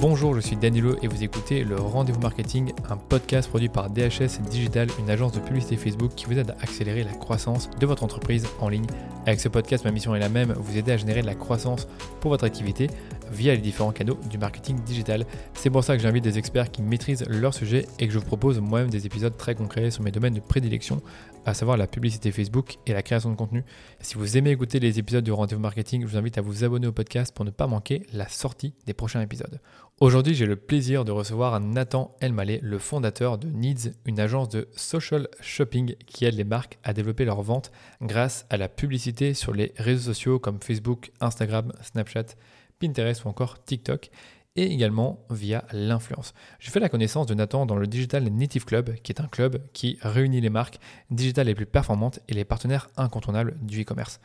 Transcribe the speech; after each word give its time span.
Bonjour, 0.00 0.32
je 0.36 0.40
suis 0.40 0.54
Danilo 0.54 0.94
et 1.02 1.08
vous 1.08 1.24
écoutez 1.24 1.64
le 1.64 1.74
Rendez-vous 1.74 2.20
Marketing, 2.20 2.72
un 2.88 2.96
podcast 2.96 3.48
produit 3.48 3.68
par 3.68 3.90
DHS 3.90 4.40
Digital, 4.48 4.86
une 5.00 5.10
agence 5.10 5.32
de 5.32 5.40
publicité 5.40 5.76
Facebook 5.76 6.12
qui 6.14 6.26
vous 6.26 6.38
aide 6.38 6.52
à 6.52 6.62
accélérer 6.62 7.02
la 7.02 7.14
croissance 7.14 7.68
de 7.80 7.84
votre 7.84 8.04
entreprise 8.04 8.46
en 8.60 8.68
ligne. 8.68 8.86
Avec 9.26 9.40
ce 9.40 9.48
podcast, 9.48 9.84
ma 9.84 9.90
mission 9.90 10.14
est 10.14 10.20
la 10.20 10.28
même, 10.28 10.52
vous 10.52 10.76
aider 10.76 10.92
à 10.92 10.96
générer 10.96 11.22
de 11.22 11.26
la 11.26 11.34
croissance 11.34 11.88
pour 12.20 12.30
votre 12.30 12.44
activité 12.44 12.88
via 13.30 13.54
les 13.54 13.60
différents 13.60 13.92
canaux 13.92 14.18
du 14.30 14.38
marketing 14.38 14.82
digital. 14.84 15.24
C'est 15.54 15.70
pour 15.70 15.84
ça 15.84 15.96
que 15.96 16.02
j'invite 16.02 16.24
des 16.24 16.38
experts 16.38 16.70
qui 16.70 16.82
maîtrisent 16.82 17.24
leur 17.28 17.54
sujet 17.54 17.86
et 17.98 18.06
que 18.06 18.12
je 18.12 18.18
vous 18.18 18.24
propose 18.24 18.60
moi-même 18.60 18.90
des 18.90 19.06
épisodes 19.06 19.36
très 19.36 19.54
concrets 19.54 19.90
sur 19.90 20.02
mes 20.02 20.10
domaines 20.10 20.34
de 20.34 20.40
prédilection, 20.40 21.02
à 21.46 21.54
savoir 21.54 21.76
la 21.76 21.86
publicité 21.86 22.30
Facebook 22.32 22.76
et 22.86 22.92
la 22.92 23.02
création 23.02 23.30
de 23.30 23.36
contenu. 23.36 23.64
Si 24.00 24.14
vous 24.16 24.36
aimez 24.36 24.50
écouter 24.50 24.80
les 24.80 24.98
épisodes 24.98 25.24
du 25.24 25.32
Rendez-vous 25.32 25.60
Marketing, 25.60 26.02
je 26.02 26.06
vous 26.06 26.16
invite 26.16 26.38
à 26.38 26.42
vous 26.42 26.64
abonner 26.64 26.86
au 26.86 26.92
podcast 26.92 27.34
pour 27.34 27.44
ne 27.44 27.50
pas 27.50 27.66
manquer 27.66 28.06
la 28.12 28.28
sortie 28.28 28.74
des 28.86 28.94
prochains 28.94 29.20
épisodes. 29.20 29.60
Aujourd'hui, 30.00 30.34
j'ai 30.34 30.46
le 30.46 30.54
plaisir 30.54 31.04
de 31.04 31.10
recevoir 31.10 31.58
Nathan 31.58 32.14
Elmaleh, 32.20 32.60
le 32.62 32.78
fondateur 32.78 33.36
de 33.36 33.48
Needs, 33.48 33.94
une 34.04 34.20
agence 34.20 34.48
de 34.48 34.68
social 34.76 35.26
shopping 35.40 35.96
qui 36.06 36.24
aide 36.24 36.36
les 36.36 36.44
marques 36.44 36.78
à 36.84 36.92
développer 36.92 37.24
leurs 37.24 37.42
ventes 37.42 37.72
grâce 38.00 38.46
à 38.48 38.56
la 38.58 38.68
publicité 38.68 39.34
sur 39.34 39.52
les 39.52 39.72
réseaux 39.76 40.12
sociaux 40.12 40.38
comme 40.38 40.60
Facebook, 40.62 41.10
Instagram, 41.20 41.72
Snapchat, 41.82 42.36
Pinterest 42.80 43.24
ou 43.24 43.28
encore 43.28 43.62
TikTok 43.64 44.10
et 44.58 44.72
également 44.72 45.24
via 45.30 45.64
l'influence. 45.72 46.34
J'ai 46.58 46.72
fait 46.72 46.80
la 46.80 46.88
connaissance 46.88 47.26
de 47.26 47.34
Nathan 47.34 47.64
dans 47.64 47.76
le 47.76 47.86
Digital 47.86 48.24
Native 48.24 48.64
Club, 48.64 48.94
qui 49.04 49.12
est 49.12 49.20
un 49.20 49.28
club 49.28 49.62
qui 49.72 49.98
réunit 50.02 50.40
les 50.40 50.50
marques 50.50 50.80
digitales 51.10 51.46
les 51.46 51.54
plus 51.54 51.64
performantes 51.64 52.18
et 52.28 52.34
les 52.34 52.44
partenaires 52.44 52.88
incontournables 52.96 53.56
du 53.62 53.82
e-commerce. 53.82 54.18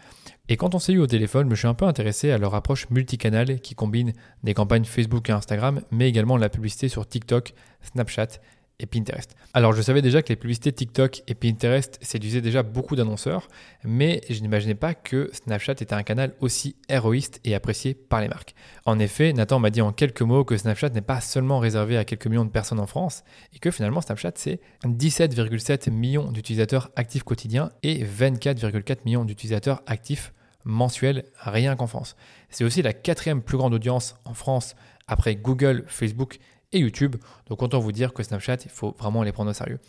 Et 0.49 0.57
quand 0.57 0.73
on 0.73 0.79
s'est 0.79 0.93
eu 0.93 0.97
au 0.97 1.05
téléphone, 1.05 1.45
je 1.45 1.51
me 1.51 1.55
suis 1.55 1.67
un 1.67 1.75
peu 1.75 1.85
intéressé 1.85 2.31
à 2.31 2.39
leur 2.39 2.55
approche 2.55 2.89
multicanale 2.89 3.59
qui 3.61 3.75
combine 3.75 4.13
des 4.41 4.55
campagnes 4.55 4.85
Facebook 4.85 5.29
et 5.29 5.33
Instagram, 5.33 5.81
mais 5.91 6.09
également 6.09 6.37
la 6.37 6.49
publicité 6.49 6.89
sur 6.89 7.07
TikTok, 7.07 7.53
Snapchat 7.81 8.39
et 8.79 8.85
Pinterest. 8.85 9.35
Alors 9.53 9.73
je 9.73 9.81
savais 9.81 10.01
déjà 10.01 10.21
que 10.21 10.29
les 10.29 10.35
publicités 10.35 10.71
TikTok 10.71 11.23
et 11.27 11.35
Pinterest 11.35 11.99
séduisaient 12.01 12.41
déjà 12.41 12.63
beaucoup 12.63 12.95
d'annonceurs, 12.95 13.47
mais 13.83 14.21
je 14.29 14.41
n'imaginais 14.41 14.75
pas 14.75 14.93
que 14.93 15.29
Snapchat 15.31 15.73
était 15.73 15.93
un 15.93 16.03
canal 16.03 16.33
aussi 16.39 16.75
héroïste 16.89 17.39
et 17.43 17.55
apprécié 17.55 17.93
par 17.93 18.21
les 18.21 18.27
marques. 18.27 18.55
En 18.85 18.99
effet, 18.99 19.31
Nathan 19.33 19.59
m'a 19.59 19.69
dit 19.69 19.81
en 19.81 19.91
quelques 19.91 20.21
mots 20.21 20.43
que 20.43 20.57
Snapchat 20.57 20.89
n'est 20.89 21.01
pas 21.01 21.21
seulement 21.21 21.59
réservé 21.59 21.97
à 21.97 22.05
quelques 22.05 22.27
millions 22.27 22.45
de 22.45 22.49
personnes 22.49 22.79
en 22.79 22.87
France, 22.87 23.23
et 23.53 23.59
que 23.59 23.71
finalement 23.71 24.01
Snapchat 24.01 24.33
c'est 24.35 24.59
17,7 24.85 25.91
millions 25.91 26.31
d'utilisateurs 26.31 26.91
actifs 26.95 27.23
quotidiens 27.23 27.71
et 27.83 28.03
24,4 28.03 28.97
millions 29.05 29.25
d'utilisateurs 29.25 29.81
actifs 29.85 30.33
mensuels 30.65 31.25
rien 31.39 31.75
qu'en 31.75 31.87
France. 31.87 32.15
C'est 32.49 32.63
aussi 32.63 32.81
la 32.81 32.93
quatrième 32.93 33.41
plus 33.41 33.57
grande 33.57 33.73
audience 33.73 34.15
en 34.25 34.33
France 34.33 34.75
après 35.07 35.35
Google, 35.35 35.83
Facebook 35.87 36.39
et 36.73 36.79
YouTube. 36.79 37.15
Donc 37.47 37.61
autant 37.61 37.79
vous 37.79 37.91
dire 37.91 38.13
que 38.13 38.23
Snapchat, 38.23 38.57
il 38.65 38.71
faut 38.71 38.95
vraiment 38.99 39.23
les 39.23 39.31
prendre 39.31 39.51
au 39.51 39.53
sérieux. 39.53 39.79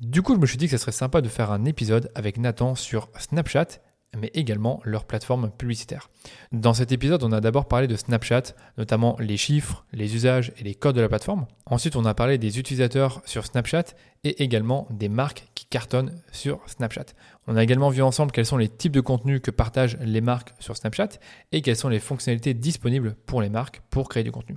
Du 0.00 0.22
coup, 0.22 0.34
je 0.34 0.40
me 0.40 0.46
suis 0.46 0.56
dit 0.56 0.66
que 0.66 0.72
ce 0.72 0.78
serait 0.78 0.92
sympa 0.92 1.20
de 1.20 1.28
faire 1.28 1.52
un 1.52 1.64
épisode 1.64 2.10
avec 2.14 2.38
Nathan 2.38 2.74
sur 2.74 3.08
Snapchat 3.18 3.80
mais 4.18 4.30
également 4.34 4.80
leur 4.84 5.04
plateforme 5.04 5.50
publicitaire. 5.50 6.10
Dans 6.52 6.74
cet 6.74 6.92
épisode, 6.92 7.22
on 7.22 7.32
a 7.32 7.40
d'abord 7.40 7.68
parlé 7.68 7.86
de 7.86 7.96
Snapchat, 7.96 8.54
notamment 8.76 9.16
les 9.20 9.36
chiffres, 9.36 9.84
les 9.92 10.14
usages 10.14 10.52
et 10.58 10.64
les 10.64 10.74
codes 10.74 10.96
de 10.96 11.00
la 11.00 11.08
plateforme. 11.08 11.46
Ensuite, 11.66 11.96
on 11.96 12.04
a 12.04 12.14
parlé 12.14 12.38
des 12.38 12.58
utilisateurs 12.58 13.22
sur 13.24 13.46
Snapchat 13.46 13.84
et 14.24 14.42
également 14.42 14.88
des 14.90 15.08
marques 15.08 15.48
qui 15.54 15.66
cartonnent 15.66 16.20
sur 16.32 16.60
Snapchat. 16.66 17.06
On 17.46 17.56
a 17.56 17.62
également 17.62 17.90
vu 17.90 18.02
ensemble 18.02 18.32
quels 18.32 18.46
sont 18.46 18.56
les 18.56 18.68
types 18.68 18.92
de 18.92 19.00
contenus 19.00 19.40
que 19.42 19.50
partagent 19.50 19.96
les 20.00 20.20
marques 20.20 20.54
sur 20.58 20.76
Snapchat 20.76 21.10
et 21.52 21.62
quelles 21.62 21.76
sont 21.76 21.88
les 21.88 22.00
fonctionnalités 22.00 22.54
disponibles 22.54 23.14
pour 23.26 23.42
les 23.42 23.48
marques 23.48 23.80
pour 23.90 24.08
créer 24.08 24.24
du 24.24 24.32
contenu. 24.32 24.56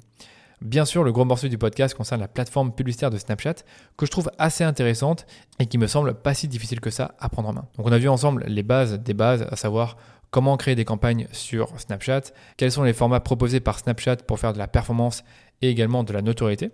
Bien 0.64 0.86
sûr, 0.86 1.04
le 1.04 1.12
gros 1.12 1.26
morceau 1.26 1.50
du 1.50 1.58
podcast 1.58 1.94
concerne 1.94 2.22
la 2.22 2.30
plateforme 2.30 2.74
publicitaire 2.74 3.10
de 3.10 3.18
Snapchat, 3.18 3.56
que 3.98 4.06
je 4.06 4.12
trouve 4.12 4.32
assez 4.38 4.64
intéressante 4.64 5.26
et 5.60 5.66
qui 5.66 5.78
me 5.78 5.88
semble 5.88 6.14
pas 6.14 6.34
si 6.34 6.48
difficile 6.48 6.80
que 6.80 6.90
ça 6.90 7.16
à 7.20 7.28
prendre 7.28 7.50
en 7.50 7.54
main. 7.54 7.68
Donc 7.76 7.86
on 7.86 7.92
a 7.92 7.98
vu 7.98 8.08
ensemble 8.08 8.46
les 8.48 8.64
bases 8.64 8.98
des 8.98 9.14
bases, 9.14 9.46
à 9.52 9.58
savoir 9.58 9.98
comment 10.32 10.56
créer 10.56 10.76
des 10.76 10.86
campagnes 10.86 11.28
sur 11.34 11.78
Snapchat, 11.82 12.22
quels 12.56 12.72
sont 12.72 12.84
les 12.84 12.94
formats 12.94 13.20
proposés 13.20 13.60
par 13.60 13.78
Snapchat 13.78 14.16
pour 14.26 14.40
faire 14.40 14.54
de 14.54 14.58
la 14.58 14.70
performance 14.70 15.26
et 15.62 15.70
également 15.70 16.06
de 16.06 16.14
la 16.14 16.22
notoriété. 16.22 16.72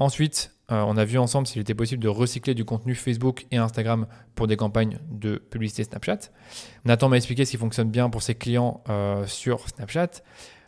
Ensuite, 0.00 0.52
euh, 0.72 0.82
on 0.86 0.96
a 0.96 1.04
vu 1.04 1.16
ensemble 1.18 1.46
s'il 1.46 1.62
était 1.62 1.74
possible 1.74 2.02
de 2.02 2.08
recycler 2.08 2.54
du 2.54 2.64
contenu 2.64 2.96
Facebook 2.96 3.46
et 3.52 3.56
Instagram 3.56 4.08
pour 4.34 4.48
des 4.48 4.56
campagnes 4.56 4.98
de 5.12 5.36
publicité 5.36 5.84
Snapchat. 5.84 6.30
Nathan 6.84 7.08
m'a 7.08 7.16
expliqué 7.16 7.44
ce 7.44 7.52
qui 7.52 7.56
fonctionne 7.56 7.90
bien 7.90 8.10
pour 8.10 8.22
ses 8.22 8.34
clients 8.34 8.82
euh, 8.88 9.24
sur 9.26 9.68
Snapchat. 9.68 10.22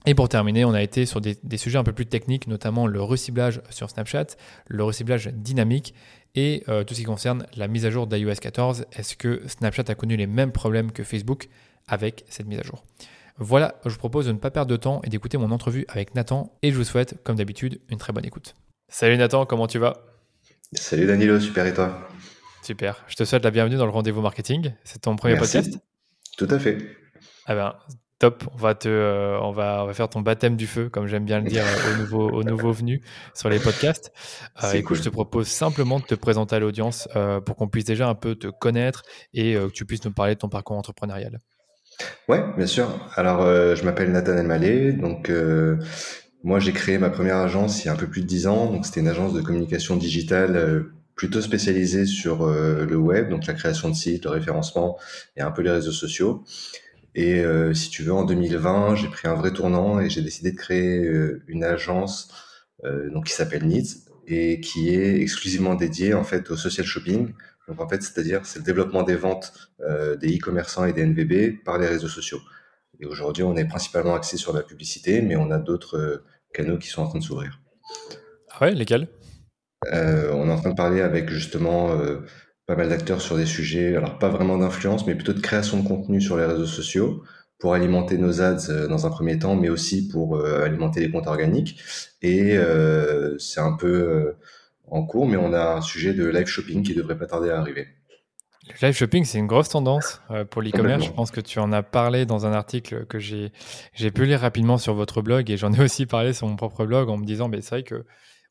Et 0.07 0.15
pour 0.15 0.29
terminer, 0.29 0.65
on 0.65 0.73
a 0.73 0.83
été 0.83 1.05
sur 1.05 1.21
des, 1.21 1.37
sujets 1.57 1.79
un 1.79 1.85
peu 1.85 1.93
plus 1.93 2.07
techniques, 2.07 2.47
notamment 2.47 2.87
le 2.87 3.03
reciblage 3.03 3.61
sur 3.69 3.91
Snapchat, 3.91 4.27
le 4.67 4.83
reciblage 4.83 5.29
dynamique 5.29 5.95
et 6.35 6.65
euh, 6.69 6.85
tout 6.85 6.95
ce 6.95 7.01
qui 7.01 7.05
concerne 7.05 7.47
la 7.57 7.69
mise 7.69 7.85
à 7.85 7.91
jour 7.91 8.07
d'iOS 8.07 8.37
14. 8.41 8.87
Est-ce 8.93 9.17
que 9.17 9.43
Snapchat 9.47 9.85
a 9.89 9.95
connu 9.95 10.17
les 10.17 10.27
mêmes 10.27 10.53
problèmes 10.53 10.91
que 10.91 11.05
Facebook 11.05 11.49
avec 11.87 12.25
cette 12.29 12.47
mise 12.47 12.61
à 12.61 12.63
jour? 12.63 12.85
Voilà, 13.37 13.77
je 13.85 13.91
vous 13.91 13.99
propose 13.99 14.27
de 14.27 14.33
ne 14.33 14.39
pas 14.39 14.51
perdre 14.51 14.71
de 14.71 14.77
temps 14.77 15.01
et 15.05 15.09
d'écouter 15.09 15.39
mon 15.39 15.51
entrevue 15.51 15.85
avec 15.89 16.15
Nathan 16.15 16.53
et 16.63 16.73
je 16.73 16.77
vous 16.77 16.85
souhaite, 16.85 17.23
comme 17.23 17.37
d'habitude, 17.37 17.81
une 17.89 17.99
très 17.99 18.13
bonne 18.13 18.25
écoute. 18.25 18.55
Salut 18.89 19.17
Nathan, 19.17 19.47
comment 19.47 19.67
tu 19.67 19.79
vas? 19.79 20.05
Salut 20.73 21.07
Danilo, 21.07 21.41
super 21.41 21.67
et 21.67 21.75
toi? 21.75 22.09
Super, 22.63 23.05
je 23.07 23.17
te 23.17 23.25
souhaite 23.25 23.45
la 23.45 23.51
bienvenue 23.51 23.77
dans 23.77 23.87
le 23.87 23.93
rendez-vous 23.93 24.21
marketing. 24.21 24.73
C'est 24.85 25.03
ton 25.03 25.17
premier 25.17 25.37
podcast? 25.37 25.79
Tout 26.37 26.49
à 26.51 26.59
fait. 26.59 26.79
Ah 27.47 27.55
ben, 27.55 27.75
Top, 28.21 28.45
on 28.53 28.59
va 28.59 28.75
te, 28.75 28.87
euh, 28.87 29.41
on 29.41 29.51
va, 29.51 29.83
on 29.83 29.87
va 29.87 29.95
faire 29.95 30.11
ton 30.11 30.21
baptême 30.21 30.55
du 30.55 30.67
feu, 30.67 30.91
comme 30.91 31.07
j'aime 31.07 31.25
bien 31.25 31.41
le 31.41 31.49
dire 31.49 31.65
euh, 31.65 31.95
aux 31.95 31.97
nouveaux, 31.97 32.31
aux 32.31 32.45
nouveaux 32.45 32.71
venus 32.71 33.01
sur 33.33 33.49
les 33.49 33.59
podcasts. 33.59 34.13
Euh, 34.63 34.73
écoute, 34.75 34.99
je 34.99 35.05
te 35.05 35.09
propose 35.09 35.49
simplement 35.49 35.99
de 35.99 36.05
te 36.05 36.15
présenter 36.15 36.55
à 36.55 36.59
l'audience 36.59 37.09
pour 37.47 37.57
qu'on 37.57 37.69
puisse 37.69 37.87
déjà 37.87 38.09
un 38.09 38.15
peu 38.15 38.35
te 38.35 38.49
connaître 38.49 39.05
et 39.33 39.55
que 39.55 39.71
tu 39.71 39.87
puisses 39.87 40.05
nous 40.05 40.13
parler 40.13 40.35
de 40.35 40.39
ton 40.39 40.51
parcours 40.51 40.77
entrepreneurial. 40.77 41.41
Ouais, 42.29 42.45
bien 42.59 42.67
sûr. 42.67 42.91
Alors, 43.17 43.41
je 43.41 43.83
m'appelle 43.85 44.13
Nathan 44.13 44.45
Malé. 44.45 44.93
Donc, 44.93 45.33
moi, 46.45 46.61
j'ai 46.61 46.73
créé 46.73 46.99
ma 46.99 47.09
première 47.09 47.39
agence 47.39 47.83
il 47.83 47.87
y 47.87 47.89
a 47.89 47.95
un 47.95 47.97
peu 47.97 48.07
plus 48.07 48.21
de 48.21 48.27
dix 48.27 48.47
ans. 48.47 48.71
Donc, 48.71 48.85
c'était 48.85 49.01
une 49.01 49.09
agence 49.09 49.33
de 49.33 49.41
communication 49.41 49.97
digitale 49.97 50.85
plutôt 51.15 51.41
spécialisée 51.41 52.05
sur 52.05 52.47
le 52.47 52.97
web, 52.97 53.31
donc 53.31 53.47
la 53.47 53.55
création 53.55 53.89
de 53.89 53.95
sites, 53.95 54.25
le 54.25 54.31
référencement 54.31 54.99
et 55.37 55.41
un 55.41 55.51
peu 55.51 55.63
les 55.63 55.71
réseaux 55.71 55.91
sociaux. 55.91 56.45
Et 57.15 57.41
euh, 57.41 57.75
si 57.75 57.91
tu 57.91 58.03
veux, 58.03 58.13
en 58.13 58.25
2020, 58.25 58.95
j'ai 58.97 59.09
pris 59.09 59.27
un 59.27 59.35
vrai 59.35 59.53
tournant 59.53 60.01
et 60.01 60.09
j'ai 60.09 60.23
décidé 60.23 60.53
de 60.53 60.57
créer 60.57 61.05
euh, 61.05 61.43
une 61.49 61.65
agence 61.65 62.29
euh, 62.85 63.11
donc 63.11 63.27
qui 63.27 63.33
s'appelle 63.33 63.67
Needs 63.67 64.05
et 64.27 64.61
qui 64.61 64.95
est 64.95 65.21
exclusivement 65.21 65.75
dédiée 65.75 66.15
en 66.15 66.25
fait 66.25 66.51
au 66.51 66.57
social 66.57 66.87
shopping. 66.87 67.33
Donc 67.69 67.81
en 67.81 67.89
fait, 67.89 68.03
c'est-à-dire 68.03 68.47
c'est 68.47 68.61
le 68.61 68.65
développement 68.65 69.03
des 69.03 69.17
ventes 69.17 69.53
des 70.21 70.37
e-commerçants 70.37 70.85
et 70.85 70.93
des 70.93 71.05
NVB 71.07 71.65
par 71.65 71.79
les 71.79 71.87
réseaux 71.87 72.09
sociaux. 72.09 72.41
Et 73.01 73.07
aujourd'hui, 73.07 73.43
on 73.43 73.57
est 73.57 73.65
principalement 73.65 74.15
axé 74.15 74.37
sur 74.37 74.53
la 74.53 74.63
publicité, 74.63 75.23
mais 75.23 75.37
on 75.37 75.51
a 75.51 75.59
d'autres 75.59 76.23
canaux 76.53 76.79
qui 76.79 76.89
sont 76.89 77.03
en 77.03 77.09
train 77.09 77.19
de 77.19 77.25
s'ouvrir. 77.25 77.61
Ah 78.51 78.65
ouais, 78.65 78.75
lesquels? 78.75 79.09
On 79.91 80.49
est 80.49 80.53
en 80.53 80.61
train 80.61 80.71
de 80.71 80.77
parler 80.77 81.01
avec 81.01 81.31
justement 81.31 81.97
pas 82.71 82.77
mal 82.77 82.89
d'acteurs 82.89 83.21
sur 83.21 83.37
des 83.37 83.47
sujets, 83.47 83.97
alors 83.97 84.17
pas 84.21 84.29
vraiment 84.29 84.57
d'influence, 84.57 85.05
mais 85.05 85.17
plutôt 85.17 85.33
de 85.33 85.41
création 85.41 85.83
de 85.83 85.89
contenu 85.89 86.21
sur 86.21 86.37
les 86.37 86.45
réseaux 86.45 86.67
sociaux 86.67 87.25
pour 87.59 87.75
alimenter 87.75 88.17
nos 88.17 88.43
ads 88.43 88.71
euh, 88.71 88.87
dans 88.87 89.09
un 89.09 89.11
premier 89.11 89.41
temps, 89.41 89.57
mais 89.57 89.69
aussi 89.69 90.07
pour 90.07 90.37
euh, 90.37 90.63
alimenter 90.63 91.01
les 91.01 91.11
comptes 91.11 91.27
organiques. 91.27 91.81
Et 92.23 92.57
euh, 92.57 93.37
c'est 93.39 93.59
un 93.59 93.73
peu 93.73 94.37
en 94.89 95.05
cours, 95.05 95.27
mais 95.27 95.37
on 95.37 95.53
a 95.53 95.79
un 95.79 95.81
sujet 95.81 96.15
de 96.15 96.25
live 96.29 96.47
shopping 96.47 96.85
qui 96.85 96.95
devrait 96.95 97.19
pas 97.19 97.27
tarder 97.27 97.51
à 97.51 97.59
arriver. 97.59 97.89
Le 98.69 98.87
live 98.87 98.97
shopping, 98.97 99.25
c'est 99.25 99.39
une 99.39 99.49
grosse 99.49 99.71
tendance 99.71 100.23
pour 100.51 100.63
l'e-commerce. 100.63 101.07
Je 101.07 101.11
pense 101.11 101.33
que 101.33 101.41
tu 101.41 101.59
en 101.59 101.73
as 101.73 101.83
parlé 101.83 102.25
dans 102.25 102.47
un 102.47 102.53
article 102.53 103.05
que 103.07 103.19
j'ai 103.19 103.51
pu 104.15 104.27
lire 104.27 104.39
rapidement 104.39 104.79
sur 104.79 104.95
votre 104.95 105.23
blog 105.23 105.51
et 105.51 105.57
j'en 105.57 105.73
ai 105.73 105.81
aussi 105.83 106.07
parlé 106.07 106.33
sur 106.35 106.47
mon 106.47 106.55
propre 106.55 106.87
blog 106.87 107.09
en 107.09 107.17
me 107.17 107.27
disant, 107.27 107.49
mais 107.49 107.63
c'est 107.63 107.71
vrai 107.71 107.83
que 107.83 108.05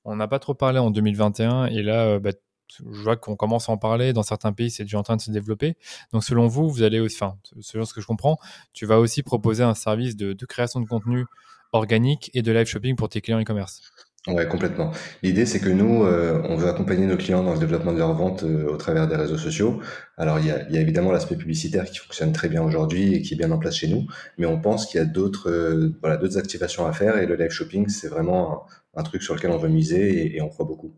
on 0.04 0.18
n'a 0.18 0.28
pas 0.28 0.40
trop 0.40 0.56
parlé 0.56 0.80
en 0.80 0.92
2021 0.92 1.68
et 1.68 1.84
là, 1.84 2.20
bah, 2.20 2.32
je 2.78 3.02
vois 3.02 3.18
qu'on 3.18 3.36
commence 3.36 3.70
à 3.70 3.72
en 3.72 3.78
parler. 3.78 4.14
Dans 4.14 4.24
certains 4.24 4.54
pays, 4.54 4.72
c'est 4.72 4.84
déjà 4.84 5.00
en 5.00 5.04
train 5.04 5.16
de 5.16 5.22
se 5.22 5.32
développer. 5.32 5.76
Donc, 6.14 6.24
selon 6.24 6.48
vous, 6.48 6.70
vous 6.70 6.84
allez 6.84 7.00
aussi, 7.00 7.18
enfin, 7.22 7.38
selon 7.62 7.86
ce 7.86 7.94
que 7.94 8.02
je 8.02 8.08
comprends, 8.08 8.38
tu 8.74 8.86
vas 8.86 9.00
aussi 9.00 9.24
proposer 9.24 9.64
un 9.64 9.76
service 9.76 10.16
de, 10.16 10.34
création 10.46 10.80
de 10.80 10.88
contenu 10.88 11.26
organique 11.72 12.32
et 12.34 12.42
de 12.42 12.52
live 12.52 12.66
shopping 12.66 12.96
pour 12.96 13.10
tes 13.10 13.22
clients 13.22 13.40
e-commerce? 13.40 13.82
Ouais, 14.28 14.48
complètement. 14.48 14.92
L'idée, 15.24 15.46
c'est 15.46 15.60
que 15.60 15.70
nous, 15.70 16.04
euh, 16.04 16.42
on 16.50 16.58
veut 16.58 16.68
accompagner 16.68 17.06
nos 17.06 17.16
clients 17.16 17.42
dans 17.42 17.54
le 17.54 17.60
développement 17.60 17.94
de 17.94 18.00
leur 18.00 18.14
vente 18.14 18.44
euh, 18.44 18.68
au 18.68 18.76
travers 18.76 19.08
des 19.08 19.16
réseaux 19.16 19.38
sociaux. 19.38 19.80
Alors, 20.18 20.40
il 20.40 20.48
y 20.48 20.52
a, 20.52 20.82
évidemment 20.82 21.12
l'aspect 21.12 21.38
publicitaire 21.38 21.86
qui 21.86 22.00
fonctionne 22.00 22.34
très 22.34 22.50
bien 22.50 22.62
aujourd'hui 22.62 23.14
et 23.16 23.22
qui 23.22 23.34
est 23.36 23.38
bien 23.38 23.52
en 23.52 23.58
place 23.58 23.76
chez 23.76 23.88
nous, 23.88 24.08
mais 24.38 24.46
on 24.46 24.60
pense 24.60 24.88
qu'il 24.88 25.00
y 25.00 25.02
a 25.02 25.06
d'autres, 25.06 25.50
euh, 25.50 25.96
voilà, 26.02 26.18
d'autres 26.18 26.38
activations 26.38 26.86
à 26.86 26.92
faire 26.92 27.18
et 27.18 27.26
le 27.26 27.36
live 27.36 27.52
shopping, 27.52 27.88
c'est 27.88 28.10
vraiment 28.10 28.66
un, 28.96 29.04
truc 29.04 29.24
sur 29.24 29.36
lequel 29.36 29.52
on 29.52 29.58
veut 29.58 29.70
miser 29.70 30.36
et 30.36 30.42
on 30.42 30.50
croit 30.50 30.66
beaucoup. 30.66 30.94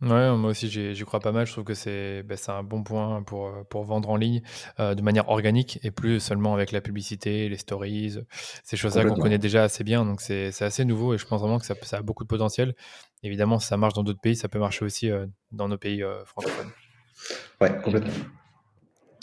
Ouais, 0.00 0.36
moi 0.36 0.50
aussi 0.50 0.68
j'y 0.68 1.04
crois 1.04 1.20
pas 1.20 1.32
mal. 1.32 1.46
Je 1.46 1.52
trouve 1.52 1.64
que 1.64 1.74
c'est 1.74 2.22
bah, 2.24 2.34
un 2.48 2.62
bon 2.62 2.82
point 2.82 3.22
pour, 3.22 3.52
pour 3.70 3.84
vendre 3.84 4.10
en 4.10 4.16
ligne 4.16 4.42
de 4.78 5.00
manière 5.02 5.28
organique 5.28 5.78
et 5.82 5.90
plus 5.90 6.20
seulement 6.20 6.54
avec 6.54 6.72
la 6.72 6.80
publicité, 6.80 7.48
les 7.48 7.56
stories, 7.56 8.18
ces 8.64 8.76
choses-là 8.76 9.04
qu'on 9.04 9.16
connaît 9.16 9.38
déjà 9.38 9.62
assez 9.62 9.84
bien. 9.84 10.04
Donc 10.04 10.20
c'est 10.20 10.62
assez 10.62 10.84
nouveau 10.84 11.14
et 11.14 11.18
je 11.18 11.26
pense 11.26 11.40
vraiment 11.40 11.58
que 11.58 11.66
ça, 11.66 11.74
ça, 11.82 11.98
a 11.98 12.02
beaucoup 12.02 12.24
de 12.24 12.28
potentiel. 12.28 12.74
Évidemment, 13.22 13.58
si 13.58 13.68
ça 13.68 13.76
marche 13.76 13.94
dans 13.94 14.02
d'autres 14.02 14.20
pays, 14.20 14.36
ça 14.36 14.48
peut 14.48 14.58
marcher 14.58 14.84
aussi 14.84 15.10
dans 15.52 15.68
nos 15.68 15.78
pays 15.78 16.02
francophones. 16.26 16.70
Ouais, 17.60 17.74
complètement. 17.82 18.12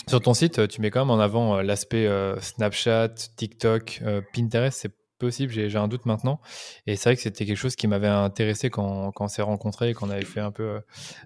Sur 0.07 0.19
ton 0.21 0.33
site, 0.33 0.67
tu 0.67 0.81
mets 0.81 0.89
quand 0.89 1.01
même 1.01 1.11
en 1.11 1.19
avant 1.19 1.61
l'aspect 1.61 2.09
Snapchat, 2.39 3.09
TikTok, 3.35 4.01
Pinterest. 4.33 4.79
C'est 4.81 5.00
possible, 5.21 5.53
j'ai 5.53 5.77
un 5.77 5.87
doute 5.87 6.05
maintenant. 6.05 6.41
Et 6.87 6.95
c'est 6.95 7.09
vrai 7.09 7.15
que 7.15 7.21
c'était 7.21 7.45
quelque 7.45 7.57
chose 7.57 7.75
qui 7.75 7.87
m'avait 7.87 8.07
intéressé 8.07 8.69
quand, 8.69 9.11
quand 9.11 9.25
on 9.25 9.27
s'est 9.27 9.41
rencontrés, 9.41 9.93
qu'on 9.93 10.09
avait 10.09 10.25
fait 10.25 10.39
un 10.39 10.51
peu 10.51 10.63
euh, 10.63 10.79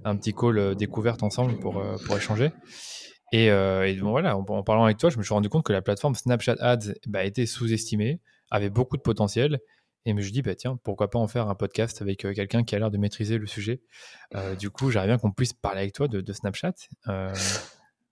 un 0.03 0.15
petit 0.15 0.33
call 0.33 0.57
euh, 0.57 0.75
découverte 0.75 1.23
ensemble 1.23 1.57
pour, 1.59 1.77
euh, 1.77 1.95
pour 2.05 2.15
échanger. 2.17 2.51
Et, 3.31 3.49
bon, 3.99 4.11
voilà, 4.11 4.37
en, 4.37 4.63
parlant 4.63 4.85
avec 4.85 4.97
toi, 4.97 5.09
je 5.09 5.17
me 5.17 5.23
suis 5.23 5.33
rendu 5.33 5.49
compte 5.49 5.65
que 5.65 5.73
la 5.73 5.81
plateforme 5.81 6.15
Snapchat 6.15 6.55
Ads 6.59 6.93
bah, 7.07 7.25
était 7.25 7.45
sous-estimée, 7.45 8.21
avait 8.51 8.69
beaucoup 8.69 8.95
de 8.95 9.01
potentiel. 9.01 9.59
Et 10.05 10.11
je 10.11 10.15
me 10.15 10.21
suis 10.21 10.31
dit, 10.31 10.41
bah, 10.41 10.55
tiens, 10.55 10.79
pourquoi 10.83 11.09
pas 11.09 11.19
en 11.19 11.27
faire 11.27 11.49
un 11.49 11.55
podcast 11.55 12.01
avec 12.01 12.19
quelqu'un 12.19 12.63
qui 12.63 12.75
a 12.75 12.79
l'air 12.79 12.91
de 12.91 12.97
maîtriser 12.97 13.37
le 13.37 13.47
sujet. 13.47 13.81
du 14.59 14.69
coup, 14.69 14.91
j'aimerais 14.91 15.07
bien 15.07 15.17
qu'on 15.17 15.31
puisse 15.31 15.53
parler 15.53 15.81
avec 15.81 15.93
toi 15.93 16.07
de, 16.07 16.21
de 16.21 16.33
Snapchat. 16.33 16.73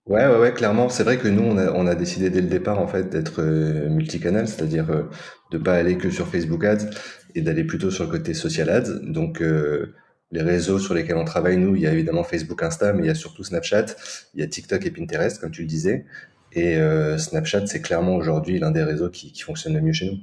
Ouais, 0.06 0.26
ouais, 0.26 0.36
ouais, 0.38 0.52
clairement. 0.52 0.88
C'est 0.90 1.02
vrai 1.02 1.16
que 1.18 1.28
nous, 1.28 1.42
on 1.42 1.56
a, 1.56 1.72
on 1.72 1.86
a 1.86 1.94
décidé 1.94 2.28
dès 2.28 2.42
le 2.42 2.48
départ, 2.48 2.78
en 2.78 2.86
fait, 2.86 3.08
d'être 3.08 3.40
euh, 3.40 3.88
multicanal, 3.88 4.46
c'est-à-dire 4.46 4.90
euh, 4.90 5.04
de 5.50 5.56
pas 5.58 5.74
aller 5.76 5.96
que 5.96 6.10
sur 6.10 6.28
Facebook 6.28 6.62
Ads 6.64 6.90
et 7.34 7.40
d'aller 7.40 7.64
plutôt 7.64 7.90
sur 7.90 8.04
le 8.04 8.10
côté 8.10 8.34
social 8.34 8.68
ads. 8.68 9.00
Donc, 9.02 9.40
euh, 9.40 9.94
les 10.30 10.42
réseaux 10.42 10.78
sur 10.78 10.92
lesquels 10.94 11.16
on 11.16 11.24
travaille, 11.24 11.56
nous, 11.56 11.74
il 11.74 11.82
y 11.82 11.86
a 11.86 11.92
évidemment 11.92 12.22
Facebook, 12.22 12.62
Insta, 12.62 12.92
mais 12.92 13.04
il 13.04 13.06
y 13.06 13.10
a 13.10 13.14
surtout 13.14 13.44
Snapchat, 13.44 13.86
il 14.34 14.40
y 14.40 14.42
a 14.42 14.46
TikTok 14.46 14.84
et 14.84 14.90
Pinterest, 14.90 15.40
comme 15.40 15.50
tu 15.52 15.62
le 15.62 15.68
disais. 15.68 16.04
Et 16.52 16.76
euh, 16.76 17.16
Snapchat, 17.18 17.66
c'est 17.66 17.80
clairement 17.80 18.14
aujourd'hui 18.16 18.58
l'un 18.58 18.70
des 18.72 18.82
réseaux 18.82 19.08
qui, 19.10 19.32
qui 19.32 19.42
fonctionne 19.42 19.74
le 19.74 19.80
mieux 19.80 19.92
chez 19.92 20.06
nous. 20.10 20.18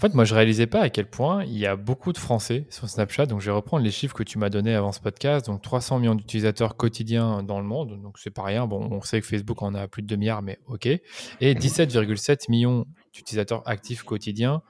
En 0.00 0.08
fait, 0.08 0.14
moi, 0.14 0.24
je 0.24 0.34
réalisais 0.34 0.66
pas 0.66 0.80
à 0.80 0.88
quel 0.88 1.04
point 1.04 1.44
il 1.44 1.58
y 1.58 1.66
a 1.66 1.76
beaucoup 1.76 2.14
de 2.14 2.16
Français 2.16 2.66
sur 2.70 2.88
Snapchat. 2.88 3.26
Donc, 3.26 3.42
je 3.42 3.50
vais 3.50 3.54
reprendre 3.54 3.84
les 3.84 3.90
chiffres 3.90 4.14
que 4.14 4.22
tu 4.22 4.38
m'as 4.38 4.48
donnés 4.48 4.74
avant 4.74 4.92
ce 4.92 5.00
podcast. 5.00 5.44
Donc, 5.44 5.60
300 5.60 5.98
millions 5.98 6.14
d'utilisateurs 6.14 6.78
quotidiens 6.78 7.42
dans 7.42 7.60
le 7.60 7.66
monde. 7.66 8.00
Donc, 8.00 8.18
c'est 8.18 8.30
pas 8.30 8.44
rien. 8.44 8.66
Bon, 8.66 8.88
on 8.90 9.02
sait 9.02 9.20
que 9.20 9.26
Facebook 9.26 9.60
en 9.60 9.74
a 9.74 9.88
plus 9.88 10.00
de 10.00 10.06
2 10.06 10.16
milliards, 10.16 10.40
mais 10.40 10.58
OK. 10.68 10.86
Et 10.86 11.02
17,7 11.42 12.50
millions 12.50 12.86
d'utilisateurs 13.12 13.62
actifs 13.68 14.02
quotidiens 14.02 14.62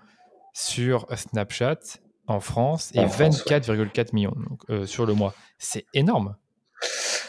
sur 0.53 1.07
Snapchat 1.17 1.79
en 2.27 2.41
France 2.41 2.91
et 2.97 3.05
24,4 3.05 4.09
millions 4.13 4.35
euh, 4.69 4.85
sur 4.85 5.07
le 5.07 5.15
mois. 5.15 5.33
C'est 5.59 5.87
énorme. 5.95 6.35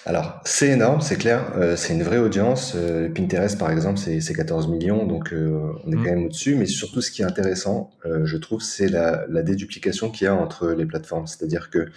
Alors, 0.05 0.41
c'est 0.45 0.69
énorme, 0.69 1.01
c'est 1.01 1.15
clair. 1.15 1.53
Euh, 1.57 1.75
c'est 1.75 1.93
une 1.93 2.01
vraie 2.01 2.17
audience. 2.17 2.73
Euh, 2.75 3.07
Pinterest, 3.13 3.57
par 3.57 3.69
exemple, 3.69 3.99
c'est 3.99 4.33
14 4.33 4.67
millions, 4.67 5.05
donc 5.05 5.31
euh, 5.31 5.73
on 5.85 5.91
est 5.91 5.95
mmh. 5.95 6.03
quand 6.03 6.09
même 6.09 6.25
au-dessus. 6.25 6.55
Mais 6.55 6.65
surtout, 6.65 7.01
ce 7.01 7.11
qui 7.11 7.21
est 7.21 7.25
intéressant, 7.25 7.91
je 8.23 8.37
trouve, 8.37 8.61
c'est 8.61 8.87
la, 8.87 9.25
la, 9.29 9.43
déduplication 9.43 10.09
qu'il 10.09 10.25
y 10.25 10.27
a 10.27 10.35
entre 10.35 10.71
les 10.71 10.85
plateformes. 10.85 11.27
C'est-à-dire 11.27 11.69
que 11.69 11.89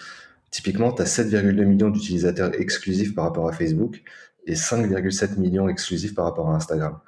typiquement, 0.50 0.92
tu 0.92 1.00
as 1.00 1.06
7,2 1.06 1.64
millions 1.64 1.90
d'utilisateurs 1.90 2.52
exclusifs 2.60 3.14
par 3.14 3.24
rapport 3.24 3.48
à 3.48 3.52
Facebook 3.52 4.02
et 4.46 4.54
5,7 4.54 5.38
millions 5.38 5.68
exclusifs 5.68 6.14
par 6.14 6.26
rapport 6.26 6.50
à 6.50 6.56
Instagram. 6.56 6.98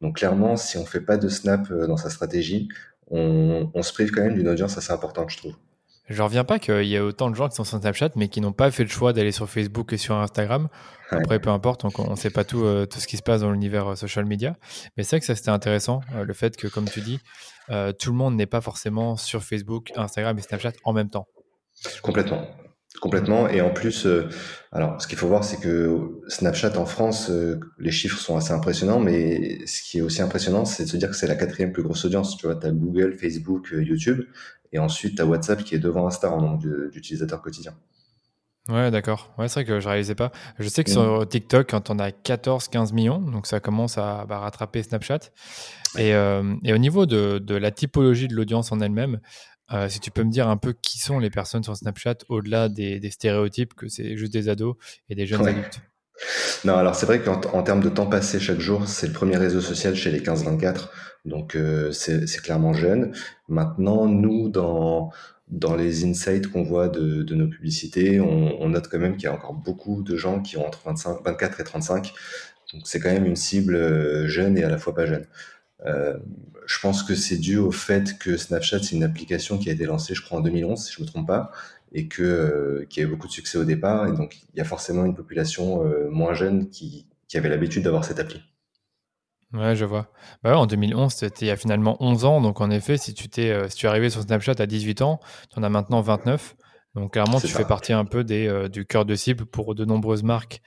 Donc 0.00 0.18
clairement, 0.18 0.56
si 0.56 0.78
on 0.78 0.84
fait 0.84 1.00
pas 1.00 1.16
de 1.16 1.28
snap 1.28 1.72
dans 1.72 1.96
sa 1.96 2.10
stratégie, 2.10 2.68
on, 3.10 3.70
on 3.74 3.82
se 3.82 3.92
prive 3.92 4.12
quand 4.12 4.22
même 4.22 4.34
d'une 4.34 4.48
audience 4.48 4.78
assez 4.78 4.92
importante, 4.92 5.30
je 5.30 5.38
trouve. 5.38 5.54
Je 6.08 6.22
reviens 6.22 6.44
pas 6.44 6.58
qu'il 6.58 6.84
y 6.84 6.96
a 6.96 7.04
autant 7.04 7.30
de 7.30 7.34
gens 7.34 7.48
qui 7.48 7.56
sont 7.56 7.64
sur 7.64 7.78
Snapchat, 7.78 8.10
mais 8.14 8.28
qui 8.28 8.42
n'ont 8.42 8.52
pas 8.52 8.70
fait 8.70 8.82
le 8.82 8.90
choix 8.90 9.14
d'aller 9.14 9.32
sur 9.32 9.48
Facebook 9.48 9.92
et 9.92 9.96
sur 9.96 10.16
Instagram. 10.16 10.68
Après, 11.10 11.38
peu 11.38 11.50
importe, 11.50 11.84
on 11.84 12.10
ne 12.10 12.16
sait 12.16 12.30
pas 12.30 12.44
tout, 12.44 12.64
euh, 12.64 12.86
tout 12.86 12.98
ce 12.98 13.06
qui 13.06 13.16
se 13.16 13.22
passe 13.22 13.40
dans 13.40 13.50
l'univers 13.50 13.92
euh, 13.92 13.94
social 13.94 14.24
media. 14.26 14.56
Mais 14.96 15.02
c'est 15.02 15.16
vrai 15.16 15.20
que 15.20 15.26
ça, 15.26 15.34
c'était 15.34 15.50
intéressant, 15.50 16.00
euh, 16.14 16.24
le 16.24 16.34
fait 16.34 16.56
que, 16.56 16.66
comme 16.66 16.88
tu 16.88 17.00
dis, 17.00 17.20
tout 17.98 18.10
le 18.10 18.16
monde 18.16 18.36
n'est 18.36 18.46
pas 18.46 18.60
forcément 18.60 19.16
sur 19.16 19.42
Facebook, 19.42 19.92
Instagram 19.96 20.38
et 20.38 20.42
Snapchat 20.42 20.72
en 20.84 20.92
même 20.92 21.08
temps. 21.08 21.26
Complètement. 22.02 22.46
Complètement. 23.00 23.48
Et 23.48 23.60
en 23.60 23.70
plus, 23.70 24.06
alors, 24.70 25.00
ce 25.00 25.08
qu'il 25.08 25.16
faut 25.16 25.26
voir, 25.26 25.42
c'est 25.42 25.56
que 25.58 26.20
Snapchat 26.28 26.78
en 26.78 26.84
France, 26.84 27.30
les 27.78 27.90
chiffres 27.90 28.18
sont 28.18 28.36
assez 28.36 28.52
impressionnants, 28.52 29.00
mais 29.00 29.66
ce 29.66 29.82
qui 29.82 29.98
est 29.98 30.00
aussi 30.02 30.20
impressionnant, 30.20 30.66
c'est 30.66 30.84
de 30.84 30.88
se 30.90 30.96
dire 30.98 31.08
que 31.08 31.16
c'est 31.16 31.26
la 31.26 31.36
quatrième 31.36 31.72
plus 31.72 31.82
grosse 31.82 32.04
audience. 32.04 32.36
Tu 32.36 32.46
vois, 32.46 32.54
tu 32.56 32.66
as 32.66 32.70
Google, 32.70 33.16
Facebook, 33.18 33.68
YouTube. 33.72 34.24
Et 34.74 34.78
ensuite, 34.78 35.16
tu 35.16 35.22
as 35.22 35.26
WhatsApp 35.26 35.62
qui 35.62 35.76
est 35.76 35.78
devant 35.78 36.06
Insta 36.06 36.30
en 36.30 36.40
nombre 36.40 36.90
d'utilisateurs 36.90 37.40
quotidiens. 37.40 37.74
Ouais, 38.68 38.90
d'accord. 38.90 39.32
Ouais, 39.38 39.46
c'est 39.46 39.60
vrai 39.60 39.64
que 39.64 39.78
je 39.78 39.88
réalisais 39.88 40.14
pas. 40.14 40.32
Je 40.58 40.68
sais 40.68 40.82
que 40.84 40.90
sur 40.90 41.20
mm. 41.20 41.26
TikTok, 41.26 41.70
quand 41.70 41.90
on 41.90 41.98
a 41.98 42.10
14-15 42.10 42.92
millions, 42.92 43.20
donc 43.20 43.46
ça 43.46 43.60
commence 43.60 43.98
à 43.98 44.26
bah, 44.26 44.38
rattraper 44.38 44.82
Snapchat. 44.82 45.20
Et, 45.96 46.12
euh, 46.12 46.54
et, 46.64 46.72
au 46.72 46.78
niveau 46.78 47.06
de, 47.06 47.38
de, 47.38 47.54
la 47.54 47.70
typologie 47.70 48.26
de 48.26 48.34
l'audience 48.34 48.72
en 48.72 48.80
elle-même, 48.80 49.20
euh, 49.72 49.88
si 49.88 50.00
tu 50.00 50.10
peux 50.10 50.24
me 50.24 50.30
dire 50.30 50.48
un 50.48 50.56
peu 50.56 50.72
qui 50.72 50.98
sont 50.98 51.20
les 51.20 51.30
personnes 51.30 51.62
sur 51.62 51.76
Snapchat 51.76 52.16
au-delà 52.28 52.68
des, 52.68 52.98
des, 52.98 53.10
stéréotypes 53.10 53.74
que 53.74 53.88
c'est 53.88 54.16
juste 54.16 54.32
des 54.32 54.48
ados 54.48 54.76
et 55.08 55.14
des 55.14 55.26
jeunes 55.26 55.46
adultes? 55.46 55.80
Non, 56.64 56.76
alors 56.76 56.94
c'est 56.94 57.06
vrai 57.06 57.20
qu'en 57.20 57.62
termes 57.62 57.82
de 57.82 57.88
temps 57.88 58.06
passé 58.06 58.38
chaque 58.40 58.60
jour, 58.60 58.86
c'est 58.88 59.06
le 59.06 59.12
premier 59.12 59.36
réseau 59.36 59.60
social 59.60 59.94
chez 59.94 60.10
les 60.10 60.20
15-24, 60.20 60.88
donc 61.24 61.56
euh, 61.56 61.90
c'est 61.92 62.40
clairement 62.42 62.72
jeune. 62.72 63.12
Maintenant, 63.48 64.06
nous, 64.06 64.48
dans, 64.48 65.10
dans 65.48 65.76
les 65.76 66.04
insights 66.04 66.46
qu'on 66.46 66.62
voit 66.62 66.88
de, 66.88 67.22
de, 67.22 67.34
nos 67.34 67.48
publicités, 67.48 68.20
on, 68.20 68.68
note 68.68 68.88
quand 68.88 68.98
même 68.98 69.16
qu'il 69.16 69.24
y 69.24 69.26
a 69.26 69.34
encore 69.34 69.54
beaucoup 69.54 70.02
de 70.02 70.16
gens 70.16 70.40
qui 70.40 70.56
ont 70.56 70.66
entre 70.66 70.80
25, 70.86 71.24
24 71.24 71.60
et 71.60 71.64
35, 71.64 72.12
donc 72.72 72.82
c'est 72.84 73.00
quand 73.00 73.12
même 73.12 73.26
une 73.26 73.36
cible 73.36 73.74
euh, 73.74 74.26
jeune 74.26 74.56
et 74.56 74.64
à 74.64 74.68
la 74.68 74.78
fois 74.78 74.94
pas 74.94 75.06
jeune. 75.06 75.26
Euh, 75.86 76.16
je 76.66 76.78
pense 76.80 77.02
que 77.02 77.14
c'est 77.14 77.36
dû 77.36 77.58
au 77.58 77.70
fait 77.70 78.18
que 78.18 78.36
Snapchat, 78.36 78.78
c'est 78.82 78.96
une 78.96 79.04
application 79.04 79.58
qui 79.58 79.68
a 79.68 79.72
été 79.72 79.84
lancée, 79.84 80.14
je 80.14 80.22
crois, 80.22 80.38
en 80.38 80.40
2011, 80.40 80.82
si 80.82 80.92
je 80.92 81.02
me 81.02 81.06
trompe 81.06 81.26
pas, 81.26 81.50
et 81.94 82.08
que 82.08 82.22
euh, 82.22 82.86
qui 82.90 83.00
a 83.00 83.04
eu 83.04 83.06
beaucoup 83.06 83.28
de 83.28 83.32
succès 83.32 83.56
au 83.56 83.64
départ. 83.64 84.08
Et 84.08 84.12
donc, 84.12 84.36
il 84.52 84.58
y 84.58 84.60
a 84.60 84.64
forcément 84.64 85.04
une 85.06 85.14
population 85.14 85.86
euh, 85.86 86.10
moins 86.10 86.34
jeune 86.34 86.68
qui, 86.68 87.06
qui 87.28 87.38
avait 87.38 87.48
l'habitude 87.48 87.84
d'avoir 87.84 88.04
cette 88.04 88.18
appli. 88.18 88.42
Ouais, 89.52 89.76
je 89.76 89.84
vois. 89.84 90.10
Bah 90.42 90.58
en 90.58 90.66
2011, 90.66 91.12
c'était 91.12 91.46
il 91.46 91.48
y 91.48 91.52
a 91.52 91.56
finalement 91.56 91.96
11 92.00 92.24
ans. 92.24 92.40
Donc, 92.40 92.60
en 92.60 92.70
effet, 92.70 92.96
si 92.96 93.14
tu, 93.14 93.28
t'es, 93.28 93.50
euh, 93.50 93.68
si 93.68 93.76
tu 93.76 93.86
es 93.86 93.88
arrivé 93.88 94.10
sur 94.10 94.22
Snapchat 94.22 94.56
à 94.58 94.66
18 94.66 95.02
ans, 95.02 95.20
tu 95.50 95.58
en 95.58 95.62
as 95.62 95.68
maintenant 95.68 96.00
29. 96.00 96.56
Donc, 96.96 97.12
clairement, 97.12 97.40
tu 97.40 97.48
fais 97.48 97.64
partie 97.64 97.92
un 97.92 98.04
peu 98.04 98.22
des, 98.22 98.68
du 98.68 98.86
cœur 98.86 99.04
de 99.04 99.16
cible 99.16 99.46
pour 99.46 99.74
de 99.74 99.84
nombreuses 99.84 100.22
marques 100.22 100.60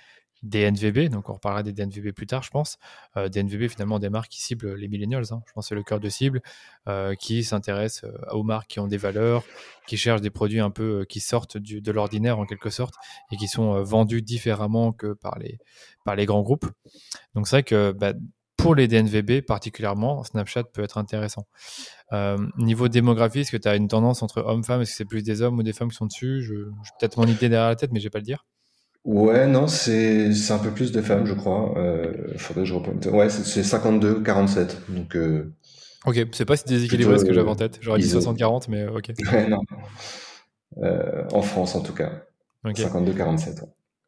des 0.44 0.70
NVB, 0.70 1.10
donc 1.10 1.30
on 1.30 1.34
reparlera 1.34 1.64
des 1.64 1.74
DNVB 1.74 2.12
plus 2.12 2.28
tard, 2.28 2.44
je 2.44 2.50
pense. 2.50 2.78
Euh, 3.16 3.30
des 3.30 3.44
NVB, 3.44 3.70
finalement, 3.70 4.00
des 4.00 4.10
marques 4.10 4.32
qui 4.32 4.42
ciblent 4.42 4.76
les 4.76 4.88
millennials. 4.88 5.26
Hein. 5.32 5.42
Je 5.48 5.54
pense 5.54 5.66
que 5.66 5.70
c'est 5.70 5.76
le 5.76 5.84
cœur 5.84 6.00
de 6.00 6.10
cible, 6.10 6.42
euh, 6.88 7.16
qui 7.16 7.44
s'intéresse 7.44 8.04
euh, 8.04 8.12
aux 8.32 8.44
marques 8.44 8.70
qui 8.70 8.80
ont 8.80 8.88
des 8.88 8.98
valeurs, 8.98 9.44
qui 9.88 9.98
cherchent 9.98 10.22
des 10.22 10.30
produits 10.30 10.60
un 10.60 10.70
peu 10.70 11.06
qui 11.10 11.20
sortent 11.20 11.58
du, 11.58 11.82
de 11.82 11.92
l'ordinaire 11.92 12.40
en 12.40 12.46
quelque 12.46 12.70
sorte 12.70 12.96
et 13.32 13.38
qui 13.38 13.48
sont 13.48 13.82
vendus 13.84 14.22
différemment 14.22 14.92
que 14.92 15.14
par 15.14 15.40
les, 15.40 15.58
par 16.06 16.16
les 16.16 16.26
grands 16.26 16.44
groupes. 16.44 16.70
Donc 17.36 17.48
c'est 17.48 17.58
vrai 17.58 17.64
que 17.64 17.92
bah, 17.92 18.14
pour 18.58 18.76
les 18.76 18.88
DNVB 18.88 19.42
particulièrement, 19.46 20.24
Snapchat 20.24 20.64
peut 20.66 20.84
être 20.84 20.98
intéressant. 20.98 21.48
niveau 22.58 22.88
démographie, 22.90 23.42
est-ce 23.42 23.52
que 23.52 23.58
tu 23.58 23.68
as 23.68 23.76
une 23.76 23.88
tendance 23.88 24.24
entre 24.24 24.42
hommes-femmes? 24.42 24.82
Est-ce 24.82 24.92
que 24.92 24.98
c'est 24.98 25.06
plus 25.06 25.24
des 25.24 25.42
hommes 25.42 25.58
ou 25.58 25.64
des 25.64 25.74
femmes 25.74 25.90
qui 25.90 25.96
sont 25.96 26.08
dessus? 26.08 26.44
J'ai 26.44 26.92
peut-être 27.00 27.18
mon 27.18 27.26
idée 27.26 27.50
derrière 27.50 27.70
la 27.70 27.76
tête, 27.76 27.92
mais 27.92 28.00
je 28.00 28.06
vais 28.06 28.10
pas 28.10 28.20
le 28.20 28.26
dire. 28.26 28.46
Ouais, 29.08 29.48
non, 29.48 29.68
c'est 29.68 30.34
c'est 30.34 30.52
un 30.52 30.58
peu 30.58 30.72
plus 30.72 30.92
de 30.92 31.02
femmes, 31.02 31.26
je 31.26 31.34
crois. 31.34 31.74
Euh, 31.78 32.12
faudrait 32.36 32.64
que 32.64 32.68
je 32.68 32.74
reprenne. 32.74 33.00
Ouais, 33.16 33.30
c'est 33.30 33.62
52-47. 33.62 34.76
Donc, 34.90 35.16
euh, 35.16 35.54
Ok, 36.06 36.18
c'est 36.34 36.44
pas 36.44 36.58
si 36.58 36.66
déséquilibré 36.66 37.18
ce 37.18 37.24
que 37.24 37.32
j'avais 37.32 37.50
en 37.50 37.56
tête. 37.56 37.80
J'aurais 37.80 38.00
dit 38.00 38.08
60-40, 38.08 38.66
mais 38.68 38.82
euh, 38.82 38.98
ok. 38.98 39.14
Ouais, 39.32 39.48
non. 39.48 39.62
Euh, 40.84 41.24
en 41.32 41.42
France, 41.42 41.76
en 41.76 41.82
tout 41.82 41.94
cas. 41.94 42.24
52-47. 42.66 43.64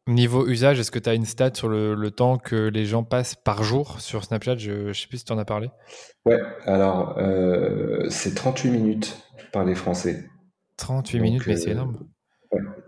Niveau 0.06 0.46
usage, 0.46 0.78
est-ce 0.78 0.90
que 0.90 0.98
tu 0.98 1.08
as 1.08 1.14
une 1.14 1.24
stat 1.24 1.52
sur 1.54 1.70
le, 1.70 1.94
le, 1.94 2.10
temps 2.10 2.36
que 2.36 2.68
les 2.68 2.84
gens 2.84 3.02
passent 3.02 3.36
par 3.36 3.62
jour 3.62 4.00
sur 4.00 4.22
Snapchat? 4.22 4.58
Je 4.58 4.88
ne 4.88 4.92
sais 4.92 5.06
plus 5.06 5.18
si 5.18 5.24
tu 5.24 5.32
en 5.32 5.38
as 5.38 5.46
parlé. 5.46 5.70
Ouais, 6.26 6.42
alors 6.66 7.18
c'est 8.10 8.34
38 8.34 8.70
minutes 8.70 9.16
par 9.50 9.64
les 9.64 9.74
Français. 9.74 10.28
38 10.76 11.20
minutes, 11.20 11.46
mais 11.46 11.56
c'est 11.56 11.70
énorme 11.70 11.96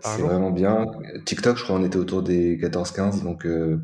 c'est 0.02 0.22
vraiment 0.22 0.50
bien. 0.50 0.86
TikTok, 1.24 1.56
je 1.56 1.64
crois, 1.64 1.76
on 1.76 1.84
était 1.84 1.96
autour 1.96 2.22
des 2.22 2.58
14-15, 2.58 3.22
donc 3.22 3.46
euh, 3.46 3.78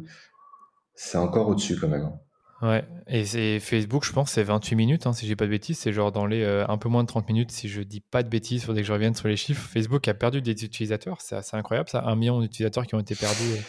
c'est 0.95 1.19
encore 1.19 1.49
au-dessus 1.49 1.79
quand 1.79 1.89
même. 1.89 2.05
Hein. 2.05 2.21
Ouais, 2.61 2.85
et 3.07 3.25
c'est 3.25 3.61
Facebook, 3.61 4.05
je 4.05 4.13
pense, 4.13 4.33
c'est 4.33 4.43
28 4.43 4.75
minutes, 4.75 5.07
hein, 5.07 5.13
si 5.13 5.27
j'ai 5.29 5.37
pas 5.37 5.45
de 5.45 5.51
bêtises. 5.51 5.79
C'est 5.79 5.93
genre 5.93 6.11
dans 6.11 6.27
les 6.27 6.43
euh, 6.43 6.67
un 6.67 6.77
peu 6.77 6.89
moins 6.89 7.05
de 7.05 7.09
30 7.09 7.29
minutes, 7.29 7.53
si 7.53 7.69
je 7.69 7.83
dis 7.83 8.01
pas 8.01 8.25
de 8.25 8.29
bêtises, 8.29 8.65
faudrait 8.65 8.83
que 8.83 8.89
je 8.89 8.93
revienne 8.93 9.15
sur 9.15 9.29
les 9.29 9.37
chiffres. 9.37 9.69
Facebook 9.69 10.09
a 10.09 10.15
perdu 10.15 10.43
des 10.43 10.65
utilisateurs, 10.65 11.21
c'est 11.21 11.37
assez 11.37 11.57
incroyable 11.57 11.89
ça, 11.89 12.03
un 12.05 12.17
million 12.17 12.41
d'utilisateurs 12.41 12.87
qui 12.87 12.97
ont 12.97 13.01
été 13.01 13.15
perdus. 13.15 13.53
Euh, 13.53 13.63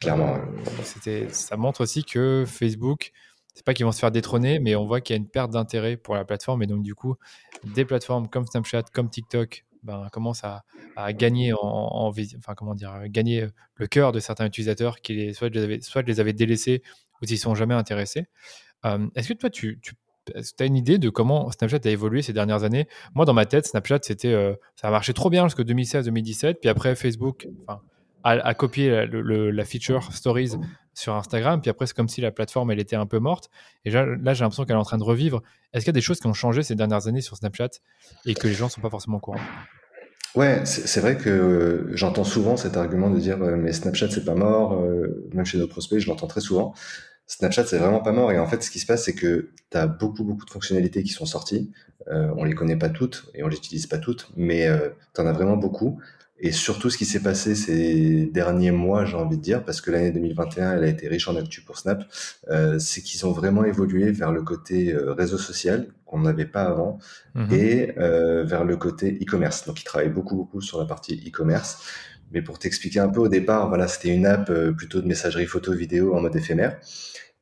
Clairement. 0.00 0.38
c'était, 0.82 1.28
ça 1.28 1.58
montre 1.58 1.82
aussi 1.82 2.04
que 2.04 2.44
Facebook, 2.46 3.12
c'est 3.54 3.64
pas 3.64 3.74
qu'ils 3.74 3.84
vont 3.84 3.92
se 3.92 3.98
faire 3.98 4.10
détrôner, 4.10 4.58
mais 4.58 4.74
on 4.74 4.86
voit 4.86 5.02
qu'il 5.02 5.14
y 5.14 5.18
a 5.18 5.20
une 5.20 5.28
perte 5.28 5.50
d'intérêt 5.50 5.98
pour 5.98 6.14
la 6.14 6.24
plateforme. 6.24 6.62
Et 6.62 6.66
donc, 6.66 6.82
du 6.82 6.94
coup, 6.94 7.16
des 7.64 7.84
plateformes 7.84 8.26
comme 8.28 8.46
Snapchat, 8.46 8.84
comme 8.94 9.10
TikTok, 9.10 9.66
ben, 9.82 10.08
commence 10.12 10.42
à, 10.44 10.64
gagner 11.12 11.52
en, 11.52 12.12
enfin 12.38 12.54
comment 12.56 12.74
dire, 12.74 13.02
gagner 13.06 13.46
le 13.74 13.86
cœur 13.86 14.12
de 14.12 14.20
certains 14.20 14.46
utilisateurs 14.46 15.00
qui 15.00 15.14
les, 15.14 15.32
soit, 15.32 15.48
les 15.48 15.62
avaient, 15.62 15.80
soit 15.80 16.02
les 16.02 16.20
avaient 16.20 16.32
délaissés 16.32 16.82
ou 17.20 17.26
s'ils 17.26 17.38
sont 17.38 17.54
jamais 17.54 17.74
intéressés. 17.74 18.26
Est-ce 19.14 19.28
que 19.28 19.34
toi, 19.34 19.50
tu, 19.50 19.80
tu 19.80 19.94
as 20.58 20.64
une 20.64 20.76
idée 20.76 20.98
de 20.98 21.08
comment 21.08 21.50
Snapchat 21.50 21.80
a 21.84 21.88
évolué 21.88 22.22
ces 22.22 22.32
dernières 22.32 22.64
années? 22.64 22.86
Moi, 23.14 23.24
dans 23.24 23.34
ma 23.34 23.46
tête, 23.46 23.66
Snapchat, 23.66 24.00
c'était, 24.02 24.34
ça 24.76 24.88
a 24.88 24.90
marché 24.90 25.12
trop 25.12 25.30
bien 25.30 25.46
jusqu'en 25.46 25.62
2016-2017, 25.62 26.54
puis 26.54 26.68
après 26.68 26.94
Facebook, 26.94 27.46
a, 28.24 28.54
copié 28.54 29.06
la, 29.06 29.64
feature 29.64 30.12
Stories 30.12 30.52
sur 30.94 31.14
Instagram, 31.14 31.60
puis 31.60 31.70
après 31.70 31.86
c'est 31.86 31.94
comme 31.94 32.08
si 32.08 32.20
la 32.20 32.30
plateforme 32.30 32.70
elle 32.70 32.80
était 32.80 32.96
un 32.96 33.06
peu 33.06 33.18
morte. 33.18 33.50
Et 33.84 33.90
là, 33.90 34.06
j'ai 34.34 34.44
l'impression 34.44 34.64
qu'elle 34.64 34.76
est 34.76 34.80
en 34.80 34.84
train 34.84 34.98
de 34.98 35.04
revivre. 35.04 35.42
Est-ce 35.72 35.84
qu'il 35.84 35.90
y 35.90 35.96
a 35.96 35.98
des 35.98 36.00
choses 36.00 36.20
qui 36.20 36.26
ont 36.26 36.34
changé 36.34 36.62
ces 36.62 36.74
dernières 36.74 37.06
années 37.06 37.20
sur 37.20 37.36
Snapchat 37.36 37.70
et 38.26 38.34
que 38.34 38.46
les 38.46 38.54
gens 38.54 38.66
ne 38.66 38.70
sont 38.70 38.80
pas 38.80 38.90
forcément 38.90 39.18
au 39.18 39.20
courant? 39.20 39.40
Ouais, 40.36 40.62
c'est 40.64 41.00
vrai 41.00 41.16
que 41.16 41.90
j'entends 41.94 42.24
souvent 42.24 42.56
cet 42.56 42.76
argument 42.76 43.10
de 43.10 43.18
dire 43.18 43.42
euh, 43.42 43.56
mais 43.56 43.72
Snapchat 43.72 44.10
c'est 44.10 44.24
pas 44.24 44.36
mort, 44.36 44.74
euh, 44.74 45.28
même 45.34 45.44
chez 45.44 45.58
nos 45.58 45.66
prospects 45.66 45.98
je 45.98 46.06
l'entends 46.06 46.28
très 46.28 46.40
souvent. 46.40 46.72
Snapchat 47.26 47.66
c'est 47.66 47.78
vraiment 47.78 48.00
pas 48.00 48.12
mort 48.12 48.30
et 48.30 48.38
en 48.38 48.46
fait 48.46 48.62
ce 48.62 48.70
qui 48.70 48.78
se 48.78 48.86
passe 48.86 49.04
c'est 49.04 49.14
que 49.14 49.50
tu 49.70 49.76
as 49.76 49.88
beaucoup 49.88 50.22
beaucoup 50.22 50.44
de 50.44 50.50
fonctionnalités 50.50 51.02
qui 51.02 51.10
sont 51.10 51.26
sorties. 51.26 51.72
Euh, 52.08 52.32
on 52.36 52.44
les 52.44 52.54
connaît 52.54 52.76
pas 52.76 52.88
toutes 52.88 53.26
et 53.34 53.42
on 53.42 53.48
les 53.48 53.56
utilise 53.56 53.86
pas 53.86 53.98
toutes, 53.98 54.30
mais 54.36 54.66
euh, 54.66 54.90
tu 55.14 55.20
en 55.20 55.26
as 55.26 55.32
vraiment 55.32 55.56
beaucoup. 55.56 56.00
Et 56.42 56.52
surtout, 56.52 56.88
ce 56.88 56.96
qui 56.96 57.04
s'est 57.04 57.20
passé 57.20 57.54
ces 57.54 58.26
derniers 58.32 58.70
mois, 58.70 59.04
j'ai 59.04 59.16
envie 59.16 59.36
de 59.36 59.42
dire, 59.42 59.62
parce 59.62 59.82
que 59.82 59.90
l'année 59.90 60.10
2021, 60.10 60.72
elle 60.72 60.84
a 60.84 60.88
été 60.88 61.06
riche 61.06 61.28
en 61.28 61.36
actu 61.36 61.60
pour 61.60 61.78
Snap, 61.78 62.02
euh, 62.48 62.78
c'est 62.78 63.02
qu'ils 63.02 63.26
ont 63.26 63.32
vraiment 63.32 63.62
évolué 63.64 64.10
vers 64.10 64.32
le 64.32 64.42
côté 64.42 64.92
euh, 64.92 65.12
réseau 65.12 65.36
social 65.36 65.88
qu'on 66.06 66.20
n'avait 66.20 66.46
pas 66.46 66.62
avant 66.62 66.98
mhm. 67.34 67.52
et 67.52 67.98
euh, 67.98 68.42
vers 68.44 68.64
le 68.64 68.76
côté 68.76 69.18
e-commerce. 69.22 69.66
Donc, 69.66 69.80
ils 69.80 69.84
travaillent 69.84 70.08
beaucoup, 70.08 70.34
beaucoup 70.34 70.62
sur 70.62 70.78
la 70.78 70.86
partie 70.86 71.22
e-commerce. 71.28 71.78
Mais 72.32 72.42
pour 72.42 72.58
t'expliquer 72.58 73.00
un 73.00 73.08
peu, 73.08 73.20
au 73.20 73.28
départ, 73.28 73.68
voilà, 73.68 73.88
c'était 73.88 74.14
une 74.14 74.26
app 74.26 74.50
euh, 74.50 74.72
plutôt 74.72 75.00
de 75.00 75.06
messagerie 75.06 75.46
photo 75.46 75.72
vidéo 75.72 76.14
en 76.14 76.20
mode 76.20 76.36
éphémère. 76.36 76.78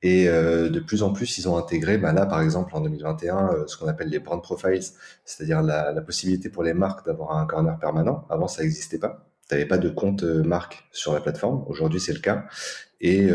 Et 0.02 0.28
euh, 0.28 0.68
de 0.68 0.78
plus 0.78 1.02
en 1.02 1.12
plus, 1.12 1.38
ils 1.38 1.48
ont 1.48 1.56
intégré, 1.56 1.98
bah 1.98 2.12
là 2.12 2.24
par 2.24 2.40
exemple 2.40 2.74
en 2.74 2.80
2021, 2.80 3.52
euh, 3.52 3.66
ce 3.66 3.76
qu'on 3.76 3.88
appelle 3.88 4.08
les 4.08 4.20
brand 4.20 4.40
profiles, 4.40 4.82
c'est-à-dire 5.24 5.60
la, 5.60 5.92
la, 5.92 6.00
possibilité 6.02 6.50
pour 6.50 6.62
les 6.62 6.72
marques 6.72 7.04
d'avoir 7.04 7.36
un 7.36 7.46
corner 7.46 7.76
permanent. 7.78 8.24
Avant, 8.30 8.46
ça 8.46 8.62
n'existait 8.62 8.98
pas. 8.98 9.28
Tu 9.48 9.54
n'avais 9.54 9.66
pas 9.66 9.78
de 9.78 9.88
compte 9.88 10.22
euh, 10.22 10.42
marque 10.44 10.86
sur 10.92 11.12
la 11.12 11.20
plateforme. 11.20 11.64
Aujourd'hui, 11.66 11.98
c'est 11.98 12.12
le 12.12 12.20
cas. 12.20 12.46
Et 13.00 13.30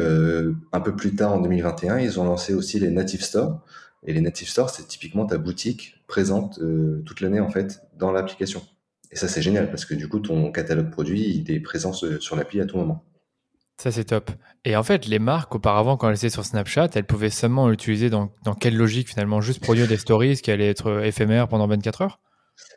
un 0.74 0.82
peu 0.82 0.94
plus 0.94 1.16
tard, 1.16 1.32
en 1.34 1.40
2021, 1.40 2.00
ils 2.00 2.20
ont 2.20 2.26
lancé 2.26 2.54
aussi 2.54 2.82
les 2.82 2.90
native 2.90 3.24
stores. 3.24 3.62
Et 4.06 4.12
les 4.12 4.20
native 4.20 4.50
stores, 4.50 4.70
c'est 4.70 4.86
typiquement 4.86 5.26
ta 5.26 5.38
boutique 5.38 6.04
présente 6.06 6.60
toute 7.06 7.22
l'année 7.22 7.40
en 7.40 7.50
fait 7.50 7.82
dans 7.98 8.12
l'application. 8.12 8.62
Et 9.12 9.16
ça, 9.16 9.30
c'est 9.30 9.42
génial 9.42 9.70
parce 9.70 9.86
que 9.86 9.94
du 9.94 10.10
coup, 10.10 10.20
ton 10.20 10.52
catalogue 10.52 10.92
produit, 10.92 11.38
il 11.38 11.50
est 11.50 11.62
présent 11.62 11.94
sur 11.94 12.36
l'appli 12.36 12.60
à 12.60 12.66
tout 12.66 12.76
moment. 12.76 13.06
Ça, 13.78 13.92
c'est 13.92 14.06
top. 14.06 14.32
Et 14.66 14.76
en 14.76 14.84
fait, 14.84 15.08
les 15.08 15.20
marques, 15.20 15.56
auparavant, 15.56 15.98
quand 15.98 16.10
elles 16.10 16.16
étaient 16.16 16.30
sur 16.30 16.46
Snapchat, 16.46 16.90
elles 16.96 17.06
pouvaient 17.06 17.30
seulement 17.30 17.68
l'utiliser 17.68 18.10
dans, 18.10 18.32
dans 18.44 18.54
quelle 18.54 18.78
logique 18.78 19.10
finalement? 19.10 19.42
Juste 19.42 19.62
produire 19.62 19.88
des 19.88 19.98
stories 19.98 20.38
qui 20.38 20.52
allaient 20.52 20.70
être 20.70 21.04
éphémères 21.04 21.48
pendant 21.48 21.68
24 21.68 22.02
heures? 22.02 22.20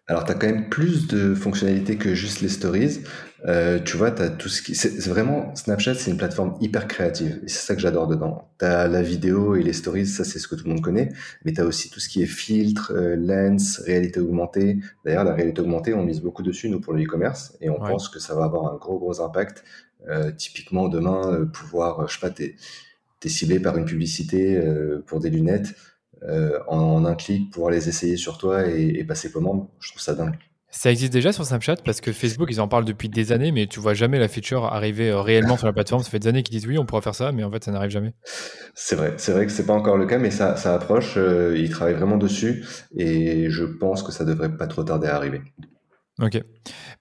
Alors, 0.09 0.25
tu 0.25 0.33
as 0.33 0.35
quand 0.35 0.47
même 0.47 0.69
plus 0.69 1.09
de 1.09 1.35
fonctionnalités 1.35 1.97
que 1.97 2.15
juste 2.15 2.41
les 2.41 2.49
stories. 2.49 3.01
Euh, 3.45 3.81
tu 3.81 3.97
vois, 3.97 4.11
tu 4.11 4.23
as 4.23 4.31
tout 4.31 4.49
ce 4.49 4.63
qui. 4.63 4.75
C'est 4.75 4.99
vraiment. 5.09 5.55
Snapchat, 5.55 5.95
c'est 5.95 6.11
une 6.11 6.17
plateforme 6.17 6.57
hyper 6.61 6.87
créative. 6.87 7.41
Et 7.45 7.49
c'est 7.49 7.67
ça 7.67 7.75
que 7.75 7.81
j'adore 7.81 8.07
dedans. 8.07 8.51
Tu 8.59 8.65
as 8.65 8.87
la 8.89 9.03
vidéo 9.03 9.57
et 9.57 9.63
les 9.63 9.73
stories, 9.73 10.07
ça, 10.07 10.25
c'est 10.25 10.39
ce 10.39 10.49
que 10.49 10.55
tout 10.55 10.65
le 10.65 10.71
monde 10.71 10.81
connaît. 10.81 11.13
Mais 11.45 11.53
tu 11.53 11.61
as 11.61 11.65
aussi 11.65 11.91
tout 11.91 12.01
ce 12.01 12.09
qui 12.09 12.23
est 12.23 12.27
filtre, 12.27 12.93
euh, 12.95 13.17
lens, 13.17 13.81
réalité 13.81 14.21
augmentée. 14.21 14.79
D'ailleurs, 15.05 15.25
la 15.25 15.35
réalité 15.35 15.61
augmentée, 15.61 15.93
on 15.93 16.05
mise 16.05 16.21
beaucoup 16.21 16.43
dessus, 16.43 16.69
nous, 16.69 16.81
pour 16.81 16.93
le 16.93 17.03
e-commerce. 17.03 17.57
Et 17.61 17.69
on 17.69 17.79
pense 17.79 18.09
que 18.09 18.21
ça 18.21 18.35
va 18.35 18.45
avoir 18.45 18.73
un 18.73 18.77
gros, 18.77 18.99
gros 18.99 19.21
impact 19.21 19.59
euh, 19.59 19.86
typiquement, 20.37 20.89
demain, 20.89 21.33
euh, 21.33 21.47
pouvoir, 21.47 22.01
euh, 22.01 22.07
je 22.09 22.15
sais 22.15 22.21
pas, 22.21 22.31
t'es 22.31 22.57
es 23.25 23.29
ciblé 23.29 23.59
par 23.59 23.77
une 23.77 23.87
publicité 23.87 24.57
pour 25.09 25.19
des 25.19 25.31
lunettes, 25.31 25.75
en, 26.69 27.05
un 27.05 27.15
clic, 27.17 27.51
pouvoir 27.51 27.73
les 27.73 27.89
essayer 27.89 28.17
sur 28.17 28.39
toi 28.39 28.69
et, 28.69 29.03
passer 29.03 29.33
commande, 29.33 29.67
je 29.81 29.91
trouve 29.91 30.01
ça 30.01 30.15
dingue. 30.15 30.37
Ça 30.71 30.93
existe 30.93 31.13
déjà 31.13 31.33
sur 31.33 31.45
Snapchat 31.45 31.77
parce 31.85 32.01
que 32.01 32.13
Facebook, 32.13 32.49
ils 32.53 32.61
en 32.61 32.69
parlent 32.69 32.85
depuis 32.85 33.09
des 33.09 33.33
années, 33.33 33.51
mais 33.51 33.67
tu 33.67 33.81
vois 33.81 33.95
jamais 33.95 34.21
la 34.21 34.29
feature 34.29 34.67
arriver 34.67 35.13
réellement 35.13 35.57
sur 35.57 35.67
la 35.67 35.73
plateforme. 35.73 36.05
Ça 36.05 36.11
fait 36.11 36.21
des 36.21 36.29
années 36.29 36.45
qu'ils 36.45 36.57
disent 36.57 36.69
oui, 36.69 36.79
on 36.79 36.87
pourra 36.87 37.01
faire 37.01 37.17
ça, 37.17 37.33
mais 37.33 37.43
en 37.43 37.51
fait, 37.51 37.65
ça 37.65 37.73
n'arrive 37.73 37.91
jamais. 37.91 38.15
C'est 38.75 38.95
vrai, 38.95 39.15
c'est 39.17 39.33
vrai 39.33 39.47
que 39.47 39.51
c'est 39.51 39.67
pas 39.67 39.75
encore 39.75 39.97
le 39.97 40.07
cas, 40.07 40.19
mais 40.19 40.31
ça, 40.31 40.55
ça 40.55 40.73
approche. 40.73 41.19
ils 41.57 41.71
travaillent 41.71 41.95
vraiment 41.95 42.19
dessus 42.19 42.65
et 42.97 43.51
je 43.51 43.65
pense 43.65 44.05
que 44.05 44.13
ça 44.13 44.25
devrait 44.25 44.57
pas 44.57 44.69
trop 44.69 44.85
tarder 44.85 45.09
à 45.09 45.17
arriver. 45.17 45.41
Ok. 46.21 46.43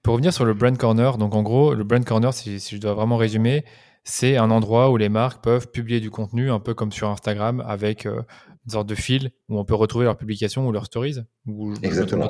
Pour 0.02 0.12
revenir 0.12 0.32
sur 0.32 0.44
le 0.44 0.52
Brand 0.52 0.76
Corner, 0.76 1.16
donc 1.16 1.34
en 1.34 1.42
gros, 1.42 1.74
le 1.74 1.84
Brand 1.84 2.04
Corner, 2.04 2.32
si, 2.34 2.58
je 2.58 2.76
dois 2.76 2.94
vraiment 2.94 3.16
résumer, 3.16 3.64
c'est 4.04 4.36
un 4.36 4.50
endroit 4.50 4.90
où 4.90 4.96
les 4.98 5.08
marques 5.08 5.42
peuvent 5.42 5.68
publier 5.68 6.00
du 6.00 6.10
contenu, 6.10 6.50
un 6.50 6.60
peu 6.60 6.74
comme 6.74 6.92
sur 6.92 7.08
Instagram, 7.08 7.64
avec 7.66 8.04
euh, 8.04 8.20
une 8.66 8.72
sorte 8.72 8.86
de 8.86 8.94
fil 8.94 9.30
où 9.48 9.58
on 9.58 9.64
peut 9.64 9.74
retrouver 9.74 10.04
leurs 10.04 10.18
publications 10.18 10.68
ou 10.68 10.72
leurs 10.72 10.86
stories 10.86 11.16
ou 11.46 11.72
Exactement. 11.82 12.28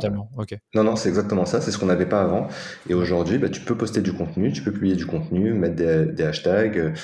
Non, 0.75 0.85
non, 0.85 0.97
c'est 0.97 1.09
exactement 1.09 1.45
ça. 1.45 1.61
C'est 1.61 1.73
ce 1.73 1.79
qu'on 1.79 1.87
n'avait 1.87 2.07
pas 2.07 2.23
avant. 2.23 2.47
Et 2.89 2.95
aujourd'hui, 2.95 3.39
bah, 3.39 3.49
tu 3.49 3.61
peux 3.61 3.77
poster 3.77 4.01
du 4.01 4.13
contenu, 4.13 4.53
tu 4.53 4.63
peux 4.63 4.73
publier 4.73 4.95
du 4.95 5.07
contenu, 5.07 5.53
mettre 5.53 5.75
des, 5.75 6.25
hashtags 6.25 6.79
euh, 6.79 6.95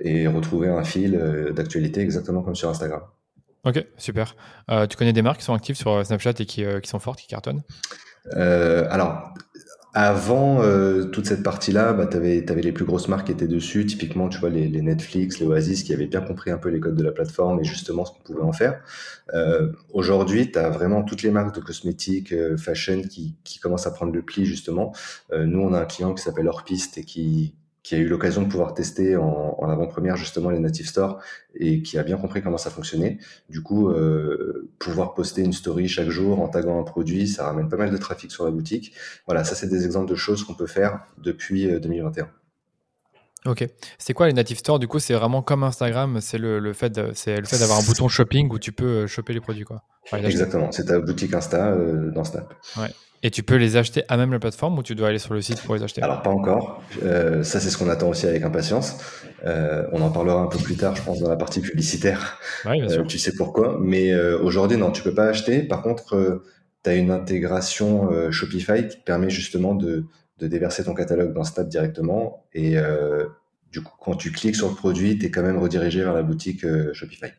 et 0.00 0.26
retrouver 0.26 0.68
un 0.68 0.82
fil 0.82 1.14
euh, 1.14 1.52
d'actualité 1.52 2.00
exactement 2.00 2.42
comme 2.42 2.56
sur 2.56 2.68
Instagram. 2.68 3.02
Ok, 3.64 3.84
super. 3.98 4.36
tu 4.88 4.96
connais 4.96 5.12
des 5.12 5.20
marques 5.20 5.38
qui 5.38 5.44
sont 5.44 5.52
actives 5.52 5.76
sur 5.76 6.04
Snapchat 6.04 6.34
et 6.38 6.46
qui, 6.46 6.64
qui 6.82 6.88
sont 6.88 7.00
fortes, 7.00 7.18
qui 7.18 7.26
cartonnent? 7.26 7.62
Alors, 8.32 9.34
avant 9.94 10.62
euh, 10.62 11.04
toute 11.06 11.26
cette 11.26 11.42
partie-là, 11.42 11.92
bah, 11.92 12.06
tu 12.06 12.16
avais, 12.16 12.44
les 12.62 12.72
plus 12.72 12.84
grosses 12.84 13.08
marques 13.08 13.26
qui 13.26 13.32
étaient 13.32 13.48
dessus, 13.48 13.86
typiquement, 13.86 14.28
tu 14.28 14.38
vois, 14.38 14.50
les, 14.50 14.68
Netflix, 14.82 15.40
les 15.40 15.46
Oasis, 15.46 15.82
qui 15.82 15.92
avaient 15.92 16.06
bien 16.06 16.20
compris 16.20 16.50
un 16.50 16.58
peu 16.58 16.68
les 16.68 16.78
codes 16.78 16.94
de 16.94 17.02
la 17.02 17.10
plateforme 17.10 17.58
et 17.60 17.64
justement 17.64 18.04
ce 18.04 18.12
qu'on 18.12 18.22
pouvait 18.22 18.42
en 18.42 18.52
faire. 18.52 18.80
Euh, 19.34 19.72
aujourd'hui, 19.92 20.52
tu 20.52 20.58
as 20.58 20.68
vraiment 20.68 21.02
toutes 21.02 21.22
les 21.22 21.30
marques 21.30 21.54
de 21.54 21.60
cosmétiques, 21.60 22.34
fashion 22.58 23.02
qui, 23.02 23.36
qui 23.44 23.58
commencent 23.58 23.86
à 23.86 23.90
prendre 23.90 24.12
le 24.12 24.22
pli, 24.22 24.44
justement. 24.44 24.94
nous, 25.32 25.60
on 25.60 25.72
a 25.72 25.80
un 25.80 25.86
client 25.86 26.14
qui 26.14 26.22
s'appelle 26.22 26.48
Orpiste 26.48 26.98
et 26.98 27.04
qui, 27.04 27.54
qui 27.82 27.94
a 27.94 27.98
eu 27.98 28.06
l'occasion 28.06 28.42
de 28.42 28.48
pouvoir 28.48 28.74
tester 28.74 29.16
en, 29.16 29.56
en 29.58 29.68
avant-première 29.68 30.16
justement 30.16 30.50
les 30.50 30.58
native 30.58 30.86
stores 30.86 31.20
et 31.54 31.82
qui 31.82 31.98
a 31.98 32.02
bien 32.02 32.16
compris 32.16 32.42
comment 32.42 32.58
ça 32.58 32.70
fonctionnait. 32.70 33.18
Du 33.48 33.62
coup, 33.62 33.88
euh, 33.88 34.68
pouvoir 34.78 35.14
poster 35.14 35.42
une 35.42 35.52
story 35.52 35.88
chaque 35.88 36.10
jour 36.10 36.40
en 36.40 36.48
taguant 36.48 36.80
un 36.80 36.84
produit, 36.84 37.28
ça 37.28 37.44
ramène 37.44 37.68
pas 37.68 37.76
mal 37.76 37.90
de 37.90 37.96
trafic 37.96 38.30
sur 38.30 38.44
la 38.44 38.50
boutique. 38.50 38.94
Voilà, 39.26 39.44
ça 39.44 39.54
c'est 39.54 39.68
des 39.68 39.84
exemples 39.84 40.10
de 40.10 40.16
choses 40.16 40.44
qu'on 40.44 40.54
peut 40.54 40.66
faire 40.66 41.00
depuis 41.18 41.66
2021. 41.80 42.24
Euh, 42.24 43.50
ok. 43.50 43.66
C'est 43.98 44.14
quoi 44.14 44.26
les 44.26 44.32
native 44.32 44.58
stores 44.58 44.78
Du 44.78 44.88
coup, 44.88 44.98
c'est 44.98 45.14
vraiment 45.14 45.42
comme 45.42 45.62
Instagram, 45.62 46.20
c'est 46.20 46.38
le, 46.38 46.58
le, 46.58 46.72
fait 46.72 47.00
c'est 47.14 47.40
le 47.40 47.46
fait 47.46 47.58
d'avoir 47.58 47.78
un 47.78 47.82
bouton 47.82 48.08
shopping 48.08 48.50
où 48.52 48.58
tu 48.58 48.72
peux 48.72 48.84
euh, 48.84 49.06
choper 49.06 49.32
les 49.32 49.40
produits 49.40 49.64
quoi. 49.64 49.82
Exactement, 50.12 50.72
c'est 50.72 50.86
ta 50.86 50.98
boutique 50.98 51.34
Insta 51.34 51.76
dans 52.14 52.24
Snap. 52.24 52.54
Ouais. 52.78 52.88
Et 53.22 53.30
tu 53.30 53.42
peux 53.42 53.56
les 53.56 53.76
acheter 53.76 54.04
à 54.08 54.16
même 54.16 54.30
la 54.30 54.38
plateforme 54.38 54.78
ou 54.78 54.82
tu 54.82 54.94
dois 54.94 55.08
aller 55.08 55.18
sur 55.18 55.34
le 55.34 55.42
site 55.42 55.60
pour 55.62 55.74
les 55.74 55.82
acheter 55.82 56.02
Alors 56.02 56.22
pas 56.22 56.30
encore. 56.30 56.82
Euh, 57.02 57.42
ça 57.42 57.58
c'est 57.58 57.70
ce 57.70 57.76
qu'on 57.76 57.88
attend 57.88 58.08
aussi 58.08 58.26
avec 58.26 58.42
impatience. 58.44 58.96
Euh, 59.44 59.86
on 59.92 60.00
en 60.02 60.10
parlera 60.10 60.40
un 60.40 60.46
peu 60.46 60.58
plus 60.58 60.76
tard, 60.76 60.94
je 60.94 61.02
pense, 61.02 61.20
dans 61.20 61.28
la 61.28 61.36
partie 61.36 61.60
publicitaire. 61.60 62.38
Oui, 62.64 62.80
bien 62.80 62.88
sûr. 62.88 63.02
Euh, 63.02 63.06
tu 63.06 63.18
sais 63.18 63.32
pourquoi. 63.34 63.78
Mais 63.80 64.14
aujourd'hui, 64.14 64.76
non, 64.76 64.90
tu 64.90 65.02
peux 65.02 65.14
pas 65.14 65.26
acheter. 65.26 65.62
Par 65.62 65.82
contre, 65.82 66.42
tu 66.84 66.90
as 66.90 66.94
une 66.94 67.10
intégration 67.10 68.30
Shopify 68.30 68.86
qui 68.88 68.98
te 68.98 69.04
permet 69.04 69.30
justement 69.30 69.74
de, 69.74 70.04
de, 70.38 70.46
déverser 70.46 70.84
ton 70.84 70.94
catalogue 70.94 71.32
dans 71.32 71.44
Snap 71.44 71.68
directement. 71.68 72.44
Et 72.52 72.76
du 73.72 73.82
coup, 73.82 73.94
quand 74.00 74.14
tu 74.14 74.30
cliques 74.30 74.56
sur 74.56 74.68
le 74.68 74.74
produit, 74.74 75.18
tu 75.18 75.26
es 75.26 75.30
quand 75.30 75.42
même 75.42 75.58
redirigé 75.58 76.02
vers 76.02 76.14
la 76.14 76.22
boutique 76.22 76.64
Shopify. 76.92 77.32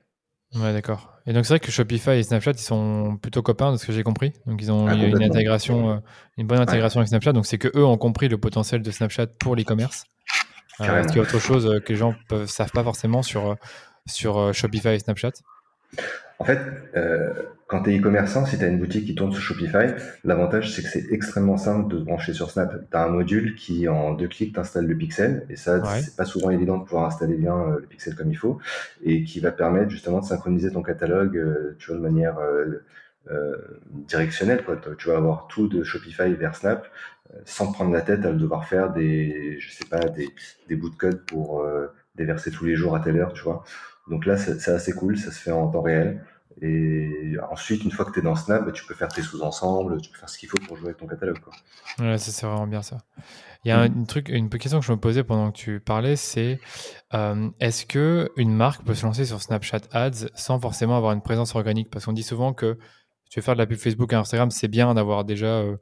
Ouais, 0.56 0.74
d'accord. 0.74 1.14
Et 1.26 1.34
donc 1.34 1.46
c'est 1.46 1.54
vrai 1.54 1.60
que 1.60 1.72
Shopify 1.72 2.12
et 2.12 2.24
Snapchat, 2.24 2.52
ils 2.52 2.60
sont 2.60 3.18
plutôt 3.22 3.44
copains 3.44 3.72
de 3.72 3.78
ce 3.78 3.86
que 3.86 3.94
j'ai 3.94 4.04
compris. 4.04 4.34
Donc 4.48 4.62
ils 4.62 4.72
ont 4.72 4.88
ah, 4.88 4.96
une 4.96 5.22
intégration, 5.22 5.92
euh, 5.92 5.98
une 6.38 6.48
bonne 6.48 6.60
intégration 6.60 7.00
avec 7.00 7.10
Snapchat. 7.10 7.34
Donc 7.34 7.46
c'est 7.46 7.60
que 7.60 7.68
eux 7.76 7.86
ont 7.86 7.98
compris 7.98 8.30
le 8.30 8.38
potentiel 8.40 8.82
de 8.82 8.92
Snapchat 8.92 9.28
pour 9.40 9.56
l'e-commerce. 9.56 10.06
Euh, 10.82 11.04
ce 11.04 11.12
qui 11.12 11.18
est 11.18 11.22
autre 11.22 11.40
chose 11.40 11.68
euh, 11.68 11.80
que 11.80 11.90
les 11.90 12.00
gens 12.00 12.16
ne 12.32 12.46
savent 12.46 12.72
pas 12.72 12.84
forcément 12.84 13.22
sur, 13.22 13.58
sur 14.08 14.54
Shopify 14.54 14.90
et 14.90 15.00
Snapchat. 15.00 15.34
En 16.40 16.46
fait, 16.46 16.60
euh, 16.96 17.34
quand 17.68 17.84
tu 17.84 17.94
es 17.94 18.00
e-commerçant, 18.00 18.46
si 18.46 18.58
tu 18.58 18.64
as 18.64 18.68
une 18.68 18.80
boutique 18.80 19.06
qui 19.06 19.14
tourne 19.14 19.34
sur 19.34 19.42
Shopify, 19.42 19.94
l'avantage 20.24 20.74
c'est 20.74 20.82
que 20.82 20.88
c'est 20.88 21.12
extrêmement 21.12 21.58
simple 21.58 21.94
de 21.94 22.00
se 22.00 22.06
brancher 22.06 22.32
sur 22.34 22.50
Snap. 22.50 22.74
Tu 22.90 22.98
as 22.98 23.04
un 23.04 23.10
module 23.10 23.56
qui, 23.56 23.90
en 23.90 24.14
deux 24.14 24.30
clics, 24.30 24.56
t'installes 24.56 24.86
le 24.86 24.96
pixel, 24.96 25.46
et 25.50 25.58
ça, 25.58 25.84
c'est 26.00 26.16
pas 26.16 26.24
souvent 26.24 26.50
évident 26.50 26.78
de 26.78 26.86
pouvoir 26.86 27.06
installer 27.06 27.36
bien 27.36 27.56
euh, 27.56 27.80
le 27.82 27.88
pixel 27.88 28.16
comme 28.16 28.32
il 28.32 28.38
faut, 28.38 28.58
et 29.04 29.26
qui 29.26 29.42
va 29.42 29.52
permettre 29.52 29.90
justement 29.90 30.22
de 30.22 30.26
synchroniser 30.26 30.72
ton 30.72 30.82
catalogue, 30.82 31.38
euh, 31.38 31.76
tu 31.78 31.88
vois, 31.88 31.98
de 31.98 32.02
manière 32.02 32.38
directionnelle. 34.08 34.64
Quoi. 34.64 34.80
Tu 34.98 35.10
vas 35.10 35.18
avoir 35.18 35.48
tout 35.48 35.68
de 35.68 35.84
Shopify 35.84 36.34
vers 36.34 36.56
Snap, 36.56 36.88
sans 37.46 37.72
prendre 37.72 37.92
la 37.92 38.02
tête 38.02 38.26
à 38.26 38.32
devoir 38.32 38.66
faire 38.66 38.92
des, 38.92 39.58
je 39.60 39.72
sais 39.72 39.86
pas, 39.86 40.00
des, 40.00 40.30
des 40.68 40.76
bouts 40.76 40.90
de 40.90 40.96
code 40.96 41.26
pour 41.26 41.64
déverser 42.16 42.50
tous 42.50 42.66
les 42.66 42.76
jours 42.76 42.96
à 42.96 43.02
telle 43.02 43.18
heure, 43.18 43.34
tu 43.34 43.44
vois. 43.44 43.64
Donc 44.10 44.26
là, 44.26 44.38
c'est 44.38 44.72
assez 44.72 44.94
cool, 44.94 45.18
ça 45.18 45.32
se 45.32 45.40
fait 45.40 45.52
en 45.52 45.68
temps 45.68 45.82
réel. 45.82 46.24
Et 46.62 47.38
ensuite, 47.52 47.84
une 47.84 47.92
fois 47.92 48.06
que 48.06 48.12
tu 48.12 48.20
es 48.20 48.22
dans 48.22 48.36
Snap, 48.36 48.66
bah, 48.66 48.72
tu 48.72 48.86
peux 48.86 48.94
faire 48.94 49.08
tes 49.08 49.22
sous-ensembles, 49.22 50.02
tu 50.02 50.12
peux 50.12 50.18
faire 50.18 50.28
ce 50.28 50.38
qu'il 50.38 50.50
faut 50.50 50.58
pour 50.58 50.76
jouer 50.76 50.88
avec 50.88 50.98
ton 50.98 51.08
catalogue. 51.08 51.40
Quoi. 51.40 51.54
Ouais, 52.00 52.18
ça 52.18 52.32
c'est 52.32 52.46
vraiment 52.46 52.68
bien 52.68 52.82
ça. 52.82 52.98
Il 53.64 53.70
y 53.70 53.72
a 53.72 53.86
une, 53.86 54.08
truc, 54.08 54.30
une 54.30 54.50
question 54.50 54.80
que 54.80 54.86
je 54.86 54.92
me 54.92 54.98
posais 54.98 55.24
pendant 55.24 55.52
que 55.52 55.58
tu 55.58 55.80
parlais, 55.80 56.16
c'est 56.16 56.60
euh, 57.14 57.50
est-ce 57.60 57.86
que 57.86 58.30
une 58.36 58.54
marque 58.54 58.84
peut 58.84 58.94
se 58.94 59.06
lancer 59.06 59.26
sur 59.26 59.42
Snapchat 59.42 59.82
Ads 59.92 60.30
sans 60.34 60.60
forcément 60.60 60.98
avoir 60.98 61.14
une 61.14 61.22
présence 61.22 61.56
organique? 61.56 61.90
Parce 61.90 62.06
qu'on 62.06 62.14
dit 62.14 62.24
souvent 62.24 62.54
que 62.54 62.78
tu 63.30 63.40
veux 63.40 63.44
faire 63.44 63.56
de 63.56 63.60
la 63.60 63.68
pub 63.68 63.78
Facebook 63.78 64.12
et 64.12 64.16
Instagram, 64.16 64.50
c'est 64.52 64.68
bien 64.68 64.94
d'avoir 64.94 65.24
déjà 65.24 65.60
euh, 65.60 65.78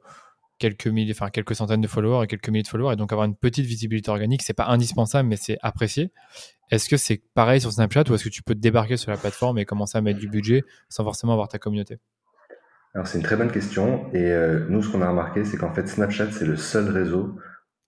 quelques 0.58 0.86
milliers, 0.86 1.12
enfin 1.12 1.30
quelques 1.30 1.54
centaines 1.54 1.80
de 1.80 1.88
followers 1.88 2.24
et 2.24 2.26
quelques 2.26 2.48
milliers 2.48 2.62
de 2.62 2.68
followers, 2.68 2.94
et 2.94 2.96
donc 2.96 3.12
avoir 3.12 3.26
une 3.26 3.36
petite 3.36 3.64
visibilité 3.64 4.10
organique, 4.10 4.42
c'est 4.42 4.54
pas 4.54 4.66
indispensable, 4.66 5.28
mais 5.28 5.36
c'est 5.36 5.58
apprécié. 5.62 6.12
Est-ce 6.70 6.88
que 6.88 6.96
c'est 6.96 7.22
pareil 7.34 7.60
sur 7.60 7.72
Snapchat 7.72 8.04
ou 8.10 8.14
est-ce 8.14 8.24
que 8.24 8.28
tu 8.28 8.42
peux 8.42 8.54
te 8.54 8.60
débarquer 8.60 8.96
sur 8.96 9.10
la 9.10 9.16
plateforme 9.16 9.58
et 9.58 9.64
commencer 9.64 9.96
à 9.96 10.00
mettre 10.00 10.18
du 10.18 10.28
budget 10.28 10.64
sans 10.88 11.04
forcément 11.04 11.32
avoir 11.32 11.48
ta 11.48 11.58
communauté? 11.58 11.98
Alors 12.94 13.06
c'est 13.06 13.18
une 13.18 13.24
très 13.24 13.36
bonne 13.36 13.50
question 13.50 14.12
et 14.12 14.30
euh, 14.32 14.66
nous 14.68 14.82
ce 14.82 14.90
qu'on 14.90 15.02
a 15.02 15.08
remarqué 15.08 15.44
c'est 15.44 15.56
qu'en 15.56 15.72
fait 15.72 15.86
Snapchat 15.86 16.32
c'est 16.32 16.46
le 16.46 16.56
seul 16.56 16.88
réseau 16.88 17.38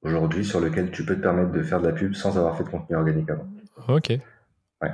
aujourd'hui 0.03 0.45
sur 0.45 0.61
lequel 0.61 0.91
tu 0.91 1.05
peux 1.05 1.17
te 1.17 1.21
permettre 1.21 1.53
de 1.53 1.63
faire 1.63 1.81
de 1.81 1.87
la 1.87 1.93
pub 1.93 2.15
sans 2.15 2.39
avoir 2.39 2.57
fait 2.57 2.65
de 2.65 2.69
contenu 2.69 2.97
organique 2.97 3.29
avant. 3.29 3.47
Ok. 3.89 4.11
Ouais. 4.83 4.91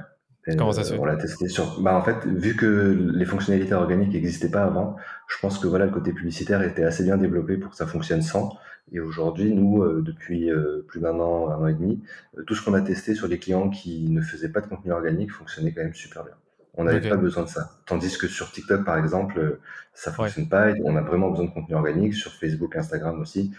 Comment 0.54 0.72
ça 0.72 0.84
se 0.84 0.92
fait 0.92 1.00
On 1.00 1.04
l'a 1.04 1.16
testé 1.16 1.48
sur. 1.48 1.80
Bah 1.80 1.96
en 1.96 2.02
fait, 2.02 2.24
vu 2.24 2.54
que 2.54 3.10
les 3.14 3.24
fonctionnalités 3.24 3.74
organiques 3.74 4.12
n'existaient 4.12 4.50
pas 4.50 4.62
avant, 4.62 4.96
je 5.26 5.36
pense 5.40 5.58
que 5.58 5.66
voilà 5.66 5.86
le 5.86 5.90
côté 5.90 6.12
publicitaire 6.12 6.62
était 6.62 6.84
assez 6.84 7.02
bien 7.02 7.16
développé 7.16 7.56
pour 7.56 7.72
que 7.72 7.76
ça 7.76 7.86
fonctionne 7.86 8.22
sans. 8.22 8.56
Et 8.92 9.00
aujourd'hui, 9.00 9.52
nous, 9.52 9.82
euh, 9.82 10.00
depuis 10.00 10.50
euh, 10.50 10.84
plus 10.86 11.00
d'un 11.00 11.18
an, 11.18 11.50
un 11.50 11.56
an 11.56 11.66
et 11.66 11.74
demi, 11.74 12.02
euh, 12.38 12.44
tout 12.44 12.54
ce 12.54 12.64
qu'on 12.64 12.74
a 12.74 12.80
testé 12.80 13.16
sur 13.16 13.26
les 13.26 13.38
clients 13.38 13.68
qui 13.68 14.08
ne 14.08 14.20
faisaient 14.20 14.50
pas 14.50 14.60
de 14.60 14.68
contenu 14.68 14.92
organique 14.92 15.32
fonctionnait 15.32 15.72
quand 15.72 15.82
même 15.82 15.94
super 15.94 16.22
bien. 16.22 16.34
On 16.74 16.84
n'avait 16.84 17.08
pas 17.08 17.16
besoin 17.16 17.42
de 17.42 17.48
ça. 17.48 17.80
Tandis 17.86 18.16
que 18.18 18.28
sur 18.28 18.52
TikTok, 18.52 18.84
par 18.84 18.98
exemple, 18.98 19.58
ça 19.94 20.12
fonctionne 20.12 20.48
pas. 20.48 20.72
On 20.84 20.94
a 20.94 21.00
vraiment 21.00 21.30
besoin 21.30 21.46
de 21.46 21.50
contenu 21.50 21.74
organique. 21.74 22.14
Sur 22.14 22.32
Facebook, 22.32 22.76
Instagram 22.76 23.18
aussi. 23.18 23.50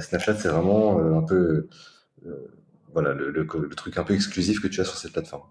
Snapchat, 0.00 0.34
c'est 0.34 0.48
vraiment 0.48 0.98
un 1.16 1.22
peu 1.22 1.68
voilà 2.92 3.14
le, 3.14 3.46
truc 3.46 3.96
un 3.98 4.02
peu 4.02 4.14
exclusif 4.14 4.60
que 4.60 4.66
tu 4.66 4.80
as 4.80 4.84
sur 4.84 4.96
cette 4.96 5.12
plateforme. 5.12 5.44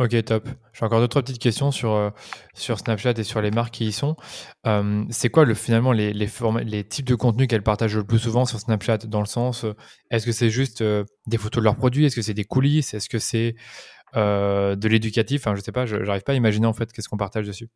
Ok, 0.00 0.24
top. 0.24 0.48
J'ai 0.72 0.82
encore 0.86 1.00
d'autres 1.00 1.20
petites 1.20 1.38
questions 1.38 1.70
sur, 1.70 1.92
euh, 1.92 2.08
Snapchat 2.54 3.12
et 3.18 3.22
sur 3.22 3.42
les 3.42 3.50
marques 3.50 3.74
qui 3.74 3.86
y 3.86 3.92
sont. 3.92 4.16
Euh, 4.66 5.04
c'est 5.10 5.28
quoi 5.28 5.44
le, 5.44 5.52
finalement 5.52 5.92
les, 5.92 6.14
les, 6.14 6.84
types 6.84 7.06
de 7.06 7.14
contenus 7.14 7.48
qu'elles 7.48 7.62
partagent 7.62 7.96
le 7.96 8.04
plus 8.04 8.18
souvent 8.18 8.46
sur 8.46 8.58
Snapchat 8.58 8.96
Dans 8.96 9.20
le 9.20 9.26
sens, 9.26 9.64
euh, 9.64 9.74
est-ce 10.10 10.24
que 10.24 10.32
c'est 10.32 10.48
juste 10.48 10.82
des 10.82 11.36
photos 11.36 11.60
de 11.60 11.64
leurs 11.64 11.76
produits? 11.76 12.06
Est-ce 12.06 12.16
que 12.16 12.22
c'est 12.22 12.32
des 12.32 12.44
coulisses? 12.44 12.94
Est-ce 12.94 13.10
que 13.10 13.18
c'est 13.18 13.56
de 14.14 14.88
l'éducatif? 14.88 15.42
Enfin, 15.42 15.54
je 15.54 15.60
sais 15.60 15.70
pas, 15.70 15.84
je 15.84 15.96
n'arrive 15.96 16.22
pas 16.22 16.32
à 16.32 16.34
imaginer 16.34 16.66
en 16.66 16.72
fait 16.72 16.90
qu'est-ce 16.90 17.10
qu'on 17.10 17.18
partage 17.18 17.46
dessus. 17.46 17.68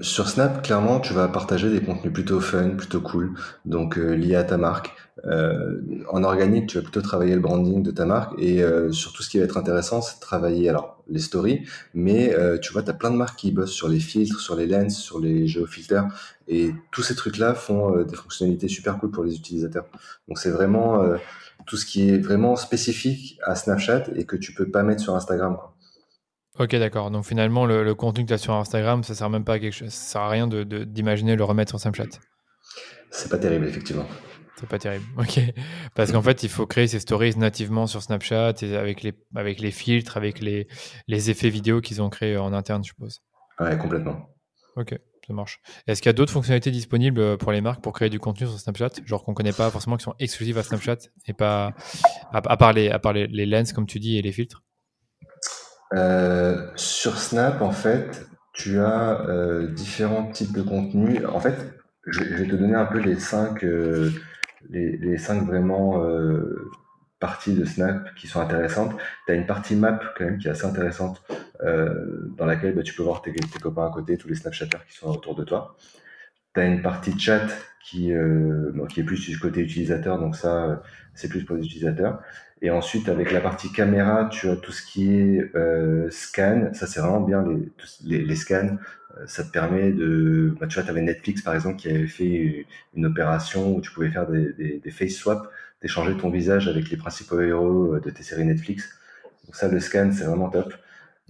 Sur 0.00 0.28
Snap, 0.28 0.62
clairement, 0.62 1.00
tu 1.00 1.12
vas 1.12 1.28
partager 1.28 1.70
des 1.70 1.80
contenus 1.80 2.12
plutôt 2.12 2.40
fun, 2.40 2.70
plutôt 2.70 3.00
cool, 3.00 3.34
donc 3.64 3.96
liés 3.96 4.36
à 4.36 4.44
ta 4.44 4.56
marque. 4.56 4.94
Euh, 5.26 5.80
en 6.08 6.24
organique, 6.24 6.68
tu 6.68 6.78
vas 6.78 6.82
plutôt 6.82 7.02
travailler 7.02 7.34
le 7.34 7.40
branding 7.40 7.82
de 7.82 7.90
ta 7.90 8.06
marque 8.06 8.32
et 8.38 8.62
euh, 8.62 8.90
surtout 8.92 9.22
ce 9.22 9.28
qui 9.28 9.38
va 9.38 9.44
être 9.44 9.56
intéressant, 9.56 10.00
c'est 10.00 10.18
travailler 10.20 10.68
alors 10.68 11.02
les 11.08 11.20
stories, 11.20 11.66
mais 11.94 12.34
euh, 12.34 12.58
tu 12.58 12.72
vois, 12.72 12.82
tu 12.82 12.90
as 12.90 12.94
plein 12.94 13.10
de 13.10 13.16
marques 13.16 13.38
qui 13.38 13.52
bossent 13.52 13.72
sur 13.72 13.88
les 13.88 14.00
filtres, 14.00 14.40
sur 14.40 14.56
les 14.56 14.66
lens, 14.66 14.96
sur 14.96 15.20
les 15.20 15.46
géofilters 15.46 16.06
et 16.48 16.72
tous 16.90 17.02
ces 17.02 17.14
trucs-là 17.14 17.54
font 17.54 18.02
des 18.02 18.16
fonctionnalités 18.16 18.68
super 18.68 18.98
cool 18.98 19.10
pour 19.10 19.24
les 19.24 19.36
utilisateurs. 19.36 19.86
Donc 20.28 20.38
c'est 20.38 20.50
vraiment 20.50 21.02
tout 21.66 21.76
ce 21.76 21.86
qui 21.86 22.10
est 22.10 22.18
vraiment 22.18 22.56
spécifique 22.56 23.38
à 23.44 23.54
Snapchat 23.54 24.04
et 24.16 24.24
que 24.24 24.36
tu 24.36 24.52
peux 24.54 24.70
pas 24.70 24.82
mettre 24.82 25.02
sur 25.02 25.14
Instagram. 25.14 25.56
Ok, 26.58 26.76
d'accord. 26.76 27.10
Donc 27.10 27.24
finalement, 27.24 27.64
le, 27.64 27.94
contenu 27.94 28.24
que 28.24 28.28
tu 28.28 28.34
as 28.34 28.38
sur 28.38 28.54
Instagram, 28.54 29.02
ça 29.04 29.14
sert 29.14 29.30
même 29.30 29.44
pas 29.44 29.54
à 29.54 29.58
quelque 29.58 29.72
chose. 29.72 29.90
Ça 29.90 30.12
sert 30.12 30.20
à 30.22 30.28
rien 30.28 30.46
d'imaginer 30.46 31.32
de, 31.32 31.38
le 31.38 31.44
remettre 31.44 31.70
sur 31.70 31.80
Snapchat. 31.80 32.08
C'est 33.10 33.30
pas 33.30 33.38
terrible, 33.38 33.66
effectivement. 33.66 34.06
C'est 34.56 34.68
pas 34.68 34.78
terrible. 34.78 35.04
Ok. 35.18 35.40
Parce 35.94 36.12
qu'en 36.12 36.22
fait, 36.22 36.42
il 36.42 36.48
faut 36.48 36.66
créer 36.66 36.86
ces 36.86 37.00
stories 37.00 37.36
nativement 37.36 37.86
sur 37.86 38.02
Snapchat 38.02 38.54
et 38.62 38.76
avec 38.76 39.02
les, 39.02 39.12
avec 39.34 39.60
les 39.60 39.70
filtres, 39.70 40.16
avec 40.16 40.40
les, 40.40 40.68
les 41.08 41.30
effets 41.30 41.48
vidéo 41.48 41.80
qu'ils 41.80 42.02
ont 42.02 42.10
créés 42.10 42.36
en 42.36 42.52
interne, 42.52 42.84
je 42.84 42.88
suppose. 42.88 43.22
Ouais, 43.58 43.76
complètement. 43.78 44.28
Ok, 44.76 44.98
ça 45.26 45.32
marche. 45.32 45.60
Est-ce 45.86 46.00
qu'il 46.00 46.08
y 46.08 46.10
a 46.10 46.14
d'autres 46.14 46.32
fonctionnalités 46.32 46.70
disponibles 46.70 47.20
euh, 47.20 47.36
pour 47.36 47.52
les 47.52 47.60
marques 47.60 47.82
pour 47.82 47.92
créer 47.92 48.08
du 48.08 48.18
contenu 48.18 48.46
sur 48.46 48.58
Snapchat? 48.58 48.90
Genre 49.04 49.24
qu'on 49.24 49.34
connaît 49.34 49.52
pas 49.52 49.70
forcément, 49.70 49.96
qui 49.96 50.04
sont 50.04 50.14
exclusives 50.18 50.58
à 50.58 50.62
Snapchat 50.62 50.96
et 51.26 51.32
pas. 51.32 51.74
À, 52.32 52.56
part, 52.56 52.72
les, 52.72 52.88
à 52.88 52.98
part 52.98 53.12
les, 53.12 53.46
lens, 53.46 53.72
comme 53.72 53.86
tu 53.86 53.98
dis, 53.98 54.16
et 54.16 54.22
les 54.22 54.32
filtres? 54.32 54.62
Euh, 55.94 56.66
Sur 56.76 57.18
Snap, 57.18 57.62
en 57.62 57.72
fait, 57.72 58.26
tu 58.52 58.78
as 58.78 59.20
euh, 59.28 59.68
différents 59.68 60.30
types 60.30 60.52
de 60.52 60.62
contenus. 60.62 61.20
En 61.26 61.40
fait, 61.40 61.56
je, 62.06 62.22
vais 62.22 62.46
te 62.46 62.56
donner 62.56 62.74
un 62.74 62.86
peu 62.86 62.98
les 62.98 63.18
cinq 63.18 63.64
les, 64.70 64.96
les 64.96 65.18
cinq 65.18 65.44
vraiment 65.44 66.04
euh, 66.04 66.70
parties 67.20 67.54
de 67.54 67.64
Snap 67.64 68.14
qui 68.14 68.26
sont 68.26 68.40
intéressantes. 68.40 68.96
Tu 69.26 69.32
as 69.32 69.36
une 69.36 69.46
partie 69.46 69.76
map 69.76 70.00
quand 70.16 70.24
même 70.24 70.38
qui 70.38 70.48
est 70.48 70.50
assez 70.50 70.66
intéressante 70.66 71.22
euh, 71.62 72.32
dans 72.36 72.46
laquelle 72.46 72.74
bah, 72.74 72.82
tu 72.82 72.94
peux 72.94 73.02
voir 73.02 73.22
tes, 73.22 73.32
copains 73.60 73.86
à 73.86 73.90
côté, 73.90 74.16
tous 74.16 74.28
les 74.28 74.34
Snapchatters 74.34 74.84
qui 74.88 74.96
sont 74.96 75.08
autour 75.08 75.34
de 75.34 75.44
toi. 75.44 75.76
Tu 76.54 76.60
as 76.60 76.64
une 76.64 76.82
partie 76.82 77.18
chat 77.18 77.46
qui, 77.84 78.12
euh, 78.12 78.72
qui 78.88 79.00
est 79.00 79.04
plus 79.04 79.28
du 79.28 79.38
côté 79.38 79.60
utilisateur, 79.60 80.18
donc 80.18 80.36
ça, 80.36 80.82
c'est 81.14 81.28
plus 81.28 81.44
pour 81.44 81.56
les 81.56 81.64
utilisateurs. 81.64 82.20
Et 82.64 82.70
ensuite, 82.70 83.08
avec 83.08 83.32
la 83.32 83.40
partie 83.40 83.72
caméra, 83.72 84.28
tu 84.30 84.48
as 84.48 84.54
tout 84.54 84.70
ce 84.70 84.86
qui 84.86 85.12
est 85.12 85.50
euh, 85.56 86.08
scan. 86.10 86.70
Ça, 86.74 86.86
c'est 86.86 87.00
vraiment 87.00 87.20
bien, 87.20 87.44
les, 87.44 87.68
les, 88.04 88.24
les 88.24 88.36
scans. 88.36 88.78
Euh, 89.18 89.26
ça 89.26 89.42
te 89.42 89.50
permet 89.50 89.90
de... 89.90 90.54
Bah, 90.60 90.68
tu 90.68 90.76
vois, 90.76 90.84
tu 90.84 90.90
avais 90.90 91.02
Netflix, 91.02 91.42
par 91.42 91.54
exemple, 91.54 91.74
qui 91.74 91.88
avait 91.88 92.06
fait 92.06 92.64
une 92.94 93.04
opération 93.04 93.74
où 93.74 93.80
tu 93.80 93.90
pouvais 93.90 94.10
faire 94.10 94.28
des, 94.28 94.52
des, 94.52 94.78
des 94.78 94.90
face 94.92 95.14
swaps, 95.14 95.48
d'échanger 95.82 96.16
ton 96.16 96.30
visage 96.30 96.68
avec 96.68 96.88
les 96.88 96.96
principaux 96.96 97.40
héros 97.40 97.94
euh, 97.94 98.00
de 98.00 98.10
tes 98.10 98.22
séries 98.22 98.44
Netflix. 98.44 98.96
Donc 99.44 99.56
ça, 99.56 99.66
le 99.66 99.80
scan, 99.80 100.10
c'est 100.12 100.24
vraiment 100.24 100.48
top. 100.48 100.72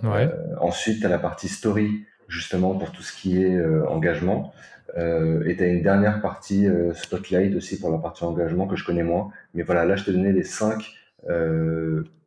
Ouais. 0.03 0.29
Euh, 0.31 0.55
ensuite, 0.61 1.01
tu 1.01 1.07
as 1.07 1.09
la 1.09 1.19
partie 1.19 1.49
story, 1.49 2.05
justement, 2.29 2.75
pour 2.75 2.93
tout 2.93 3.03
ce 3.03 3.19
qui 3.19 3.43
est 3.43 3.59
engagement. 3.87 4.53
Euh, 4.99 5.43
et 5.47 5.57
tu 5.57 5.63
as 5.65 5.69
une 5.69 5.83
dernière 5.83 6.21
partie 6.21 6.67
spotlight 6.93 7.57
aussi 7.57 7.81
pour 7.81 7.91
la 7.91 7.97
partie 7.97 8.23
engagement 8.25 8.67
que 8.67 8.77
je 8.77 8.85
connais 8.85 9.03
moins. 9.03 9.31
Mais 9.55 9.63
voilà, 9.63 9.87
là, 9.87 9.97
je 9.97 10.05
t'ai 10.05 10.13
donné 10.13 10.33
les 10.33 10.45
cinq 10.45 10.93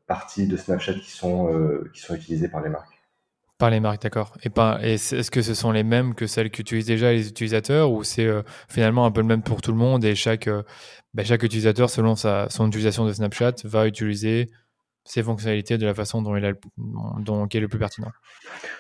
parties 0.07 0.47
de 0.47 0.57
Snapchat 0.57 0.93
qui 0.95 1.11
sont, 1.11 1.51
euh, 1.51 1.89
qui 1.93 2.01
sont 2.01 2.15
utilisées 2.15 2.47
par 2.47 2.61
les 2.61 2.69
marques. 2.69 3.01
Par 3.57 3.69
les 3.69 3.79
marques, 3.79 4.01
d'accord. 4.01 4.37
Et, 4.43 4.49
et 4.83 4.93
est-ce 4.93 5.31
que 5.31 5.41
ce 5.41 5.53
sont 5.53 5.71
les 5.71 5.83
mêmes 5.83 6.13
que 6.13 6.27
celles 6.27 6.51
qu'utilisent 6.51 6.87
déjà 6.87 7.11
les 7.13 7.29
utilisateurs 7.29 7.91
ou 7.91 8.03
c'est 8.03 8.25
euh, 8.25 8.41
finalement 8.67 9.05
un 9.05 9.11
peu 9.11 9.21
le 9.21 9.27
même 9.27 9.43
pour 9.43 9.61
tout 9.61 9.71
le 9.71 9.77
monde 9.77 10.03
et 10.03 10.13
chaque, 10.13 10.49
bah, 11.13 11.23
chaque 11.23 11.43
utilisateur, 11.43 11.89
selon 11.89 12.15
sa, 12.15 12.49
son 12.49 12.67
utilisation 12.67 13.05
de 13.05 13.13
Snapchat, 13.13 13.53
va 13.63 13.87
utiliser 13.87 14.49
ses 15.05 15.21
fonctionnalités 15.21 15.77
de 15.77 15.85
la 15.85 15.93
façon 15.93 16.21
dont 16.23 16.35
il, 16.35 16.45
a, 16.45 16.53
dont, 16.77 17.47
qui 17.47 17.57
est 17.57 17.59
le 17.59 17.67
plus 17.67 17.77
pertinent. 17.77 18.11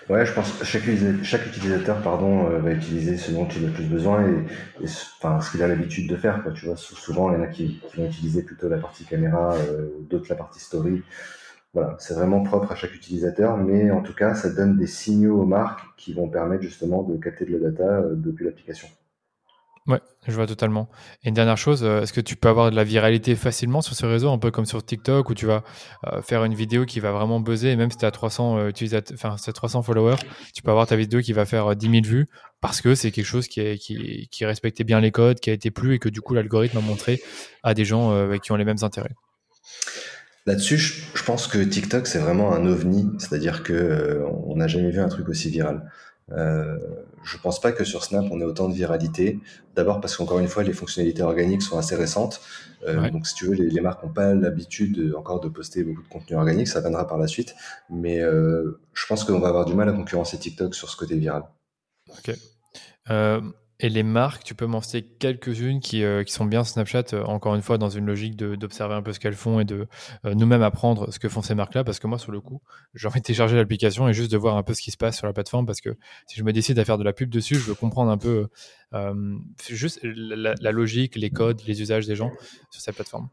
Ouais, 0.09 0.25
je 0.25 0.33
pense 0.33 0.51
que 0.51 0.65
chaque, 0.65 0.83
chaque 1.23 1.45
utilisateur 1.45 2.01
pardon, 2.01 2.49
euh, 2.49 2.59
va 2.59 2.71
utiliser 2.71 3.15
ce 3.15 3.31
dont 3.31 3.47
il 3.47 3.63
a 3.63 3.67
le 3.67 3.73
plus 3.73 3.85
besoin 3.85 4.27
et, 4.27 4.85
enfin, 5.17 5.39
ce 5.39 5.51
qu'il 5.51 5.61
a 5.61 5.67
l'habitude 5.67 6.09
de 6.09 6.15
faire. 6.15 6.41
Quoi. 6.43 6.51
Tu 6.51 6.65
vois, 6.65 6.75
souvent, 6.75 7.31
il 7.31 7.35
y 7.35 7.37
en 7.37 7.43
a 7.43 7.47
qui, 7.47 7.79
vont 7.95 8.05
utiliser 8.05 8.43
plutôt 8.43 8.67
la 8.67 8.77
partie 8.77 9.05
caméra, 9.05 9.53
euh, 9.53 9.89
d'autres 10.09 10.25
la 10.29 10.35
partie 10.35 10.59
story. 10.59 11.03
Voilà, 11.73 11.95
c'est 11.99 12.13
vraiment 12.13 12.41
propre 12.41 12.71
à 12.71 12.75
chaque 12.75 12.95
utilisateur, 12.95 13.57
mais 13.57 13.91
en 13.91 14.01
tout 14.01 14.13
cas, 14.13 14.33
ça 14.33 14.49
donne 14.49 14.77
des 14.77 14.87
signaux 14.87 15.41
aux 15.41 15.45
marques 15.45 15.85
qui 15.97 16.13
vont 16.13 16.29
permettre 16.29 16.63
justement 16.63 17.03
de 17.03 17.17
capter 17.17 17.45
de 17.45 17.57
la 17.57 17.69
data 17.69 17.83
euh, 17.83 18.15
depuis 18.15 18.45
l'application. 18.45 18.87
Ouais, 19.87 20.01
je 20.27 20.33
vois 20.33 20.47
totalement. 20.47 20.89
Et 21.23 21.29
une 21.29 21.35
dernière 21.35 21.59
chose, 21.59 21.83
euh, 21.83 22.01
est-ce 22.01 22.11
que 22.11 22.21
tu 22.21 22.35
peux 22.35 22.49
avoir 22.49 22.71
de 22.71 22.75
la 22.75 22.83
viralité 22.83 23.35
facilement 23.35 23.81
sur 23.81 23.95
ce 23.95 24.07
réseau, 24.07 24.31
un 24.31 24.39
peu 24.39 24.49
comme 24.49 24.65
sur 24.65 24.83
TikTok, 24.83 25.29
où 25.29 25.35
tu 25.35 25.45
vas 25.45 25.63
euh, 26.07 26.23
faire 26.23 26.43
une 26.43 26.55
vidéo 26.55 26.85
qui 26.85 26.99
va 26.99 27.11
vraiment 27.11 27.39
buzzer, 27.39 27.69
et 27.69 27.75
même 27.75 27.91
si 27.91 27.97
tu 27.97 28.05
as 28.05 28.09
300 28.09 28.67
utilisateurs, 28.67 29.15
enfin 29.15 29.35
300 29.35 29.83
followers, 29.83 30.15
tu 30.55 30.63
peux 30.63 30.71
avoir 30.71 30.87
ta 30.87 30.95
vidéo 30.95 31.21
qui 31.21 31.33
va 31.33 31.45
faire 31.45 31.75
10 31.75 31.87
euh, 31.87 31.91
000 31.91 32.03
vues 32.03 32.29
parce 32.61 32.81
que 32.81 32.95
c'est 32.95 33.11
quelque 33.11 33.25
chose 33.25 33.47
qui, 33.47 33.59
est, 33.59 33.77
qui, 33.77 34.27
qui, 34.31 34.43
respectait 34.45 34.83
bien 34.83 34.99
les 34.99 35.11
codes, 35.11 35.39
qui 35.39 35.51
a 35.51 35.53
été 35.53 35.69
plu 35.69 35.93
et 35.93 35.99
que 35.99 36.09
du 36.09 36.21
coup 36.21 36.33
l'algorithme 36.33 36.79
a 36.79 36.81
montré 36.81 37.21
à 37.61 37.75
des 37.75 37.85
gens 37.85 38.39
qui 38.39 38.51
ont 38.51 38.55
les 38.55 38.65
mêmes 38.65 38.81
intérêts. 38.81 39.13
Là-dessus, 40.47 40.79
je 40.79 41.23
pense 41.23 41.45
que 41.45 41.59
TikTok 41.59 42.07
c'est 42.07 42.17
vraiment 42.17 42.53
un 42.53 42.65
ovni, 42.65 43.11
c'est-à-dire 43.19 43.61
que 43.61 44.23
on 44.47 44.55
n'a 44.55 44.67
jamais 44.67 44.89
vu 44.89 44.99
un 44.99 45.09
truc 45.09 45.29
aussi 45.29 45.51
viral. 45.51 45.91
Euh, 46.31 46.79
je 47.23 47.37
pense 47.37 47.61
pas 47.61 47.71
que 47.71 47.83
sur 47.83 48.03
Snap 48.03 48.25
on 48.31 48.41
ait 48.41 48.45
autant 48.45 48.67
de 48.67 48.73
viralité. 48.73 49.39
D'abord 49.75 50.01
parce 50.01 50.17
qu'encore 50.17 50.39
une 50.39 50.47
fois 50.47 50.63
les 50.63 50.73
fonctionnalités 50.73 51.21
organiques 51.21 51.61
sont 51.61 51.77
assez 51.77 51.95
récentes. 51.95 52.41
Euh, 52.87 53.09
donc 53.09 53.27
si 53.27 53.35
tu 53.35 53.45
veux 53.45 53.53
les, 53.53 53.69
les 53.69 53.81
marques 53.81 54.03
n'ont 54.03 54.13
pas 54.13 54.33
l'habitude 54.33 55.13
encore 55.17 55.39
de 55.39 55.49
poster 55.49 55.83
beaucoup 55.83 56.03
de 56.03 56.07
contenu 56.07 56.35
organique, 56.35 56.67
ça 56.67 56.81
viendra 56.81 57.07
par 57.07 57.17
la 57.17 57.27
suite. 57.27 57.55
Mais 57.89 58.21
euh, 58.21 58.79
je 58.93 59.05
pense 59.07 59.23
qu'on 59.23 59.39
va 59.39 59.49
avoir 59.49 59.65
du 59.65 59.73
mal 59.75 59.89
à 59.89 59.93
concurrencer 59.93 60.37
TikTok 60.37 60.73
sur 60.73 60.89
ce 60.89 60.97
côté 60.97 61.15
viral. 61.17 61.43
Ok. 62.09 62.35
Et 63.81 63.89
les 63.89 64.03
marques, 64.03 64.43
tu 64.45 64.55
peux 64.55 64.67
m'en 64.67 64.79
citer 64.79 65.03
quelques-unes 65.03 65.81
qui, 65.81 66.03
euh, 66.03 66.23
sont 66.27 66.45
bien 66.45 66.63
Snapchat, 66.63 67.05
euh, 67.11 67.23
encore 67.25 67.55
une 67.55 67.61
fois, 67.61 67.77
dans 67.77 67.89
une 67.89 68.05
logique 68.05 68.37
d'observer 68.37 68.95
un 68.95 69.01
peu 69.01 69.11
ce 69.11 69.19
qu'elles 69.19 69.33
font 69.33 69.59
et 69.59 69.65
de 69.65 69.87
euh, 70.25 70.33
nous-mêmes 70.33 70.61
apprendre 70.61 71.11
ce 71.11 71.19
que 71.19 71.27
font 71.27 71.41
ces 71.41 71.55
marques-là. 71.55 71.83
Parce 71.83 71.99
que 71.99 72.07
moi, 72.07 72.17
sur 72.17 72.31
le 72.31 72.39
coup, 72.39 72.61
j'ai 72.93 73.07
envie 73.07 73.19
de 73.19 73.25
télécharger 73.25 73.57
l'application 73.57 74.07
et 74.07 74.13
juste 74.13 74.31
de 74.31 74.37
voir 74.37 74.55
un 74.55 74.63
peu 74.63 74.73
ce 74.73 74.81
qui 74.81 74.91
se 74.91 74.97
passe 74.97 75.17
sur 75.17 75.27
la 75.27 75.33
plateforme. 75.33 75.65
Parce 75.65 75.81
que 75.81 75.97
si 76.25 76.39
je 76.39 76.43
me 76.43 76.53
décide 76.53 76.79
à 76.79 76.85
faire 76.85 76.97
de 76.97 77.03
la 77.03 77.11
pub 77.11 77.29
dessus, 77.29 77.55
je 77.55 77.65
veux 77.67 77.75
comprendre 77.75 78.11
un 78.11 78.17
peu 78.17 78.47
juste 79.67 79.99
la, 80.03 80.71
logique, 80.71 81.17
les 81.17 81.29
codes, 81.29 81.61
les 81.67 81.81
usages 81.81 82.07
des 82.07 82.15
gens 82.15 82.31
sur 82.71 82.81
cette 82.81 82.95
plateforme. 82.95 83.27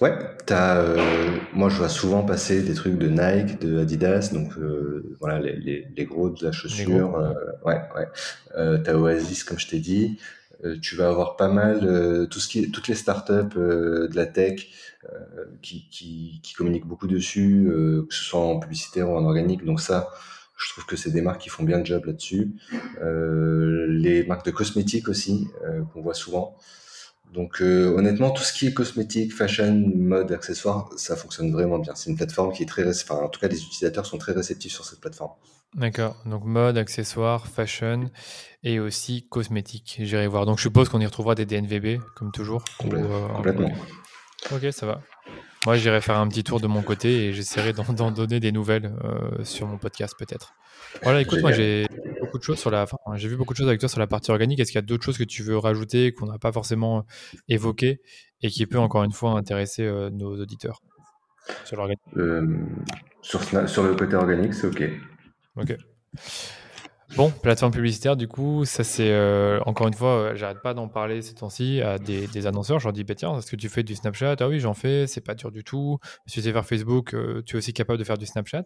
Ouais, 0.00 0.18
as, 0.48 0.78
euh, 0.78 1.38
moi 1.52 1.68
je 1.68 1.76
vois 1.76 1.88
souvent 1.88 2.22
passer 2.24 2.62
des 2.62 2.74
trucs 2.74 2.98
de 2.98 3.08
Nike, 3.08 3.60
de 3.60 3.78
Adidas, 3.80 4.30
donc 4.32 4.56
euh, 4.58 5.16
voilà 5.20 5.38
les, 5.40 5.56
les, 5.56 5.86
les, 5.96 6.04
gros 6.04 6.30
de 6.30 6.44
la 6.44 6.52
chaussure. 6.52 7.16
Euh, 7.16 7.32
ouais, 7.64 7.80
ouais. 7.96 8.08
Euh, 8.56 8.78
t'as 8.78 8.94
Oasis 8.94 9.44
comme 9.44 9.58
je 9.58 9.68
t'ai 9.68 9.78
dit. 9.78 10.18
Euh, 10.64 10.76
tu 10.80 10.96
vas 10.96 11.08
avoir 11.08 11.36
pas 11.36 11.48
mal 11.48 12.28
tout 12.30 12.40
ce 12.40 12.48
qui 12.48 12.70
toutes 12.70 12.88
les 12.88 12.94
startups 12.94 13.56
de 13.56 14.10
la 14.14 14.26
tech 14.26 14.66
qui, 15.60 15.88
qui, 15.90 16.40
qui, 16.42 16.54
communiquent 16.54 16.86
beaucoup 16.86 17.08
dessus, 17.08 17.66
que 17.68 18.14
ce 18.14 18.22
soit 18.22 18.40
en 18.40 18.60
publicitaire 18.60 19.10
ou 19.10 19.16
en 19.16 19.24
organique. 19.24 19.64
Donc 19.64 19.80
ça, 19.80 20.08
je 20.56 20.70
trouve 20.70 20.86
que 20.86 20.96
c'est 20.96 21.10
des 21.10 21.22
marques 21.22 21.40
qui 21.40 21.48
font 21.48 21.64
bien 21.64 21.78
le 21.78 21.84
job 21.84 22.04
là-dessus. 22.06 22.52
les 23.00 24.24
marques 24.24 24.46
de 24.46 24.52
cosmétiques 24.52 25.08
aussi 25.08 25.48
qu'on 25.92 26.02
voit 26.02 26.14
souvent. 26.14 26.56
Donc 27.32 27.62
euh, 27.62 27.94
honnêtement, 27.96 28.30
tout 28.30 28.42
ce 28.42 28.52
qui 28.52 28.66
est 28.66 28.74
cosmétique, 28.74 29.32
fashion, 29.32 29.72
mode, 29.94 30.32
accessoires, 30.32 30.90
ça 30.96 31.16
fonctionne 31.16 31.50
vraiment 31.50 31.78
bien. 31.78 31.94
C'est 31.94 32.10
une 32.10 32.16
plateforme 32.16 32.52
qui 32.52 32.62
est 32.62 32.66
très, 32.66 32.86
enfin 32.86 33.14
en 33.14 33.28
tout 33.28 33.40
cas 33.40 33.48
les 33.48 33.62
utilisateurs 33.62 34.04
sont 34.04 34.18
très 34.18 34.32
réceptifs 34.32 34.72
sur 34.72 34.84
cette 34.84 35.00
plateforme. 35.00 35.32
D'accord. 35.74 36.16
Donc 36.26 36.44
mode, 36.44 36.76
accessoires, 36.76 37.46
fashion 37.46 38.10
et 38.62 38.78
aussi 38.78 39.26
cosmétique. 39.30 39.96
J'irai 40.00 40.26
voir. 40.26 40.44
Donc 40.44 40.58
je 40.58 40.62
suppose 40.64 40.90
qu'on 40.90 41.00
y 41.00 41.06
retrouvera 41.06 41.34
des 41.34 41.46
DNVB 41.46 42.02
comme 42.14 42.32
toujours. 42.32 42.62
Euh, 42.84 43.28
complètement. 43.28 43.72
Ok, 44.52 44.66
ça 44.70 44.84
va. 44.84 45.00
Moi, 45.64 45.76
j'irai 45.76 46.00
faire 46.00 46.18
un 46.18 46.28
petit 46.28 46.44
tour 46.44 46.60
de 46.60 46.66
mon 46.66 46.82
côté 46.82 47.26
et 47.26 47.32
j'essaierai 47.32 47.72
d'en 47.72 48.10
donner 48.10 48.40
des 48.40 48.52
nouvelles 48.52 48.92
euh, 49.04 49.44
sur 49.44 49.66
mon 49.68 49.78
podcast 49.78 50.14
peut-être. 50.18 50.54
Voilà, 51.02 51.22
écoute, 51.22 51.40
moi 51.40 51.52
j'ai 51.52 51.86
beaucoup 52.32 52.38
de 52.38 52.44
choses 52.44 52.58
sur 52.58 52.70
la, 52.70 52.86
j'ai 53.16 53.28
vu 53.28 53.36
beaucoup 53.36 53.52
de 53.52 53.58
choses 53.58 53.68
avec 53.68 53.78
toi 53.78 53.88
sur 53.88 54.00
la 54.00 54.06
partie 54.06 54.30
organique. 54.30 54.58
Est-ce 54.58 54.72
qu'il 54.72 54.78
y 54.78 54.84
a 54.84 54.86
d'autres 54.86 55.04
choses 55.04 55.18
que 55.18 55.24
tu 55.24 55.42
veux 55.42 55.58
rajouter 55.58 56.12
qu'on 56.12 56.26
n'a 56.26 56.38
pas 56.38 56.50
forcément 56.50 56.98
euh, 56.98 57.38
évoquées 57.48 58.00
et 58.40 58.48
qui 58.48 58.66
peut 58.66 58.78
encore 58.78 59.04
une 59.04 59.12
fois 59.12 59.32
intéresser 59.32 59.84
euh, 59.84 60.08
nos 60.10 60.40
auditeurs 60.40 60.80
sur 61.64 61.76
l'organique? 61.76 62.00
Sur, 63.20 63.42
sur, 63.68 63.82
le 63.84 63.94
côté 63.94 64.16
organique, 64.16 64.54
c'est 64.54 64.66
ok. 64.66 64.82
Ok. 65.56 65.76
Bon, 67.16 67.30
plateforme 67.30 67.72
publicitaire, 67.72 68.16
du 68.16 68.26
coup, 68.26 68.64
ça 68.64 68.84
c'est 68.84 69.10
euh, 69.10 69.60
encore 69.66 69.86
une 69.86 69.92
fois, 69.94 70.08
euh, 70.08 70.34
j'arrête 70.34 70.62
pas 70.62 70.72
d'en 70.72 70.88
parler 70.88 71.20
ces 71.20 71.34
temps-ci 71.34 71.82
à 71.82 71.98
des, 71.98 72.46
annonceurs. 72.46 72.78
Je 72.78 72.86
leur 72.86 72.94
dis, 72.94 73.04
bah, 73.04 73.14
tiens, 73.14 73.36
est-ce 73.36 73.50
que 73.50 73.56
tu 73.56 73.68
fais 73.68 73.82
du 73.82 73.94
Snapchat? 73.94 74.36
Ah 74.40 74.48
oui, 74.48 74.60
j'en 74.60 74.72
fais, 74.72 75.06
c'est 75.06 75.20
pas 75.20 75.34
dur 75.34 75.52
du 75.52 75.62
tout. 75.62 75.98
Si 76.26 76.34
tu 76.34 76.42
sais 76.42 76.52
faire 76.52 76.64
Facebook, 76.64 77.12
euh, 77.12 77.42
tu 77.44 77.56
es 77.56 77.58
aussi 77.58 77.74
capable 77.74 77.98
de 77.98 78.04
faire 78.04 78.16
du 78.16 78.24
Snapchat. 78.24 78.64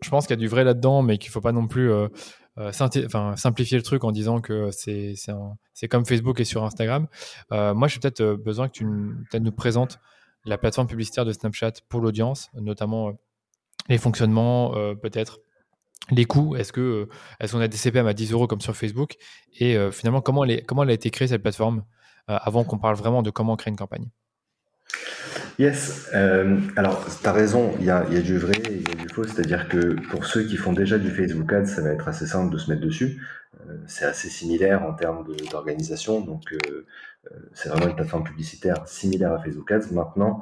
Je 0.00 0.10
pense 0.10 0.26
qu'il 0.26 0.34
y 0.34 0.38
a 0.38 0.40
du 0.40 0.48
vrai 0.48 0.64
là-dedans, 0.64 1.02
mais 1.02 1.18
qu'il 1.18 1.30
faut 1.30 1.40
pas 1.40 1.52
non 1.52 1.66
plus 1.68 1.90
simplifier 3.36 3.76
le 3.76 3.82
truc 3.82 4.04
en 4.04 4.12
disant 4.12 4.40
que 4.40 4.70
c'est 4.72 5.88
comme 5.88 6.06
Facebook 6.06 6.40
et 6.40 6.44
sur 6.44 6.64
Instagram. 6.64 7.06
moi, 7.50 7.88
j'ai 7.88 8.00
peut-être 8.00 8.34
besoin 8.34 8.68
que 8.68 8.72
tu 8.72 8.84
nous 8.84 9.52
présentes 9.52 9.98
la 10.44 10.58
plateforme 10.58 10.88
publicitaire 10.88 11.24
de 11.24 11.32
Snapchat 11.32 11.72
pour 11.88 12.00
l'audience, 12.00 12.50
notamment 12.54 13.12
les 13.88 13.98
fonctionnements, 13.98 14.72
peut-être 15.02 15.38
les 16.10 16.24
coûts, 16.24 16.56
est-ce 16.56 16.72
euh, 16.78 17.06
qu'on 17.50 17.60
a 17.60 17.68
des 17.68 17.76
CPM 17.76 18.06
à 18.06 18.14
10 18.14 18.32
euros 18.32 18.46
comme 18.46 18.60
sur 18.60 18.76
Facebook? 18.76 19.16
Et 19.58 19.76
euh, 19.76 19.90
finalement, 19.90 20.20
comment 20.20 20.44
elle, 20.44 20.90
a 20.90 20.92
été 20.92 21.10
créée 21.10 21.28
cette 21.28 21.42
plateforme 21.42 21.84
euh, 22.28 22.38
avant 22.40 22.64
qu'on 22.64 22.78
parle 22.78 22.96
vraiment 22.96 23.22
de 23.22 23.30
comment 23.30 23.56
créer 23.56 23.70
une 23.70 23.76
campagne? 23.76 24.08
Yes, 25.58 26.10
alors 26.76 27.04
tu 27.20 27.28
as 27.28 27.32
raison, 27.32 27.74
il 27.78 27.84
y 27.84 27.90
a, 27.90 28.04
y 28.10 28.16
a, 28.16 28.20
du 28.22 28.38
vrai 28.38 28.56
et 28.70 28.74
il 28.74 28.88
y 28.88 28.92
a 28.92 28.94
du 28.94 29.08
faux, 29.08 29.24
c'est-à-dire 29.24 29.68
que 29.68 29.96
pour 30.10 30.24
ceux 30.24 30.44
qui 30.44 30.56
font 30.56 30.72
déjà 30.72 30.98
du 30.98 31.10
Facebook 31.10 31.52
Ads, 31.52 31.66
ça 31.66 31.82
va 31.82 31.90
être 31.90 32.08
assez 32.08 32.26
simple 32.26 32.52
de 32.52 32.58
se 32.58 32.70
mettre 32.70 32.82
dessus. 32.82 33.20
c'est 33.86 34.06
assez 34.06 34.28
similaire 34.28 34.82
en 34.82 34.94
termes 34.94 35.24
d'organisation, 35.50 36.20
donc 36.20 36.56
c'est 37.52 37.68
vraiment 37.68 37.88
une 37.88 37.94
plateforme 37.94 38.24
publicitaire 38.24 38.86
similaire 38.86 39.32
à 39.32 39.42
Facebook 39.42 39.70
Ads. 39.70 39.92
Maintenant, 39.92 40.40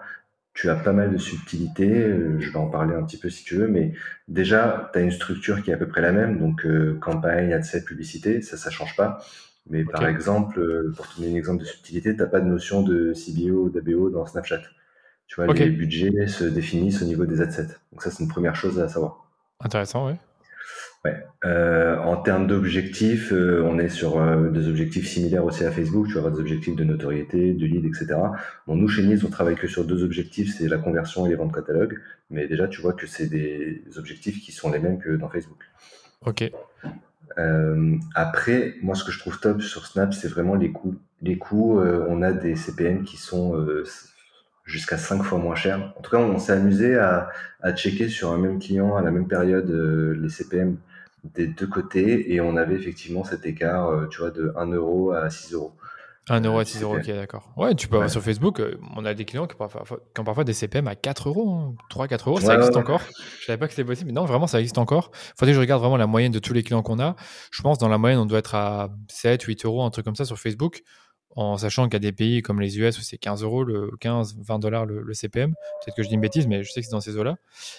tu 0.55 0.69
as 0.69 0.75
pas 0.77 0.93
mal 0.93 1.13
de 1.13 1.19
subtilités, 1.19 2.05
euh, 2.05 2.39
je 2.41 2.51
vais 2.51 2.59
en 2.59 2.69
parler 2.69 2.95
un 2.95 3.05
petit 3.05 3.17
peu 3.17 3.31
si 3.31 3.45
tu 3.45 3.57
veux, 3.57 3.69
mais 3.69 3.95
déjà, 4.29 4.91
tu 4.93 4.99
as 4.99 5.03
une 5.03 5.11
structure 5.11 5.63
qui 5.63 5.71
est 5.71 5.75
à 5.75 5.77
peu 5.77 5.87
près 5.89 6.03
la 6.03 6.13
même, 6.13 6.39
donc 6.39 6.67
euh, 6.67 6.99
campagne, 7.01 7.53
ad 7.53 7.65
set, 7.65 7.85
publicité, 7.85 8.43
ça, 8.43 8.57
ça 8.57 8.71
change 8.71 8.97
pas. 8.97 9.25
Mais 9.69 9.85
par 9.85 10.07
exemple, 10.07 10.59
euh, 10.59 10.93
pour 10.97 11.09
te 11.09 11.21
donner 11.21 11.33
un 11.35 11.37
exemple 11.37 11.61
de 11.61 11.67
subtilité, 11.67 12.13
tu 12.15 12.21
n'as 12.21 12.27
pas 12.27 12.41
de 12.41 12.47
notion 12.47 12.83
de 12.83 13.13
CBO 13.15 13.65
ou 13.65 13.71
d'ABO 13.71 14.11
dans 14.11 14.27
Snapchat. 14.27 14.63
Tu 15.31 15.37
vois, 15.37 15.55
les 15.55 15.71
budgets 15.71 16.27
se 16.27 16.43
définissent 16.43 17.03
au 17.03 17.05
niveau 17.05 17.25
des 17.25 17.41
ad 17.41 17.53
sets. 17.53 17.69
Donc 17.93 18.03
ça, 18.03 18.11
c'est 18.11 18.25
une 18.25 18.29
première 18.29 18.57
chose 18.57 18.81
à 18.81 18.89
savoir. 18.89 19.29
Intéressant, 19.61 20.09
oui. 20.09 20.15
Ouais. 21.05 21.25
Euh, 21.45 21.99
en 21.99 22.17
termes 22.17 22.49
d'objectifs, 22.49 23.33
euh, 23.33 23.63
on 23.65 23.79
est 23.79 23.89
sur 23.89 24.21
euh, 24.21 24.51
des 24.51 24.67
objectifs 24.67 25.07
similaires 25.07 25.45
aussi 25.45 25.65
à 25.65 25.71
Facebook. 25.71 26.09
Tu 26.09 26.19
avoir 26.19 26.33
des 26.33 26.41
objectifs 26.41 26.75
de 26.75 26.83
notoriété, 26.83 27.53
de 27.53 27.65
lead, 27.65 27.85
etc. 27.85 28.17
Bon, 28.67 28.75
nous, 28.75 28.89
chez 28.89 29.05
Nice, 29.05 29.23
on 29.23 29.31
travaille 29.31 29.55
que 29.55 29.69
sur 29.69 29.85
deux 29.85 30.03
objectifs, 30.03 30.53
c'est 30.59 30.67
la 30.67 30.79
conversion 30.79 31.27
et 31.27 31.29
les 31.29 31.37
ventes 31.37 31.55
catalogue. 31.55 32.01
Mais 32.31 32.49
déjà, 32.49 32.67
tu 32.67 32.81
vois 32.81 32.95
que 32.95 33.07
c'est 33.07 33.29
des 33.29 33.85
objectifs 33.99 34.43
qui 34.43 34.51
sont 34.51 34.69
les 34.73 34.81
mêmes 34.81 34.99
que 34.99 35.11
dans 35.11 35.29
Facebook. 35.29 35.63
Ok. 36.27 36.51
après, 38.17 38.75
moi, 38.83 38.97
ce 38.97 39.05
que 39.05 39.13
je 39.13 39.21
trouve 39.21 39.39
top 39.39 39.63
sur 39.63 39.87
Snap, 39.87 40.13
c'est 40.13 40.29
vraiment 40.29 40.57
les 40.57 40.73
coûts. 40.73 40.97
Les 41.23 41.39
coûts, 41.39 41.81
on 41.81 42.21
a 42.21 42.33
des 42.33 42.57
CPM 42.57 43.05
qui 43.05 43.17
sont 43.17 43.55
jusqu'à 44.71 44.99
5 44.99 45.23
fois 45.23 45.39
moins 45.39 45.57
cher. 45.57 45.93
En 45.99 46.01
tout 46.01 46.11
cas, 46.11 46.19
on 46.19 46.39
s'est 46.39 46.53
amusé 46.53 46.97
à, 46.97 47.29
à, 47.61 47.73
checker 47.73 48.09
sur 48.09 48.31
un 48.31 48.39
même 48.39 48.59
client 48.59 48.97
à 48.97 49.03
la 49.03 49.11
même 49.11 49.29
période 49.29 49.71
les 49.71 50.29
CPM 50.29 50.77
des 51.25 51.47
deux 51.47 51.67
côtés 51.67 52.33
et 52.33 52.41
on 52.41 52.57
avait 52.57 52.75
effectivement 52.75 53.25
cet 53.25 53.47
écart, 53.47 53.89
euh, 53.89 54.07
tu 54.07 54.21
vois, 54.21 54.31
de 54.31 54.53
1 54.57 54.67
euro 54.73 55.13
à 55.13 55.29
6 55.31 55.53
euros. 55.55 55.73
1 56.29 56.43
euro 56.43 56.59
à 56.61 56.65
6 56.65 56.83
euros, 56.83 56.97
ok, 56.97 57.07
d'accord. 57.07 57.53
Ouais, 57.57 57.75
tu 57.75 57.89
peux 57.89 57.97
avoir 57.97 58.11
sur 58.11 58.23
Facebook, 58.23 58.61
euh, 58.61 58.79
on 58.95 59.05
a 59.05 59.15
des 59.15 59.25
clients 59.25 59.47
qui 59.47 59.57
ont, 59.59 60.25
parfois, 60.25 60.45
des 60.45 60.53
CPM 60.53 60.87
à 60.87 60.95
4 60.95 61.29
euros, 61.29 61.75
3, 61.89 62.05
hein. 62.05 62.09
4 62.09 62.29
euros, 62.29 62.41
ça 62.41 62.55
existe 62.55 62.77
encore. 62.77 63.01
Je 63.41 63.47
savais 63.47 63.59
pas 63.59 63.67
que 63.67 63.73
c'était 63.73 63.87
possible, 63.87 64.09
mais 64.09 64.13
non, 64.15 64.27
vraiment, 64.27 64.47
ça 64.47 64.61
existe 64.61 64.79
encore. 64.79 65.11
Faudrait 65.37 65.53
que 65.53 65.57
je 65.57 65.61
regarde 65.61 65.81
vraiment 65.81 65.97
la 65.97 66.07
moyenne 66.07 66.33
de 66.33 66.39
tous 66.39 66.53
les 66.53 66.63
clients 66.63 66.83
qu'on 66.83 67.01
a. 67.01 67.17
Je 67.51 67.63
pense, 67.63 67.79
dans 67.79 67.89
la 67.89 67.99
moyenne, 67.99 68.19
on 68.19 68.27
doit 68.27 68.39
être 68.39 68.55
à 68.55 68.91
7, 69.09 69.43
8 69.43 69.65
euros, 69.65 69.83
un 69.83 69.91
truc 69.91 70.05
comme 70.05 70.17
ça 70.17 70.25
sur 70.25 70.39
Facebook, 70.39 70.83
en 71.37 71.57
sachant 71.57 71.85
qu'il 71.85 71.95
y 71.95 71.97
a 71.97 72.01
des 72.01 72.13
pays 72.13 72.43
comme 72.43 72.61
les 72.61 72.79
US 72.79 72.99
où 72.99 73.03
c'est 73.03 73.19
15 73.19 73.43
euros, 73.43 73.65
le 73.65 73.91
15, 74.01 74.37
20 74.41 74.59
dollars 74.59 74.87
le, 74.87 75.15
CPM. 75.15 75.55
Peut-être 75.85 75.97
que 75.97 76.03
je 76.03 76.09
dis 76.09 76.15
une 76.15 76.21
bêtise, 76.21 76.47
mais 76.47 76.63
je 76.63 76.71
sais 76.71 76.81
que 76.81 76.87
c'est 76.87 76.93
dans 76.93 77.01
ces 77.01 77.17
eaux-là. 77.17 77.37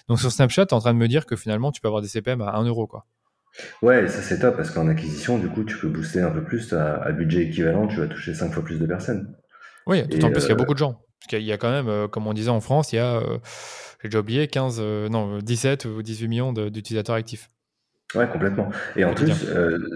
Donc 0.07 0.19
sur 0.19 0.31
Snapchat, 0.31 0.67
tu 0.67 0.73
es 0.73 0.77
en 0.77 0.79
train 0.79 0.93
de 0.93 0.99
me 0.99 1.07
dire 1.07 1.25
que 1.25 1.35
finalement, 1.35 1.71
tu 1.71 1.81
peux 1.81 1.87
avoir 1.87 2.01
des 2.01 2.07
CPM 2.07 2.41
à 2.41 2.55
1 2.55 2.65
euro, 2.65 2.87
quoi. 2.87 3.05
Ouais, 3.81 4.07
ça 4.07 4.21
c'est 4.21 4.39
top 4.39 4.55
parce 4.55 4.71
qu'en 4.71 4.87
acquisition, 4.87 5.37
du 5.37 5.49
coup, 5.49 5.63
tu 5.63 5.77
peux 5.77 5.89
booster 5.89 6.21
un 6.21 6.31
peu 6.31 6.43
plus 6.43 6.71
à, 6.73 7.11
budget 7.11 7.43
équivalent, 7.43 7.87
tu 7.87 7.97
vas 7.97 8.07
toucher 8.07 8.33
5 8.33 8.51
fois 8.53 8.63
plus 8.63 8.79
de 8.79 8.85
personnes. 8.85 9.35
Oui, 9.87 10.03
d'autant 10.03 10.31
plus 10.31 10.41
qu'il 10.41 10.49
y 10.49 10.51
a 10.51 10.53
euh, 10.53 10.57
beaucoup 10.57 10.73
de 10.73 10.79
gens. 10.79 11.01
Parce 11.19 11.27
qu'il 11.29 11.43
y 11.43 11.51
a 11.51 11.57
quand 11.57 11.69
même, 11.69 11.89
euh, 11.89 12.07
comme 12.07 12.27
on 12.27 12.33
disait 12.33 12.49
en 12.49 12.61
France, 12.61 12.93
il 12.93 12.97
y 12.97 12.99
a, 12.99 13.17
euh, 13.17 13.39
j'ai 14.01 14.09
déjà 14.09 14.19
oublié, 14.19 14.47
15, 14.47 14.79
non, 14.79 15.39
17 15.39 15.85
ou 15.85 16.01
18 16.01 16.27
millions 16.27 16.53
d'utilisateurs 16.53 17.15
actifs. 17.15 17.49
Ouais, 18.15 18.27
complètement. 18.27 18.69
Et 18.95 19.05
en 19.05 19.13
plus, 19.13 19.47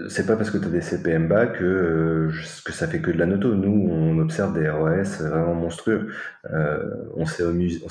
c'est 0.08 0.26
pas 0.26 0.36
parce 0.36 0.50
que 0.50 0.58
tu 0.58 0.66
as 0.66 0.70
des 0.70 0.80
CPM 0.80 1.28
bas 1.28 1.46
que, 1.46 2.30
que 2.64 2.72
ça 2.72 2.88
fait 2.88 3.00
que 3.00 3.10
de 3.10 3.18
la 3.18 3.26
noto. 3.26 3.54
Nous, 3.54 3.88
on 3.90 4.18
observe 4.18 4.54
des 4.58 4.68
ROS 4.70 5.22
vraiment 5.22 5.54
monstrueux. 5.54 6.08
on 6.50 7.26
s'est 7.26 7.44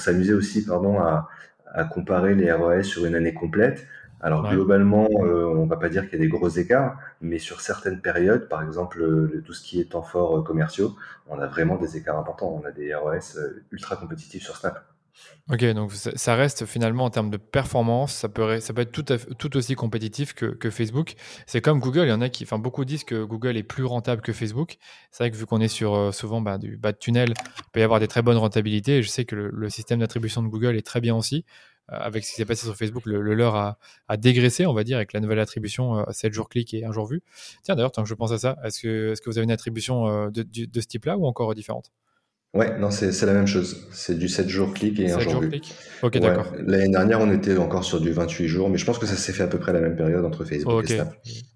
amusé 0.09 0.33
aussi 0.33 0.65
pardon, 0.65 0.99
à, 0.99 1.29
à 1.75 1.83
comparer 1.83 2.33
les 2.33 2.51
ROS 2.51 2.83
sur 2.83 3.05
une 3.05 3.15
année 3.15 3.33
complète. 3.33 3.85
Alors 4.21 4.49
globalement, 4.49 5.07
euh, 5.19 5.45
on 5.45 5.67
va 5.67 5.77
pas 5.77 5.89
dire 5.89 6.09
qu'il 6.09 6.17
y 6.17 6.21
a 6.21 6.25
des 6.25 6.29
gros 6.29 6.49
écarts, 6.49 6.97
mais 7.21 7.37
sur 7.37 7.61
certaines 7.61 8.01
périodes, 8.01 8.47
par 8.47 8.63
exemple 8.63 9.41
tout 9.45 9.53
ce 9.53 9.61
qui 9.61 9.79
est 9.79 9.91
temps 9.91 10.01
fort 10.01 10.39
euh, 10.39 10.41
commerciaux, 10.41 10.95
on 11.27 11.37
a 11.37 11.47
vraiment 11.47 11.75
des 11.75 11.97
écarts 11.97 12.17
importants. 12.17 12.59
On 12.59 12.65
a 12.65 12.71
des 12.71 12.95
ROS 12.95 13.37
euh, 13.37 13.63
ultra 13.71 13.97
compétitifs 13.97 14.43
sur 14.43 14.55
Snap. 14.55 14.83
Ok, 15.49 15.63
donc 15.73 15.91
ça 15.93 16.35
reste 16.35 16.65
finalement 16.65 17.05
en 17.05 17.09
termes 17.09 17.29
de 17.29 17.37
performance, 17.37 18.13
ça 18.13 18.29
peut, 18.29 18.51
être 18.51 18.91
tout, 18.91 19.57
aussi 19.57 19.75
compétitif 19.75 20.33
que, 20.33 20.69
Facebook. 20.69 21.13
C'est 21.45 21.61
comme 21.61 21.79
Google, 21.79 22.05
il 22.05 22.09
y 22.09 22.13
en 22.13 22.21
a 22.21 22.29
qui, 22.29 22.43
enfin 22.43 22.57
beaucoup 22.57 22.83
disent 22.83 23.03
que 23.03 23.23
Google 23.23 23.57
est 23.57 23.63
plus 23.63 23.85
rentable 23.85 24.21
que 24.21 24.33
Facebook. 24.33 24.77
C'est 25.11 25.23
vrai 25.23 25.31
que 25.31 25.37
vu 25.37 25.45
qu'on 25.45 25.61
est 25.61 25.67
sur 25.67 26.13
souvent 26.13 26.41
bah, 26.41 26.57
du 26.57 26.77
bas 26.77 26.91
de 26.91 26.97
tunnel, 26.97 27.33
il 27.57 27.71
peut 27.71 27.79
y 27.79 27.83
avoir 27.83 27.99
des 27.99 28.07
très 28.07 28.21
bonnes 28.21 28.37
rentabilités. 28.37 29.03
je 29.03 29.07
sais 29.07 29.25
que 29.25 29.35
le 29.35 29.69
système 29.69 29.99
d'attribution 29.99 30.41
de 30.41 30.47
Google 30.47 30.75
est 30.75 30.85
très 30.85 31.01
bien 31.01 31.15
aussi. 31.15 31.45
Euh, 31.91 31.97
avec 31.99 32.23
ce 32.23 32.31
qui 32.31 32.35
s'est 32.37 32.45
passé 32.45 32.65
sur 32.65 32.75
Facebook, 32.75 33.05
le, 33.05 33.21
leur 33.21 33.55
a, 33.55 33.77
dégraissé, 34.17 34.65
on 34.65 34.73
va 34.73 34.83
dire, 34.83 34.97
avec 34.97 35.13
la 35.13 35.19
nouvelle 35.19 35.39
attribution 35.39 36.05
7 36.11 36.31
euh, 36.31 36.33
jours 36.33 36.49
clics 36.49 36.73
et 36.73 36.85
1 36.85 36.91
jour 36.91 37.05
vu. 37.05 37.21
Tiens, 37.63 37.75
d'ailleurs, 37.75 37.91
tant 37.91 38.03
que 38.03 38.09
je 38.09 38.15
pense 38.15 38.31
à 38.31 38.39
ça, 38.39 38.57
est-ce 38.63 38.81
que, 38.81 39.13
est 39.13 39.21
que 39.21 39.29
vous 39.29 39.37
avez 39.37 39.43
une 39.45 39.51
attribution 39.51 40.07
euh, 40.07 40.29
de, 40.31 40.81
ce 40.81 40.87
type-là 40.87 41.17
ou 41.17 41.25
encore 41.25 41.53
différente? 41.53 41.91
Ouais, 42.55 42.77
non, 42.79 42.89
c'est 42.89 43.11
la 43.25 43.33
même 43.33 43.47
chose. 43.47 43.87
C'est 43.91 44.17
du 44.17 44.29
7 44.29 44.47
jours 44.47 44.73
clic 44.73 44.99
et 44.99 45.11
un 45.11 45.15
7 45.15 45.23
jour 45.23 45.31
jours 45.33 45.41
vu. 45.41 45.49
clic 45.49 45.73
Ok, 46.01 46.13
Ouais, 46.15 46.21
d'accord. 46.21 46.53
l'année 46.65 46.87
dernière, 46.89 47.19
on 47.19 47.29
était 47.31 47.57
encore 47.57 47.83
sur 47.83 47.99
du 47.99 48.11
28 48.11 48.47
jours, 48.47 48.69
mais 48.69 48.77
je 48.77 48.85
pense 48.85 48.97
que 48.97 49.05
ça 49.05 49.15
s'est 49.15 49.33
fait 49.33 49.43
à 49.43 49.47
peu 49.47 49.59
près 49.59 49.73
la 49.73 49.81
même 49.81 49.95
période 49.97 50.23
entre 50.23 50.45
Facebook 50.45 50.83
et 50.85 50.87
Snap. 50.95 51.13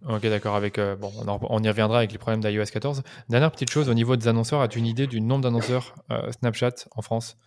ok, 0.10 0.22
d'accord. 0.24 0.56
Avec 0.56 0.78
euh, 0.78 0.96
bon, 0.98 1.12
on, 1.18 1.28
en- 1.30 1.40
on 1.50 1.64
y 1.64 1.70
reviendra 1.70 2.00
avec 2.00 2.12
les 2.12 2.18
problèmes 2.18 2.42
d'iOS 2.42 2.66
14. 2.72 3.02
Dernière 3.30 3.52
petite 3.52 3.70
chose 3.72 3.88
au 3.90 3.94
niveau 3.94 4.16
des 4.18 4.28
annonceurs, 4.28 4.60
as-tu 4.62 4.80
une 4.80 4.86
idée 4.88 5.08
du 5.08 5.22
nombre 5.22 5.44
d'annonceurs 5.44 5.96
euh, 6.12 6.32
Snapchat 6.40 6.74
en 6.92 7.02
France? 7.02 7.38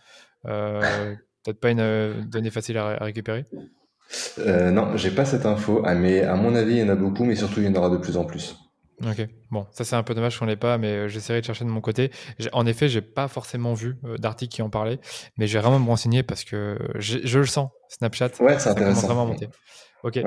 Euh, 0.47 1.13
Peut-être 1.45 1.59
pas 1.59 1.71
une 1.71 2.25
donnée 2.29 2.49
facile 2.51 2.77
à, 2.77 2.87
à 3.01 3.03
récupérer? 3.03 3.45
Euh, 4.39 4.71
non, 4.71 4.95
j'ai 4.97 5.11
pas 5.11 5.25
cette 5.25 5.45
info, 5.45 5.81
ah, 5.85 5.93
mais 5.93 6.21
à 6.23 6.35
mon 6.35 6.55
avis, 6.55 6.73
il 6.73 6.79
y 6.79 6.83
en 6.83 6.89
a 6.89 6.95
beaucoup, 6.95 7.23
mais 7.25 7.35
surtout, 7.35 7.59
il 7.59 7.65
y 7.65 7.69
en 7.69 7.75
aura 7.75 7.89
de 7.89 7.97
plus 7.97 8.15
en 8.17 8.23
plus. 8.25 8.55
Ok, 9.01 9.27
bon, 9.51 9.65
ça 9.71 9.83
c'est 9.83 9.95
un 9.95 10.03
peu 10.03 10.13
dommage 10.13 10.37
qu'on 10.37 10.45
l'ait 10.45 10.55
pas, 10.55 10.77
mais 10.77 10.87
euh, 10.87 11.07
j'essaierai 11.07 11.41
de 11.41 11.45
chercher 11.45 11.65
de 11.65 11.69
mon 11.69 11.81
côté. 11.81 12.11
En 12.53 12.65
effet, 12.65 12.87
j'ai 12.87 13.01
pas 13.01 13.27
forcément 13.27 13.73
vu 13.73 13.95
euh, 14.05 14.17
d'articles 14.17 14.53
qui 14.55 14.61
en 14.61 14.69
parlaient, 14.69 14.99
mais 15.37 15.47
j'ai 15.47 15.59
vraiment 15.59 15.79
me 15.79 15.87
renseigner 15.87 16.23
parce 16.23 16.43
que 16.43 16.77
je 16.99 17.39
le 17.39 17.45
sens, 17.45 17.69
Snapchat, 17.89 18.29
Ouais, 18.39 18.53
c'est 18.53 18.59
ça 18.59 18.71
intéressant. 18.71 19.07
vraiment 19.07 19.25
monter. 19.25 19.49
Ok. 20.03 20.15
Ouais. 20.15 20.25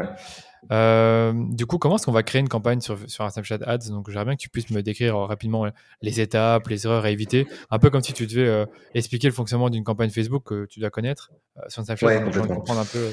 Euh, 0.73 1.33
du 1.51 1.65
coup, 1.67 1.79
comment 1.79 1.95
est-ce 1.97 2.07
qu'on 2.07 2.13
va 2.13 2.23
créer 2.25 2.41
une 2.41 2.49
campagne 2.49 2.81
sur, 2.81 2.99
sur 3.09 3.25
un 3.25 3.31
Snapchat 3.31 3.59
Ads? 3.67 3.89
Donc, 3.91 4.09
j'aimerais 4.11 4.25
bien 4.25 4.35
que 4.37 4.41
tu 4.41 4.49
puisses 4.49 4.71
me 4.71 4.83
décrire 4.83 5.17
rapidement 5.17 5.67
les 6.03 6.21
étapes, 6.21 6.67
les 6.69 6.87
erreurs 6.87 7.05
à 7.05 7.11
éviter, 7.11 7.47
un 7.71 7.79
peu 7.79 7.89
comme 7.91 8.03
si 8.03 8.13
tu 8.13 8.27
devais 8.27 8.47
euh, 8.49 8.67
expliquer 8.95 9.29
le 9.29 9.35
fonctionnement 9.35 9.71
d'une 9.71 9.85
campagne 9.85 10.11
Facebook 10.11 10.43
que 10.45 10.67
tu 10.67 10.81
dois 10.81 10.91
connaître 10.91 11.31
euh, 11.59 11.61
sur 11.69 11.85
Snapchat, 11.85 12.07
Ouais, 12.07 12.21
pour 12.33 12.47
comprennent 12.49 12.79
un 12.79 12.85
peu 12.85 13.11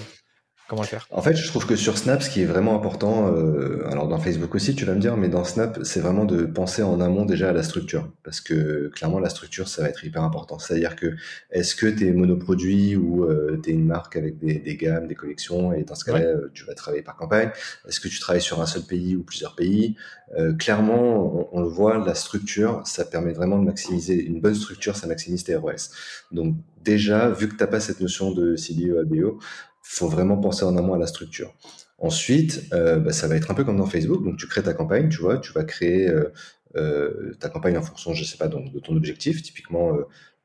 comment 0.67 0.81
le 0.81 0.87
faire? 0.87 1.07
En 1.11 1.21
fait, 1.21 1.35
je 1.35 1.47
trouve 1.47 1.65
que 1.67 1.75
sur 1.75 1.97
Snap, 1.97 2.21
ce 2.23 2.29
qui 2.29 2.41
est 2.41 2.45
vraiment 2.45 2.75
important, 2.75 3.31
euh, 3.35 3.85
alors 3.89 4.07
dans 4.07 4.17
Facebook 4.17 4.55
aussi, 4.55 4.75
tu 4.75 4.85
vas 4.85 4.93
me 4.93 4.99
dire, 4.99 5.17
mais 5.17 5.29
dans 5.29 5.43
Snap, 5.43 5.79
c'est 5.83 5.99
vraiment 5.99 6.25
de 6.25 6.45
penser 6.45 6.83
en 6.83 6.99
amont 7.01 7.25
déjà 7.25 7.49
à 7.49 7.53
la 7.53 7.63
structure. 7.63 8.09
Parce 8.23 8.41
que 8.41 8.89
clairement, 8.89 9.19
la 9.19 9.29
structure, 9.29 9.67
ça 9.67 9.81
va 9.83 9.89
être 9.89 10.03
hyper 10.05 10.23
important. 10.23 10.59
C'est-à-dire 10.59 10.95
que 10.95 11.15
est-ce 11.51 11.75
que 11.75 11.87
tu 11.87 12.07
es 12.07 12.11
monoproduit 12.11 12.95
ou 12.95 13.25
euh, 13.25 13.59
tu 13.63 13.69
es 13.69 13.73
une 13.73 13.85
marque 13.85 14.15
avec 14.15 14.37
des, 14.39 14.59
des 14.59 14.75
gammes, 14.77 15.07
des 15.07 15.15
collections, 15.15 15.73
et 15.73 15.83
dans 15.83 15.95
ce 15.95 16.05
cas-là, 16.05 16.19
Ouais. 16.19 16.25
euh, 16.25 16.49
tu 16.53 16.65
vas 16.65 16.73
travailler 16.75 17.03
par 17.03 17.15
campagne. 17.15 17.49
Est-ce 17.87 17.99
que 17.99 18.07
tu 18.07 18.19
travailles 18.19 18.41
sur 18.41 18.61
un 18.61 18.65
seul 18.65 18.83
pays 18.83 19.15
ou 19.15 19.23
plusieurs 19.23 19.55
pays? 19.55 19.95
Euh, 20.37 20.53
Clairement, 20.53 21.51
on, 21.53 21.59
on 21.59 21.61
le 21.61 21.67
voit, 21.67 21.97
la 22.03 22.15
structure, 22.15 22.81
ça 22.85 23.05
permet 23.05 23.33
vraiment 23.33 23.59
de 23.59 23.65
maximiser, 23.65 24.15
une 24.23 24.39
bonne 24.41 24.55
structure, 24.55 24.95
ça 24.95 25.07
maximise 25.07 25.43
tes 25.43 25.55
ROS. 25.55 25.89
Donc 26.31 26.55
déjà, 26.83 27.29
vu 27.29 27.47
que 27.47 27.53
tu 27.55 27.59
n'as 27.63 27.67
pas 27.67 27.79
cette 27.79 27.99
notion 28.01 28.31
de 28.31 28.55
CBO, 28.55 28.97
ABO, 28.99 29.39
faut 29.83 30.07
vraiment 30.07 30.37
penser 30.37 30.63
en 30.63 30.75
amont 30.77 30.93
à 30.93 30.97
la 30.97 31.07
structure. 31.07 31.53
Ensuite, 31.99 32.63
euh, 32.73 32.97
bah, 32.97 33.13
ça 33.13 33.27
va 33.27 33.35
être 33.35 33.51
un 33.51 33.53
peu 33.53 33.63
comme 33.63 33.77
dans 33.77 33.85
Facebook. 33.85 34.23
Donc, 34.23 34.37
tu 34.37 34.47
crées 34.47 34.63
ta 34.63 34.73
campagne, 34.73 35.09
tu 35.09 35.19
vois, 35.19 35.37
tu 35.37 35.51
vas 35.53 35.63
créer 35.63 36.09
euh, 36.09 36.33
euh, 36.75 37.33
ta 37.39 37.49
campagne 37.49 37.77
en 37.77 37.81
fonction, 37.81 38.13
je 38.13 38.23
sais 38.23 38.37
pas, 38.37 38.47
de 38.47 38.79
ton 38.79 38.95
objectif. 38.95 39.43
Typiquement, 39.43 39.91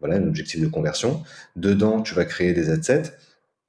voilà, 0.01 0.17
un 0.17 0.27
objectif 0.27 0.61
de 0.61 0.67
conversion. 0.67 1.23
Dedans, 1.57 2.03
tu 2.03 2.15
vas 2.15 2.25
créer 2.25 2.53
des 2.53 2.69
adsets. 2.71 3.15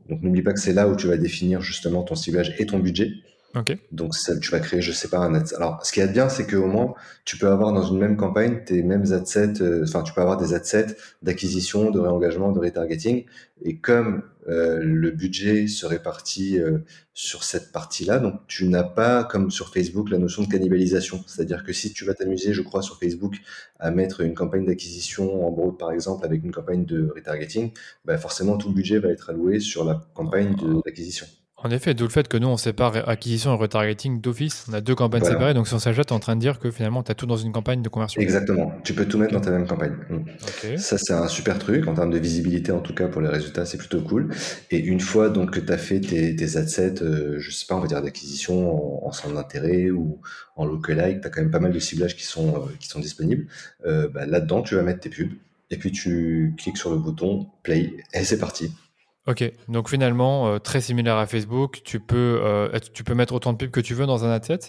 Donc, 0.10 0.21
n'oublie 0.21 0.41
pas 0.41 0.53
que 0.53 0.60
c'est 0.60 0.73
là 0.73 0.88
où 0.88 0.95
tu 0.95 1.08
vas 1.08 1.17
définir 1.17 1.62
justement 1.62 2.03
ton 2.03 2.15
ciblage 2.15 2.55
et 2.58 2.65
ton 2.65 2.79
budget. 2.79 3.12
Ok. 3.55 3.75
Donc, 3.91 4.13
tu 4.41 4.51
vas 4.51 4.59
créer, 4.59 4.81
je 4.81 4.91
sais 4.91 5.07
pas, 5.07 5.17
un 5.17 5.33
ad. 5.33 5.47
Alors, 5.55 5.83
ce 5.83 5.91
qui 5.91 6.01
est 6.01 6.07
bien, 6.07 6.29
c'est 6.29 6.45
qu'au 6.45 6.67
moins, 6.67 6.93
tu 7.25 7.35
peux 7.38 7.47
avoir 7.47 7.73
dans 7.73 7.81
une 7.81 7.97
même 7.97 8.15
campagne 8.15 8.63
tes 8.63 8.83
mêmes 8.83 9.12
adsets, 9.12 9.62
euh, 9.62 9.83
enfin, 9.88 10.03
tu 10.03 10.13
peux 10.13 10.21
avoir 10.21 10.38
des 10.38 10.53
adsets 10.53 10.95
d'acquisition, 11.23 11.89
de 11.89 11.99
réengagement, 11.99 12.51
de 12.51 12.59
retargeting. 12.59 13.25
Et 13.63 13.77
comme 13.77 14.21
euh, 14.47 14.79
le 14.83 15.09
budget 15.09 15.67
se 15.67 15.88
répartit 15.88 16.59
euh, 16.59 16.77
sur 17.13 17.43
cette 17.43 17.71
partie-là, 17.71 18.19
donc 18.19 18.35
tu 18.47 18.67
n'as 18.67 18.83
pas, 18.83 19.23
comme 19.23 19.49
sur 19.49 19.73
Facebook, 19.73 20.12
la 20.12 20.19
notion 20.19 20.43
de 20.43 20.47
cannibalisation. 20.47 21.23
C'est-à-dire 21.25 21.63
que 21.63 21.73
si 21.73 21.91
tu 21.91 22.05
vas 22.05 22.13
t'amuser, 22.13 22.53
je 22.53 22.62
crois, 22.62 22.83
sur 22.83 22.99
Facebook, 22.99 23.35
à 23.79 23.89
mettre 23.89 24.21
une 24.21 24.35
campagne 24.35 24.67
d'acquisition 24.67 25.47
en 25.47 25.51
broad, 25.51 25.75
par 25.79 25.91
exemple, 25.91 26.23
avec 26.23 26.43
une 26.43 26.51
campagne 26.51 26.85
de 26.85 27.12
retargeting, 27.15 27.71
bah, 28.05 28.19
forcément, 28.19 28.57
tout 28.57 28.69
le 28.69 28.75
budget 28.75 28.99
va 28.99 29.09
être 29.09 29.31
alloué 29.31 29.59
sur 29.59 29.83
la 29.85 29.99
campagne 30.13 30.55
d'acquisition. 30.85 31.25
En 31.61 31.71
effet, 31.71 31.93
d'où 31.93 32.05
le 32.05 32.09
fait 32.09 32.27
que 32.27 32.37
nous, 32.37 32.47
on 32.47 32.55
sépare 32.57 33.09
acquisition 33.09 33.53
et 33.53 33.57
retargeting 33.57 34.21
d'office. 34.21 34.65
On 34.69 34.73
a 34.73 34.81
deux 34.81 34.95
campagnes 34.95 35.21
Voilà. 35.21 35.35
séparées, 35.35 35.53
donc 35.53 35.67
sur 35.67 35.79
Snapchat, 35.81 36.05
tu 36.05 36.09
es 36.09 36.13
en 36.13 36.19
train 36.19 36.35
de 36.35 36.41
dire 36.41 36.57
que 36.59 36.71
finalement, 36.71 37.03
tu 37.03 37.11
as 37.11 37.15
tout 37.15 37.25
dans 37.25 37.35
une 37.37 37.51
campagne 37.51 37.81
de 37.81 37.89
conversion. 37.89 38.21
Exactement. 38.21 38.71
Tu 38.83 38.93
peux 38.93 39.05
tout 39.05 39.17
mettre 39.17 39.33
dans 39.33 39.41
ta 39.41 39.51
même 39.51 39.67
campagne. 39.67 39.95
Mm. 40.09 40.77
Ça, 40.77 40.97
c'est 40.97 41.13
un 41.13 41.27
super 41.27 41.59
truc. 41.59 41.87
En 41.87 41.93
termes 41.95 42.11
de 42.11 42.17
visibilité, 42.17 42.71
en 42.71 42.79
tout 42.79 42.93
cas, 42.93 43.07
pour 43.07 43.21
les 43.21 43.27
résultats, 43.27 43.65
c'est 43.65 43.77
plutôt 43.77 44.01
cool. 44.01 44.29
Et 44.71 44.77
une 44.77 45.01
fois 45.01 45.29
donc 45.29 45.51
que 45.51 45.59
tu 45.59 45.71
as 45.73 45.77
fait 45.77 45.99
tes, 45.99 46.35
tes 46.35 46.55
adsets, 46.57 47.01
euh, 47.03 47.35
je 47.39 47.51
sais 47.51 47.65
pas, 47.65 47.75
on 47.75 47.79
va 47.81 47.87
dire 47.87 48.01
d'acquisition 48.01 49.03
en, 49.03 49.07
en 49.07 49.11
centre 49.11 49.35
d'intérêt 49.35 49.89
ou 49.89 50.19
en 50.55 50.65
lookalike, 50.65 51.21
tu 51.21 51.27
as 51.27 51.29
quand 51.29 51.41
même 51.41 51.51
pas 51.51 51.59
mal 51.59 51.73
de 51.73 51.79
ciblages 51.79 52.15
qui 52.15 52.23
sont, 52.23 52.55
euh, 52.55 52.59
qui 52.79 52.87
sont 52.87 52.99
disponibles. 52.99 53.47
Euh, 53.85 54.07
bah, 54.07 54.25
Là-dedans, 54.25 54.61
tu 54.61 54.75
vas 54.75 54.83
mettre 54.83 55.01
tes 55.01 55.09
pubs. 55.09 55.31
Et 55.71 55.77
puis 55.77 55.91
tu 55.91 56.55
cliques 56.57 56.77
sur 56.77 56.89
le 56.89 56.97
bouton 56.97 57.47
play 57.63 57.93
et 58.13 58.23
c'est 58.23 58.39
parti. 58.39 58.71
Ok, 59.27 59.43
donc 59.67 59.89
finalement, 59.89 60.47
euh, 60.47 60.60
très 60.60 60.82
similaire 60.82 61.17
à 61.17 61.27
Facebook, 61.27 61.82
tu 61.84 61.99
peux, 61.99 62.39
euh, 62.43 62.69
tu 62.93 63.03
peux 63.03 63.13
mettre 63.13 63.34
autant 63.34 63.53
de 63.53 63.58
pubs 63.58 63.69
que 63.69 63.79
tu 63.82 63.93
veux 63.93 64.05
dans 64.08 64.25
un 64.25 64.32
adset 64.32 64.60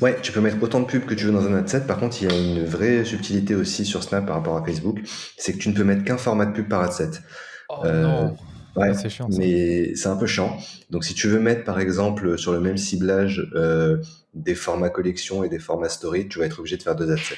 Ouais, 0.00 0.16
tu 0.22 0.32
peux 0.32 0.40
mettre 0.40 0.62
autant 0.62 0.80
de 0.80 0.86
pubs 0.86 1.04
que 1.04 1.14
tu 1.14 1.24
veux 1.26 1.32
dans 1.32 1.46
un 1.46 1.54
adset. 1.54 1.82
Par 1.86 1.98
contre, 1.98 2.22
il 2.22 2.28
y 2.30 2.32
a 2.32 2.36
une 2.38 2.64
vraie 2.64 3.04
subtilité 3.04 3.54
aussi 3.54 3.84
sur 3.84 4.02
Snap 4.02 4.26
par 4.26 4.36
rapport 4.36 4.56
à 4.56 4.64
Facebook. 4.64 5.00
C'est 5.36 5.52
que 5.54 5.58
tu 5.58 5.68
ne 5.68 5.74
peux 5.74 5.84
mettre 5.84 6.04
qu'un 6.04 6.18
format 6.18 6.46
de 6.46 6.52
pub 6.52 6.68
par 6.68 6.82
adset. 6.82 7.10
Oh 7.68 7.82
Euh, 7.84 8.02
non 8.02 8.36
Ouais, 8.76 8.88
Ah, 8.90 8.94
C'est 8.94 9.08
chiant 9.08 9.30
ça. 9.30 9.38
mais 9.38 9.94
c'est 9.94 10.08
un 10.08 10.16
peu 10.16 10.26
chiant. 10.26 10.56
Donc, 10.90 11.04
si 11.04 11.14
tu 11.14 11.26
veux 11.26 11.40
mettre, 11.40 11.64
par 11.64 11.80
exemple, 11.80 12.38
sur 12.38 12.52
le 12.52 12.60
même 12.60 12.76
ciblage, 12.76 13.50
des 14.34 14.54
formats 14.54 14.90
collection 14.90 15.42
et 15.42 15.48
des 15.48 15.58
formats 15.58 15.88
story, 15.88 16.28
tu 16.28 16.38
vas 16.38 16.46
être 16.46 16.58
obligé 16.60 16.76
de 16.76 16.82
faire 16.82 16.94
deux 16.94 17.10
adsets. 17.10 17.34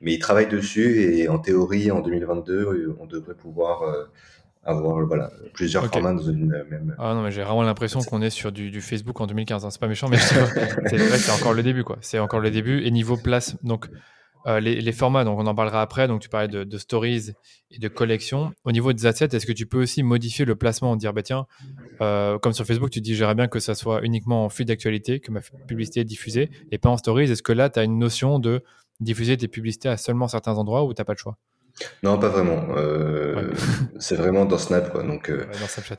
Mais 0.00 0.14
ils 0.14 0.18
travaillent 0.18 0.48
dessus 0.48 1.02
et 1.02 1.28
en 1.28 1.38
théorie, 1.38 1.90
en 1.90 2.00
2022, 2.00 2.96
on 2.98 3.06
devrait 3.06 3.34
pouvoir 3.34 3.82
avoir 4.62 5.04
voilà, 5.06 5.30
plusieurs 5.54 5.86
formats 5.86 6.12
dans 6.12 6.22
une 6.22 6.46
même. 6.46 6.94
Ah 6.98 7.14
non, 7.14 7.22
mais 7.22 7.30
j'ai 7.30 7.42
vraiment 7.42 7.62
l'impression 7.62 8.00
qu'on 8.00 8.20
est 8.22 8.30
sur 8.30 8.52
du, 8.52 8.70
du 8.70 8.80
Facebook 8.80 9.20
en 9.20 9.26
2015. 9.26 9.64
hein. 9.64 9.70
C'est 9.70 9.80
pas 9.80 9.88
méchant, 9.88 10.08
mais 10.08 10.16
c'est 10.18 10.34
vrai 10.36 10.46
que 11.10 11.16
c'est 11.16 11.32
encore 11.32 11.54
le 11.54 11.62
début, 11.62 11.84
quoi. 11.84 11.96
C'est 12.00 12.18
encore 12.18 12.40
le 12.40 12.50
début. 12.50 12.82
Et 12.84 12.90
niveau 12.90 13.16
place, 13.16 13.56
donc 13.64 13.88
euh, 14.46 14.60
les, 14.60 14.80
les 14.80 14.92
formats, 14.92 15.24
donc 15.24 15.38
on 15.38 15.46
en 15.46 15.54
parlera 15.54 15.82
après. 15.82 16.08
Donc 16.08 16.20
tu 16.20 16.28
parlais 16.28 16.48
de, 16.48 16.64
de 16.64 16.78
stories 16.78 17.30
et 17.70 17.78
de 17.78 17.88
collections. 17.88 18.52
Au 18.64 18.72
niveau 18.72 18.92
des 18.92 19.06
assets, 19.06 19.28
est-ce 19.34 19.46
que 19.46 19.52
tu 19.52 19.66
peux 19.66 19.82
aussi 19.82 20.02
modifier 20.02 20.44
le 20.44 20.56
placement, 20.56 20.94
dire 20.96 21.12
bah 21.12 21.22
tiens, 21.22 21.46
euh, 22.00 22.38
comme 22.38 22.52
sur 22.52 22.64
Facebook, 22.66 22.90
tu 22.90 23.00
dis 23.00 23.14
j'aimerais 23.14 23.34
bien 23.34 23.48
que 23.48 23.60
ça 23.60 23.74
soit 23.74 24.02
uniquement 24.04 24.44
en 24.44 24.48
flux 24.48 24.64
d'actualité, 24.64 25.20
que 25.20 25.30
ma 25.30 25.40
publicité 25.66 26.00
est 26.00 26.04
diffusée, 26.04 26.50
et 26.70 26.78
pas 26.78 26.88
en 26.90 26.96
stories. 26.96 27.30
Est-ce 27.30 27.42
que 27.42 27.52
là, 27.52 27.70
tu 27.70 27.78
as 27.78 27.84
une 27.84 27.98
notion 27.98 28.38
de 28.38 28.62
diffuser 29.00 29.36
tes 29.36 29.48
publicités 29.48 29.88
à 29.88 29.96
seulement 29.96 30.28
certains 30.28 30.54
endroits 30.56 30.84
ou 30.84 30.92
t'as 30.94 31.04
pas 31.04 31.14
le 31.14 31.18
choix? 31.18 31.36
Non, 32.02 32.18
pas 32.18 32.28
vraiment. 32.28 32.66
Euh, 32.76 33.52
C'est 33.98 34.16
vraiment 34.16 34.44
dans 34.44 34.58
Snap, 34.58 34.90
quoi. 34.90 35.02
Donc, 35.02 35.30
euh, 35.30 35.46
dans 35.60 35.66
Snapchat 35.66 35.96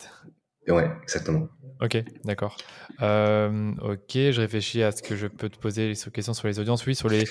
ouais, 0.68 0.90
exactement. 1.04 1.48
Ok, 1.82 2.04
d'accord. 2.24 2.58
Euh, 3.02 3.74
ok, 3.82 4.12
je 4.14 4.40
réfléchis 4.40 4.84
à 4.84 4.92
ce 4.92 5.02
que 5.02 5.16
je 5.16 5.26
peux 5.26 5.50
te 5.50 5.58
poser 5.58 5.96
sur 5.96 6.12
questions 6.12 6.36
sur 6.36 6.48
les 6.48 6.60
audiences. 6.60 6.86
Oui, 6.86 6.94
sur 6.94 7.10
les 7.10 7.24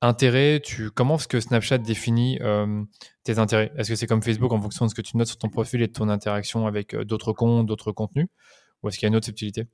intérêts, 0.00 0.60
tu, 0.60 0.90
comment 0.90 1.16
est-ce 1.16 1.26
que 1.26 1.40
Snapchat 1.40 1.78
définit 1.78 2.38
euh, 2.40 2.84
tes 3.24 3.40
intérêts? 3.40 3.72
Est-ce 3.76 3.88
que 3.88 3.96
c'est 3.96 4.06
comme 4.06 4.22
Facebook 4.22 4.52
en 4.52 4.60
fonction 4.60 4.84
de 4.84 4.90
ce 4.90 4.94
que 4.94 5.02
tu 5.02 5.16
notes 5.16 5.26
sur 5.26 5.38
ton 5.38 5.48
profil 5.48 5.82
et 5.82 5.88
de 5.88 5.92
ton 5.92 6.08
interaction 6.08 6.66
avec 6.66 6.94
d'autres 6.94 7.32
comptes, 7.32 7.66
d'autres 7.66 7.90
contenus? 7.90 8.28
Ou 8.82 8.88
est-ce 8.88 8.98
qu'il 8.98 9.06
y 9.06 9.08
a 9.08 9.10
une 9.10 9.16
autre 9.16 9.26
subtilité? 9.26 9.66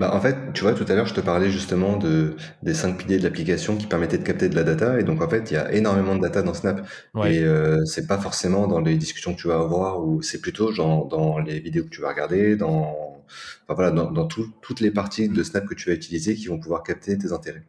Bah, 0.00 0.12
en 0.14 0.20
fait, 0.20 0.52
tu 0.52 0.62
vois, 0.62 0.74
tout 0.74 0.84
à 0.88 0.94
l'heure, 0.94 1.06
je 1.06 1.14
te 1.14 1.20
parlais 1.20 1.50
justement 1.50 1.96
de, 1.96 2.36
des 2.62 2.74
cinq 2.74 2.98
piliers 2.98 3.18
de 3.18 3.22
l'application 3.22 3.76
qui 3.76 3.86
permettaient 3.86 4.18
de 4.18 4.24
capter 4.24 4.48
de 4.48 4.56
la 4.56 4.64
data. 4.64 4.98
Et 4.98 5.04
donc, 5.04 5.22
en 5.22 5.28
fait, 5.28 5.50
il 5.50 5.54
y 5.54 5.56
a 5.56 5.72
énormément 5.72 6.16
de 6.16 6.20
data 6.22 6.42
dans 6.42 6.54
Snap. 6.54 6.84
Ouais. 7.14 7.34
Et 7.34 7.44
euh, 7.44 7.84
c'est 7.84 8.06
pas 8.06 8.18
forcément 8.18 8.66
dans 8.66 8.80
les 8.80 8.96
discussions 8.96 9.34
que 9.34 9.40
tu 9.40 9.48
vas 9.48 9.60
avoir, 9.60 10.02
ou 10.04 10.22
c'est 10.22 10.40
plutôt 10.40 10.72
genre 10.72 11.06
dans 11.06 11.38
les 11.38 11.60
vidéos 11.60 11.84
que 11.84 11.90
tu 11.90 12.00
vas 12.00 12.08
regarder, 12.10 12.56
dans, 12.56 13.22
enfin, 13.64 13.74
voilà, 13.74 13.90
dans, 13.92 14.10
dans 14.10 14.26
tout- 14.26 14.52
toutes 14.60 14.80
les 14.80 14.90
parties 14.90 15.28
de 15.28 15.42
Snap 15.42 15.66
que 15.66 15.74
tu 15.74 15.88
vas 15.90 15.94
utiliser 15.94 16.34
qui 16.34 16.46
vont 16.46 16.58
pouvoir 16.58 16.82
capter 16.82 17.16
tes 17.18 17.32
intérêts. 17.32 17.62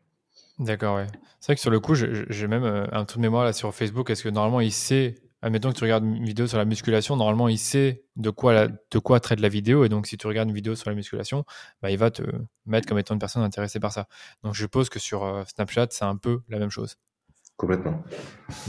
D'accord, 0.59 0.97
ouais. 0.97 1.07
C'est 1.39 1.47
vrai 1.47 1.55
que 1.55 1.61
sur 1.61 1.71
le 1.71 1.79
coup, 1.79 1.95
j'ai 1.95 2.47
même 2.47 2.63
euh, 2.63 2.85
un 2.91 3.05
trou 3.05 3.17
de 3.17 3.21
mémoire 3.21 3.45
là 3.45 3.53
sur 3.53 3.73
Facebook. 3.73 4.09
Est-ce 4.09 4.23
que 4.23 4.29
normalement 4.29 4.61
il 4.61 4.71
sait, 4.71 5.15
admettons 5.41 5.71
que 5.71 5.77
tu 5.77 5.83
regardes 5.83 6.03
une 6.03 6.23
vidéo 6.25 6.47
sur 6.47 6.57
la 6.57 6.65
musculation, 6.65 7.15
normalement 7.15 7.47
il 7.49 7.57
sait 7.57 8.03
de 8.15 8.29
quoi, 8.29 8.53
la- 8.53 8.67
de 8.67 8.99
quoi 8.99 9.19
traite 9.19 9.39
la 9.39 9.49
vidéo. 9.49 9.85
Et 9.85 9.89
donc 9.89 10.07
si 10.07 10.17
tu 10.17 10.27
regardes 10.27 10.49
une 10.49 10.55
vidéo 10.55 10.75
sur 10.75 10.89
la 10.89 10.95
musculation, 10.95 11.45
bah, 11.81 11.91
il 11.91 11.97
va 11.97 12.11
te 12.11 12.21
mettre 12.65 12.87
comme 12.87 12.99
étant 12.99 13.13
une 13.13 13.19
personne 13.19 13.43
intéressée 13.43 13.79
par 13.79 13.91
ça. 13.91 14.07
Donc 14.43 14.53
je 14.53 14.61
suppose 14.63 14.89
que 14.89 14.99
sur 14.99 15.23
euh, 15.23 15.43
Snapchat, 15.45 15.87
c'est 15.91 16.05
un 16.05 16.15
peu 16.17 16.41
la 16.49 16.59
même 16.59 16.69
chose. 16.69 16.97
Complètement. 17.57 18.03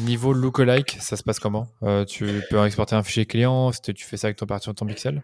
Niveau 0.00 0.32
lookalike, 0.32 0.98
ça 1.00 1.16
se 1.16 1.22
passe 1.22 1.38
comment? 1.38 1.66
Euh, 1.82 2.04
Tu 2.04 2.26
peux 2.50 2.64
exporter 2.64 2.94
un 2.94 3.02
fichier 3.02 3.26
client, 3.26 3.70
tu 3.72 4.04
fais 4.04 4.16
ça 4.16 4.26
avec 4.26 4.36
ton 4.36 4.46
partie 4.46 4.64
sur 4.64 4.74
ton 4.74 4.86
pixel? 4.86 5.22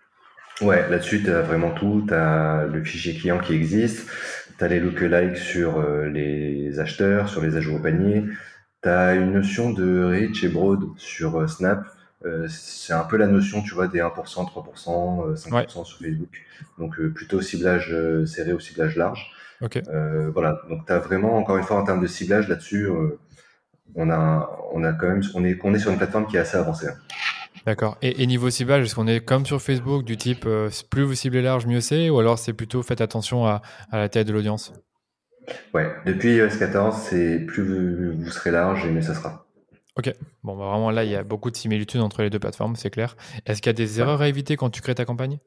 Ouais, 0.61 0.89
là-dessus, 0.91 1.23
tu 1.23 1.31
as 1.31 1.43
vraiment 1.43 1.71
tout. 1.71 2.05
Tu 2.09 2.15
as 2.15 2.65
le 2.65 2.83
fichier 2.83 3.15
client 3.15 3.39
qui 3.39 3.53
existe, 3.55 4.09
tu 4.59 4.65
as 4.65 4.69
les 4.69 4.81
lookalikes 4.81 5.37
sur 5.37 5.79
euh, 5.79 6.09
les 6.09 6.81
acheteurs, 6.81 7.29
sur 7.29 7.43
les 7.43 7.57
ajouts 7.57 7.77
au 7.77 7.79
panier, 7.79 8.25
tu 8.83 8.89
as 8.89 9.15
une 9.15 9.33
notion 9.33 9.71
de 9.71 10.05
reach 10.05 10.45
et 10.45 10.49
broad 10.49 10.85
sur 10.97 11.41
euh, 11.41 11.47
Snap. 11.47 11.85
Euh, 12.25 12.49
c'est 12.49 12.93
un 12.93 13.05
peu 13.05 13.17
la 13.17 13.27
notion, 13.27 13.63
tu 13.63 13.75
vois, 13.75 13.87
des 13.87 14.01
1%, 14.01 14.11
3%, 14.13 15.31
euh, 15.31 15.35
5% 15.35 15.85
sur 15.85 15.99
Facebook. 15.99 16.45
Donc 16.79 16.99
euh, 16.99 17.13
plutôt 17.13 17.41
ciblage 17.41 17.95
serré 18.27 18.53
au 18.53 18.61
ciblage 18.61 18.97
large. 18.97 19.31
Ok. 19.61 19.81
Euh, 19.89 20.31
voilà, 20.31 20.61
donc 20.69 20.87
tu 20.87 20.93
as 20.93 20.99
vraiment, 20.99 21.37
encore 21.37 21.57
une 21.57 21.65
fois, 21.65 21.81
en 21.81 21.85
termes 21.85 22.01
de 22.01 22.07
ciblage 22.07 22.49
là-dessus, 22.49 22.89
on 23.95 24.11
a, 24.11 24.51
on 24.73 24.85
a 24.85 24.93
quand 24.93 25.09
même, 25.09 25.23
on 25.35 25.45
est, 25.45 25.59
on 25.65 25.75
est 25.75 25.79
sur 25.79 25.91
une 25.91 25.97
plateforme 25.97 26.27
qui 26.27 26.37
est 26.37 26.41
assez 26.41 26.57
avancée. 26.57 26.89
Hein. 26.89 26.97
D'accord. 27.67 27.99
Et, 28.01 28.27
niveau 28.27 28.49
ciblage, 28.49 28.85
est-ce 28.85 28.95
qu'on 28.95 29.07
est 29.07 29.21
comme 29.21 29.45
sur 29.45 29.61
Facebook, 29.61 30.03
du 30.03 30.17
type 30.17 30.45
euh, 30.47 30.71
plus 30.91 31.03
vous 31.03 31.15
ciblez 31.15 31.43
large, 31.43 31.67
mieux 31.67 31.83
c'est, 31.83 32.09
ou 32.09 32.19
alors 32.19 32.39
c'est 32.39 32.55
plutôt 32.55 32.83
faites 32.83 33.03
attention 33.03 33.47
à, 33.47 33.61
la 33.93 34.09
taille 34.09 34.25
de 34.25 34.33
l'audience? 34.33 34.73
Ouais, 35.75 35.91
depuis 36.07 36.37
iOS 36.37 36.59
14, 36.59 36.97
c'est 36.97 37.41
plus 37.41 37.63
vous, 37.63 38.31
serez 38.31 38.51
large 38.51 38.85
et 38.87 38.91
mieux 38.91 39.03
ça 39.03 39.15
sera. 39.15 39.47
Ok, 39.97 40.13
bon, 40.45 40.57
bah, 40.57 40.67
vraiment 40.67 40.91
là, 40.91 41.05
il 41.05 41.11
y 41.11 41.17
a 41.17 41.23
beaucoup 41.25 41.51
de 41.51 41.57
similitudes 41.57 42.01
entre 42.01 42.23
les 42.23 42.31
deux 42.31 42.39
plateformes, 42.39 42.77
c'est 42.77 42.91
clair. 42.91 43.17
Est-ce 43.47 43.61
qu'il 43.61 43.71
y 43.71 43.75
a 43.75 43.75
des 43.75 44.01
erreurs 44.01 44.23
à 44.23 44.29
éviter 44.29 44.57
quand 44.57 44.71
tu 44.71 44.81
crées 44.81 44.95
ta 44.95 45.05
campagne? 45.05 45.39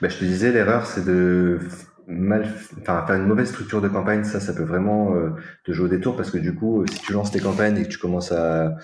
Bah, 0.00 0.08
Je 0.08 0.18
te 0.18 0.24
disais, 0.24 0.52
l'erreur, 0.52 0.86
c'est 0.86 1.04
de 1.04 1.58
mal, 2.06 2.46
enfin, 2.80 3.04
faire 3.06 3.16
une 3.16 3.26
mauvaise 3.26 3.50
structure 3.50 3.82
de 3.82 3.88
campagne. 3.88 4.24
Ça, 4.24 4.40
ça 4.40 4.54
peut 4.54 4.62
vraiment 4.62 5.14
euh, 5.14 5.30
te 5.64 5.72
jouer 5.72 5.88
des 5.88 6.00
tours 6.00 6.16
parce 6.16 6.30
que 6.30 6.38
du 6.38 6.54
coup, 6.54 6.86
si 6.86 6.98
tu 7.00 7.12
lances 7.12 7.30
tes 7.30 7.40
campagnes 7.40 7.78
et 7.78 7.82
que 7.82 7.88
tu 7.88 7.98
commences 7.98 8.32
à, 8.32 8.76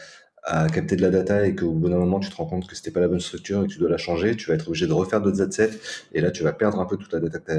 à 0.45 0.69
capter 0.69 0.97
de 0.97 1.03
la 1.03 1.11
data 1.11 1.47
et 1.47 1.55
qu'au 1.55 1.73
bout 1.73 1.89
d'un 1.89 1.99
moment 1.99 2.19
tu 2.19 2.29
te 2.29 2.37
rends 2.37 2.47
compte 2.47 2.67
que 2.67 2.75
c'était 2.75 2.91
pas 2.91 3.01
la 3.01 3.09
bonne 3.09 3.21
structure 3.21 3.63
et 3.63 3.69
que 3.69 3.73
tu 3.73 3.79
dois 3.79 3.89
la 3.89 3.97
changer, 3.97 4.37
tu 4.37 4.49
vas 4.49 4.55
être 4.55 4.69
obligé 4.69 4.87
de 4.87 4.93
refaire 4.93 5.21
d'autres 5.21 5.41
adsets 5.41 5.79
et 6.13 6.21
là 6.21 6.31
tu 6.31 6.43
vas 6.43 6.53
perdre 6.53 6.81
un 6.81 6.85
peu 6.85 6.97
toute 6.97 7.13
la 7.13 7.21
data 7.21 7.39
que 7.39 7.53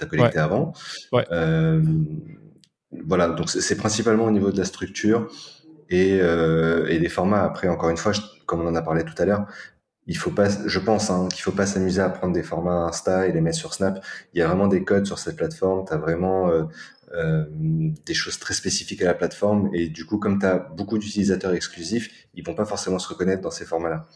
tu 0.00 0.04
as, 0.04 0.08
collectée 0.08 0.38
avant. 0.38 0.72
Euh, 1.14 1.82
voilà, 3.06 3.28
donc 3.28 3.48
c'est 3.50 3.76
principalement 3.76 4.24
au 4.24 4.30
niveau 4.30 4.50
de 4.50 4.58
la 4.58 4.64
structure 4.64 5.30
et, 5.88 6.18
euh, 6.20 6.86
et 6.88 6.98
des 6.98 7.08
formats. 7.08 7.42
Après, 7.42 7.68
encore 7.68 7.90
une 7.90 7.96
fois, 7.96 8.12
comme 8.46 8.60
on 8.60 8.66
en 8.66 8.74
a 8.74 8.82
parlé 8.82 9.04
tout 9.04 9.14
à 9.18 9.24
l'heure, 9.24 9.46
il 10.06 10.16
faut 10.16 10.30
pas, 10.32 10.48
je 10.66 10.78
pense, 10.80 11.10
hein, 11.10 11.28
qu'il 11.32 11.42
faut 11.42 11.52
pas 11.52 11.66
s'amuser 11.66 12.00
à 12.00 12.08
prendre 12.08 12.32
des 12.32 12.42
formats 12.42 12.86
Insta 12.88 13.28
et 13.28 13.32
les 13.32 13.40
mettre 13.40 13.58
sur 13.58 13.74
Snap. 13.74 14.04
Il 14.34 14.40
y 14.40 14.42
a 14.42 14.48
vraiment 14.48 14.66
des 14.66 14.82
codes 14.82 15.06
sur 15.06 15.18
cette 15.18 15.36
plateforme. 15.36 15.84
Tu 15.86 15.92
as 15.92 15.98
vraiment 15.98 16.48
euh, 16.48 16.64
euh, 17.14 17.44
des 18.06 18.14
choses 18.14 18.38
très 18.38 18.54
spécifiques 18.54 19.02
à 19.02 19.06
la 19.06 19.14
plateforme. 19.14 19.70
Et 19.72 19.88
du 19.88 20.04
coup, 20.06 20.18
comme 20.18 20.40
tu 20.40 20.46
as 20.46 20.58
beaucoup 20.58 20.98
d'utilisateurs 20.98 21.54
exclusifs, 21.54 22.26
ils 22.34 22.44
vont 22.44 22.54
pas 22.54 22.64
forcément 22.64 22.98
se 22.98 23.08
reconnaître 23.08 23.42
dans 23.42 23.52
ces 23.52 23.64
formats-là. 23.64 24.08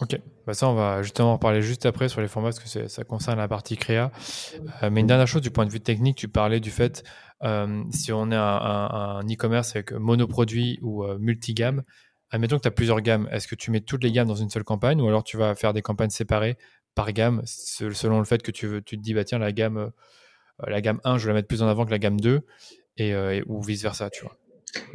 Ok, 0.00 0.18
bah 0.46 0.54
ça 0.54 0.68
on 0.68 0.74
va 0.74 1.02
justement 1.02 1.34
en 1.34 1.38
parler 1.38 1.60
juste 1.60 1.84
après 1.84 2.08
sur 2.08 2.20
les 2.20 2.28
formats 2.28 2.50
parce 2.50 2.60
que 2.60 2.88
ça 2.88 3.04
concerne 3.04 3.38
la 3.38 3.48
partie 3.48 3.76
créa. 3.76 4.10
Euh, 4.82 4.90
mais 4.90 5.00
une 5.00 5.06
dernière 5.06 5.26
chose 5.26 5.42
du 5.42 5.50
point 5.50 5.66
de 5.66 5.70
vue 5.70 5.80
technique, 5.80 6.16
tu 6.16 6.28
parlais 6.28 6.60
du 6.60 6.70
fait 6.70 7.02
euh, 7.42 7.82
si 7.90 8.12
on 8.12 8.30
est 8.30 8.36
un 8.36 9.20
e-commerce 9.30 9.76
avec 9.76 9.92
monoproduit 9.92 10.78
ou 10.82 11.04
multigamme, 11.18 11.82
admettons 12.30 12.56
que 12.56 12.62
tu 12.62 12.68
as 12.68 12.72
plusieurs 12.72 13.00
gammes, 13.02 13.28
est-ce 13.30 13.46
que 13.46 13.54
tu 13.54 13.70
mets 13.70 13.80
toutes 13.80 14.04
les 14.04 14.12
gammes 14.12 14.28
dans 14.28 14.34
une 14.34 14.50
seule 14.50 14.64
campagne 14.64 15.00
ou 15.02 15.08
alors 15.08 15.24
tu 15.24 15.36
vas 15.36 15.54
faire 15.54 15.74
des 15.74 15.82
campagnes 15.82 16.10
séparées 16.10 16.56
par 16.94 17.12
gamme 17.12 17.42
selon 17.44 18.18
le 18.18 18.24
fait 18.24 18.42
que 18.42 18.50
tu, 18.50 18.66
veux, 18.66 18.80
te 18.80 18.96
dis 18.96 19.14
bah 19.14 19.24
tiens 19.24 19.38
la 19.38 19.52
gamme 19.52 19.92
euh, 20.62 20.70
la 20.70 20.80
gamme 20.80 21.00
1, 21.04 21.18
je 21.18 21.26
vais 21.26 21.30
la 21.30 21.34
mettre 21.34 21.48
plus 21.48 21.62
en 21.62 21.68
avant 21.68 21.84
que 21.84 21.90
la 21.90 21.98
gamme 21.98 22.20
2, 22.20 22.40
euh, 23.00 23.30
et, 23.30 23.42
ou 23.46 23.62
vice-versa, 23.62 24.10
tu 24.10 24.22
vois? 24.22 24.36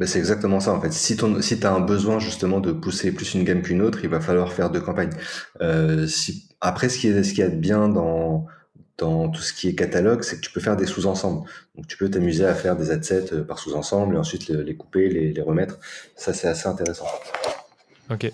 C'est 0.00 0.18
exactement 0.18 0.60
ça 0.60 0.72
en 0.72 0.80
fait. 0.80 0.92
Si 0.92 1.16
tu 1.16 1.42
si 1.42 1.64
as 1.64 1.72
un 1.72 1.80
besoin 1.80 2.18
justement 2.18 2.60
de 2.60 2.72
pousser 2.72 3.12
plus 3.12 3.34
une 3.34 3.44
gamme 3.44 3.62
qu'une 3.62 3.82
autre, 3.82 4.00
il 4.02 4.10
va 4.10 4.20
falloir 4.20 4.52
faire 4.52 4.70
deux 4.70 4.80
campagnes. 4.80 5.12
Euh, 5.60 6.06
si, 6.06 6.48
après, 6.60 6.88
ce 6.88 6.98
qui 6.98 7.08
est 7.08 7.22
ce 7.22 7.34
qui 7.34 7.42
est 7.42 7.48
bien 7.48 7.88
dans 7.88 8.46
dans 8.98 9.28
tout 9.28 9.42
ce 9.42 9.52
qui 9.52 9.68
est 9.68 9.74
catalogue, 9.74 10.22
c'est 10.22 10.36
que 10.36 10.40
tu 10.40 10.50
peux 10.50 10.60
faire 10.60 10.76
des 10.76 10.86
sous-ensembles. 10.86 11.46
Donc 11.74 11.86
tu 11.86 11.98
peux 11.98 12.10
t'amuser 12.10 12.46
à 12.46 12.54
faire 12.54 12.76
des 12.76 12.90
adsets 12.90 13.44
par 13.46 13.58
sous-ensemble 13.58 14.14
et 14.14 14.18
ensuite 14.18 14.48
les, 14.48 14.76
couper, 14.76 15.08
les, 15.08 15.32
les 15.32 15.42
remettre. 15.42 15.78
Ça 16.16 16.32
c'est 16.32 16.48
assez 16.48 16.66
intéressant. 16.66 17.06
Ok. 18.10 18.32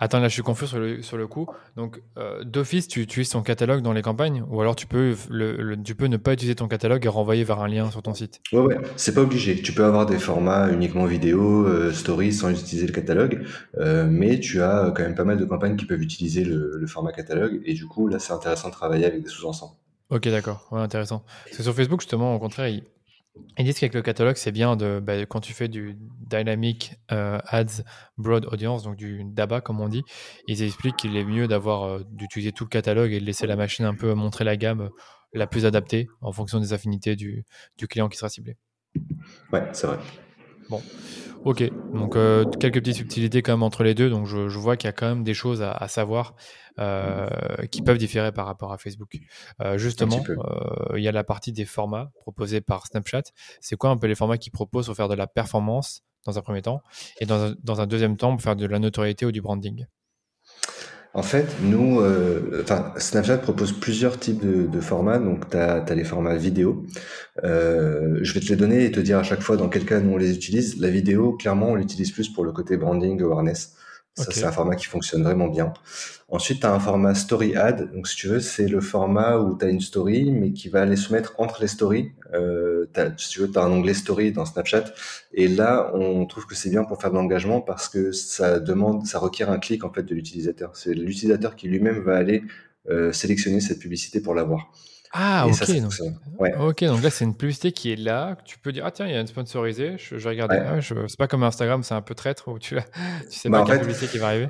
Attends, 0.00 0.20
là, 0.20 0.28
je 0.28 0.32
suis 0.32 0.42
confus 0.42 0.68
sur 0.68 0.78
le, 0.78 1.02
sur 1.02 1.16
le 1.16 1.26
coup. 1.26 1.48
Donc, 1.76 2.00
euh, 2.18 2.44
d'office, 2.44 2.86
tu 2.86 3.00
utilises 3.00 3.30
ton 3.30 3.42
catalogue 3.42 3.82
dans 3.82 3.92
les 3.92 4.02
campagnes 4.02 4.44
ou 4.48 4.60
alors 4.60 4.76
tu 4.76 4.86
peux, 4.86 5.16
le, 5.28 5.76
tu 5.82 5.96
peux 5.96 6.06
ne 6.06 6.16
pas 6.16 6.34
utiliser 6.34 6.54
ton 6.54 6.68
catalogue 6.68 7.04
et 7.04 7.08
renvoyer 7.08 7.42
vers 7.42 7.58
un 7.60 7.68
lien 7.68 7.90
sur 7.90 8.00
ton 8.02 8.14
site 8.14 8.40
Ouais, 8.52 8.60
ouais, 8.60 8.78
c'est 8.94 9.12
pas 9.12 9.22
obligé. 9.22 9.60
Tu 9.60 9.72
peux 9.72 9.84
avoir 9.84 10.06
des 10.06 10.18
formats 10.18 10.70
uniquement 10.70 11.04
vidéo, 11.04 11.66
euh, 11.66 11.92
story 11.92 12.32
sans 12.32 12.50
utiliser 12.50 12.86
le 12.86 12.92
catalogue, 12.92 13.44
euh, 13.78 14.06
mais 14.08 14.38
tu 14.38 14.62
as 14.62 14.92
quand 14.94 15.02
même 15.02 15.16
pas 15.16 15.24
mal 15.24 15.36
de 15.36 15.44
campagnes 15.44 15.76
qui 15.76 15.84
peuvent 15.84 16.02
utiliser 16.02 16.44
le, 16.44 16.86
format 16.86 17.12
catalogue 17.12 17.60
et 17.66 17.74
du 17.74 17.86
coup, 17.86 18.08
là, 18.08 18.18
c'est 18.18 18.32
intéressant 18.32 18.68
de 18.68 18.72
travailler 18.72 19.04
avec 19.04 19.22
des 19.22 19.28
sous-ensembles. 19.28 19.74
Ok, 20.10 20.26
d'accord. 20.28 20.68
Ouais, 20.70 20.80
intéressant. 20.80 21.22
Parce 21.44 21.58
que 21.58 21.62
sur 21.62 21.74
Facebook, 21.74 22.00
justement, 22.00 22.34
au 22.34 22.38
contraire, 22.38 22.68
il 22.68 22.82
ils 23.58 23.64
disent 23.64 23.78
qu'avec 23.78 23.94
le 23.94 24.02
catalogue, 24.02 24.36
c'est 24.36 24.52
bien 24.52 24.76
de, 24.76 25.00
bah, 25.00 25.26
quand 25.26 25.40
tu 25.40 25.52
fais 25.52 25.68
du 25.68 25.96
Dynamic 26.20 26.94
euh, 27.10 27.38
Ads 27.46 27.82
Broad 28.16 28.46
Audience, 28.46 28.84
donc 28.84 28.96
du 28.96 29.24
DABA 29.24 29.60
comme 29.60 29.80
on 29.80 29.88
dit, 29.88 30.02
ils 30.46 30.62
expliquent 30.62 30.96
qu'il 30.96 31.16
est 31.16 31.24
mieux 31.24 31.48
d'avoir 31.48 31.84
euh, 31.84 32.02
d'utiliser 32.10 32.52
tout 32.52 32.64
le 32.64 32.68
catalogue 32.68 33.12
et 33.12 33.20
de 33.20 33.24
laisser 33.24 33.46
la 33.46 33.56
machine 33.56 33.84
un 33.84 33.94
peu 33.94 34.14
montrer 34.14 34.44
la 34.44 34.56
gamme 34.56 34.90
la 35.32 35.46
plus 35.46 35.66
adaptée 35.66 36.08
en 36.20 36.32
fonction 36.32 36.60
des 36.60 36.72
affinités 36.72 37.16
du, 37.16 37.44
du 37.76 37.88
client 37.88 38.08
qui 38.08 38.16
sera 38.16 38.28
ciblé. 38.28 38.56
Ouais, 39.52 39.62
c'est 39.72 39.86
vrai. 39.86 39.98
Bon, 40.68 40.82
ok. 41.44 41.62
Donc 41.94 42.12
quelques 42.58 42.80
petites 42.80 42.96
subtilités 42.96 43.42
quand 43.42 43.52
même 43.52 43.62
entre 43.62 43.82
les 43.82 43.94
deux. 43.94 44.10
Donc 44.10 44.26
je, 44.26 44.58
vois 44.58 44.76
qu'il 44.76 44.88
y 44.88 44.90
a 44.90 44.92
quand 44.92 45.08
même 45.08 45.24
des 45.24 45.34
choses 45.34 45.62
à, 45.62 45.72
à 45.72 45.88
savoir. 45.88 46.34
Euh, 46.78 47.26
qui 47.72 47.82
peuvent 47.82 47.98
différer 47.98 48.30
par 48.30 48.46
rapport 48.46 48.72
à 48.72 48.78
Facebook. 48.78 49.18
Euh, 49.60 49.78
justement, 49.78 50.22
euh, 50.28 50.96
il 50.96 51.02
y 51.02 51.08
a 51.08 51.12
la 51.12 51.24
partie 51.24 51.52
des 51.52 51.64
formats 51.64 52.12
proposés 52.20 52.60
par 52.60 52.86
Snapchat. 52.86 53.22
C'est 53.60 53.74
quoi 53.74 53.90
un 53.90 53.96
peu 53.96 54.06
les 54.06 54.14
formats 54.14 54.38
qu'ils 54.38 54.52
proposent 54.52 54.86
pour 54.86 54.94
faire 54.94 55.08
de 55.08 55.16
la 55.16 55.26
performance 55.26 56.02
dans 56.24 56.38
un 56.38 56.42
premier 56.42 56.62
temps 56.62 56.80
et 57.20 57.26
dans 57.26 57.46
un, 57.46 57.54
dans 57.64 57.80
un 57.80 57.88
deuxième 57.88 58.16
temps 58.16 58.30
pour 58.30 58.42
faire 58.42 58.54
de 58.54 58.64
la 58.64 58.78
notoriété 58.78 59.26
ou 59.26 59.32
du 59.32 59.40
branding? 59.40 59.86
En 61.14 61.22
fait, 61.22 61.46
nous, 61.62 62.00
enfin, 62.60 62.92
Snapchat 62.96 63.38
propose 63.38 63.72
plusieurs 63.72 64.18
types 64.18 64.44
de, 64.44 64.80
formats. 64.80 65.18
Donc, 65.18 65.50
tu 65.50 65.56
as, 65.56 65.94
les 65.94 66.04
formats 66.04 66.36
vidéo. 66.36 66.86
je 67.42 68.32
vais 68.32 68.40
te 68.40 68.48
les 68.48 68.56
donner 68.56 68.84
et 68.84 68.92
te 68.92 69.00
dire 69.00 69.18
à 69.18 69.22
chaque 69.22 69.42
fois 69.42 69.56
dans 69.56 69.68
quel 69.68 69.84
cas 69.84 70.00
nous 70.00 70.12
on 70.12 70.16
les 70.16 70.32
utilise. 70.32 70.78
La 70.80 70.90
vidéo, 70.90 71.32
clairement, 71.32 71.70
on 71.70 71.74
l'utilise 71.74 72.12
plus 72.12 72.28
pour 72.28 72.44
le 72.44 72.52
côté 72.52 72.76
branding, 72.76 73.20
awareness. 73.22 73.74
Ça, 74.14 74.32
c'est 74.32 74.44
un 74.44 74.52
format 74.52 74.74
qui 74.74 74.86
fonctionne 74.86 75.22
vraiment 75.22 75.48
bien. 75.48 75.72
Ensuite, 76.30 76.60
tu 76.60 76.66
as 76.66 76.74
un 76.74 76.78
format 76.78 77.14
story 77.14 77.56
ad. 77.56 77.90
Donc, 77.94 78.06
si 78.06 78.14
tu 78.14 78.28
veux, 78.28 78.40
c'est 78.40 78.68
le 78.68 78.82
format 78.82 79.38
où 79.38 79.56
tu 79.56 79.64
as 79.64 79.70
une 79.70 79.80
story, 79.80 80.30
mais 80.30 80.52
qui 80.52 80.68
va 80.68 80.82
aller 80.82 80.96
se 80.96 81.10
mettre 81.10 81.34
entre 81.38 81.62
les 81.62 81.68
stories. 81.68 82.12
Euh, 82.34 82.84
si 83.16 83.30
tu 83.30 83.40
veux, 83.40 83.50
tu 83.50 83.58
as 83.58 83.62
un 83.62 83.72
onglet 83.72 83.94
story 83.94 84.30
dans 84.30 84.44
Snapchat. 84.44 84.84
Et 85.32 85.48
là, 85.48 85.90
on 85.94 86.26
trouve 86.26 86.46
que 86.46 86.54
c'est 86.54 86.68
bien 86.68 86.84
pour 86.84 87.00
faire 87.00 87.10
de 87.10 87.16
l'engagement 87.16 87.62
parce 87.62 87.88
que 87.88 88.12
ça 88.12 88.60
demande, 88.60 89.06
ça 89.06 89.18
requiert 89.18 89.50
un 89.50 89.58
clic 89.58 89.84
en 89.84 89.92
fait 89.92 90.02
de 90.02 90.14
l'utilisateur. 90.14 90.76
C'est 90.76 90.92
l'utilisateur 90.92 91.56
qui 91.56 91.66
lui-même 91.66 92.00
va 92.00 92.16
aller 92.16 92.42
euh, 92.90 93.10
sélectionner 93.12 93.60
cette 93.60 93.78
publicité 93.78 94.20
pour 94.20 94.34
l'avoir. 94.34 94.70
Ah, 95.12 95.46
ok. 95.46 95.80
donc, 95.80 95.94
ok, 96.60 96.84
donc 96.84 97.02
là, 97.02 97.08
c'est 97.08 97.24
une 97.24 97.34
publicité 97.34 97.72
qui 97.72 97.92
est 97.92 97.96
là. 97.96 98.36
Tu 98.44 98.58
peux 98.58 98.72
dire, 98.72 98.84
ah 98.84 98.90
tiens, 98.90 99.06
il 99.06 99.14
y 99.14 99.16
a 99.16 99.20
une 99.20 99.26
sponsorisée. 99.26 99.96
Je, 99.96 100.18
je 100.18 100.28
regarder. 100.28 100.56
Ah, 100.56 100.78
c'est 100.82 101.16
pas 101.16 101.26
comme 101.26 101.42
Instagram, 101.42 101.82
c'est 101.82 101.94
un 101.94 102.02
peu 102.02 102.14
traître 102.14 102.48
où 102.48 102.58
tu, 102.58 102.76
tu 103.30 103.38
sais 103.38 103.48
bah, 103.48 103.62
pas 103.62 103.70
quelle 103.70 103.80
publicité 103.80 104.08
qui 104.08 104.18
va 104.18 104.26
arriver. 104.26 104.48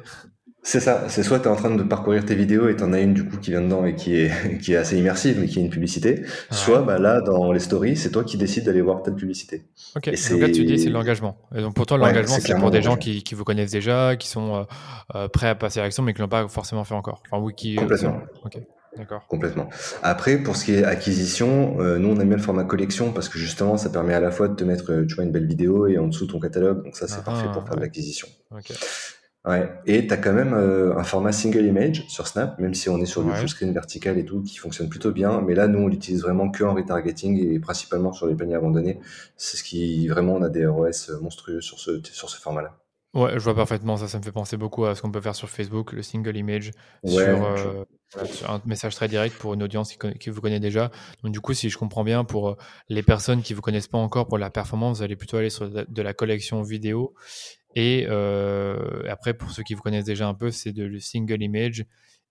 C'est 0.62 0.80
ça. 0.80 1.04
C'est 1.08 1.22
soit 1.22 1.38
tu 1.38 1.46
es 1.46 1.48
en 1.48 1.56
train 1.56 1.74
de 1.74 1.82
parcourir 1.82 2.24
tes 2.24 2.34
vidéos 2.34 2.68
et 2.68 2.76
tu 2.76 2.82
en 2.82 2.92
as 2.92 3.00
une 3.00 3.14
du 3.14 3.24
coup 3.24 3.38
qui 3.38 3.50
vient 3.50 3.62
dedans 3.62 3.86
et 3.86 3.94
qui 3.94 4.16
est, 4.16 4.58
qui 4.62 4.74
est 4.74 4.76
assez 4.76 4.98
immersive, 4.98 5.38
mais 5.40 5.46
qui 5.46 5.58
est 5.58 5.62
une 5.62 5.70
publicité. 5.70 6.24
Soit 6.50 6.82
bah, 6.82 6.98
là, 6.98 7.20
dans 7.20 7.52
les 7.52 7.60
stories, 7.60 7.96
c'est 7.96 8.10
toi 8.10 8.24
qui 8.24 8.36
décides 8.36 8.64
d'aller 8.64 8.82
voir 8.82 9.02
telle 9.02 9.14
publicité. 9.14 9.64
Ok, 9.96 10.08
et 10.08 10.16
donc 10.30 10.40
là, 10.40 10.50
tu 10.50 10.64
dis 10.64 10.78
c'est 10.78 10.90
l'engagement. 10.90 11.38
Et 11.54 11.62
donc 11.62 11.74
pour 11.74 11.86
toi, 11.86 11.96
l'engagement, 11.96 12.36
c'est 12.40 12.54
pour 12.54 12.70
des 12.70 12.82
gens 12.82 12.96
qui, 12.96 13.22
qui, 13.22 13.34
vous 13.34 13.44
connaissent 13.44 13.70
déjà, 13.70 14.16
qui 14.16 14.28
sont 14.28 14.56
euh, 14.56 14.62
euh, 15.14 15.28
prêts 15.28 15.48
à 15.48 15.54
passer 15.54 15.80
à 15.80 15.84
l'action, 15.84 16.02
mais 16.02 16.12
qui 16.12 16.20
l'ont 16.20 16.28
pas 16.28 16.48
forcément 16.48 16.84
fait 16.84 16.94
encore. 16.94 17.22
Enfin, 17.30 17.42
oui, 17.42 17.54
qui. 17.56 17.76
Euh, 17.76 17.80
Complètement. 17.80 18.20
ok. 18.44 18.58
D'accord. 18.96 19.26
Complètement. 19.28 19.68
Après, 20.02 20.38
pour 20.38 20.56
ce 20.56 20.64
qui 20.64 20.74
est 20.74 20.82
acquisition, 20.82 21.76
euh, 21.78 21.98
nous 21.98 22.08
on 22.08 22.18
aime 22.18 22.28
bien 22.28 22.36
le 22.36 22.42
format 22.42 22.64
collection 22.64 23.12
parce 23.12 23.28
que 23.28 23.38
justement 23.38 23.76
ça 23.76 23.90
permet 23.90 24.14
à 24.14 24.18
la 24.18 24.32
fois 24.32 24.48
de 24.48 24.54
te 24.54 24.64
mettre 24.64 25.04
tu 25.06 25.14
vois, 25.14 25.24
une 25.24 25.30
belle 25.30 25.46
vidéo 25.46 25.86
et 25.86 25.98
en 25.98 26.08
dessous 26.08 26.26
ton 26.26 26.40
catalogue, 26.40 26.82
donc 26.82 26.96
ça 26.96 27.06
c'est 27.06 27.22
parfait 27.22 27.46
pour 27.52 27.64
faire 27.64 27.76
de 27.76 27.82
l'acquisition. 27.82 28.26
Ouais. 29.48 29.66
Et 29.86 30.06
tu 30.06 30.12
as 30.12 30.18
quand 30.18 30.34
même 30.34 30.52
euh, 30.52 30.94
un 30.98 31.04
format 31.04 31.32
single 31.32 31.64
image 31.64 32.06
sur 32.08 32.28
Snap, 32.28 32.58
même 32.58 32.74
si 32.74 32.90
on 32.90 32.98
est 32.98 33.06
sur 33.06 33.24
du 33.24 33.30
full 33.30 33.48
screen 33.48 33.72
vertical 33.72 34.18
et 34.18 34.24
tout, 34.26 34.42
qui 34.42 34.58
fonctionne 34.58 34.90
plutôt 34.90 35.10
bien. 35.10 35.40
Mais 35.40 35.54
là, 35.54 35.68
nous, 35.68 35.78
on 35.78 35.88
l'utilise 35.88 36.20
vraiment 36.20 36.50
que 36.50 36.64
en 36.64 36.74
retargeting 36.74 37.54
et 37.54 37.58
principalement 37.58 38.12
sur 38.12 38.26
les 38.26 38.34
paniers 38.34 38.56
abandonnés. 38.56 39.00
C'est 39.38 39.56
ce 39.56 39.64
qui 39.64 40.06
vraiment, 40.06 40.34
on 40.34 40.42
a 40.42 40.50
des 40.50 40.66
ROS 40.66 41.18
monstrueux 41.22 41.62
sur 41.62 41.78
ce, 41.78 42.02
sur 42.04 42.28
ce 42.28 42.38
format-là. 42.38 42.76
Ouais, 43.14 43.32
je 43.38 43.38
vois 43.38 43.54
parfaitement 43.54 43.96
ça. 43.96 44.06
Ça 44.06 44.18
me 44.18 44.22
fait 44.22 44.32
penser 44.32 44.58
beaucoup 44.58 44.84
à 44.84 44.94
ce 44.94 45.00
qu'on 45.00 45.10
peut 45.10 45.22
faire 45.22 45.34
sur 45.34 45.48
Facebook, 45.48 45.92
le 45.92 46.02
single 46.02 46.36
image, 46.36 46.72
sur, 47.06 47.18
euh, 47.18 47.84
un 48.46 48.60
message 48.66 48.94
très 48.96 49.08
direct 49.08 49.34
pour 49.38 49.54
une 49.54 49.62
audience 49.62 49.94
qui, 50.20 50.28
vous 50.28 50.40
connaît 50.42 50.60
déjà. 50.60 50.90
Donc, 51.22 51.32
du 51.32 51.40
coup, 51.40 51.54
si 51.54 51.70
je 51.70 51.78
comprends 51.78 52.04
bien, 52.04 52.24
pour 52.24 52.50
euh, 52.50 52.56
les 52.90 53.02
personnes 53.02 53.40
qui 53.40 53.54
vous 53.54 53.62
connaissent 53.62 53.88
pas 53.88 53.96
encore 53.96 54.28
pour 54.28 54.36
la 54.36 54.50
performance, 54.50 54.98
vous 54.98 55.04
allez 55.04 55.16
plutôt 55.16 55.38
aller 55.38 55.48
sur 55.48 55.70
de 55.70 56.02
la 56.02 56.12
collection 56.12 56.60
vidéo. 56.60 57.14
Et 57.74 58.06
euh, 58.08 59.02
après, 59.08 59.34
pour 59.34 59.50
ceux 59.50 59.62
qui 59.62 59.74
vous 59.74 59.82
connaissent 59.82 60.04
déjà 60.04 60.26
un 60.26 60.34
peu, 60.34 60.50
c'est 60.50 60.72
de 60.72 60.84
le 60.84 60.98
single 60.98 61.42
image 61.42 61.84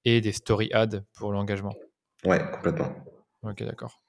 et 0.05 0.21
des 0.21 0.31
story 0.31 0.69
ads 0.73 1.01
pour 1.13 1.31
l'engagement. 1.31 1.73
Ouais, 2.25 2.41
complètement. 2.51 2.91
Ok, 3.43 3.63
d'accord. 3.63 4.01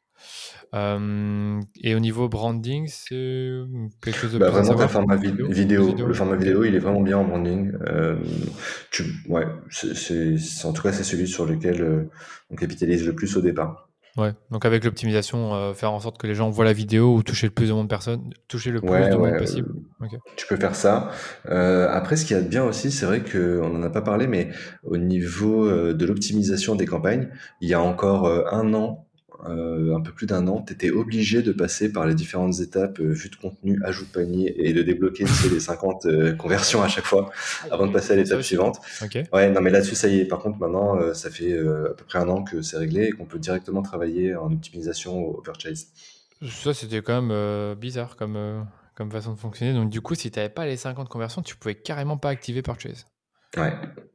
Euh, 0.74 1.60
et 1.82 1.94
au 1.94 2.00
niveau 2.00 2.28
branding, 2.28 2.88
c'est 2.88 3.62
quelque 4.02 4.16
chose 4.16 4.32
de 4.32 4.38
bah, 4.38 4.50
Vraiment, 4.50 4.80
un 4.80 4.88
format 4.88 5.16
vidéo. 5.16 5.48
Le 5.48 6.14
format 6.14 6.36
vidéo, 6.36 6.64
il 6.64 6.74
est 6.74 6.78
vraiment 6.78 7.00
bien 7.00 7.18
en 7.18 7.24
branding. 7.24 7.72
Euh, 7.86 8.16
tu, 8.90 9.04
ouais, 9.28 9.46
c'est, 9.70 10.36
en 10.64 10.72
tout 10.72 10.82
cas, 10.82 10.92
c'est 10.92 11.04
celui 11.04 11.28
sur 11.28 11.46
lequel 11.46 11.82
euh, 11.82 12.10
on 12.50 12.56
capitalise 12.56 13.06
le 13.06 13.14
plus 13.14 13.36
au 13.36 13.40
départ. 13.40 13.87
Ouais, 14.18 14.34
donc 14.50 14.64
avec 14.64 14.84
l'optimisation, 14.84 15.54
euh, 15.54 15.74
faire 15.74 15.92
en 15.92 16.00
sorte 16.00 16.18
que 16.18 16.26
les 16.26 16.34
gens 16.34 16.50
voient 16.50 16.64
la 16.64 16.72
vidéo 16.72 17.14
ou 17.14 17.22
toucher 17.22 17.46
le 17.46 17.52
plus 17.52 17.68
de 17.68 17.72
monde 17.72 17.88
personne, 17.88 18.30
toucher 18.48 18.72
le 18.72 18.80
plus 18.80 18.90
de 18.90 19.14
monde 19.14 19.38
possible. 19.38 19.72
Tu 20.34 20.44
peux 20.48 20.56
faire 20.56 20.74
ça. 20.74 21.10
Euh, 21.48 21.88
après, 21.88 22.16
ce 22.16 22.24
qu'il 22.24 22.36
y 22.36 22.40
a 22.40 22.42
de 22.42 22.48
bien 22.48 22.64
aussi, 22.64 22.90
c'est 22.90 23.06
vrai 23.06 23.22
qu'on 23.22 23.68
n'en 23.68 23.82
a 23.84 23.90
pas 23.90 24.02
parlé, 24.02 24.26
mais 24.26 24.48
au 24.82 24.96
niveau 24.96 25.64
euh, 25.64 25.94
de 25.94 26.04
l'optimisation 26.04 26.74
des 26.74 26.84
campagnes, 26.84 27.28
il 27.60 27.68
y 27.68 27.74
a 27.74 27.80
encore 27.80 28.26
un 28.52 28.74
an, 28.74 29.07
euh, 29.46 29.94
un 29.94 30.00
peu 30.00 30.10
plus 30.10 30.26
d'un 30.26 30.48
an, 30.48 30.62
tu 30.66 30.72
étais 30.72 30.90
obligé 30.90 31.42
de 31.42 31.52
passer 31.52 31.92
par 31.92 32.06
les 32.06 32.14
différentes 32.14 32.58
étapes, 32.60 32.98
euh, 32.98 33.12
vue 33.12 33.28
de 33.28 33.36
contenu, 33.36 33.80
ajout 33.84 34.04
de 34.04 34.10
panier 34.10 34.54
et 34.58 34.72
de 34.72 34.82
débloquer 34.82 35.24
les 35.52 35.60
50 35.60 36.06
euh, 36.06 36.34
conversions 36.34 36.82
à 36.82 36.88
chaque 36.88 37.04
fois 37.04 37.30
avant 37.70 37.86
de 37.86 37.92
passer 37.92 38.14
à 38.14 38.16
l'étape 38.16 38.42
suivante. 38.42 38.78
Ouais, 39.32 39.50
non 39.50 39.60
mais 39.60 39.70
là-dessus 39.70 39.94
ça 39.94 40.08
y 40.08 40.20
est. 40.20 40.24
Par 40.24 40.40
contre 40.40 40.58
maintenant, 40.58 41.14
ça 41.14 41.30
fait 41.30 41.56
à 41.56 41.94
peu 41.94 42.04
près 42.06 42.18
un 42.18 42.28
an 42.28 42.42
que 42.42 42.62
c'est 42.62 42.78
réglé 42.78 43.06
et 43.06 43.10
qu'on 43.12 43.26
peut 43.26 43.38
directement 43.38 43.82
travailler 43.82 44.34
en 44.34 44.52
optimisation 44.52 45.18
au 45.18 45.40
purchase. 45.40 45.86
Ça 46.42 46.74
c'était 46.74 47.02
quand 47.02 47.22
même 47.22 47.74
bizarre 47.76 48.16
comme 48.16 48.66
comme 48.96 49.12
façon 49.12 49.32
de 49.32 49.38
fonctionner. 49.38 49.72
Donc 49.72 49.90
du 49.90 50.00
coup, 50.00 50.16
si 50.16 50.30
tu 50.30 50.38
n'avais 50.38 50.52
pas 50.52 50.66
les 50.66 50.76
50 50.76 51.08
conversions, 51.08 51.42
tu 51.42 51.56
pouvais 51.56 51.76
carrément 51.76 52.16
pas 52.16 52.30
activer 52.30 52.62
purchase. 52.62 53.06
Ouais. 53.56 53.72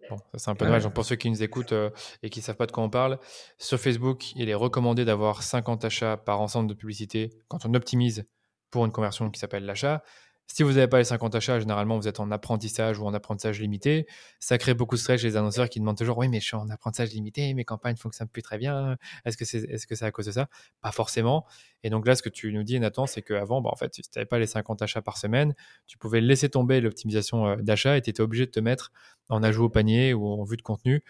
Bon, 0.09 0.17
ça 0.17 0.23
c'est 0.37 0.51
un 0.51 0.55
peu 0.55 0.65
dommage. 0.65 0.87
pour 0.89 1.05
ceux 1.05 1.15
qui 1.15 1.29
nous 1.29 1.41
écoutent 1.41 1.71
euh, 1.71 1.89
et 2.21 2.29
qui 2.29 2.39
ne 2.39 2.43
savent 2.43 2.55
pas 2.55 2.67
de 2.67 2.71
quoi 2.71 2.83
on 2.83 2.89
parle, 2.89 3.17
sur 3.57 3.79
Facebook, 3.79 4.33
il 4.35 4.49
est 4.49 4.53
recommandé 4.53 5.05
d'avoir 5.05 5.43
50 5.43 5.85
achats 5.85 6.17
par 6.17 6.41
ensemble 6.41 6.69
de 6.69 6.73
publicité 6.73 7.31
quand 7.47 7.65
on 7.65 7.73
optimise 7.73 8.25
pour 8.69 8.85
une 8.85 8.91
conversion 8.91 9.29
qui 9.31 9.39
s'appelle 9.39 9.65
l'achat. 9.65 10.03
Si 10.47 10.61
vous 10.61 10.73
n'avez 10.73 10.87
pas 10.87 10.99
les 10.99 11.03
50 11.03 11.33
achats, 11.35 11.59
généralement 11.59 11.97
vous 11.97 12.07
êtes 12.07 12.19
en 12.19 12.29
apprentissage 12.29 12.99
ou 12.99 13.05
en 13.05 13.13
apprentissage 13.13 13.59
limité. 13.59 14.05
Ça 14.39 14.57
crée 14.57 14.73
beaucoup 14.73 14.95
de 14.95 14.99
stress 14.99 15.21
chez 15.21 15.27
les 15.27 15.37
annonceurs 15.37 15.69
qui 15.69 15.79
demandent 15.79 15.97
toujours 15.97 16.17
Oui, 16.17 16.27
mais 16.27 16.39
je 16.39 16.45
suis 16.45 16.55
en 16.55 16.69
apprentissage 16.69 17.11
limité, 17.11 17.53
mes 17.53 17.65
campagnes 17.65 17.93
ne 17.93 17.99
fonctionnent 17.99 18.27
plus 18.27 18.43
très 18.43 18.57
bien. 18.57 18.97
Est-ce 19.25 19.37
que 19.37 19.45
c'est 19.45 19.59
est 19.59 19.75
-ce 19.75 19.95
c'est 19.95 20.05
à 20.05 20.11
cause 20.11 20.25
de 20.27 20.31
ça? 20.31 20.47
Pas 20.81 20.91
forcément. 20.91 21.45
Et 21.83 21.89
donc 21.89 22.05
là, 22.07 22.15
ce 22.15 22.21
que 22.21 22.29
tu 22.29 22.53
nous 22.53 22.63
dis, 22.63 22.79
Nathan, 22.79 23.07
c'est 23.07 23.21
qu'avant, 23.21 23.61
bah, 23.61 23.69
en 23.71 23.75
fait, 23.75 23.95
si 23.95 24.01
tu 24.01 24.09
n'avais 24.15 24.25
pas 24.25 24.39
les 24.39 24.47
50 24.47 24.81
achats 24.81 25.01
par 25.01 25.17
semaine, 25.17 25.55
tu 25.87 25.97
pouvais 25.97 26.21
laisser 26.21 26.49
tomber 26.49 26.81
l'optimisation 26.81 27.47
euh, 27.47 27.55
d'achat 27.57 27.97
et 27.97 28.01
tu 28.01 28.09
étais 28.09 28.21
obligé 28.21 28.45
de 28.45 28.51
te 28.51 28.59
mettre 28.59 28.91
en 29.29 29.43
ajout 29.43 29.65
au 29.65 29.69
panier 29.69 30.13
ou 30.13 30.27
en 30.27 30.43
vue 30.43 30.57
de 30.57 30.61
contenu. 30.61 31.03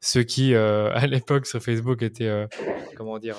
Ce 0.00 0.18
qui, 0.18 0.54
euh, 0.54 0.90
à 0.94 1.06
l'époque, 1.06 1.46
sur 1.46 1.62
Facebook, 1.62 2.02
était, 2.02 2.26
euh, 2.26 2.46
comment 2.96 3.18
dire, 3.18 3.36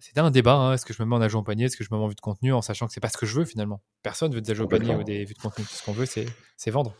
c'était 0.00 0.20
un 0.20 0.30
débat. 0.30 0.54
Hein, 0.54 0.74
est-ce 0.74 0.84
que 0.84 0.92
je 0.92 1.02
me 1.02 1.08
mets 1.08 1.16
en 1.16 1.20
ajout 1.20 1.38
au 1.38 1.42
panier 1.42 1.66
Est-ce 1.66 1.76
que 1.76 1.84
je 1.84 1.88
me 1.92 1.98
mets 1.98 2.04
en 2.04 2.08
vue 2.08 2.14
de 2.14 2.20
contenu 2.20 2.52
En 2.52 2.62
sachant 2.62 2.86
que 2.86 2.92
c'est 2.92 3.00
pas 3.00 3.08
ce 3.08 3.16
que 3.16 3.26
je 3.26 3.38
veux 3.38 3.44
finalement. 3.44 3.82
Personne 4.02 4.34
veut 4.34 4.40
des 4.40 4.50
ajouts 4.50 4.64
au 4.64 4.68
panier 4.68 4.94
ou 4.94 5.04
des 5.04 5.24
vues 5.24 5.34
de 5.34 5.38
contenu. 5.38 5.64
Tout 5.64 5.74
ce 5.74 5.84
qu'on 5.84 5.92
veut, 5.92 6.06
c'est 6.06 6.70
vendre. 6.70 6.94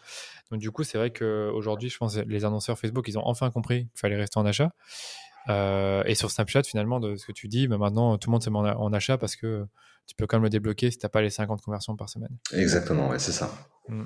Donc, 0.51 0.61
du 0.61 0.71
coup, 0.71 0.85
c'est 0.85 0.99
vrai 0.99 1.11
qu'aujourd'hui, 1.11 1.89
je 1.89 1.97
pense 1.97 2.17
que 2.17 2.21
les 2.21 2.45
annonceurs 2.45 2.79
Facebook, 2.79 3.07
ils 3.09 3.19
ont 3.19 3.27
enfin 3.27 3.51
compris 3.51 3.89
qu'il 3.89 4.01
fallait 4.01 4.17
rester 4.17 4.39
en 4.39 4.47
achat. 4.47 4.73
et 5.49 6.15
sur 6.15 6.31
Snapchat, 6.31 6.65
finalement, 6.65 7.01
de 7.01 7.17
ce 7.17 7.27
que 7.27 7.33
tu 7.33 7.49
dis, 7.49 7.69
bah, 7.69 7.79
maintenant, 7.79 8.19
tout 8.19 8.29
le 8.29 8.33
monde 8.33 8.43
se 8.43 8.51
met 8.51 8.59
en, 8.59 8.93
achat 8.93 9.19
parce 9.19 9.37
que 9.37 9.67
tu 10.07 10.15
peux 10.15 10.27
quand 10.27 10.37
même 10.37 10.45
le 10.45 10.51
débloquer 10.51 10.91
si 10.91 10.99
tu 10.99 11.07
n'as 11.07 11.11
pas 11.11 11.23
les 11.23 11.31
50 11.31 11.63
conversions 11.63 11.97
par 11.97 12.09
semaine. 12.09 12.37
Exactement, 12.53 13.09
ouais, 13.09 13.19
c'est 13.19 13.33
ça. 13.33 13.51
Mmh. 13.89 14.05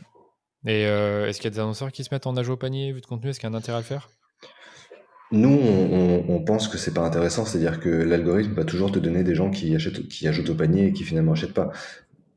Et 0.67 0.87
euh, 0.87 1.29
est-ce 1.29 1.39
qu'il 1.39 1.51
y 1.51 1.53
a 1.53 1.55
des 1.55 1.61
annonceurs 1.61 1.93
qui 1.93 2.03
se 2.03 2.09
mettent 2.12 2.27
en 2.27 2.37
ajout 2.37 2.53
au 2.53 2.57
panier, 2.57 2.93
vue 2.93 3.01
de 3.01 3.07
contenu? 3.07 3.31
Est-ce 3.31 3.39
qu'il 3.39 3.49
y 3.49 3.53
a 3.53 3.55
un 3.55 3.59
intérêt 3.59 3.79
à 3.79 3.81
le 3.81 3.87
faire? 3.87 4.09
Nous, 5.33 5.59
on, 6.29 6.41
pense 6.45 6.68
que 6.68 6.79
c'est 6.79 6.95
pas 6.95 7.05
intéressant, 7.05 7.45
c'est-à-dire 7.45 7.81
que 7.81 7.89
l'algorithme 7.89 8.53
va 8.53 8.64
toujours 8.64 8.93
te 8.93 8.99
donner 8.99 9.24
des 9.24 9.35
gens 9.35 9.51
qui 9.51 9.74
achètent, 9.74 10.07
qui 10.09 10.29
ajoutent 10.29 10.51
au 10.51 10.55
panier 10.55 10.87
et 10.87 10.93
qui 10.93 11.03
finalement 11.03 11.33
achètent 11.33 11.55
pas. 11.55 11.72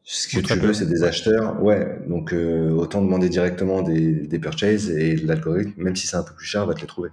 Ce 0.03 0.27
que 0.27 0.41
tu 0.41 0.53
veux, 0.55 0.73
c'est 0.73 0.87
des 0.87 1.03
acheteurs, 1.03 1.61
ouais. 1.61 1.99
Donc 2.07 2.33
euh, 2.33 2.71
autant 2.71 3.03
demander 3.03 3.29
directement 3.29 3.83
des, 3.83 4.25
des 4.25 4.39
purchases 4.39 4.89
et 4.89 5.15
l'algorithme, 5.17 5.73
même 5.77 5.95
si 5.95 6.07
c'est 6.07 6.15
un 6.15 6.23
peu 6.23 6.33
plus 6.33 6.47
cher, 6.47 6.65
va 6.65 6.73
te 6.73 6.81
les 6.81 6.87
trouver. 6.87 7.09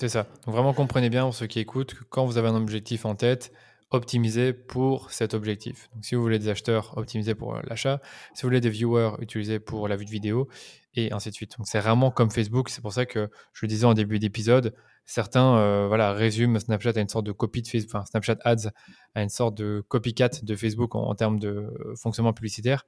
C'est 0.00 0.08
ça. 0.08 0.26
Donc 0.46 0.54
vraiment 0.54 0.72
comprenez 0.72 1.10
bien 1.10 1.24
pour 1.24 1.34
ceux 1.34 1.46
qui 1.46 1.58
écoutent 1.58 1.92
que 1.92 2.04
quand 2.04 2.24
vous 2.24 2.38
avez 2.38 2.48
un 2.48 2.56
objectif 2.56 3.04
en 3.04 3.14
tête, 3.14 3.52
optimiser 3.90 4.52
pour 4.52 5.10
cet 5.10 5.34
objectif. 5.34 5.88
Donc, 5.94 6.04
si 6.04 6.14
vous 6.14 6.22
voulez 6.22 6.38
des 6.38 6.48
acheteurs, 6.48 6.96
optimiser 6.96 7.34
pour 7.34 7.56
l'achat. 7.68 8.00
Si 8.34 8.42
vous 8.42 8.48
voulez 8.48 8.60
des 8.60 8.70
viewers, 8.70 9.12
utilisez 9.20 9.58
pour 9.58 9.88
la 9.88 9.96
vue 9.96 10.04
de 10.04 10.10
vidéo 10.10 10.48
et 10.96 11.12
ainsi 11.12 11.30
de 11.30 11.34
suite. 11.34 11.56
Donc, 11.58 11.66
c'est 11.68 11.80
vraiment 11.80 12.10
comme 12.10 12.30
Facebook. 12.30 12.68
C'est 12.68 12.80
pour 12.80 12.92
ça 12.92 13.06
que 13.06 13.30
je 13.52 13.64
le 13.64 13.68
disais 13.68 13.84
en 13.84 13.94
début 13.94 14.18
d'épisode, 14.18 14.74
certains 15.04 15.56
euh, 15.58 15.86
voilà, 15.88 16.12
résument 16.12 16.58
Snapchat 16.58 16.92
à 16.96 17.00
une 17.00 17.08
sorte 17.08 17.26
de 17.26 17.32
copie 17.32 17.62
de 17.62 17.68
Facebook, 17.68 17.94
enfin, 17.94 18.04
Snapchat 18.06 18.38
Ads 18.44 18.70
à 19.14 19.22
une 19.22 19.28
sorte 19.28 19.56
de 19.56 19.84
copycat 19.88 20.30
de 20.42 20.56
Facebook 20.56 20.94
en, 20.94 21.14
termes 21.14 21.38
de 21.38 21.48
euh, 21.48 21.94
fonctionnement 21.96 22.32
publicitaire. 22.32 22.84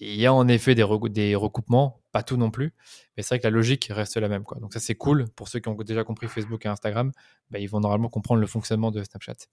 il 0.00 0.16
y 0.16 0.26
a 0.26 0.34
en 0.34 0.48
effet 0.48 0.74
des, 0.74 0.82
recoupements, 0.82 2.02
pas 2.12 2.22
tout 2.22 2.36
non 2.36 2.50
plus, 2.50 2.74
mais 3.16 3.22
c'est 3.22 3.30
vrai 3.30 3.38
que 3.38 3.46
la 3.46 3.50
logique 3.50 3.88
reste 3.90 4.16
la 4.16 4.28
même. 4.28 4.44
Quoi. 4.44 4.58
Donc 4.60 4.72
ça 4.74 4.80
c'est 4.80 4.94
cool 4.94 5.28
pour 5.36 5.48
ceux 5.48 5.60
qui 5.60 5.68
ont 5.68 5.74
déjà 5.74 6.04
compris 6.04 6.28
Facebook 6.28 6.66
et 6.66 6.68
Instagram, 6.68 7.12
bah, 7.50 7.58
ils 7.58 7.68
vont 7.68 7.80
normalement 7.80 8.08
comprendre 8.08 8.40
le 8.40 8.46
fonctionnement 8.46 8.90
de 8.90 9.02
Snapchat. 9.02 9.46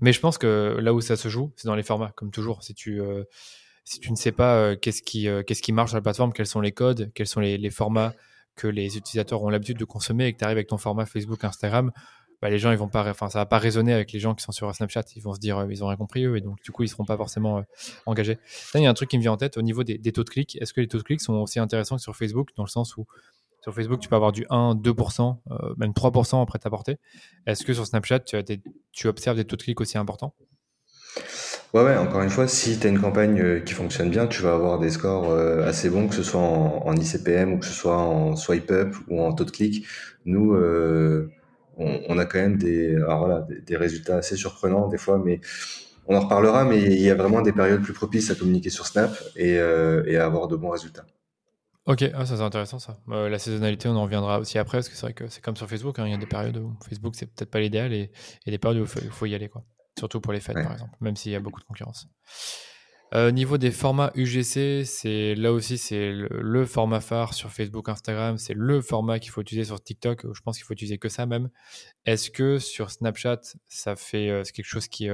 Mais 0.00 0.12
je 0.12 0.20
pense 0.20 0.38
que 0.38 0.76
là 0.80 0.92
où 0.92 1.00
ça 1.00 1.16
se 1.16 1.28
joue, 1.28 1.52
c'est 1.56 1.66
dans 1.66 1.74
les 1.74 1.82
formats, 1.82 2.12
comme 2.14 2.30
toujours. 2.30 2.62
Si 2.62 2.74
tu, 2.74 3.00
euh, 3.00 3.24
si 3.86 4.00
tu 4.00 4.10
ne 4.10 4.16
sais 4.16 4.32
pas 4.32 4.56
euh, 4.56 4.76
qu'est-ce 4.76 5.00
qui, 5.00 5.28
euh, 5.28 5.42
qu'est-ce 5.44 5.62
qui 5.62 5.72
marche 5.72 5.90
sur 5.90 5.96
la 5.96 6.02
plateforme, 6.02 6.32
quels 6.32 6.48
sont 6.48 6.60
les 6.60 6.72
codes, 6.72 7.12
quels 7.14 7.28
sont 7.28 7.40
les, 7.40 7.70
formats 7.70 8.12
que 8.56 8.66
les 8.66 8.96
utilisateurs 8.96 9.42
ont 9.42 9.48
l'habitude 9.48 9.78
de 9.78 9.84
consommer 9.84 10.26
et 10.26 10.32
que 10.32 10.38
tu 10.38 10.44
arrives 10.44 10.56
avec 10.56 10.66
ton 10.66 10.76
format 10.76 11.06
Facebook, 11.06 11.44
Instagram, 11.44 11.92
bah, 12.42 12.50
les 12.50 12.58
gens, 12.58 12.72
ils 12.72 12.78
vont 12.78 12.88
pas, 12.88 13.08
enfin, 13.08 13.30
ça 13.30 13.38
va 13.38 13.46
pas 13.46 13.58
résonner 13.58 13.94
avec 13.94 14.12
les 14.12 14.18
gens 14.18 14.34
qui 14.34 14.42
sont 14.42 14.50
sur 14.50 14.74
Snapchat. 14.74 15.04
Ils 15.14 15.22
vont 15.22 15.34
se 15.34 15.38
dire, 15.38 15.66
ils 15.70 15.84
ont 15.84 15.86
rien 15.86 15.96
compris 15.96 16.24
eux, 16.24 16.36
et 16.36 16.40
donc 16.40 16.60
du 16.62 16.72
coup, 16.72 16.82
ils 16.82 16.88
seront 16.88 17.04
pas 17.04 17.16
forcément 17.16 17.62
engagés. 18.06 18.38
il 18.74 18.82
y 18.82 18.86
a 18.86 18.90
un 18.90 18.94
truc 18.94 19.08
qui 19.08 19.18
me 19.18 19.22
vient 19.22 19.32
en 19.32 19.36
tête 19.36 19.56
au 19.56 19.62
niveau 19.62 19.84
des, 19.84 20.12
taux 20.12 20.24
de 20.24 20.28
clics. 20.28 20.58
Est-ce 20.60 20.74
que 20.74 20.80
les 20.80 20.88
taux 20.88 20.98
de 20.98 21.04
clics 21.04 21.20
sont 21.20 21.34
aussi 21.34 21.60
intéressants 21.60 21.96
que 21.96 22.02
sur 22.02 22.16
Facebook, 22.16 22.50
dans 22.56 22.64
le 22.64 22.68
sens 22.68 22.96
où 22.96 23.06
sur 23.62 23.74
Facebook, 23.74 24.00
tu 24.00 24.08
peux 24.08 24.16
avoir 24.16 24.32
du 24.32 24.46
1, 24.50 24.74
2%, 24.76 25.38
euh, 25.50 25.74
même 25.76 25.92
3% 25.92 26.42
après 26.42 26.58
ta 26.58 26.70
portée. 26.70 26.98
Est-ce 27.46 27.64
que 27.64 27.72
sur 27.72 27.86
Snapchat, 27.86 28.20
tu, 28.20 28.36
tu 28.92 29.08
observes 29.08 29.36
des 29.36 29.44
taux 29.44 29.56
de 29.56 29.62
clics 29.62 29.80
aussi 29.80 29.98
importants? 29.98 30.34
Ouais, 31.74 31.82
ouais, 31.82 31.96
encore 31.96 32.22
une 32.22 32.30
fois, 32.30 32.48
si 32.48 32.78
tu 32.78 32.86
as 32.86 32.90
une 32.90 33.00
campagne 33.00 33.40
euh, 33.40 33.60
qui 33.60 33.74
fonctionne 33.74 34.10
bien, 34.10 34.26
tu 34.26 34.42
vas 34.42 34.54
avoir 34.54 34.78
des 34.78 34.90
scores 34.90 35.30
euh, 35.30 35.66
assez 35.66 35.90
bons, 35.90 36.08
que 36.08 36.14
ce 36.14 36.22
soit 36.22 36.40
en, 36.40 36.94
ICPM 36.94 37.52
ou 37.52 37.58
que 37.58 37.66
ce 37.66 37.72
soit 37.72 37.96
en 37.96 38.36
swipe 38.36 38.70
up 38.70 38.94
ou 39.08 39.20
en 39.20 39.32
taux 39.32 39.44
de 39.44 39.50
clic. 39.50 39.86
Nous, 40.24 40.56
on, 41.76 42.18
a 42.18 42.24
quand 42.24 42.38
même 42.38 42.56
des, 42.56 42.96
voilà, 42.96 43.46
des, 43.66 43.76
résultats 43.76 44.16
assez 44.16 44.36
surprenants 44.36 44.88
des 44.88 44.98
fois, 44.98 45.20
mais 45.24 45.40
on 46.06 46.16
en 46.16 46.20
reparlera, 46.20 46.64
mais 46.64 46.80
il 46.82 47.00
y 47.00 47.10
a 47.10 47.14
vraiment 47.14 47.42
des 47.42 47.52
périodes 47.52 47.82
plus 47.82 47.92
propices 47.92 48.30
à 48.30 48.34
communiquer 48.34 48.70
sur 48.70 48.86
Snap 48.86 49.12
et, 49.36 49.58
à 49.58 50.24
avoir 50.24 50.48
de 50.48 50.56
bons 50.56 50.70
résultats. 50.70 51.04
Ok, 51.86 52.04
ah, 52.14 52.26
ça 52.26 52.36
c'est 52.36 52.42
intéressant 52.42 52.80
ça. 52.80 52.98
Euh, 53.10 53.28
la 53.28 53.38
saisonnalité, 53.38 53.88
on 53.88 53.94
en 53.94 54.02
reviendra 54.02 54.40
aussi 54.40 54.58
après, 54.58 54.78
parce 54.78 54.88
que 54.88 54.96
c'est 54.96 55.02
vrai 55.02 55.12
que 55.12 55.28
c'est 55.28 55.40
comme 55.40 55.56
sur 55.56 55.68
Facebook, 55.68 55.96
hein, 56.00 56.06
il 56.06 56.10
y 56.10 56.14
a 56.14 56.18
des 56.18 56.26
périodes 56.26 56.56
où 56.56 56.72
Facebook 56.84 57.14
c'est 57.14 57.26
peut-être 57.26 57.50
pas 57.50 57.60
l'idéal 57.60 57.92
et, 57.92 58.10
et, 58.44 58.50
des 58.50 58.58
périodes 58.58 58.82
où 58.82 58.88
il 59.04 59.10
faut, 59.10 59.26
y 59.26 59.36
aller, 59.36 59.48
quoi. 59.48 59.62
Surtout 59.98 60.20
pour 60.20 60.32
les 60.32 60.40
fêtes 60.40 60.54
par 60.62 60.72
exemple, 60.72 60.96
même 61.00 61.16
s'il 61.16 61.32
y 61.32 61.36
a 61.36 61.40
beaucoup 61.40 61.60
de 61.60 61.64
concurrence. 61.64 62.08
Euh, 63.14 63.30
niveau 63.30 63.56
des 63.56 63.70
formats 63.70 64.10
UGC, 64.16 64.84
c'est 64.84 65.36
là 65.36 65.52
aussi 65.52 65.78
c'est 65.78 66.12
le, 66.12 66.66
format 66.66 67.00
phare 67.00 67.34
sur 67.34 67.52
Facebook, 67.52 67.88
Instagram, 67.88 68.36
c'est 68.36 68.54
le 68.54 68.80
format 68.80 69.20
qu'il 69.20 69.30
faut 69.30 69.40
utiliser 69.40 69.64
sur 69.64 69.82
TikTok. 69.82 70.26
Je 70.32 70.40
pense 70.40 70.56
qu'il 70.56 70.64
faut 70.64 70.74
utiliser 70.74 70.98
que 70.98 71.08
ça 71.08 71.24
même. 71.24 71.48
Est-ce 72.04 72.30
que 72.30 72.58
sur 72.58 72.90
Snapchat, 72.90 73.40
ça 73.68 73.94
fait 73.94 74.28
euh, 74.28 74.42
quelque 74.42 74.66
chose 74.66 74.88
qui 74.88 75.08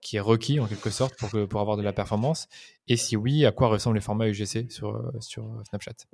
qui 0.00 0.16
est 0.16 0.20
requis 0.20 0.60
en 0.60 0.66
quelque 0.66 0.90
sorte 0.90 1.16
pour, 1.16 1.30
pour 1.48 1.60
avoir 1.60 1.76
de 1.76 1.82
la 1.82 1.92
performance? 1.92 2.48
Et 2.86 2.96
si 2.96 3.16
oui, 3.16 3.44
à 3.46 3.52
quoi 3.52 3.68
ressemblent 3.68 3.96
les 3.96 4.02
formats 4.02 4.28
UGC 4.28 4.70
sur, 4.70 5.12
sur 5.20 5.62
Snapchat? 5.68 6.06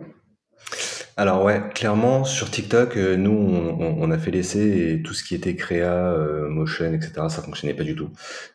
Alors 1.21 1.45
ouais, 1.45 1.61
clairement 1.75 2.25
sur 2.25 2.51
TikTok, 2.51 2.97
euh, 2.97 3.15
nous 3.15 3.31
on, 3.31 4.11
a 4.11 4.17
fait 4.17 4.31
l'essai 4.31 4.93
et 4.93 5.03
tout 5.03 5.13
ce 5.13 5.23
qui 5.23 5.35
était 5.35 5.55
créa, 5.55 5.93
euh, 5.93 6.49
motion, 6.49 6.95
etc. 6.95 7.13
Ça 7.29 7.43
fonctionnait 7.43 7.75
pas 7.75 7.83
du 7.83 7.95
tout. 7.95 8.09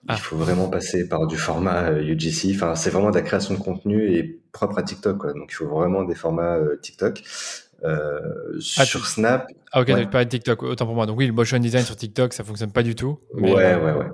Il 0.06 0.08
ah. 0.08 0.18
faut 0.18 0.36
vraiment 0.36 0.68
passer 0.68 1.08
par 1.08 1.28
du 1.28 1.38
format 1.38 1.92
UGC. 1.92 2.46
Euh, 2.46 2.56
enfin, 2.56 2.76
c'est 2.76 2.90
vraiment 2.90 3.12
de 3.12 3.16
la 3.16 3.22
création 3.22 3.54
de 3.54 3.60
contenu 3.60 4.12
et 4.12 4.42
propre 4.52 4.80
à 4.80 4.84
TikTok. 4.84 5.18
Quoi. 5.20 5.34
Donc 5.34 5.50
il 5.52 5.54
faut 5.54 5.68
vraiment 5.68 6.04
des 6.06 6.16
formats 6.16 6.58
TikTok. 6.82 7.22
Euh, 7.86 8.60
ah, 8.78 8.86
sur 8.86 9.06
Snap. 9.06 9.48
Ah 9.72 9.82
ok, 9.82 9.90
ouais. 9.90 10.06
de 10.06 10.30
TikTok, 10.30 10.64
autant 10.64 10.86
pour 10.86 10.96
moi. 10.96 11.06
Donc 11.06 11.18
oui, 11.18 11.28
le 11.28 11.34
motion 11.34 11.60
design 11.60 11.84
sur 11.84 11.96
TikTok, 11.96 12.34
ça 12.34 12.44
fonctionne 12.44 12.72
pas 12.72 12.82
du 12.82 12.96
tout. 12.96 13.20
ouais, 13.34 13.52
ouais, 13.54 13.76
ouais. 13.76 14.08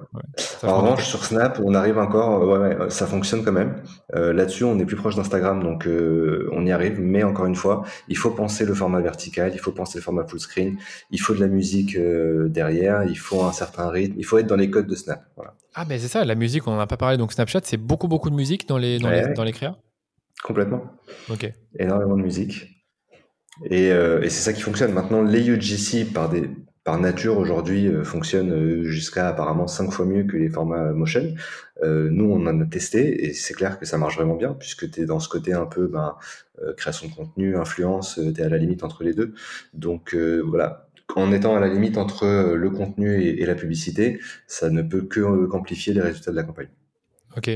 en 0.63 0.82
revanche, 0.82 1.05
sur 1.05 1.24
Snap, 1.24 1.61
on 1.63 1.74
arrive 1.74 1.97
encore, 1.97 2.47
ouais, 2.47 2.76
ouais, 2.76 2.89
ça 2.89 3.05
fonctionne 3.05 3.43
quand 3.43 3.51
même. 3.51 3.82
Euh, 4.15 4.34
Là-dessus, 4.34 4.63
on 4.63 4.78
est 4.80 4.86
plus 4.86 4.95
proche 4.95 5.15
d'Instagram, 5.15 5.63
donc 5.63 5.88
euh, 5.88 6.49
on 6.51 6.65
y 6.65 6.72
arrive. 6.72 6.99
Mais 6.99 7.24
encore 7.24 7.45
une 7.45 7.55
fois, 7.55 7.84
il 8.07 8.17
faut 8.17 8.32
penser 8.32 8.65
le 8.65 8.74
format 8.74 8.99
vertical, 8.99 9.51
il 9.53 9.59
faut 9.59 9.72
penser 9.72 9.99
le 9.99 10.03
format 10.03 10.26
full 10.26 10.39
screen, 10.39 10.78
il 11.11 11.22
faut 11.22 11.34
de 11.34 11.39
la 11.39 11.47
musique 11.47 11.95
euh, 11.95 12.49
derrière, 12.49 13.03
il 13.03 13.17
faut 13.17 13.43
un 13.43 13.53
certain 13.53 13.89
rythme, 13.89 14.15
il 14.17 14.26
faut 14.26 14.38
être 14.38 14.47
dans 14.47 14.55
les 14.55 14.69
codes 14.69 14.88
de 14.88 14.95
Snap. 14.95 15.24
Voilà. 15.36 15.53
Ah, 15.76 15.86
mais 15.88 15.99
c'est 15.99 16.09
ça, 16.09 16.26
la 16.26 16.36
musique, 16.36 16.67
on 16.67 16.72
n'en 16.72 16.80
a 16.80 16.88
pas 16.88 16.97
parlé. 16.97 17.17
Donc 17.17 17.32
Snapchat, 17.32 17.61
c'est 17.63 17.78
beaucoup, 17.78 18.07
beaucoup 18.07 18.30
de 18.30 18.36
musique 18.36 18.67
dans 18.67 18.78
les, 18.78 18.99
dans 18.99 19.09
les, 19.09 19.34
dans 19.34 19.43
les 19.43 19.53
créas? 19.53 19.78
Complètement. 20.43 20.82
Ok. 21.30 21.51
Énormément 21.78 22.17
de 22.17 22.24
musique. 22.24 22.81
Et, 23.66 23.91
euh, 23.91 24.22
et 24.22 24.30
c'est 24.30 24.41
ça 24.41 24.53
qui 24.53 24.62
fonctionne. 24.62 24.93
Maintenant, 24.93 25.22
les 25.22 25.47
UGC, 25.47 26.14
par, 26.14 26.30
des, 26.30 26.49
par 26.84 26.99
nature, 26.99 27.38
aujourd'hui, 27.38 27.88
euh, 27.88 28.03
fonctionnent 28.03 28.51
euh, 28.51 28.84
jusqu'à 28.86 29.28
apparemment 29.28 29.68
5 29.68 29.91
fois 29.91 30.05
mieux 30.05 30.24
que 30.24 30.38
les 30.38 30.49
formats 30.49 30.91
motion. 30.91 31.34
Nous, 31.84 32.26
on 32.26 32.45
en 32.45 32.62
a 32.62 32.66
testé 32.66 33.26
et 33.26 33.34
c'est 33.34 33.55
clair 33.55 33.80
que 33.80 33.88
ça 33.88 33.97
marche 33.97 34.16
vraiment 34.16 34.36
bien 34.36 34.53
puisque 34.53 34.91
tu 34.91 35.01
es 35.01 35.05
dans 35.05 35.20
ce 35.20 35.28
côté 35.28 35.53
un 35.53 35.66
peu 35.66 35.88
ben, 35.88 36.16
création 36.78 37.07
de 37.07 37.14
contenu, 37.16 37.57
influence, 37.57 38.20
tu 38.36 38.39
es 38.39 38.43
à 38.43 38.49
la 38.49 38.59
limite 38.59 38.84
entre 38.84 39.03
les 39.03 39.16
deux. 39.16 39.34
Donc 39.74 40.16
voilà, 40.45 40.89
en 41.16 41.32
étant 41.32 41.55
à 41.55 41.59
la 41.59 41.70
limite 41.70 41.97
entre 41.97 42.53
le 42.53 42.70
contenu 42.70 43.20
et, 43.24 43.43
la 43.47 43.55
publicité, 43.55 44.20
ça 44.45 44.70
ne 44.70 44.84
peut 44.84 45.01
que 45.01 45.47
qu'amplifier 45.47 45.95
les 45.95 46.01
résultats 46.01 46.30
de 46.30 46.36
la 46.36 46.43
campagne. 46.43 46.70
Ok, 47.38 47.50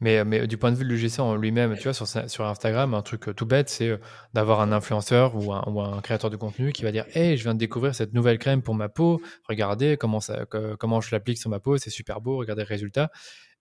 mais, 0.00 0.24
mais 0.24 0.48
du 0.48 0.56
point 0.56 0.72
de 0.72 0.76
vue 0.76 0.84
de 0.84 0.88
l'UGC 0.88 1.20
en 1.20 1.36
lui-même, 1.36 1.76
tu 1.76 1.84
vois, 1.84 1.94
sur, 1.94 2.08
sur 2.08 2.44
Instagram, 2.44 2.92
un 2.92 3.02
truc 3.02 3.34
tout 3.36 3.46
bête, 3.46 3.68
c'est 3.68 3.98
d'avoir 4.34 4.60
un 4.60 4.72
influenceur 4.72 5.36
ou 5.36 5.52
un, 5.52 6.00
créateur 6.00 6.28
de 6.28 6.36
contenu 6.36 6.72
qui 6.72 6.82
va 6.82 6.90
dire 6.90 7.04
Hey, 7.14 7.36
je 7.36 7.44
viens 7.44 7.54
de 7.54 7.58
découvrir 7.58 7.94
cette 7.94 8.14
nouvelle 8.14 8.38
crème 8.38 8.62
pour 8.62 8.74
ma 8.74 8.88
peau, 8.88 9.22
regardez 9.48 9.96
comment, 9.96 10.18
ça, 10.18 10.44
comment 10.78 11.00
je 11.00 11.10
l'applique 11.12 11.38
sur 11.38 11.50
ma 11.50 11.60
peau, 11.60 11.76
c'est 11.76 11.90
super 11.90 12.20
beau, 12.20 12.36
regardez 12.38 12.62
le 12.62 12.68
résultat. 12.68 13.10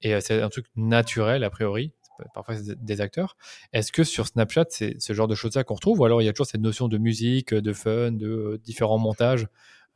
Et 0.02 0.20
c'est 0.20 0.42
un 0.42 0.50
truc 0.50 0.66
naturel, 0.76 1.44
a 1.44 1.52
priori, 1.52 1.94
parfois 2.34 2.56
des 2.56 3.02
acteurs. 3.02 3.36
Est-ce 3.74 3.92
que 3.92 4.04
sur 4.04 4.28
Snapchat, 4.28 4.66
c'est 4.70 5.00
ce 5.00 5.14
genre 5.14 5.28
de 5.28 5.36
choses-là 5.36 5.64
qu'on 5.64 5.76
retrouve 5.76 6.00
Ou 6.00 6.06
alors 6.06 6.22
il 6.22 6.26
y 6.26 6.30
a 6.30 6.34
toujours 6.34 6.48
cette 6.48 6.62
notion 6.62 6.88
de 6.88 6.98
musique, 6.98 7.54
de 7.54 7.74
fun, 7.74 8.12
de 8.12 8.28
euh, 8.28 8.58
différents 8.64 8.98
montages, 8.98 9.48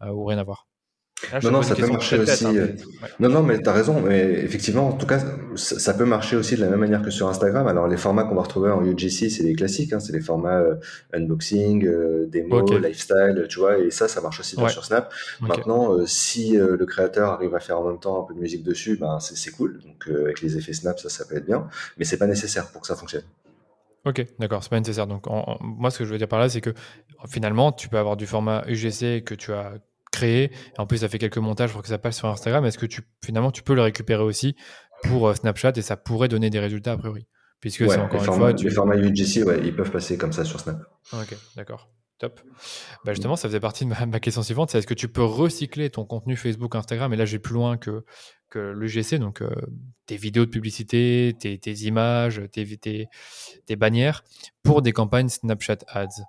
euh, 0.01 0.09
ou 0.09 0.25
rien 0.25 0.37
à 0.37 0.43
voir? 0.43 0.67
Non, 1.43 1.51
non, 1.51 1.61
ça 1.61 1.75
peut 1.75 1.87
marcher 1.87 2.19
aussi. 2.19 2.45
Hein, 2.45 2.55
euh, 2.55 2.67
non, 3.19 3.29
non, 3.29 3.41
mais 3.41 3.61
tu 3.61 3.69
as 3.69 3.71
raison. 3.71 4.01
Mais 4.01 4.21
effectivement, 4.43 4.89
en 4.89 4.91
tout 4.91 5.05
cas, 5.05 5.19
ça, 5.55 5.93
peut 5.93 6.05
marcher 6.05 6.35
aussi 6.35 6.55
de 6.55 6.61
la 6.61 6.69
même 6.69 6.79
manière 6.79 7.01
que 7.01 7.09
sur 7.09 7.27
Instagram. 7.29 7.67
Alors, 7.67 7.87
les 7.87 7.95
formats 7.95 8.23
qu'on 8.23 8.35
va 8.35 8.41
retrouver 8.41 8.69
en 8.69 8.83
UGC, 8.83 9.29
c'est 9.29 9.43
des 9.43 9.55
classiques. 9.55 9.93
Hein, 9.93 9.99
c'est 9.99 10.11
les 10.11 10.19
formats 10.19 10.59
euh, 10.59 10.75
unboxing, 11.13 11.85
euh, 11.85 12.25
démo, 12.27 12.65
lifestyle, 12.77 13.45
tu 13.49 13.59
vois. 13.59 13.77
Et 13.79 13.91
ça, 13.91 14.07
ça 14.07 14.19
marche 14.21 14.39
aussi 14.41 14.55
sur 14.67 14.85
Snap. 14.85 15.11
Maintenant, 15.41 16.05
si 16.05 16.57
le 16.57 16.85
créateur 16.85 17.31
arrive 17.31 17.55
à 17.55 17.59
faire 17.59 17.79
en 17.79 17.87
même 17.87 17.99
temps 17.99 18.21
un 18.21 18.27
peu 18.27 18.33
de 18.33 18.39
musique 18.39 18.63
dessus, 18.63 18.97
ben, 18.97 19.19
c'est 19.19 19.51
cool. 19.51 19.79
Donc, 19.83 20.07
avec 20.07 20.41
les 20.41 20.57
effets 20.57 20.73
Snap, 20.73 20.99
ça, 20.99 21.09
ça 21.09 21.25
peut 21.25 21.37
être 21.37 21.45
bien. 21.45 21.67
Mais 21.97 22.05
c'est 22.05 22.17
pas 22.17 22.27
nécessaire 22.27 22.67
pour 22.67 22.81
que 22.81 22.87
ça 22.87 22.95
fonctionne. 22.95 23.23
Ok, 24.05 24.23
d'accord, 24.37 24.61
c'est 24.61 24.69
pas 24.69 24.79
nécessaire. 24.79 25.07
Donc, 25.07 25.25
moi, 25.61 25.89
ce 25.89 25.97
que 25.97 26.05
je 26.05 26.11
veux 26.11 26.17
dire 26.17 26.27
par 26.27 26.39
là, 26.39 26.49
c'est 26.49 26.61
que 26.61 26.73
finalement, 27.27 27.71
tu 27.71 27.87
peux 27.87 27.97
avoir 27.97 28.17
du 28.17 28.27
format 28.27 28.63
UGC 28.67 29.23
que 29.23 29.33
tu 29.33 29.51
as 29.51 29.73
créé. 30.15 30.51
en 30.77 30.87
plus, 30.87 30.99
ça 30.99 31.09
fait 31.09 31.19
quelques 31.19 31.37
montages 31.37 31.71
pour 31.71 31.81
que 31.81 31.87
ça 31.87 31.97
passe 31.97 32.17
sur 32.17 32.27
Instagram. 32.27 32.65
Est-ce 32.65 32.77
que 32.77 32.85
tu, 32.85 33.01
finalement, 33.23 33.51
tu 33.51 33.61
peux 33.61 33.75
le 33.75 33.81
récupérer 33.81 34.23
aussi 34.23 34.55
pour 35.03 35.27
euh, 35.27 35.33
Snapchat 35.33 35.73
et 35.75 35.81
ça 35.81 35.97
pourrait 35.97 36.27
donner 36.29 36.49
des 36.49 36.59
résultats 36.59 36.93
a 36.93 36.97
priori? 36.97 37.27
Puisque 37.59 37.89
c'est 37.89 37.99
encore 37.99 38.23
une 38.23 38.33
fois. 38.33 38.51
Les 38.51 38.69
formats 38.69 38.95
UGC, 38.95 39.43
ouais, 39.43 39.59
ils 39.63 39.75
peuvent 39.75 39.91
passer 39.91 40.17
comme 40.17 40.33
ça 40.33 40.45
sur 40.45 40.59
Snap. 40.59 40.77
Ok, 41.13 41.35
d'accord. 41.55 41.89
Top. 42.17 42.39
Bah 43.03 43.13
justement, 43.13 43.35
ça 43.35 43.49
faisait 43.49 43.59
partie 43.59 43.85
de 43.85 43.89
ma, 43.89 44.19
question 44.21 44.41
suivante, 44.41 44.69
c'est 44.69 44.77
est-ce 44.77 44.87
que 44.87 44.93
tu 44.93 45.09
peux 45.09 45.23
recycler 45.23 45.89
ton 45.89 46.05
contenu 46.05 46.37
Facebook, 46.37 46.73
Instagram? 46.73 47.11
Et 47.13 47.17
là, 47.17 47.25
j'ai 47.25 47.39
plus 47.39 47.53
loin 47.53 47.75
que, 47.75 48.05
que 48.49 48.59
l'UGC, 48.59 49.15
donc 49.19 49.41
euh, 49.41 49.49
tes 50.05 50.15
vidéos 50.15 50.45
de 50.45 50.49
publicité, 50.49 51.35
tes, 51.37 51.57
tes 51.57 51.73
images, 51.73 52.41
tes, 52.53 52.77
tes, 52.77 53.09
tes, 53.65 53.75
bannières, 53.75 54.23
pour 54.63 54.81
des 54.81 54.93
campagnes 54.93 55.27
Snapchat 55.27 55.79
Ads. 55.87 56.23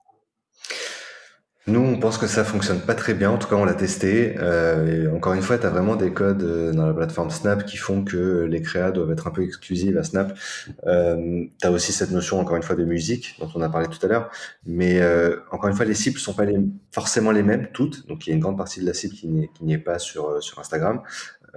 Nous, 1.68 1.80
on 1.80 1.98
pense 1.98 2.16
que 2.16 2.28
ça 2.28 2.44
fonctionne 2.44 2.78
pas 2.80 2.94
très 2.94 3.12
bien. 3.12 3.28
En 3.28 3.38
tout 3.38 3.48
cas, 3.48 3.56
on 3.56 3.64
l'a 3.64 3.74
testé. 3.74 4.36
Euh, 4.38 5.12
encore 5.12 5.34
une 5.34 5.42
fois, 5.42 5.58
tu 5.58 5.66
as 5.66 5.70
vraiment 5.70 5.96
des 5.96 6.12
codes 6.12 6.44
euh, 6.44 6.72
dans 6.72 6.86
la 6.86 6.94
plateforme 6.94 7.30
Snap 7.30 7.64
qui 7.66 7.76
font 7.76 8.04
que 8.04 8.44
les 8.44 8.62
créas 8.62 8.92
doivent 8.92 9.10
être 9.10 9.26
un 9.26 9.32
peu 9.32 9.42
exclusives 9.42 9.98
à 9.98 10.04
Snap. 10.04 10.38
Euh, 10.86 11.44
tu 11.60 11.66
as 11.66 11.72
aussi 11.72 11.92
cette 11.92 12.12
notion, 12.12 12.38
encore 12.38 12.54
une 12.54 12.62
fois, 12.62 12.76
de 12.76 12.84
musique 12.84 13.34
dont 13.40 13.50
on 13.56 13.62
a 13.62 13.68
parlé 13.68 13.88
tout 13.88 13.98
à 14.06 14.08
l'heure. 14.08 14.30
Mais 14.64 15.00
euh, 15.00 15.38
encore 15.50 15.68
une 15.68 15.74
fois, 15.74 15.84
les 15.84 15.94
cibles 15.94 16.20
sont 16.20 16.34
pas 16.34 16.44
forcément 16.92 17.32
les 17.32 17.42
mêmes 17.42 17.66
toutes. 17.72 18.06
Donc, 18.06 18.28
il 18.28 18.30
y 18.30 18.32
a 18.32 18.36
une 18.36 18.42
grande 18.42 18.58
partie 18.58 18.80
de 18.80 18.86
la 18.86 18.94
cible 18.94 19.14
qui 19.14 19.26
n'y 19.26 19.72
est 19.72 19.78
pas 19.78 19.98
sur 19.98 20.38
Instagram. 20.58 21.02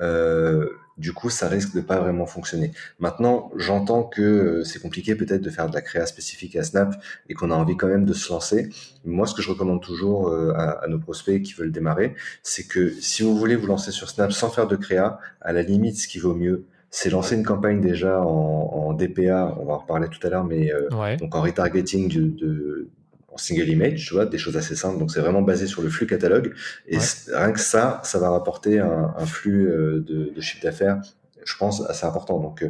Euh, 0.01 0.69
du 0.97 1.13
coup, 1.13 1.29
ça 1.29 1.47
risque 1.47 1.73
de 1.73 1.79
pas 1.79 1.99
vraiment 1.99 2.25
fonctionner. 2.25 2.71
Maintenant, 2.99 3.51
j'entends 3.55 4.03
que 4.03 4.21
euh, 4.21 4.63
c'est 4.65 4.81
compliqué 4.81 5.15
peut-être 5.15 5.41
de 5.41 5.49
faire 5.49 5.69
de 5.69 5.73
la 5.73 5.81
créa 5.81 6.05
spécifique 6.05 6.57
à 6.57 6.63
Snap 6.63 6.93
et 7.29 7.33
qu'on 7.33 7.51
a 7.51 7.55
envie 7.55 7.77
quand 7.77 7.87
même 7.87 8.03
de 8.03 8.13
se 8.13 8.31
lancer. 8.31 8.69
Moi, 9.05 9.25
ce 9.25 9.33
que 9.33 9.41
je 9.41 9.49
recommande 9.49 9.81
toujours 9.81 10.27
euh, 10.27 10.51
à, 10.53 10.85
nos 10.89 10.99
prospects 10.99 11.41
qui 11.41 11.53
veulent 11.53 11.71
démarrer, 11.71 12.15
c'est 12.43 12.67
que 12.67 12.89
si 12.99 13.23
vous 13.23 13.37
voulez 13.37 13.55
vous 13.55 13.67
lancer 13.67 13.91
sur 13.91 14.09
Snap 14.09 14.33
sans 14.33 14.49
faire 14.49 14.67
de 14.67 14.75
créa, 14.75 15.19
à 15.39 15.53
la 15.53 15.61
limite, 15.61 15.97
ce 15.97 16.07
qui 16.07 16.19
vaut 16.19 16.35
mieux, 16.35 16.65
c'est 16.91 17.09
lancer 17.09 17.35
une 17.35 17.45
campagne 17.45 17.79
déjà 17.79 18.21
en, 18.21 18.93
DPA, 18.93 19.55
on 19.57 19.65
va 19.65 19.73
en 19.73 19.77
reparler 19.77 20.09
tout 20.09 20.25
à 20.25 20.29
l'heure, 20.29 20.43
mais 20.43 20.73
donc 21.19 21.33
en 21.33 21.41
retargeting 21.41 22.09
de, 22.09 22.89
en 23.31 23.37
single 23.37 23.69
image, 23.69 24.05
tu 24.05 24.13
vois, 24.13 24.25
des 24.25 24.37
choses 24.37 24.57
assez 24.57 24.75
simples. 24.75 24.99
Donc 24.99 25.11
c'est 25.11 25.19
vraiment 25.19 25.41
basé 25.41 25.67
sur 25.67 25.81
le 25.81 25.89
flux 25.89 26.07
catalogue. 26.07 26.53
Et 26.87 26.97
rien 27.33 27.51
que 27.51 27.59
ça, 27.59 28.01
ça 28.03 28.19
va 28.19 28.29
rapporter 28.29 28.79
un, 28.79 29.25
flux 29.25 29.69
euh, 29.69 30.03
de, 30.05 30.31
de 30.35 30.41
chiffre 30.41 30.63
d'affaires, 30.63 31.01
je 31.43 31.55
pense, 31.57 31.81
assez 31.89 32.05
important. 32.05 32.39
Donc 32.39 32.63
euh, 32.63 32.69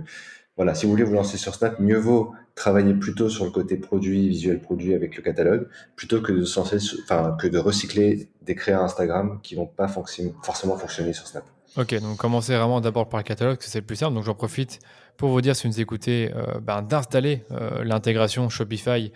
voilà, 0.58 0.76
si 0.76 0.86
vous 0.86 0.92
voulez 0.92 1.04
vous 1.04 1.14
lancer 1.14 1.38
sur 1.38 1.56
Snap, 1.56 1.80
mieux 1.80 1.98
vaut 1.98 2.34
travailler 2.56 2.94
plutôt 2.94 3.30
sur 3.30 3.46
le 3.46 3.52
côté 3.52 3.78
produit, 3.78 4.28
visuel 4.28 4.60
produit 4.60 4.94
avec 4.94 5.16
le 5.16 5.24
catalogue, 5.24 5.68
plutôt 5.96 6.22
que 6.22 6.34
de, 6.34 6.44
enfin, 6.60 7.38
que 7.40 7.48
de 7.48 7.58
recycler 7.58 8.30
des 8.42 8.56
créas 8.56 8.82
Instagram 8.82 9.40
qui 9.42 9.56
vont 9.56 9.68
pas 9.68 9.88
forcément 9.88 10.78
fonctionner 10.78 11.14
sur 11.14 11.28
Snap. 11.28 11.46
Ok, 11.78 11.98
donc 12.02 12.18
commencez 12.18 12.58
vraiment 12.58 12.82
d'abord 12.82 13.08
par 13.08 13.20
le 13.20 13.24
catalogue, 13.24 13.58
c'est 13.62 13.80
le 13.80 13.86
plus 13.86 13.96
simple. 13.96 14.16
Donc 14.16 14.26
j'en 14.26 14.34
profite 14.34 14.80
pour 15.16 15.30
vous 15.30 15.40
dire, 15.40 15.56
si 15.56 15.68
vous 15.68 15.74
nous 15.74 15.80
écoutez, 15.80 16.32
euh, 16.36 16.60
ben, 16.60 16.82
d'installer 16.82 17.44
l'intégration 17.84 18.50
Shopify 18.50 19.14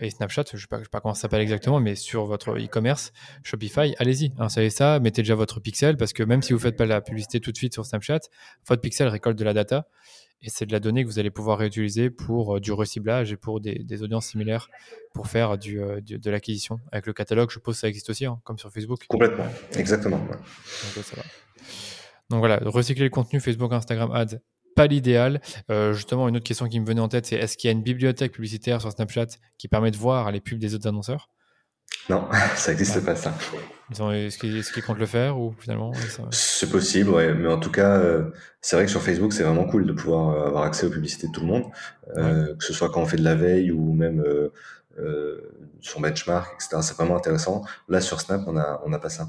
et 0.00 0.10
Snapchat, 0.10 0.44
je 0.50 0.56
ne 0.56 0.60
sais, 0.60 0.66
pas, 0.66 0.78
sais 0.78 0.88
pas 0.90 1.00
comment 1.00 1.14
ça 1.14 1.22
s'appelle 1.22 1.40
exactement, 1.40 1.80
mais 1.80 1.94
sur 1.94 2.26
votre 2.26 2.58
e-commerce, 2.58 3.12
Shopify, 3.42 3.94
allez-y, 3.98 4.32
installez 4.38 4.70
ça, 4.70 5.00
mettez 5.00 5.22
déjà 5.22 5.34
votre 5.34 5.60
pixel, 5.60 5.96
parce 5.96 6.12
que 6.12 6.22
même 6.22 6.42
si 6.42 6.52
vous 6.52 6.58
ne 6.58 6.62
faites 6.62 6.76
pas 6.76 6.86
la 6.86 7.00
publicité 7.00 7.40
tout 7.40 7.52
de 7.52 7.56
suite 7.56 7.72
sur 7.72 7.86
Snapchat, 7.86 8.20
votre 8.66 8.82
pixel 8.82 9.08
récolte 9.08 9.38
de 9.38 9.44
la 9.44 9.54
data, 9.54 9.88
et 10.42 10.50
c'est 10.50 10.66
de 10.66 10.72
la 10.72 10.80
donnée 10.80 11.02
que 11.02 11.08
vous 11.08 11.18
allez 11.18 11.30
pouvoir 11.30 11.58
réutiliser 11.58 12.10
pour 12.10 12.56
euh, 12.56 12.60
du 12.60 12.72
reciblage 12.72 13.32
et 13.32 13.36
pour 13.36 13.60
des, 13.60 14.02
audiences 14.02 14.26
similaires 14.26 14.70
pour 15.12 15.26
faire 15.26 15.58
du, 15.58 15.80
euh, 15.80 16.00
de 16.00 16.30
l'acquisition. 16.30 16.80
Avec 16.92 17.06
le 17.06 17.12
catalogue, 17.12 17.50
je 17.50 17.54
suppose 17.54 17.74
que 17.74 17.80
ça 17.80 17.88
existe 17.88 18.10
aussi, 18.10 18.24
hein, 18.26 18.40
comme 18.44 18.58
sur 18.58 18.70
Facebook. 18.70 19.04
Complètement, 19.08 19.46
exactement. 19.76 20.20
Donc 22.30 22.38
voilà, 22.40 22.60
recycler 22.64 23.04
le 23.04 23.10
contenu 23.10 23.40
Facebook, 23.40 23.72
Instagram, 23.72 24.12
Ads 24.12 24.38
pas 24.78 24.86
l'idéal. 24.86 25.40
Euh, 25.70 25.92
justement, 25.92 26.28
une 26.28 26.36
autre 26.36 26.46
question 26.46 26.68
qui 26.68 26.78
me 26.78 26.86
venait 26.86 27.00
en 27.00 27.08
tête, 27.08 27.26
c'est 27.26 27.34
est-ce 27.34 27.56
qu'il 27.56 27.66
y 27.66 27.70
a 27.70 27.72
une 27.72 27.82
bibliothèque 27.82 28.30
publicitaire 28.30 28.80
sur 28.80 28.92
Snapchat 28.92 29.26
qui 29.58 29.66
permet 29.66 29.90
de 29.90 29.96
voir 29.96 30.30
les 30.30 30.40
pubs 30.40 30.58
des 30.58 30.74
autres 30.76 30.86
annonceurs? 30.86 31.30
Non, 32.08 32.28
ça 32.54 32.70
n'existe 32.70 33.04
pas 33.04 33.16
ça. 33.16 33.34
Est-ce 33.90 34.38
qu'ils 34.38 34.82
comptent 34.84 35.00
le 35.00 35.06
faire 35.06 35.36
ou 35.36 35.52
finalement 35.58 35.92
C'est 36.30 36.70
possible, 36.70 37.10
ouais. 37.10 37.34
mais 37.34 37.48
en 37.48 37.58
tout 37.58 37.72
cas, 37.72 37.98
euh, 37.98 38.30
c'est 38.60 38.76
vrai 38.76 38.84
que 38.84 38.90
sur 38.90 39.02
Facebook, 39.02 39.32
c'est 39.32 39.42
vraiment 39.42 39.64
cool 39.64 39.84
de 39.84 39.92
pouvoir 39.92 40.30
euh, 40.30 40.46
avoir 40.46 40.62
accès 40.62 40.86
aux 40.86 40.90
publicités 40.90 41.26
de 41.26 41.32
tout 41.32 41.40
le 41.40 41.48
monde, 41.48 41.64
que 42.14 42.64
ce 42.64 42.72
soit 42.72 42.88
quand 42.90 43.02
on 43.02 43.06
fait 43.06 43.16
de 43.16 43.24
la 43.24 43.34
veille 43.34 43.72
ou 43.72 43.92
même 43.94 44.22
sur 45.80 46.00
benchmark, 46.00 46.54
etc. 46.54 46.78
C'est 46.82 46.96
vraiment 46.96 47.16
intéressant. 47.16 47.64
Là, 47.88 48.00
sur 48.00 48.20
Snap, 48.20 48.42
on 48.46 48.52
n'a 48.52 48.80
on 48.86 48.92
a 48.92 48.98
pas 49.00 49.10
ça. 49.10 49.28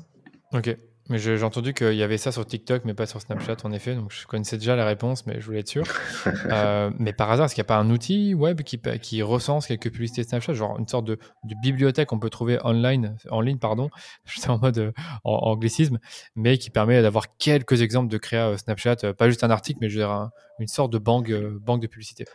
Ok. 0.54 0.78
Mais 1.10 1.18
j'ai 1.18 1.42
entendu 1.44 1.74
qu'il 1.74 1.96
y 1.96 2.04
avait 2.04 2.18
ça 2.18 2.32
sur 2.32 2.46
TikTok, 2.46 2.86
mais 2.86 2.94
pas 2.94 3.08
sur 3.08 3.20
Snapchat, 3.20 3.58
en 3.64 3.72
effet. 3.72 3.96
Donc, 3.96 4.12
je 4.14 4.28
connaissais 4.28 4.58
déjà 4.58 4.76
la 4.76 4.86
réponse, 4.86 5.26
mais 5.26 5.42
je 5.42 5.46
voulais 5.46 5.60
être 5.60 5.68
sûr. 5.68 5.84
euh, 6.52 6.92
mais 7.00 7.14
par 7.14 7.32
hasard, 7.32 7.48
est-ce 7.48 7.56
qu'il 7.56 7.64
n'y 7.64 7.68
a 7.68 7.70
pas 7.70 7.78
un 7.78 7.90
outil 7.90 8.34
web 8.36 8.62
qui, 8.62 8.80
qui 9.02 9.22
recense 9.24 9.66
quelques 9.66 9.92
publicités 9.92 10.24
Snapchat, 10.24 10.54
genre 10.54 10.78
une 10.78 10.88
sorte 10.88 11.06
de, 11.06 11.16
de 11.16 11.56
bibliothèque 11.62 12.10
qu'on 12.10 12.20
peut 12.20 12.30
trouver 12.30 12.60
online, 12.64 13.18
en 13.32 13.42
ligne, 13.42 13.58
pardon, 13.58 13.90
juste 14.26 14.50
en 14.50 14.60
mode 14.60 14.94
en, 15.24 15.32
anglicisme, 15.32 15.98
mais 16.36 16.58
qui 16.58 16.70
permet 16.70 17.02
d'avoir 17.02 17.38
quelques 17.38 17.82
exemples 17.82 18.10
de 18.10 18.18
créa 18.18 18.50
euh, 18.50 18.58
Snapchat, 18.58 18.98
euh, 19.04 19.14
pas 19.14 19.30
juste 19.30 19.44
un 19.44 19.50
article, 19.50 19.80
mais 19.82 19.90
je 19.90 20.00
veux 20.00 20.06
dire 20.06 20.30
une 20.60 20.68
sorte 20.68 20.92
de 20.92 20.98
banque, 20.98 21.30
euh, 21.30 21.58
banque 21.60 21.82
de 21.82 21.88
publicité. 21.88 22.26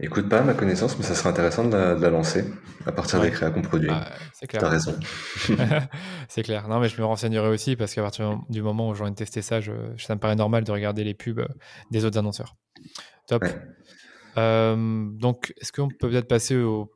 Écoute 0.00 0.28
pas 0.28 0.38
à 0.38 0.42
ma 0.42 0.54
connaissance, 0.54 0.96
mais 0.96 1.04
ça 1.04 1.14
serait 1.14 1.30
intéressant 1.30 1.64
de 1.64 1.76
la, 1.76 2.10
lancer 2.10 2.44
à 2.86 2.92
partir 2.92 3.20
des 3.20 3.30
créas 3.30 3.50
qu'on 3.50 3.62
produit. 3.62 3.90
Ah, 3.90 4.08
c'est 4.32 4.46
clair. 4.46 4.62
T'as 4.62 4.68
raison. 4.68 4.94
c'est 6.28 6.42
clair. 6.42 6.68
Non, 6.68 6.78
mais 6.78 6.88
je 6.88 7.00
me 7.00 7.04
renseignerai 7.04 7.48
aussi 7.48 7.74
parce 7.74 7.94
qu'à 7.94 8.02
partir 8.02 8.38
du 8.48 8.62
moment 8.62 8.88
où 8.88 8.94
j'aurai 8.94 9.12
testé 9.14 9.42
ça, 9.42 9.60
je, 9.60 9.72
ça 9.96 10.14
me 10.14 10.20
paraît 10.20 10.36
normal 10.36 10.62
de 10.62 10.70
regarder 10.70 11.02
les 11.02 11.14
pubs 11.14 11.40
euh, 11.40 11.48
des 11.90 12.04
autres 12.04 12.18
annonceurs. 12.18 12.56
Top. 13.26 13.44
Euh, 14.36 15.08
donc, 15.10 15.52
est-ce 15.60 15.72
qu'on 15.72 15.88
peut 15.88 16.10
peut-être 16.10 16.28
passer 16.28 16.56
au 16.56 16.92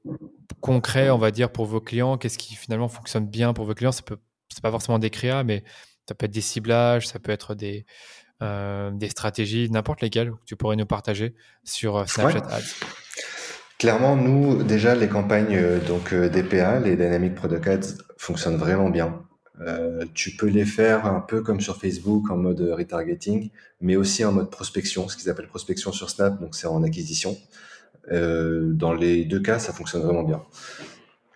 concret, 0.60 1.10
on 1.10 1.18
va 1.18 1.32
dire, 1.32 1.50
pour 1.50 1.66
vos 1.66 1.80
clients? 1.80 2.18
Qu'est-ce 2.18 2.38
qui 2.38 2.54
finalement 2.54 2.88
fonctionne 2.88 3.26
bien 3.26 3.52
pour 3.52 3.64
vos 3.64 3.74
clients? 3.74 3.90
Ça 3.90 4.02
peut, 4.02 4.18
c'est 4.48 4.62
pas 4.62 4.70
forcément 4.70 5.00
des 5.00 5.10
créas, 5.10 5.42
mais 5.42 5.64
ça 6.08 6.14
peut 6.14 6.26
être 6.26 6.32
des 6.32 6.40
ciblages, 6.40 7.08
ça 7.08 7.18
peut 7.18 7.32
être 7.32 7.56
des, 7.56 7.84
euh, 8.42 8.90
des 8.90 9.08
stratégies, 9.08 9.70
n'importe 9.70 10.00
lesquelles, 10.00 10.30
que 10.30 10.44
tu 10.46 10.56
pourrais 10.56 10.76
nous 10.76 10.86
partager 10.86 11.34
sur 11.64 11.96
euh, 11.96 12.06
Snapchat 12.06 12.44
Ads 12.50 12.86
Clairement, 13.78 14.16
nous, 14.16 14.62
déjà, 14.62 14.94
les 14.94 15.08
campagnes 15.08 15.56
euh, 15.56 15.78
donc 15.80 16.14
DPA, 16.14 16.80
les 16.80 16.96
Dynamic 16.96 17.34
Product 17.34 17.66
Ads, 17.66 18.02
fonctionnent 18.16 18.56
vraiment 18.56 18.90
bien. 18.90 19.22
tu 20.14 20.32
peux 20.36 20.48
les 20.48 20.64
faire 20.64 21.06
un 21.06 21.20
peu 21.20 21.42
comme 21.42 21.60
sur 21.60 21.76
Facebook 21.76 22.30
en 22.30 22.36
mode 22.36 22.60
retargeting, 22.60 23.50
mais 23.80 23.96
aussi 23.96 24.24
en 24.24 24.32
mode 24.32 24.50
prospection, 24.50 25.08
ce 25.08 25.16
qu'ils 25.16 25.30
appellent 25.30 25.48
prospection 25.48 25.92
sur 25.92 26.10
Snap, 26.10 26.40
donc 26.40 26.54
c'est 26.54 26.66
en 26.66 26.82
acquisition. 26.82 27.36
dans 28.10 28.92
les 28.92 29.24
deux 29.24 29.40
cas, 29.40 29.58
ça 29.58 29.72
fonctionne 29.72 30.02
vraiment 30.02 30.24
bien. 30.24 30.42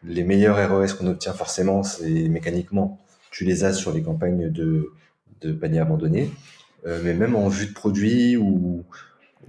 Les 0.03 0.25
meilleurs 0.25 0.59
ROS 0.71 0.95
qu'on 0.95 1.07
obtient 1.09 1.33
forcément, 1.33 1.83
c'est 1.83 2.29
mécaniquement, 2.29 3.01
tu 3.31 3.45
les 3.45 3.65
as 3.65 3.73
sur 3.73 3.93
les 3.93 4.03
campagnes 4.03 4.51
de, 4.51 4.91
de 5.41 5.53
panier 5.53 5.81
abandonné, 5.81 6.31
euh, 6.87 7.01
mais 7.03 7.15
même 7.15 7.35
en 7.35 7.49
vue 7.49 7.67
de 7.67 7.73
produit 7.73 8.37
ou, 8.37 8.85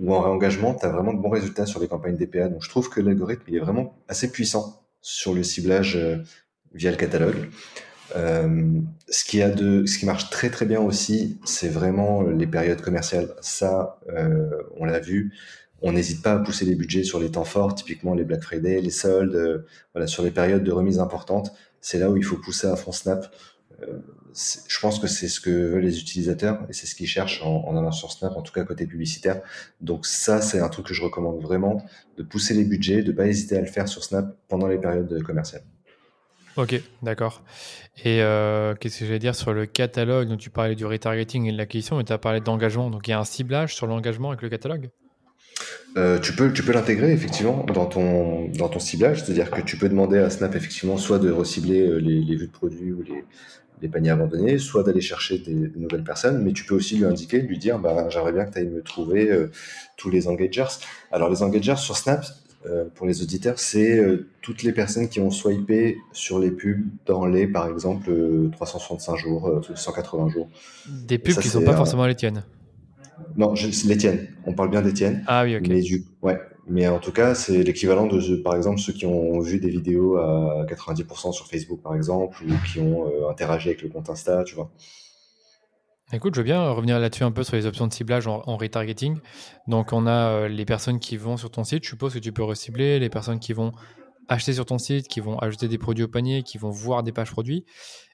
en 0.08 0.22
réengagement, 0.22 0.74
tu 0.74 0.86
as 0.86 0.90
vraiment 0.90 1.14
de 1.14 1.20
bons 1.20 1.30
résultats 1.30 1.66
sur 1.66 1.80
les 1.80 1.88
campagnes 1.88 2.18
DPA. 2.18 2.50
Donc 2.50 2.64
je 2.64 2.70
trouve 2.70 2.90
que 2.90 3.02
l'algorithme 3.02 3.54
est 3.54 3.60
vraiment 3.60 3.98
assez 4.08 4.32
puissant 4.32 4.84
sur 5.02 5.34
le 5.34 5.44
ciblage 5.44 5.96
euh, 5.96 6.18
via 6.74 6.92
le 6.92 6.98
catalogue. 6.98 7.50
Euh, 8.16 8.80
ce 9.10 9.26
qui 9.26 9.42
a 9.42 9.50
de, 9.50 9.86
ce 9.86 10.00
qui 10.00 10.06
marche 10.06 10.30
très 10.30 10.50
très 10.50 10.66
bien 10.66 10.80
aussi, 10.82 11.40
c'est 11.46 11.68
vraiment 11.68 12.24
les 12.24 12.48
périodes 12.48 12.82
commerciales. 12.82 13.36
Ça, 13.42 14.00
on 14.78 14.86
l'a 14.86 15.00
vu. 15.00 15.34
On 15.82 15.92
n'hésite 15.92 16.24
pas 16.24 16.34
à 16.34 16.40
pousser 16.40 16.66
les 16.66 16.74
budgets 16.74 17.04
sur 17.04 17.20
les 17.20 17.30
temps 17.30 17.44
forts, 17.44 17.76
typiquement 17.76 18.16
les 18.16 18.24
Black 18.24 18.42
Friday, 18.42 18.82
les 18.82 18.90
soldes, 18.90 19.66
voilà, 19.94 20.08
sur 20.08 20.24
les 20.24 20.32
périodes 20.32 20.64
de 20.64 20.72
remise 20.72 21.00
importantes. 21.00 21.52
C'est 21.82 22.00
là 22.00 22.10
où 22.10 22.18
il 22.18 22.24
faut 22.24 22.38
pousser 22.38 22.68
à 22.68 22.76
fond 22.76 22.92
Snap. 22.92 23.28
Je 23.80 24.80
pense 24.80 25.00
que 25.00 25.08
c'est 25.08 25.28
ce 25.28 25.40
que 25.40 25.50
veulent 25.50 25.84
les 25.84 26.00
utilisateurs 26.00 26.60
et 26.70 26.74
c'est 26.74 26.86
ce 26.86 26.96
qu'ils 26.96 27.08
cherchent 27.08 27.42
en, 27.44 27.64
en, 27.68 27.78
allant 27.78 27.92
sur 27.92 28.12
Snap, 28.12 28.36
en 28.36 28.42
tout 28.42 28.54
cas 28.54 28.64
côté 28.64 28.86
publicitaire. 28.86 29.42
Donc 29.82 30.06
ça, 30.06 30.42
c'est 30.42 30.60
un 30.60 30.70
truc 30.70 30.88
que 30.88 30.94
je 30.94 31.04
recommande 31.04 31.42
vraiment, 31.42 31.84
de 32.18 32.24
pousser 32.24 32.54
les 32.54 32.64
budgets, 32.64 33.04
de 33.04 33.12
pas 33.12 33.28
hésiter 33.28 33.58
à 33.58 33.62
le 33.62 33.68
faire 33.68 33.88
sur 33.88 34.04
Snap 34.04 34.36
pendant 34.48 34.68
les 34.68 34.78
périodes 34.78 35.22
commerciales. 35.24 35.64
Ok, 36.56 36.82
d'accord. 37.04 37.44
Et 38.04 38.22
euh, 38.22 38.74
qu'est-ce 38.74 39.00
que 39.00 39.06
j'allais 39.06 39.20
dire 39.20 39.36
sur 39.36 39.54
le 39.54 39.68
catalogue? 39.68 40.28
Dont 40.28 40.38
tu 40.38 40.50
parlais 40.50 40.76
du 40.76 40.86
retargeting 40.86 41.46
et 41.46 41.52
de 41.52 41.58
l'acquisition, 41.58 41.98
mais 41.98 42.04
tu 42.04 42.14
as 42.14 42.18
parlé 42.18 42.42
d'engagement. 42.42 42.90
Donc 42.90 43.08
il 43.08 43.12
y 43.12 43.14
a 43.14 43.20
un 43.20 43.26
ciblage 43.26 43.76
sur 43.76 43.86
l'engagement 43.86 44.30
avec 44.30 44.42
le 44.42 44.50
catalogue? 44.50 44.90
Euh, 45.98 46.20
tu 46.20 46.34
peux, 46.34 46.52
tu 46.54 46.64
peux 46.64 46.74
l'intégrer 46.74 47.12
effectivement 47.12 47.64
dans 47.74 47.86
ton, 47.86 48.50
dans 48.50 48.70
ton 48.70 48.80
ciblage, 48.80 49.24
c'est-à-dire 49.24 49.50
que 49.50 49.62
tu 49.62 49.78
peux 49.78 49.90
demander 49.90 50.20
à 50.20 50.30
Snap 50.30 50.56
effectivement 50.56 50.98
soit 50.98 51.18
de 51.18 51.32
recibler 51.32 51.88
euh, 51.88 51.98
les, 51.98 52.22
les 52.22 52.36
vues 52.36 52.48
de 52.48 52.52
produits 52.52 52.92
ou 52.92 53.02
les, 53.02 53.24
les 53.82 53.88
paniers 53.88 54.10
abandonnés, 54.10 54.58
soit 54.58 54.84
d'aller 54.84 55.02
chercher 55.02 55.38
des, 55.38 55.54
des, 55.54 55.80
nouvelles 55.80 56.04
personnes, 56.04 56.44
mais 56.44 56.54
tu 56.54 56.66
peux 56.66 56.76
aussi 56.76 56.98
lui 56.98 57.06
indiquer, 57.06 57.40
lui 57.42 57.58
dire, 57.58 57.80
bah, 57.80 58.10
j'aimerais 58.10 58.32
bien 58.32 58.46
que 58.46 58.54
tu 58.54 58.60
ailles 58.60 58.70
me 58.70 58.82
trouver 58.82 59.30
euh, 59.30 59.52
tous 59.98 60.10
les 60.10 60.28
engagers. 60.28 60.66
Alors 61.12 61.30
les 61.30 61.44
engagers 61.44 61.76
sur 61.78 61.96
Snap, 61.96 62.26
euh, 62.66 62.86
pour 62.96 63.06
les 63.06 63.22
auditeurs, 63.22 63.60
c'est 63.60 64.00
euh, 64.00 64.28
toutes 64.42 64.64
les 64.64 64.72
personnes 64.72 65.10
qui 65.10 65.20
ont 65.20 65.32
swipé 65.32 65.98
sur 66.12 66.40
les 66.40 66.52
pubs 66.52 66.86
dans 67.06 67.26
les, 67.26 67.48
par 67.48 67.68
exemple, 67.68 68.12
365 68.52 69.16
jours, 69.16 69.62
180 69.76 70.30
jours. 70.30 70.50
Des 70.88 71.18
pubs 71.18 71.34
ça, 71.34 71.42
qui 71.42 71.48
ne 71.48 71.54
sont 71.54 71.64
pas 71.64 71.76
forcément 71.76 72.06
les 72.06 72.16
tiennes. 72.16 72.44
Non, 73.36 73.56
je, 73.56 73.68
les 73.88 73.98
tiennes. 73.98 74.28
On 74.46 74.54
parle 74.54 74.70
bien 74.70 74.82
des 74.82 74.94
tiennes. 74.94 75.24
Ah 75.28 75.44
oui, 75.44 75.56
ok. 75.56 75.68
Mais 75.68 75.82
du, 75.82 76.06
ouais, 76.22 76.40
mais 76.70 76.88
en 76.88 77.00
tout 77.00 77.12
cas, 77.12 77.34
c'est 77.34 77.64
l'équivalent 77.64 78.08
de, 78.08 78.36
par 78.38 78.56
exemple, 78.56 78.80
ceux 78.80 78.94
qui 78.94 79.06
ont 79.06 79.40
vu 79.40 79.60
des 79.60 79.70
vidéos 79.70 80.18
à 80.18 80.66
90% 80.68 81.32
sur 81.32 81.48
Facebook, 81.48 81.82
par 81.82 81.96
exemple, 81.96 82.44
ou 82.44 82.54
qui 82.68 82.80
ont 82.80 83.08
euh, 83.08 83.30
interagi 83.30 83.70
avec 83.70 83.82
le 83.82 83.90
compte 83.90 84.10
Insta, 84.10 84.44
tu 84.44 84.56
vois. 84.56 84.70
Écoute, 86.14 86.36
je 86.36 86.42
veux 86.42 86.46
bien 86.46 86.70
revenir 86.72 87.00
là-dessus 87.00 87.24
un 87.24 87.32
peu 87.32 87.44
sur 87.44 87.56
les 87.56 87.66
options 87.66 87.88
de 87.88 87.94
ciblage 87.94 88.28
en, 88.28 88.58
retargeting. 88.58 89.18
Donc, 89.68 89.94
on 89.94 90.08
a 90.08 90.30
euh, 90.30 90.48
les 90.48 90.66
personnes 90.66 91.00
qui 91.00 91.18
vont 91.18 91.38
sur 91.38 91.52
ton 91.52 91.64
site. 91.64 91.84
Je 91.84 91.90
suppose 91.90 92.14
que 92.14 92.20
tu 92.20 92.32
peux 92.32 92.44
recibler 92.44 93.00
les 93.00 93.10
personnes 93.10 93.40
qui 93.40 93.54
vont 93.54 93.72
acheter 94.28 94.54
sur 94.54 94.66
ton 94.66 94.78
site, 94.78 95.08
qui 95.08 95.20
vont 95.20 95.38
ajouter 95.40 95.68
des 95.68 95.78
produits 95.78 96.04
au 96.04 96.08
panier, 96.10 96.44
qui 96.44 96.58
vont 96.58 96.70
voir 96.70 97.04
des 97.04 97.12
pages 97.12 97.32
produits. 97.32 97.66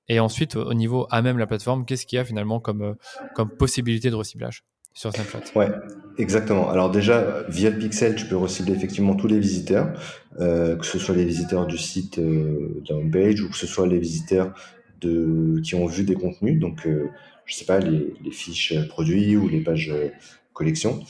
Et 0.09 0.19
ensuite, 0.19 0.55
au 0.55 0.73
niveau 0.73 1.07
à 1.09 1.21
même 1.21 1.37
la 1.37 1.47
plateforme, 1.47 1.85
qu'est-ce 1.85 2.05
qu'il 2.05 2.17
y 2.17 2.19
a 2.19 2.25
finalement 2.25 2.59
comme, 2.59 2.81
euh, 2.81 2.93
comme 3.35 3.49
possibilité 3.49 4.09
de 4.09 4.15
reciblage? 4.15 4.63
Sur 4.93 5.11
Snapchat. 5.11 5.41
Ouais, 5.55 5.69
exactement. 6.17 6.69
Alors 6.69 6.91
déjà, 6.91 7.43
via 7.49 7.69
le 7.69 7.77
pixel, 7.77 8.15
tu 8.15 8.25
peux 8.25 8.37
recibler 8.37 8.73
effectivement 8.73 9.15
tous 9.15 9.27
les 9.27 9.39
visiteurs, 9.39 9.93
euh, 10.39 10.75
que 10.75 10.85
ce 10.85 10.99
soit 10.99 11.15
les 11.15 11.25
visiteurs 11.25 11.65
du 11.65 11.77
site 11.77 12.19
euh, 12.19 12.81
de 12.85 12.93
la 12.93 13.43
ou 13.43 13.49
que 13.49 13.57
ce 13.57 13.67
soit 13.67 13.87
les 13.87 13.99
visiteurs 13.99 14.53
de, 15.01 15.59
qui 15.63 15.75
ont 15.75 15.85
vu 15.85 16.03
des 16.03 16.15
contenus, 16.15 16.59
donc 16.59 16.87
euh, 16.87 17.09
je 17.45 17.55
sais 17.55 17.65
pas, 17.65 17.79
les, 17.79 18.13
les, 18.23 18.31
fiches 18.31 18.73
produits 18.87 19.35
ou 19.35 19.49
les 19.49 19.61
pages 19.61 19.91
collection. 20.53 21.03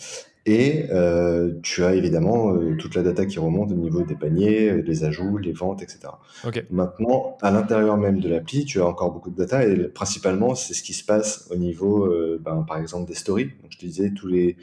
Et 0.46 0.88
euh, 0.92 1.54
tu 1.64 1.84
as 1.86 1.96
évidemment 1.96 2.54
euh, 2.54 2.76
toute 2.78 2.96
la 2.96 3.02
data 3.02 3.26
qui 3.26 3.40
remonte 3.40 3.72
au 3.72 3.76
niveau 3.76 4.04
des 4.04 4.16
paniers, 4.16 4.82
les 4.82 5.04
ajouts, 5.06 5.38
les 5.38 5.54
ventes, 5.54 5.82
etc. 5.82 6.00
Okay. 6.44 6.64
Maintenant, 6.70 7.38
à 7.42 7.50
l'intérieur 7.50 7.96
même 7.96 8.20
de 8.20 8.28
l'appli, 8.28 8.66
tu 8.66 8.82
as 8.82 8.86
encore 8.86 9.12
beaucoup 9.12 9.30
de 9.30 9.38
data 9.38 9.66
et 9.66 9.88
principalement, 9.88 10.54
c'est 10.54 10.74
ce 10.74 10.84
qui 10.84 10.94
se 10.94 11.06
passe 11.06 11.48
au 11.50 11.56
niveau, 11.56 12.06
euh, 12.08 12.42
ben, 12.44 12.66
par 12.68 12.78
exemple, 12.78 13.08
des 13.08 13.16
stories. 13.16 13.52
Donc, 13.62 13.72
je 13.72 13.78
te 13.78 13.86
disais, 13.86 14.12
tous 14.12 14.28
les, 14.28 14.58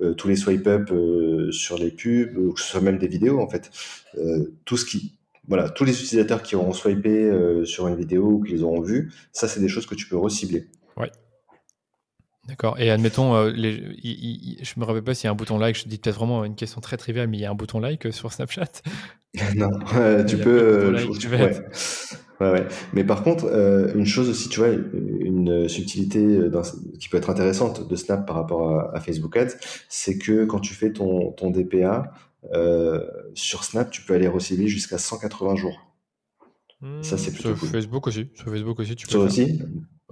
euh, 0.00 0.14
tous 0.14 0.28
les 0.28 0.36
swipe 0.36 0.66
up 0.66 0.90
euh, 0.90 1.50
sur 1.52 1.78
les 1.78 1.90
pubs, 1.90 2.36
ou 2.36 2.52
que 2.52 2.60
ce 2.60 2.68
soit 2.68 2.80
même 2.80 2.98
des 2.98 3.08
vidéos, 3.08 3.40
en 3.40 3.48
fait. 3.48 3.70
Euh, 4.16 4.54
tout 4.64 4.76
ce 4.76 4.84
qui, 4.84 5.18
voilà, 5.48 5.68
tous 5.68 5.84
les 5.84 5.92
utilisateurs 5.92 6.42
qui 6.42 6.56
auront 6.56 6.72
swipé 6.72 7.30
sur 7.64 7.88
une 7.88 7.96
vidéo 7.96 8.24
ou 8.26 8.42
qui 8.42 8.52
les 8.52 8.62
auront 8.62 8.80
vues, 8.80 9.12
ça, 9.32 9.48
c'est 9.48 9.60
des 9.60 9.68
choses 9.68 9.86
que 9.86 9.94
tu 9.94 10.06
peux 10.08 10.16
recibler. 10.16 10.66
D'accord. 12.48 12.78
Et 12.80 12.90
admettons, 12.90 13.36
euh, 13.36 13.50
les, 13.50 13.96
je 14.62 14.80
me 14.80 14.84
rappelle 14.84 15.04
pas 15.04 15.14
s'il 15.14 15.26
y 15.26 15.28
a 15.28 15.30
un 15.30 15.36
bouton 15.36 15.58
like. 15.58 15.76
Je 15.76 15.88
dis 15.88 15.98
peut-être 15.98 16.16
vraiment 16.16 16.44
une 16.44 16.56
question 16.56 16.80
très 16.80 16.96
triviale, 16.96 17.28
mais 17.28 17.38
il 17.38 17.40
y 17.40 17.44
a 17.44 17.50
un 17.50 17.54
bouton 17.54 17.78
like 17.78 18.12
sur 18.12 18.32
Snapchat? 18.32 18.82
non, 19.56 19.70
euh, 19.94 20.24
tu 20.24 20.36
peux. 20.38 20.90
Like, 20.90 21.20
je, 21.20 21.28
ouais. 21.28 21.36
ouais. 21.40 21.62
Ouais, 22.40 22.66
Mais 22.92 23.04
par 23.04 23.22
contre, 23.22 23.44
euh, 23.44 23.92
une 23.94 24.04
chose 24.04 24.28
aussi, 24.28 24.48
tu 24.48 24.58
vois, 24.58 24.70
une 24.70 25.68
subtilité 25.68 26.40
qui 26.98 27.08
peut 27.08 27.16
être 27.16 27.30
intéressante 27.30 27.88
de 27.88 27.94
Snap 27.94 28.26
par 28.26 28.34
rapport 28.34 28.80
à, 28.80 28.96
à 28.96 29.00
Facebook 29.00 29.36
Ads, 29.36 29.54
c'est 29.88 30.18
que 30.18 30.44
quand 30.44 30.58
tu 30.58 30.74
fais 30.74 30.92
ton, 30.92 31.30
ton 31.30 31.50
DPA 31.50 32.12
sur 33.34 33.62
Snap, 33.62 33.92
tu 33.92 34.02
peux 34.02 34.14
aller 34.14 34.26
recibler 34.26 34.66
jusqu'à 34.66 34.98
180 34.98 35.54
jours. 35.54 35.92
Mmh, 36.80 37.02
ça, 37.04 37.16
c'est 37.16 37.30
plutôt 37.30 37.50
sur 37.50 37.60
cool. 37.60 37.68
Facebook 37.68 38.06
aussi. 38.08 38.26
Sur 38.34 38.46
Facebook 38.46 38.80
aussi, 38.80 38.96
tu 38.96 39.06
peux. 39.06 39.12
Sur 39.12 39.20
aussi? 39.20 39.62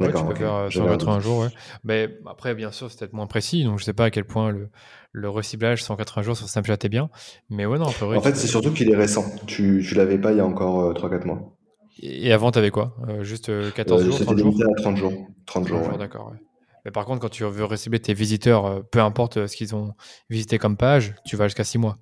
Ouais, 0.00 0.12
tu 0.12 0.24
peux 0.24 0.30
okay. 0.30 0.38
faire 0.38 0.66
180 0.70 1.20
jours, 1.20 1.38
ouais. 1.40 1.48
Mais 1.84 2.18
après, 2.26 2.54
bien 2.54 2.72
sûr, 2.72 2.90
c'est 2.90 2.98
peut-être 2.98 3.12
moins 3.12 3.26
précis, 3.26 3.64
donc 3.64 3.78
je 3.78 3.84
sais 3.84 3.92
pas 3.92 4.06
à 4.06 4.10
quel 4.10 4.24
point 4.24 4.50
le, 4.50 4.70
le 5.12 5.28
reciblage 5.28 5.82
180 5.82 6.22
jours 6.22 6.36
sur 6.36 6.48
Snapchat 6.48 6.76
est 6.82 6.88
bien. 6.88 7.10
Mais 7.50 7.66
ouais, 7.66 7.78
non, 7.78 7.86
En 7.86 8.20
fait, 8.20 8.36
c'est 8.36 8.46
surtout 8.46 8.72
qu'il 8.72 8.90
est 8.90 8.96
récent. 8.96 9.24
Tu, 9.46 9.84
tu 9.86 9.94
l'avais 9.94 10.18
pas 10.18 10.32
il 10.32 10.38
y 10.38 10.40
a 10.40 10.46
encore 10.46 10.80
euh, 10.80 10.92
3-4 10.94 11.26
mois. 11.26 11.56
Et 12.02 12.32
avant, 12.32 12.50
tu 12.50 12.58
avais 12.58 12.70
quoi? 12.70 12.96
Euh, 13.08 13.22
Juste 13.24 13.50
14 13.74 14.02
euh, 14.02 14.04
jours 14.06 14.20
30 14.20 14.38
jours? 14.38 14.54
à 14.62 14.80
30 14.80 14.96
jours. 14.96 15.12
30 15.46 15.68
jours, 15.68 15.88
ouais. 15.88 15.98
d'accord. 15.98 16.30
Ouais. 16.30 16.38
Mais 16.84 16.90
par 16.90 17.04
contre, 17.04 17.20
quand 17.20 17.28
tu 17.28 17.44
veux 17.44 17.64
recibler 17.64 18.00
tes 18.00 18.14
visiteurs, 18.14 18.66
euh, 18.66 18.80
peu 18.80 19.00
importe 19.00 19.46
ce 19.46 19.54
qu'ils 19.56 19.74
ont 19.74 19.92
visité 20.30 20.58
comme 20.58 20.76
page, 20.76 21.14
tu 21.26 21.36
vas 21.36 21.46
jusqu'à 21.46 21.64
6 21.64 21.78
mois. 21.78 21.98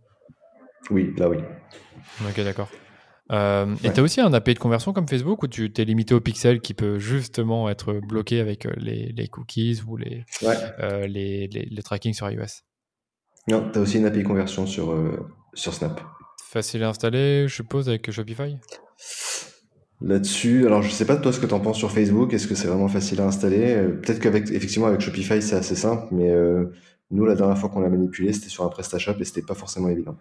Oui, 0.91 1.13
là 1.17 1.29
oui. 1.29 1.39
Ok, 2.29 2.41
d'accord. 2.45 2.69
Euh, 3.31 3.66
ouais. 3.66 3.76
Et 3.85 3.93
tu 3.93 4.01
as 4.01 4.03
aussi 4.03 4.20
un 4.20 4.33
API 4.33 4.55
de 4.55 4.59
conversion 4.59 4.93
comme 4.93 5.09
Facebook 5.09 5.43
où 5.43 5.49
tu 5.49 5.72
t'es 5.72 5.85
limité 5.85 6.14
au 6.14 6.20
pixel 6.20 6.61
qui 6.61 6.74
peut 6.74 6.99
justement 6.99 7.68
être 7.68 8.01
bloqué 8.01 8.41
avec 8.41 8.66
les, 8.76 9.12
les 9.14 9.29
cookies 9.29 9.81
ou 9.87 9.97
les, 9.97 10.24
ouais. 10.43 10.55
euh, 10.81 11.07
les, 11.07 11.47
les, 11.49 11.68
les, 11.70 11.83
tracking 11.83 12.14
sur 12.14 12.31
iOS 12.31 12.62
Non, 13.49 13.68
tu 13.70 13.79
as 13.79 13.83
aussi 13.83 13.99
une 13.99 14.07
API 14.07 14.22
de 14.22 14.29
conversion 14.29 14.66
sur, 14.66 14.93
euh, 14.93 15.29
sur 15.55 15.74
Snap. 15.74 16.01
Facile 16.43 16.83
à 16.85 16.89
installer, 16.89 17.47
je 17.49 17.55
suppose, 17.55 17.89
avec 17.89 18.11
Shopify? 18.11 18.57
Là-dessus, 20.01 20.64
alors 20.64 20.83
je 20.83 20.91
sais 20.91 21.05
pas 21.05 21.16
toi 21.16 21.33
ce 21.33 21.41
que 21.41 21.47
tu 21.47 21.55
en 21.55 21.61
penses 21.61 21.76
sur 21.76 21.91
Facebook, 21.91 22.33
est-ce 22.33 22.47
que 22.47 22.55
c'est 22.55 22.68
vraiment 22.68 22.87
facile 22.87 23.20
à 23.20 23.26
installer? 23.26 23.74
Peut-être 24.01 24.20
qu'avec 24.20 24.49
effectivement 24.51 24.87
avec 24.87 25.01
Shopify 25.01 25.43
c'est 25.43 25.57
assez 25.57 25.74
simple, 25.74 26.07
mais 26.12 26.31
euh, 26.31 26.66
nous 27.11 27.24
la 27.24 27.35
dernière 27.35 27.59
fois 27.59 27.68
qu'on 27.68 27.81
l'a 27.81 27.89
manipulé 27.89 28.33
c'était 28.33 28.49
sur 28.49 28.64
un 28.64 28.68
PrestaShop 28.68 29.14
et 29.18 29.24
c'était 29.24 29.43
pas 29.43 29.55
forcément 29.55 29.89
évident. 29.89 30.16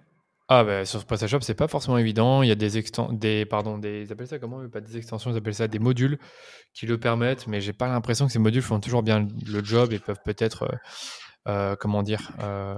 Ah 0.49 0.63
bah 0.63 0.85
sur 0.85 1.03
PrestaShop, 1.03 1.41
c'est 1.41 1.55
pas 1.55 1.67
forcément 1.67 1.97
évident. 1.97 2.41
Il 2.41 2.47
y 2.47 2.51
a 2.51 2.55
des 2.55 2.77
extensions, 2.77 3.11
des 3.11 3.45
pardon, 3.45 3.77
des 3.77 4.03
ils 4.03 4.11
appellent 4.13 4.27
ça 4.27 4.39
comment 4.39 4.67
Pas 4.69 4.79
des 4.79 4.95
extensions, 4.95 5.31
ils 5.31 5.37
appellent 5.37 5.53
ça 5.53 5.67
des 5.67 5.79
modules 5.79 6.17
qui 6.73 6.85
le 6.85 6.97
permettent, 6.97 7.47
mais 7.47 7.59
j'ai 7.59 7.73
pas 7.73 7.87
l'impression 7.87 8.27
que 8.27 8.31
ces 8.31 8.39
modules 8.39 8.61
font 8.61 8.79
toujours 8.79 9.03
bien 9.03 9.27
le 9.45 9.63
job 9.63 9.91
et 9.91 9.99
peuvent 9.99 10.21
peut-être 10.23 10.63
euh, 10.63 10.77
euh, 11.49 11.75
comment 11.75 12.01
dire 12.01 12.31
euh, 12.39 12.77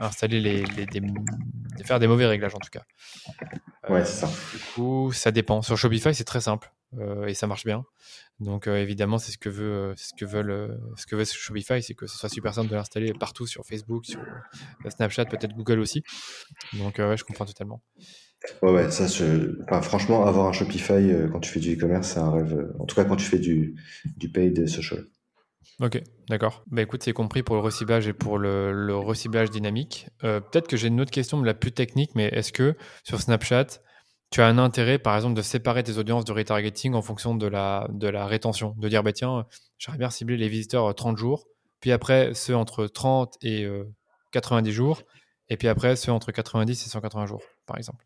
installer 0.00 0.40
les, 0.40 0.64
les 0.64 1.84
faire 1.84 1.98
des 1.98 2.06
mauvais 2.06 2.26
réglages 2.26 2.54
en 2.54 2.58
tout 2.58 2.70
cas. 2.70 2.82
Ouais, 3.88 4.04
c'est 4.04 4.26
ça. 4.26 4.26
Du 4.26 4.62
coup, 4.74 5.12
ça 5.12 5.30
dépend. 5.30 5.62
Sur 5.62 5.78
Shopify, 5.78 6.14
c'est 6.14 6.24
très 6.24 6.42
simple 6.42 6.70
et 7.26 7.32
ça 7.34 7.46
marche 7.46 7.64
bien. 7.64 7.84
Donc 8.40 8.66
euh, 8.66 8.76
évidemment, 8.76 9.18
c'est 9.18 9.32
ce 9.32 9.38
que 9.38 9.48
veut, 9.48 9.94
ce 9.96 10.12
que 10.14 10.24
veulent, 10.24 10.50
euh, 10.50 10.68
ce 10.96 11.06
que 11.06 11.16
veut 11.16 11.24
Shopify, 11.24 11.82
c'est 11.82 11.94
que 11.94 12.06
ce 12.06 12.16
soit 12.16 12.28
super 12.28 12.54
simple 12.54 12.70
de 12.70 12.76
l'installer 12.76 13.12
partout 13.12 13.46
sur 13.46 13.64
Facebook, 13.64 14.06
sur 14.06 14.20
euh, 14.20 14.90
Snapchat, 14.90 15.24
peut-être 15.24 15.54
Google 15.54 15.80
aussi. 15.80 16.02
Donc 16.74 16.98
ouais, 16.98 17.16
je 17.16 17.24
comprends 17.24 17.46
totalement. 17.46 17.82
Ouais, 18.62 18.70
ouais, 18.70 18.90
ça, 18.90 19.06
enfin, 19.64 19.82
franchement, 19.82 20.24
avoir 20.24 20.46
un 20.46 20.52
Shopify 20.52 21.12
quand 21.32 21.40
tu 21.40 21.50
fais 21.50 21.58
du 21.58 21.74
e-commerce, 21.74 22.08
c'est 22.08 22.20
un 22.20 22.30
rêve. 22.30 22.72
En 22.78 22.86
tout 22.86 22.94
cas, 22.94 23.04
quand 23.04 23.16
tu 23.16 23.26
fais 23.26 23.40
du, 23.40 23.74
du 24.16 24.30
paid 24.30 24.68
social. 24.68 25.04
Ok, 25.80 26.02
d'accord. 26.28 26.64
Bah 26.66 26.82
écoute, 26.82 27.04
c'est 27.04 27.12
compris 27.12 27.44
pour 27.44 27.54
le 27.54 27.60
reciblage 27.60 28.08
et 28.08 28.12
pour 28.12 28.38
le, 28.38 28.72
le 28.72 28.96
reciblage 28.96 29.50
dynamique. 29.50 30.08
Euh, 30.24 30.40
Peut-être 30.40 30.66
que 30.66 30.76
j'ai 30.76 30.88
une 30.88 31.00
autre 31.00 31.12
question, 31.12 31.40
la 31.42 31.54
plus 31.54 31.70
technique, 31.70 32.10
mais 32.16 32.26
est-ce 32.28 32.52
que 32.52 32.74
sur 33.04 33.20
Snapchat, 33.20 33.66
tu 34.30 34.40
as 34.42 34.46
un 34.46 34.58
intérêt, 34.58 34.98
par 34.98 35.16
exemple, 35.16 35.34
de 35.34 35.42
séparer 35.42 35.82
tes 35.82 35.98
audiences 35.98 36.24
de 36.24 36.32
retargeting 36.32 36.94
en 36.94 37.02
fonction 37.02 37.34
de 37.34 37.46
la, 37.46 37.88
de 37.90 38.08
la 38.08 38.26
rétention. 38.26 38.74
De 38.76 38.88
dire, 38.88 39.02
bah, 39.02 39.12
tiens, 39.12 39.46
j'aimerais 39.78 39.98
bien 39.98 40.10
cibler 40.10 40.36
les 40.36 40.48
visiteurs 40.48 40.94
30 40.94 41.16
jours, 41.16 41.46
puis 41.80 41.92
après 41.92 42.34
ceux 42.34 42.54
entre 42.54 42.86
30 42.86 43.36
et 43.42 43.64
euh, 43.64 43.84
90 44.32 44.70
jours, 44.70 45.02
et 45.48 45.56
puis 45.56 45.68
après 45.68 45.96
ceux 45.96 46.12
entre 46.12 46.32
90 46.32 46.86
et 46.86 46.88
180 46.90 47.26
jours, 47.26 47.42
par 47.66 47.78
exemple. 47.78 48.04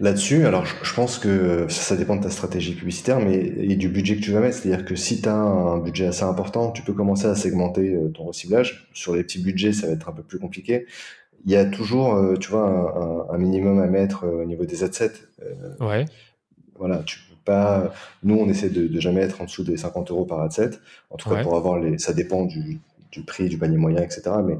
Là-dessus, 0.00 0.44
alors 0.44 0.66
je 0.66 0.94
pense 0.94 1.18
que 1.18 1.66
ça 1.68 1.96
dépend 1.96 2.16
de 2.16 2.22
ta 2.22 2.28
stratégie 2.28 2.74
publicitaire 2.74 3.20
mais, 3.20 3.36
et 3.36 3.76
du 3.76 3.88
budget 3.88 4.16
que 4.16 4.20
tu 4.20 4.32
vas 4.32 4.40
mettre. 4.40 4.56
C'est-à-dire 4.56 4.84
que 4.84 4.96
si 4.96 5.22
tu 5.22 5.28
as 5.28 5.34
un 5.34 5.78
budget 5.78 6.06
assez 6.06 6.24
important, 6.24 6.72
tu 6.72 6.82
peux 6.82 6.92
commencer 6.92 7.26
à 7.26 7.36
segmenter 7.36 7.94
euh, 7.94 8.08
ton 8.08 8.24
reciblage. 8.24 8.90
Sur 8.92 9.14
les 9.14 9.22
petits 9.22 9.40
budgets, 9.40 9.72
ça 9.72 9.86
va 9.86 9.92
être 9.92 10.08
un 10.08 10.12
peu 10.12 10.24
plus 10.24 10.40
compliqué 10.40 10.86
il 11.44 11.52
y 11.52 11.56
a 11.56 11.64
toujours, 11.64 12.14
euh, 12.14 12.36
tu 12.36 12.50
vois, 12.50 13.28
un, 13.30 13.34
un, 13.34 13.38
minimum 13.38 13.80
à 13.80 13.86
mettre 13.86 14.24
euh, 14.24 14.42
au 14.42 14.44
niveau 14.44 14.64
des 14.64 14.82
adsets. 14.82 15.12
Euh, 15.42 15.86
ouais. 15.86 16.06
Voilà, 16.78 17.02
tu, 17.04 17.18
pas. 17.46 17.94
Nous, 18.22 18.36
on 18.36 18.46
essaie 18.50 18.68
de, 18.68 18.86
de 18.86 19.00
jamais 19.00 19.22
être 19.22 19.40
en 19.40 19.44
dessous 19.44 19.64
des 19.64 19.78
50 19.78 20.10
euros 20.10 20.26
par 20.26 20.42
ad 20.42 20.52
set. 20.52 20.80
En 21.08 21.16
tout 21.16 21.30
cas, 21.30 21.42
pour 21.42 21.56
avoir 21.56 21.78
les. 21.78 21.96
Ça 21.96 22.12
dépend 22.12 22.44
du, 22.44 22.80
du 23.10 23.22
prix, 23.22 23.48
du 23.48 23.56
panier 23.56 23.78
moyen, 23.78 24.02
etc. 24.02 24.22
Mais 24.44 24.58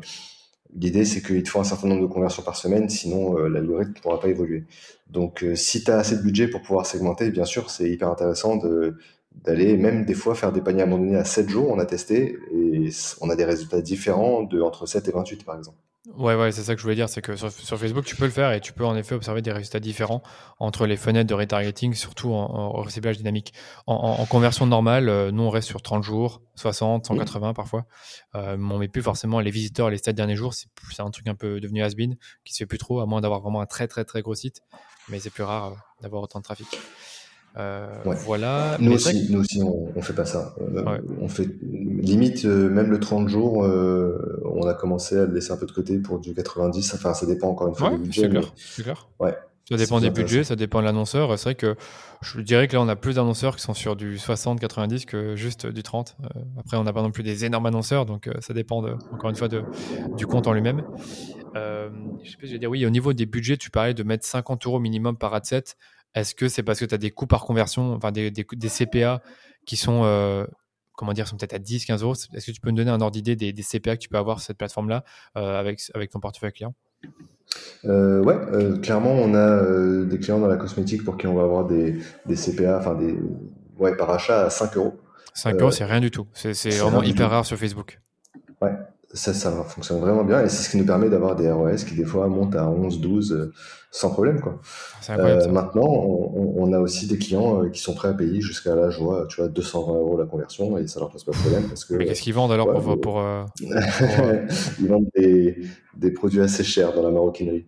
l'idée, 0.74 1.04
c'est 1.04 1.20
qu'il 1.20 1.42
te 1.42 1.50
faut 1.50 1.60
un 1.60 1.64
certain 1.64 1.88
nombre 1.88 2.02
de 2.02 2.06
conversions 2.06 2.42
par 2.42 2.56
semaine, 2.56 2.88
sinon 2.88 3.38
euh, 3.38 3.48
l'algorithme 3.48 3.92
ne 3.94 4.00
pourra 4.00 4.18
pas 4.18 4.28
évoluer. 4.28 4.64
Donc, 5.10 5.44
euh, 5.44 5.54
si 5.54 5.84
tu 5.84 5.90
as 5.90 5.98
assez 5.98 6.16
de 6.16 6.22
budget 6.22 6.48
pour 6.48 6.62
pouvoir 6.62 6.86
segmenter, 6.86 7.30
bien 7.30 7.44
sûr, 7.44 7.68
c'est 7.68 7.90
hyper 7.90 8.08
intéressant 8.08 8.56
de 8.56 8.96
d'aller 9.44 9.76
même 9.76 10.06
des 10.06 10.14
fois 10.14 10.34
faire 10.34 10.50
des 10.50 10.62
paniers 10.62 10.80
abandonnés 10.80 11.16
à 11.16 11.24
7 11.26 11.50
jours, 11.50 11.70
on 11.70 11.78
a 11.78 11.84
testé, 11.84 12.38
et 12.54 12.88
on 13.20 13.28
a 13.28 13.36
des 13.36 13.44
résultats 13.44 13.82
différents 13.82 14.42
de 14.42 14.62
entre 14.62 14.86
7 14.86 15.06
et 15.08 15.12
28 15.12 15.44
par 15.44 15.58
exemple. 15.58 15.76
Ouais, 16.18 16.34
ouais, 16.34 16.50
c'est 16.50 16.62
ça 16.62 16.74
que 16.74 16.78
je 16.78 16.82
voulais 16.82 16.94
dire, 16.94 17.08
c'est 17.08 17.20
que 17.20 17.36
sur, 17.36 17.78
Facebook, 17.78 18.04
tu 18.04 18.16
peux 18.16 18.24
le 18.24 18.30
faire 18.30 18.52
et 18.52 18.60
tu 18.60 18.72
peux 18.72 18.86
en 18.86 18.96
effet 18.96 19.14
observer 19.14 19.42
des 19.42 19.52
résultats 19.52 19.80
différents 19.80 20.22
entre 20.58 20.86
les 20.86 20.96
fenêtres 20.96 21.28
de 21.28 21.34
retargeting, 21.34 21.92
surtout 21.92 22.32
en, 22.32 22.76
en 22.76 22.88
ciblage 22.88 23.18
dynamique. 23.18 23.52
En, 23.86 24.24
conversion 24.26 24.66
normale, 24.66 25.08
euh, 25.10 25.30
nous, 25.30 25.42
on 25.42 25.50
reste 25.50 25.68
sur 25.68 25.82
30 25.82 26.02
jours, 26.02 26.40
60, 26.54 27.06
180 27.06 27.52
parfois. 27.52 27.84
Euh, 28.34 28.56
on 28.58 28.78
met 28.78 28.88
plus 28.88 29.02
forcément 29.02 29.40
les 29.40 29.50
visiteurs 29.50 29.90
les 29.90 29.98
7 29.98 30.16
derniers 30.16 30.36
jours, 30.36 30.54
c'est 30.54 30.68
un 31.00 31.10
truc 31.10 31.28
un 31.28 31.34
peu 31.34 31.60
devenu 31.60 31.82
has-been, 31.82 32.16
qui 32.44 32.54
se 32.54 32.58
fait 32.58 32.66
plus 32.66 32.78
trop, 32.78 33.00
à 33.00 33.06
moins 33.06 33.20
d'avoir 33.20 33.40
vraiment 33.40 33.60
un 33.60 33.66
très, 33.66 33.86
très, 33.86 34.04
très 34.04 34.22
gros 34.22 34.34
site, 34.34 34.62
mais 35.08 35.18
c'est 35.18 35.30
plus 35.30 35.44
rare 35.44 35.66
euh, 35.66 35.74
d'avoir 36.00 36.22
autant 36.22 36.38
de 36.38 36.44
trafic. 36.44 36.68
Euh, 37.58 37.86
voilà. 38.04 38.76
Nous 38.80 38.92
aussi, 38.92 39.28
nous 39.30 39.40
aussi, 39.40 39.62
on, 39.62 39.88
on, 39.94 40.02
fait 40.02 40.12
pas 40.12 40.26
ça. 40.26 40.54
Euh, 40.60 40.98
on 41.20 41.28
fait 41.28 41.48
limite 41.62 42.44
euh, 42.44 42.68
même 42.68 42.90
le 42.90 43.00
30 43.00 43.28
jours. 43.28 43.58
on 43.58 44.66
a 44.66 44.74
commencé 44.74 45.16
à 45.18 45.26
le 45.26 45.34
laisser 45.34 45.52
un 45.52 45.56
peu 45.56 45.66
de 45.66 45.72
côté 45.72 45.98
pour 45.98 46.18
du 46.18 46.34
90. 46.34 46.94
Enfin, 46.94 47.14
ça 47.14 47.26
dépend 47.26 47.48
encore 47.48 47.68
une 47.68 47.74
fois 47.74 47.90
du 47.90 47.98
budget. 47.98 48.30
C'est 48.56 48.82
clair. 48.82 49.08
Ouais. 49.18 49.34
Ça 49.68 49.76
dépend 49.76 50.00
des 50.00 50.10
budgets, 50.10 50.44
ça 50.44 50.54
dépend 50.54 50.78
de 50.78 50.84
l'annonceur. 50.84 51.36
C'est 51.38 51.44
vrai 51.44 51.54
que 51.56 51.74
je 52.22 52.40
dirais 52.40 52.68
que 52.68 52.76
là, 52.76 52.82
on 52.82 52.88
a 52.88 52.94
plus 52.94 53.16
d'annonceurs 53.16 53.56
qui 53.56 53.62
sont 53.62 53.74
sur 53.74 53.96
du 53.96 54.16
60-90 54.16 55.06
que 55.06 55.34
juste 55.34 55.66
du 55.66 55.82
30. 55.82 56.16
après, 56.60 56.76
on 56.76 56.84
n'a 56.84 56.92
pas 56.92 57.02
non 57.02 57.10
plus 57.10 57.24
des 57.24 57.44
énormes 57.44 57.66
annonceurs, 57.66 58.06
donc 58.06 58.30
ça 58.38 58.54
dépend 58.54 58.80
de, 58.80 58.94
encore 59.12 59.30
une 59.30 59.34
fois 59.34 59.48
de, 59.48 59.64
du 60.16 60.24
compte 60.26 60.46
en 60.46 60.52
lui-même. 60.52 60.84
je 61.54 62.30
sais 62.30 62.36
pas, 62.36 62.46
je 62.46 62.52
vais 62.52 62.58
dire 62.60 62.70
oui, 62.70 62.86
au 62.86 62.90
niveau 62.90 63.12
des 63.12 63.26
budgets, 63.26 63.56
tu 63.56 63.70
parlais 63.70 63.94
de 63.94 64.04
mettre 64.04 64.24
50 64.24 64.64
euros 64.66 64.78
minimum 64.78 65.16
par 65.16 65.34
ad 65.34 65.44
set. 65.44 65.76
Est-ce 66.16 66.34
que 66.34 66.48
c'est 66.48 66.62
parce 66.62 66.80
que 66.80 66.86
tu 66.86 66.94
as 66.94 66.98
des 66.98 67.10
coûts 67.10 67.26
par 67.26 67.44
conversion, 67.44 67.92
enfin 67.92 68.10
des, 68.10 68.30
des, 68.30 68.68
CPA 68.68 69.20
qui 69.66 69.76
sont, 69.76 70.02
euh, 70.04 70.46
comment 70.96 71.12
dire, 71.12 71.28
sont 71.28 71.36
peut-être 71.36 71.52
à 71.52 71.58
10, 71.58 71.84
15 71.84 72.02
euros? 72.02 72.14
Est-ce 72.14 72.46
que 72.46 72.52
tu 72.52 72.60
peux 72.60 72.70
me 72.70 72.76
donner 72.76 72.90
un 72.90 73.00
ordre 73.02 73.10
d'idée 73.10 73.36
des, 73.36 73.62
CPA 73.62 73.96
que 73.96 74.00
tu 74.02 74.08
peux 74.08 74.16
avoir 74.16 74.40
sur 74.40 74.46
cette 74.46 74.56
plateforme-là 74.56 75.04
euh, 75.36 75.60
avec, 75.60 75.82
avec 75.94 76.10
ton 76.10 76.18
portefeuille 76.18 76.52
client? 76.52 76.74
Euh, 77.84 78.22
ouais, 78.22 78.80
clairement, 78.80 79.12
on 79.12 79.34
a 79.34 80.04
des 80.06 80.18
clients 80.18 80.40
dans 80.40 80.48
la 80.48 80.56
cosmétique 80.56 81.04
pour 81.04 81.18
qui 81.18 81.26
on 81.26 81.34
va 81.34 81.42
avoir 81.42 81.66
des, 81.66 81.98
des 82.24 82.34
CPA, 82.34 82.78
enfin 82.78 82.94
des, 82.94 83.14
ouais, 83.78 83.94
par 83.94 84.10
achat 84.10 84.46
à 84.46 84.50
5 84.50 84.74
euros. 84.78 84.98
5 85.34 85.60
euros, 85.60 85.70
c'est 85.70 85.84
rien 85.84 86.00
du 86.00 86.10
tout. 86.10 86.26
C'est 86.32 86.70
vraiment 86.78 87.02
hyper 87.02 87.28
rare 87.28 87.44
sur 87.44 87.58
Facebook. 87.58 88.00
Ouais, 88.62 88.72
ça, 89.12 89.32
ça 89.32 89.52
fonctionne 89.64 90.00
vraiment 90.00 90.24
bien 90.24 90.44
et 90.44 90.48
c'est 90.48 90.64
ce 90.64 90.70
qui 90.70 90.76
nous 90.76 90.84
permet 90.84 91.08
d'avoir 91.08 91.36
des 91.36 91.50
ROS 91.50 91.84
qui 91.88 91.94
des 91.94 92.04
fois 92.04 92.26
montent 92.26 92.56
à 92.56 92.68
11, 92.68 93.00
12 93.00 93.32
euh, 93.32 93.52
sans 93.90 94.10
problème. 94.10 94.40
Quoi. 94.40 94.60
Euh, 95.10 95.48
maintenant, 95.48 95.86
on, 95.86 96.72
a 96.72 96.78
aussi 96.80 97.06
des 97.06 97.16
clients 97.16 97.62
euh, 97.62 97.68
qui 97.70 97.80
sont 97.80 97.94
prêts 97.94 98.08
à 98.08 98.14
payer 98.14 98.40
jusqu'à 98.40 98.74
la 98.74 98.90
joie, 98.90 99.26
tu 99.28 99.40
vois, 99.40 99.48
220 99.48 99.92
euros 99.94 100.18
la 100.18 100.26
conversion 100.26 100.76
et 100.76 100.86
ça 100.86 101.00
leur 101.00 101.10
pose 101.10 101.24
pas 101.24 101.32
de 101.32 101.36
problème. 101.36 101.68
Parce 101.68 101.84
que, 101.84 101.94
Mais 101.94 102.06
qu'est-ce 102.06 102.22
qu'ils 102.22 102.34
vendent 102.34 102.52
alors 102.52 102.72
pour, 102.72 103.00
pour, 103.00 103.24
Ils 103.60 104.88
vendent 104.88 105.08
des, 105.14 105.56
des, 105.96 106.10
produits 106.10 106.40
assez 106.40 106.64
chers 106.64 106.92
dans 106.92 107.02
la 107.02 107.10
maroquinerie. 107.10 107.66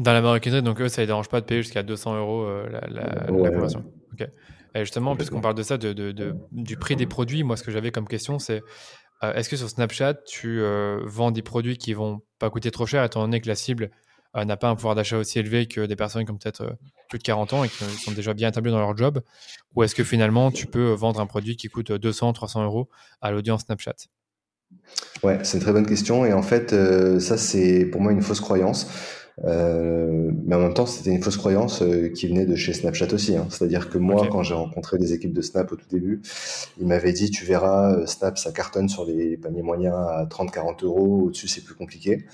Dans 0.00 0.12
la 0.12 0.22
maroquinerie, 0.22 0.62
donc 0.62 0.80
eux, 0.80 0.88
ça 0.88 1.00
ne 1.00 1.02
les 1.02 1.06
dérange 1.08 1.28
pas 1.28 1.40
de 1.40 1.46
payer 1.46 1.62
jusqu'à 1.62 1.82
200 1.82 2.18
euros 2.18 2.46
la, 2.70 2.80
la, 2.88 3.26
conversion. 3.26 3.84
Ok. 4.12 4.28
Et 4.74 4.80
justement, 4.80 5.16
puisqu'on 5.16 5.40
parle 5.40 5.54
de 5.54 5.62
ça, 5.62 5.78
de, 5.78 5.94
de, 5.94 6.34
du 6.52 6.76
prix 6.76 6.96
des 6.96 7.06
produits, 7.06 7.42
moi, 7.44 7.56
ce 7.56 7.62
que 7.62 7.70
j'avais 7.70 7.90
comme 7.90 8.06
question, 8.06 8.38
c'est 8.38 8.62
euh, 9.22 9.32
est-ce 9.34 9.48
que 9.48 9.56
sur 9.56 9.68
Snapchat, 9.68 10.14
tu 10.26 10.60
euh, 10.60 11.00
vends 11.04 11.30
des 11.30 11.42
produits 11.42 11.78
qui 11.78 11.94
vont 11.94 12.22
pas 12.38 12.50
coûter 12.50 12.70
trop 12.70 12.86
cher, 12.86 13.04
étant 13.04 13.22
donné 13.22 13.40
que 13.40 13.48
la 13.48 13.54
cible 13.54 13.90
euh, 14.36 14.44
n'a 14.44 14.56
pas 14.56 14.68
un 14.68 14.74
pouvoir 14.74 14.94
d'achat 14.94 15.16
aussi 15.16 15.38
élevé 15.38 15.66
que 15.66 15.86
des 15.86 15.96
personnes 15.96 16.24
qui 16.24 16.30
ont 16.30 16.36
peut-être 16.36 16.76
plus 17.08 17.18
de 17.18 17.22
40 17.22 17.52
ans 17.54 17.64
et 17.64 17.68
qui 17.68 17.84
sont 17.84 18.12
déjà 18.12 18.34
bien 18.34 18.48
établies 18.48 18.70
dans 18.70 18.78
leur 18.78 18.96
job? 18.96 19.22
Ou 19.74 19.82
est-ce 19.82 19.94
que 19.94 20.04
finalement, 20.04 20.50
tu 20.50 20.66
peux 20.66 20.90
vendre 20.90 21.20
un 21.20 21.26
produit 21.26 21.56
qui 21.56 21.68
coûte 21.68 21.92
200, 21.92 22.32
300 22.34 22.64
euros 22.64 22.88
à 23.22 23.30
l'audience 23.30 23.62
Snapchat? 23.62 23.94
Ouais, 25.22 25.38
c'est 25.44 25.58
une 25.58 25.62
très 25.62 25.72
bonne 25.72 25.86
question. 25.86 26.26
Et 26.26 26.32
en 26.32 26.42
fait, 26.42 26.74
ça, 27.20 27.38
c'est 27.38 27.86
pour 27.86 28.00
moi 28.00 28.12
une 28.12 28.22
fausse 28.22 28.40
croyance. 28.40 28.88
Euh, 29.44 30.30
mais 30.44 30.54
en 30.54 30.60
même 30.60 30.74
temps, 30.74 30.86
c'était 30.86 31.10
une 31.10 31.22
fausse 31.22 31.36
croyance 31.36 31.82
euh, 31.82 32.08
qui 32.08 32.26
venait 32.26 32.46
de 32.46 32.56
chez 32.56 32.72
Snapchat 32.72 33.12
aussi. 33.12 33.36
Hein. 33.36 33.46
C'est-à-dire 33.50 33.90
que 33.90 33.98
moi, 33.98 34.26
quand 34.30 34.42
j'ai 34.42 34.54
rencontré 34.54 34.98
des 34.98 35.12
équipes 35.12 35.34
de 35.34 35.42
Snap 35.42 35.70
au 35.72 35.76
tout 35.76 35.88
début, 35.90 36.22
ils 36.80 36.86
m'avaient 36.86 37.12
dit, 37.12 37.30
tu 37.30 37.44
verras, 37.44 37.94
euh, 37.94 38.06
Snap, 38.06 38.38
ça 38.38 38.52
cartonne 38.52 38.88
sur 38.88 39.04
les 39.04 39.36
paniers 39.36 39.62
moyens 39.62 39.94
à 39.94 40.26
30-40 40.26 40.84
euros. 40.84 41.22
Au-dessus, 41.26 41.48
c'est 41.48 41.62
plus 41.62 41.74
compliqué. 41.74 42.24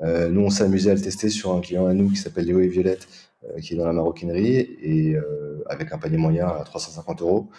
Euh, 0.00 0.28
nous, 0.28 0.42
on 0.42 0.50
s'est 0.50 0.64
amusé 0.64 0.90
à 0.90 0.94
le 0.94 1.00
tester 1.00 1.28
sur 1.28 1.52
un 1.54 1.60
client 1.60 1.86
à 1.86 1.94
nous 1.94 2.10
qui 2.10 2.16
s'appelle 2.16 2.46
Léo 2.46 2.60
et 2.60 2.68
Violette, 2.68 3.08
qui 3.60 3.74
est 3.74 3.76
dans 3.76 3.86
la 3.86 3.92
maroquinerie, 3.92 4.56
et 4.82 5.16
avec 5.68 5.92
un 5.92 5.98
panier 5.98 6.16
moyen 6.16 6.48
à 6.48 6.62
350 6.64 7.20
euros. 7.22 7.50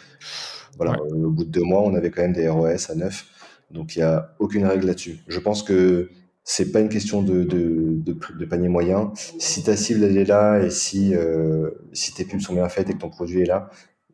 Voilà, 0.77 0.97
au 1.03 1.29
bout 1.29 1.45
de 1.45 1.49
deux 1.49 1.63
mois, 1.63 1.81
on 1.81 1.93
avait 1.95 2.11
quand 2.11 2.23
même 2.23 2.33
des 2.33 2.49
ROS 2.49 2.89
à 2.89 2.95
9. 2.95 3.25
Donc, 3.71 3.95
il 3.95 3.99
n'y 3.99 4.03
a 4.03 4.35
aucune 4.39 4.65
règle 4.65 4.87
là-dessus. 4.87 5.19
Je 5.27 5.39
pense 5.39 5.63
que 5.63 6.09
c'est 6.45 6.71
pas 6.71 6.79
une 6.79 6.89
question 6.89 7.23
de, 7.23 7.43
de, 7.43 8.01
de, 8.03 8.45
panier 8.45 8.69
moyen. 8.69 9.11
Si 9.39 9.63
ta 9.63 9.75
cible 9.75 10.03
elle 10.03 10.15
est 10.15 10.25
là 10.25 10.59
et 10.59 10.69
si, 10.69 11.15
euh, 11.15 11.71
si 11.91 12.13
tes 12.13 12.23
pubs 12.23 12.39
sont 12.39 12.53
bien 12.53 12.69
faites 12.69 12.89
et 12.89 12.93
que 12.93 12.99
ton 12.99 13.09
produit 13.09 13.41
est 13.41 13.45
là, 13.45 13.69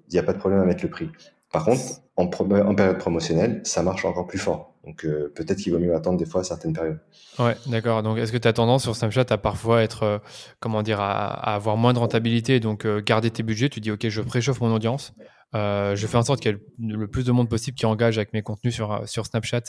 il 0.08 0.14
n'y 0.14 0.20
a 0.20 0.24
pas 0.24 0.34
de 0.34 0.40
problème 0.40 0.62
avec 0.62 0.82
le 0.82 0.90
prix. 0.90 1.10
Par 1.52 1.66
contre, 1.66 2.02
en, 2.16 2.24
en 2.24 2.76
période 2.76 2.98
promotionnelle, 2.98 3.60
ça 3.66 3.84
marche 3.84 4.06
encore 4.06 4.28
plus 4.28 4.40
fort. 4.40 4.74
Donc 4.86 5.06
euh, 5.06 5.32
peut-être 5.36 5.60
qu'il 5.60 5.74
vaut 5.74 5.80
mieux 5.80 5.94
attendre 5.94 6.18
des 6.18 6.26
fois 6.26 6.44
certaines 6.46 6.74
périodes. 6.74 7.00
Ouais, 7.38 7.56
d'accord. 7.68 8.02
Donc 8.02 8.18
est-ce 8.18 8.32
que 8.32 8.38
tu 8.38 8.48
as 8.48 8.54
tendance 8.54 8.84
sur 8.84 8.96
Snapchat 8.96 9.26
à 9.30 9.38
parfois 9.38 9.84
être, 9.84 10.04
euh, 10.04 10.18
comment 10.62 10.84
dire, 10.84 11.02
à, 11.02 11.28
à, 11.28 11.54
avoir 11.54 11.76
moins 11.76 11.92
de 11.94 12.00
rentabilité, 12.00 12.62
donc 12.62 12.86
euh, 12.86 13.02
garder 13.02 13.30
tes 13.30 13.44
budgets? 13.44 13.70
Tu 13.70 13.82
dis, 13.82 13.92
ok, 13.92 14.08
je 14.08 14.22
préchauffe 14.22 14.62
mon 14.62 14.74
audience, 14.74 15.14
euh, 15.54 15.96
je 15.96 16.08
fais 16.08 16.18
en 16.18 16.24
sorte 16.24 16.40
qu'il 16.40 16.52
y 16.52 16.56
ait 16.56 16.60
le 16.80 17.08
plus 17.08 17.26
de 17.26 17.32
monde 17.32 17.50
possible 17.50 17.76
qui 17.76 17.86
engage 17.86 18.18
avec 18.18 18.34
mes 18.34 18.42
contenus 18.42 18.74
sur, 18.74 18.92
euh, 18.92 19.06
sur 19.06 19.26
Snapchat 19.26 19.64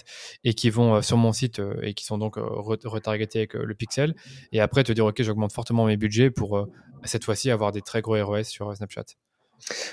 et 0.44 0.54
qui 0.54 0.70
vont 0.70 0.96
euh, 0.96 1.02
sur 1.02 1.16
mon 1.16 1.32
site 1.32 1.60
et 1.82 1.94
qui 1.94 2.04
sont 2.04 2.18
donc 2.18 2.36
retargetés 2.36 3.40
avec 3.40 3.54
le 3.54 3.74
pixel. 3.74 4.14
Et 4.52 4.60
après, 4.60 4.84
te 4.84 4.92
dire, 4.92 5.06
OK, 5.06 5.20
j'augmente 5.22 5.52
fortement 5.52 5.86
mes 5.86 5.96
budgets 5.96 6.30
pour 6.30 6.68
cette 7.04 7.24
fois-ci 7.24 7.50
avoir 7.50 7.72
des 7.72 7.82
très 7.82 8.00
gros 8.00 8.22
ROS 8.24 8.44
sur 8.44 8.74
Snapchat. 8.76 9.04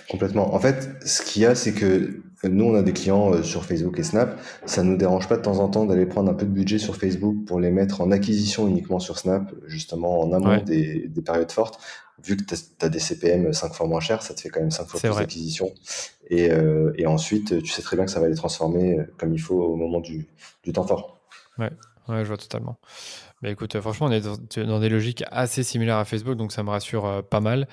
Complètement. 0.10 0.56
En 0.56 0.60
fait, 0.60 0.90
ce 1.06 1.22
qu'il 1.22 1.44
y 1.44 1.46
a, 1.46 1.54
c'est 1.54 1.74
que 1.74 2.22
nous, 2.44 2.66
on 2.66 2.76
a 2.76 2.82
des 2.82 2.94
clients 2.94 3.44
sur 3.44 3.66
Facebook 3.66 4.00
et 4.00 4.04
Snap. 4.04 4.40
Ça 4.66 4.84
ne 4.84 4.92
nous 4.92 4.98
dérange 4.98 5.28
pas 5.28 5.38
de 5.38 5.44
temps 5.44 5.60
en 5.60 5.70
temps 5.70 5.86
d'aller 5.86 6.08
prendre 6.08 6.32
un 6.32 6.34
peu 6.34 6.46
de 6.46 6.52
budget 6.52 6.80
sur 6.80 6.96
Facebook 6.96 7.46
pour 7.46 7.60
les 7.60 7.70
mettre 7.70 8.02
en 8.02 8.12
acquisition 8.12 8.68
uniquement 8.68 9.00
sur 9.00 9.20
Snap, 9.20 9.54
justement 9.68 10.22
en 10.22 10.34
amont 10.34 10.64
des, 10.64 11.08
des, 11.08 11.22
périodes 11.22 11.52
fortes 11.52 11.80
vu 12.24 12.38
que 12.38 12.44
tu 12.44 12.56
as, 12.82 12.90
des 12.90 13.00
CPM 13.00 13.54
5 13.54 13.74
fois 13.74 13.88
moins 13.88 14.00
chers, 14.00 14.22
ça 14.22 14.34
te 14.34 14.42
fait 14.42 14.50
quand 14.50 14.60
même 14.60 14.72
5 14.72 14.88
fois 14.88 15.00
plus 15.00 15.16
d'acquisition. 15.16 15.72
Et, 16.30 16.52
euh, 16.52 16.94
et, 16.98 17.08
ensuite, 17.08 17.62
tu 17.64 17.72
sais 17.72 17.82
très 17.82 17.96
bien 17.96 18.06
que 18.06 18.12
ça 18.12 18.20
va 18.20 18.28
les 18.28 18.36
transformer 18.36 19.00
euh, 19.00 19.14
comme 19.18 19.34
il 19.34 19.40
faut 19.40 19.62
au 19.62 19.76
moment 19.76 20.00
du, 20.00 20.28
du 20.64 20.72
temps 20.72 20.86
fort. 20.86 21.20
Ouais, 21.58 21.72
ouais, 22.08 22.24
je 22.24 22.28
vois 22.28 22.38
totalement. 22.38 22.78
Mais 23.42 23.52
écoute, 23.52 23.76
euh, 23.76 23.82
franchement, 23.82 24.08
on 24.08 24.12
est 24.12 24.22
dans, 24.22 24.80
des 24.80 24.90
logiques 24.90 25.24
assez 25.32 25.64
similaires 25.64 25.98
à 25.98 26.06
Facebook, 26.06 26.38
donc 26.38 26.52
ça 26.52 26.64
me 26.64 26.70
rassure 26.70 27.24
pas 27.30 27.40
mal. 27.40 27.68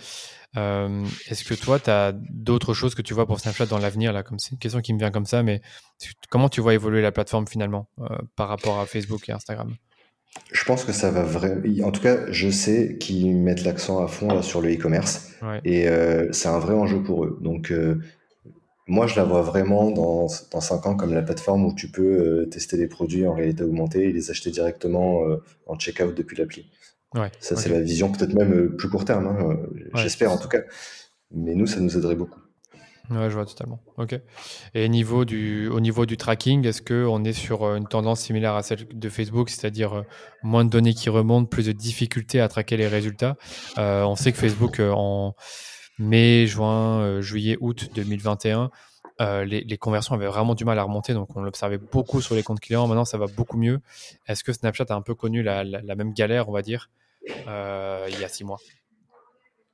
Est-ce 0.54 1.44
que 1.44 1.52
toi, 1.52 1.78
tu 1.78 1.90
as 1.90 2.12
d'autres 2.14 2.72
choses 2.72 2.94
que 2.94 3.02
tu 3.02 3.12
vois 3.12 3.26
pour 3.26 3.40
Snapchat 3.40 3.66
dans 3.66 3.78
l'avenir 3.78 4.14
là? 4.14 4.22
Comme 4.22 4.38
C'est 4.38 4.52
une 4.52 4.58
question 4.58 4.80
qui 4.80 4.94
me 4.94 4.98
vient 4.98 5.10
comme 5.10 5.26
ça, 5.26 5.42
mais 5.42 5.60
comment 6.30 6.48
tu 6.48 6.62
vois 6.62 6.72
évoluer 6.72 7.02
la 7.02 7.12
plateforme 7.12 7.46
finalement 7.46 7.90
par 8.36 8.48
rapport 8.48 8.80
à 8.80 8.86
Facebook 8.86 9.28
et 9.28 9.32
Instagram? 9.32 9.76
Je 10.52 10.64
pense 10.64 10.84
que 10.84 10.92
ça 10.92 11.10
va 11.10 11.22
vraiment. 11.22 11.62
En 11.86 11.90
tout 11.90 12.02
cas, 12.02 12.30
je 12.30 12.48
sais 12.50 12.96
qu'ils 12.98 13.36
mettent 13.36 13.64
l'accent 13.64 14.02
à 14.02 14.08
fond 14.08 14.42
sur 14.42 14.60
le 14.60 14.74
e-commerce 14.74 15.32
et 15.64 15.88
euh, 15.88 16.32
c'est 16.32 16.48
un 16.48 16.58
vrai 16.58 16.74
enjeu 16.74 17.02
pour 17.02 17.24
eux. 17.24 17.38
Donc, 17.40 17.70
euh, 17.70 18.00
moi, 18.86 19.06
je 19.06 19.16
la 19.16 19.24
vois 19.24 19.42
vraiment 19.42 19.90
dans, 19.90 20.26
dans 20.52 20.60
5 20.60 20.86
ans 20.86 20.96
comme 20.96 21.12
la 21.12 21.22
plateforme 21.22 21.64
où 21.66 21.74
tu 21.74 21.88
peux 21.88 22.02
euh, 22.02 22.46
tester 22.46 22.76
des 22.76 22.86
produits 22.86 23.26
en 23.26 23.34
réalité 23.34 23.64
augmentée 23.64 24.08
et 24.08 24.12
les 24.12 24.30
acheter 24.30 24.50
directement 24.50 25.22
en 25.66 25.76
checkout 25.76 26.14
depuis 26.14 26.36
l'appli. 26.36 26.70
ça, 27.40 27.56
c'est 27.56 27.68
la 27.68 27.80
vision 27.80 28.12
peut-être 28.12 28.34
même 28.34 28.76
plus 28.76 28.88
court 28.88 29.04
terme, 29.04 29.26
hein, 29.26 29.58
j'espère 29.94 30.32
en 30.32 30.38
tout 30.38 30.48
cas. 30.48 30.60
Mais 31.32 31.54
nous, 31.54 31.66
ça 31.66 31.80
nous 31.80 31.96
aiderait 31.98 32.14
beaucoup. 32.14 32.40
Ouais, 33.10 33.30
je 33.30 33.34
vois 33.34 33.46
totalement. 33.46 33.80
Ok. 33.98 34.18
Et 34.74 34.84
au 34.84 34.88
niveau 34.88 35.24
du 36.06 36.16
tracking, 36.16 36.66
est-ce 36.66 36.82
qu'on 36.82 37.24
est 37.24 37.32
sur 37.32 37.62
euh, 37.62 37.76
une 37.76 37.86
tendance 37.86 38.20
similaire 38.20 38.54
à 38.54 38.62
celle 38.62 38.86
de 38.88 39.08
Facebook, 39.08 39.48
c'est-à-dire 39.48 39.98
euh, 39.98 40.02
moins 40.42 40.64
de 40.64 40.70
données 40.70 40.94
qui 40.94 41.08
remontent, 41.08 41.46
plus 41.46 41.66
de 41.66 41.72
difficultés 41.72 42.40
à 42.40 42.48
traquer 42.48 42.76
les 42.76 42.88
résultats? 42.88 43.36
Euh, 43.78 44.02
On 44.02 44.16
sait 44.16 44.32
que 44.32 44.38
Facebook, 44.38 44.80
en 44.80 45.36
mai, 45.98 46.46
juin, 46.46 47.20
juillet, 47.20 47.56
août 47.60 47.90
2021, 47.94 48.70
les, 49.20 49.62
les, 49.62 49.78
conversions 49.78 50.14
avaient 50.14 50.26
vraiment 50.26 50.54
du 50.54 50.64
mal 50.64 50.78
à 50.78 50.82
remonter, 50.82 51.14
donc 51.14 51.34
on 51.36 51.42
l'observait 51.42 51.78
beaucoup 51.78 52.20
sur 52.20 52.34
les 52.34 52.42
comptes 52.42 52.60
clients. 52.60 52.86
Maintenant, 52.86 53.06
ça 53.06 53.16
va 53.16 53.26
beaucoup 53.34 53.56
mieux. 53.56 53.80
Est-ce 54.26 54.44
que 54.44 54.52
Snapchat 54.52 54.86
a 54.90 54.94
un 54.94 55.00
peu 55.00 55.14
connu 55.14 55.42
la 55.42 55.64
même 55.94 56.12
galère, 56.12 56.48
on 56.48 56.52
va 56.52 56.62
dire, 56.62 56.90
il 57.28 58.20
y 58.20 58.24
a 58.24 58.28
six 58.28 58.44
mois? 58.44 58.58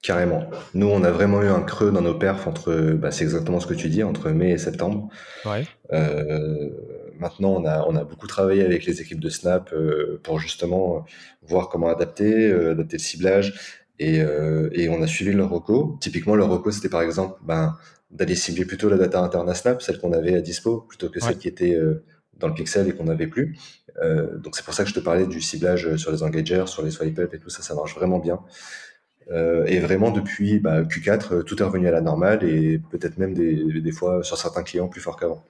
Carrément. 0.03 0.51
Nous, 0.75 0.89
on 0.89 1.05
a 1.05 1.13
vraiment 1.13 1.43
eu 1.43 1.47
un 1.47 1.63
creux 1.63 1.93
dans 1.93 2.01
nos 2.01 2.15
perfs 2.15 2.49
entre, 2.49 2.95
bah, 2.95 3.13
c'est 3.13 3.23
exactement 3.23 3.61
ce 3.61 3.69
que 3.69 3.75
tu 3.75 3.89
dis, 3.89 4.03
entre 4.03 4.31
mai 4.31 4.51
et 4.51 4.59
septembre. 4.59 5.09
Ouais. 5.45 5.65
Euh, 5.93 6.71
maintenant, 7.21 7.51
on 7.51 7.65
a, 7.65 7.85
on 7.87 7.95
a 7.95 8.03
beaucoup 8.03 8.27
travaillé 8.27 8.65
avec 8.65 8.85
les 8.85 9.01
équipes 9.01 9.21
de 9.21 9.29
Snap 9.29 9.73
euh, 9.73 10.21
pour 10.25 10.41
justement 10.41 11.07
voir 11.43 11.69
comment 11.69 11.89
adapter, 11.89 12.51
euh, 12.51 12.73
adapter 12.73 12.97
le 12.97 13.03
ciblage. 13.03 13.79
Et, 14.01 14.17
et 14.73 14.89
on 14.89 15.01
a 15.01 15.07
suivi 15.07 15.31
leurs 15.31 15.51
recos. 15.51 15.97
Typiquement, 16.01 16.35
leur 16.35 16.49
recours, 16.49 16.73
c'était 16.73 16.89
par 16.89 17.03
exemple 17.03 17.39
ben, 17.45 17.77
d'aller 18.11 18.35
cibler 18.35 18.65
plutôt 18.65 18.89
la 18.89 18.97
data 18.97 19.21
interne 19.21 19.49
à 19.49 19.55
Snap, 19.55 19.81
celle 19.81 20.01
qu'on 20.01 20.13
avait 20.13 20.35
à 20.35 20.41
dispo, 20.41 20.81
plutôt 20.89 21.09
que 21.09 21.21
celle 21.21 21.39
qui 21.39 21.47
était 21.47 21.79
dans 22.37 22.49
le 22.49 22.55
pixel 22.55 22.89
et 22.89 22.95
qu'on 22.95 23.05
n'avait 23.05 23.29
plus. 23.29 23.57
donc 24.39 24.57
c'est 24.57 24.65
pour 24.65 24.75
ça 24.75 24.83
que 24.83 24.89
je 24.89 24.95
te 24.95 24.99
parlais 24.99 25.29
du 25.29 25.41
ciblage 25.41 25.95
sur 25.95 26.11
les 26.11 26.25
engagers, 26.25 26.65
sur 26.67 26.83
les 26.83 26.91
swipe 26.91 27.17
up 27.21 27.33
et 27.33 27.39
tout 27.39 27.51
ça, 27.51 27.63
ça 27.63 27.77
marche 27.77 27.95
vraiment 27.95 28.19
bien. 28.19 28.41
Euh, 29.31 29.64
et 29.66 29.79
vraiment, 29.81 30.11
depuis 30.11 30.59
bah, 30.59 30.83
Q4, 30.83 31.35
euh, 31.35 31.43
tout 31.43 31.61
est 31.61 31.64
revenu 31.64 31.89
à 31.89 31.91
la 31.91 32.01
normale 32.01 32.45
et 32.45 32.81
peut-être 32.91 33.18
même 33.18 33.35
des, 33.35 33.81
des 33.81 33.93
fois 33.93 34.23
sur 34.23 34.37
certains 34.37 34.62
clients 34.62 34.89
plus 34.89 35.01
fort 35.01 35.18
qu'avant. 35.18 35.43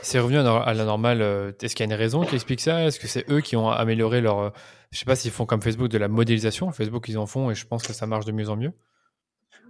C'est 0.00 0.20
revenu 0.20 0.38
à 0.38 0.74
la 0.74 0.84
normale. 0.84 1.22
Euh, 1.22 1.52
est-ce 1.60 1.74
qu'il 1.74 1.84
y 1.84 1.88
a 1.88 1.92
une 1.92 1.98
raison 1.98 2.24
qui 2.24 2.34
explique 2.34 2.60
ça? 2.60 2.84
Est-ce 2.84 3.00
que 3.00 3.08
c'est 3.08 3.28
eux 3.30 3.40
qui 3.40 3.56
ont 3.56 3.68
amélioré 3.68 4.20
leur. 4.20 4.52
Je 4.90 4.98
sais 4.98 5.04
pas 5.04 5.16
s'ils 5.16 5.32
font 5.32 5.44
comme 5.44 5.60
Facebook 5.60 5.88
de 5.88 5.98
la 5.98 6.08
modélisation. 6.08 6.70
Facebook, 6.70 7.08
ils 7.08 7.18
en 7.18 7.26
font 7.26 7.50
et 7.50 7.54
je 7.54 7.66
pense 7.66 7.82
que 7.82 7.92
ça 7.92 8.06
marche 8.06 8.24
de 8.24 8.32
mieux 8.32 8.48
en 8.48 8.56
mieux. 8.56 8.72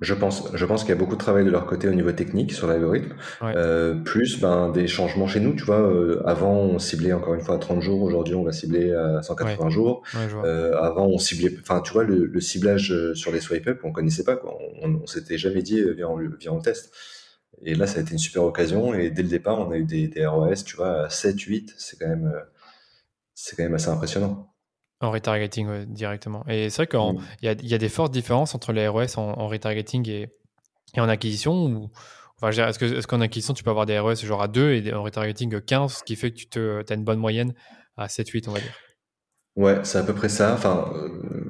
Je 0.00 0.14
pense, 0.14 0.50
je 0.54 0.64
pense 0.64 0.82
qu'il 0.82 0.90
y 0.90 0.92
a 0.92 0.96
beaucoup 0.96 1.16
de 1.16 1.20
travail 1.20 1.44
de 1.44 1.50
leur 1.50 1.66
côté 1.66 1.88
au 1.88 1.94
niveau 1.94 2.12
technique 2.12 2.52
sur 2.52 2.68
l'algorithme, 2.68 3.14
euh, 3.42 3.94
plus 3.94 4.40
ben, 4.40 4.70
des 4.70 4.86
changements 4.86 5.26
chez 5.26 5.40
nous. 5.40 5.54
Tu 5.54 5.64
vois, 5.64 5.80
euh, 5.80 6.22
avant 6.24 6.54
on 6.54 6.78
ciblait 6.78 7.12
encore 7.12 7.34
une 7.34 7.40
fois 7.40 7.56
à 7.56 7.58
30 7.58 7.82
jours, 7.82 8.02
aujourd'hui 8.02 8.34
on 8.34 8.44
va 8.44 8.52
cibler 8.52 8.92
à 8.92 9.22
180 9.22 9.70
jours. 9.70 10.02
Euh, 10.44 10.76
avant 10.80 11.06
on 11.06 11.18
ciblait, 11.18 11.56
enfin 11.60 11.80
tu 11.80 11.92
vois, 11.92 12.04
le, 12.04 12.40
ciblage 12.40 12.94
sur 13.14 13.32
les 13.32 13.40
swipe 13.40 13.66
up, 13.66 13.80
on 13.82 13.92
connaissait 13.92 14.24
pas, 14.24 14.36
quoi. 14.36 14.56
on, 14.82 14.94
on, 15.02 15.06
s'était 15.06 15.38
jamais 15.38 15.62
dit 15.62 15.82
viens 15.96 16.08
on, 16.08 16.16
viens 16.16 16.52
on 16.52 16.60
teste. 16.60 16.92
Et 17.62 17.74
là 17.74 17.88
ça 17.88 17.98
a 17.98 18.02
été 18.02 18.12
une 18.12 18.18
super 18.18 18.44
occasion 18.44 18.94
et 18.94 19.10
dès 19.10 19.22
le 19.22 19.28
départ 19.28 19.58
on 19.58 19.72
a 19.72 19.76
eu 19.76 19.84
des, 19.84 20.06
des 20.06 20.24
ROS, 20.26 20.62
tu 20.64 20.76
vois, 20.76 21.06
à 21.06 21.10
7, 21.10 21.40
8, 21.40 21.74
c'est 21.76 21.98
quand 21.98 22.08
même, 22.08 22.32
c'est 23.34 23.56
quand 23.56 23.64
même 23.64 23.74
assez 23.74 23.88
impressionnant. 23.88 24.47
En 25.00 25.12
retargeting 25.12 25.84
directement. 25.84 26.44
Et 26.48 26.70
c'est 26.70 26.82
vrai 26.82 26.86
qu'il 26.88 26.98
mmh. 26.98 27.24
y, 27.42 27.48
a, 27.48 27.52
y, 27.62 27.74
a 27.74 27.78
des 27.78 27.88
fortes 27.88 28.12
différences 28.12 28.56
entre 28.56 28.72
les 28.72 28.88
ROS 28.88 29.16
en, 29.16 29.46
retargeting 29.46 30.08
et, 30.08 30.28
et, 30.96 31.00
en 31.00 31.08
acquisition. 31.08 31.66
Ou, 31.66 31.90
enfin, 32.40 32.50
est-ce, 32.50 33.06
qu'en 33.06 33.20
acquisition, 33.20 33.54
tu 33.54 33.62
peux 33.62 33.70
avoir 33.70 33.86
des 33.86 33.96
ROS 33.96 34.16
genre 34.16 34.42
à 34.42 34.48
2 34.48 34.72
et 34.72 34.92
en 34.92 35.04
retargeting 35.04 35.60
15, 35.60 35.98
ce 35.98 36.02
qui 36.02 36.16
fait 36.16 36.32
que 36.32 36.36
tu 36.36 36.48
te, 36.48 36.82
as 36.88 36.94
une 36.94 37.04
bonne 37.04 37.20
moyenne 37.20 37.54
à 37.96 38.08
7-8, 38.08 38.48
on 38.48 38.52
va 38.52 38.58
dire? 38.58 38.74
Ouais, 39.54 39.78
c'est 39.84 39.98
à 39.98 40.02
peu 40.02 40.14
près 40.14 40.28
ça. 40.28 40.52
Enfin, 40.52 40.90
euh, 40.96 41.44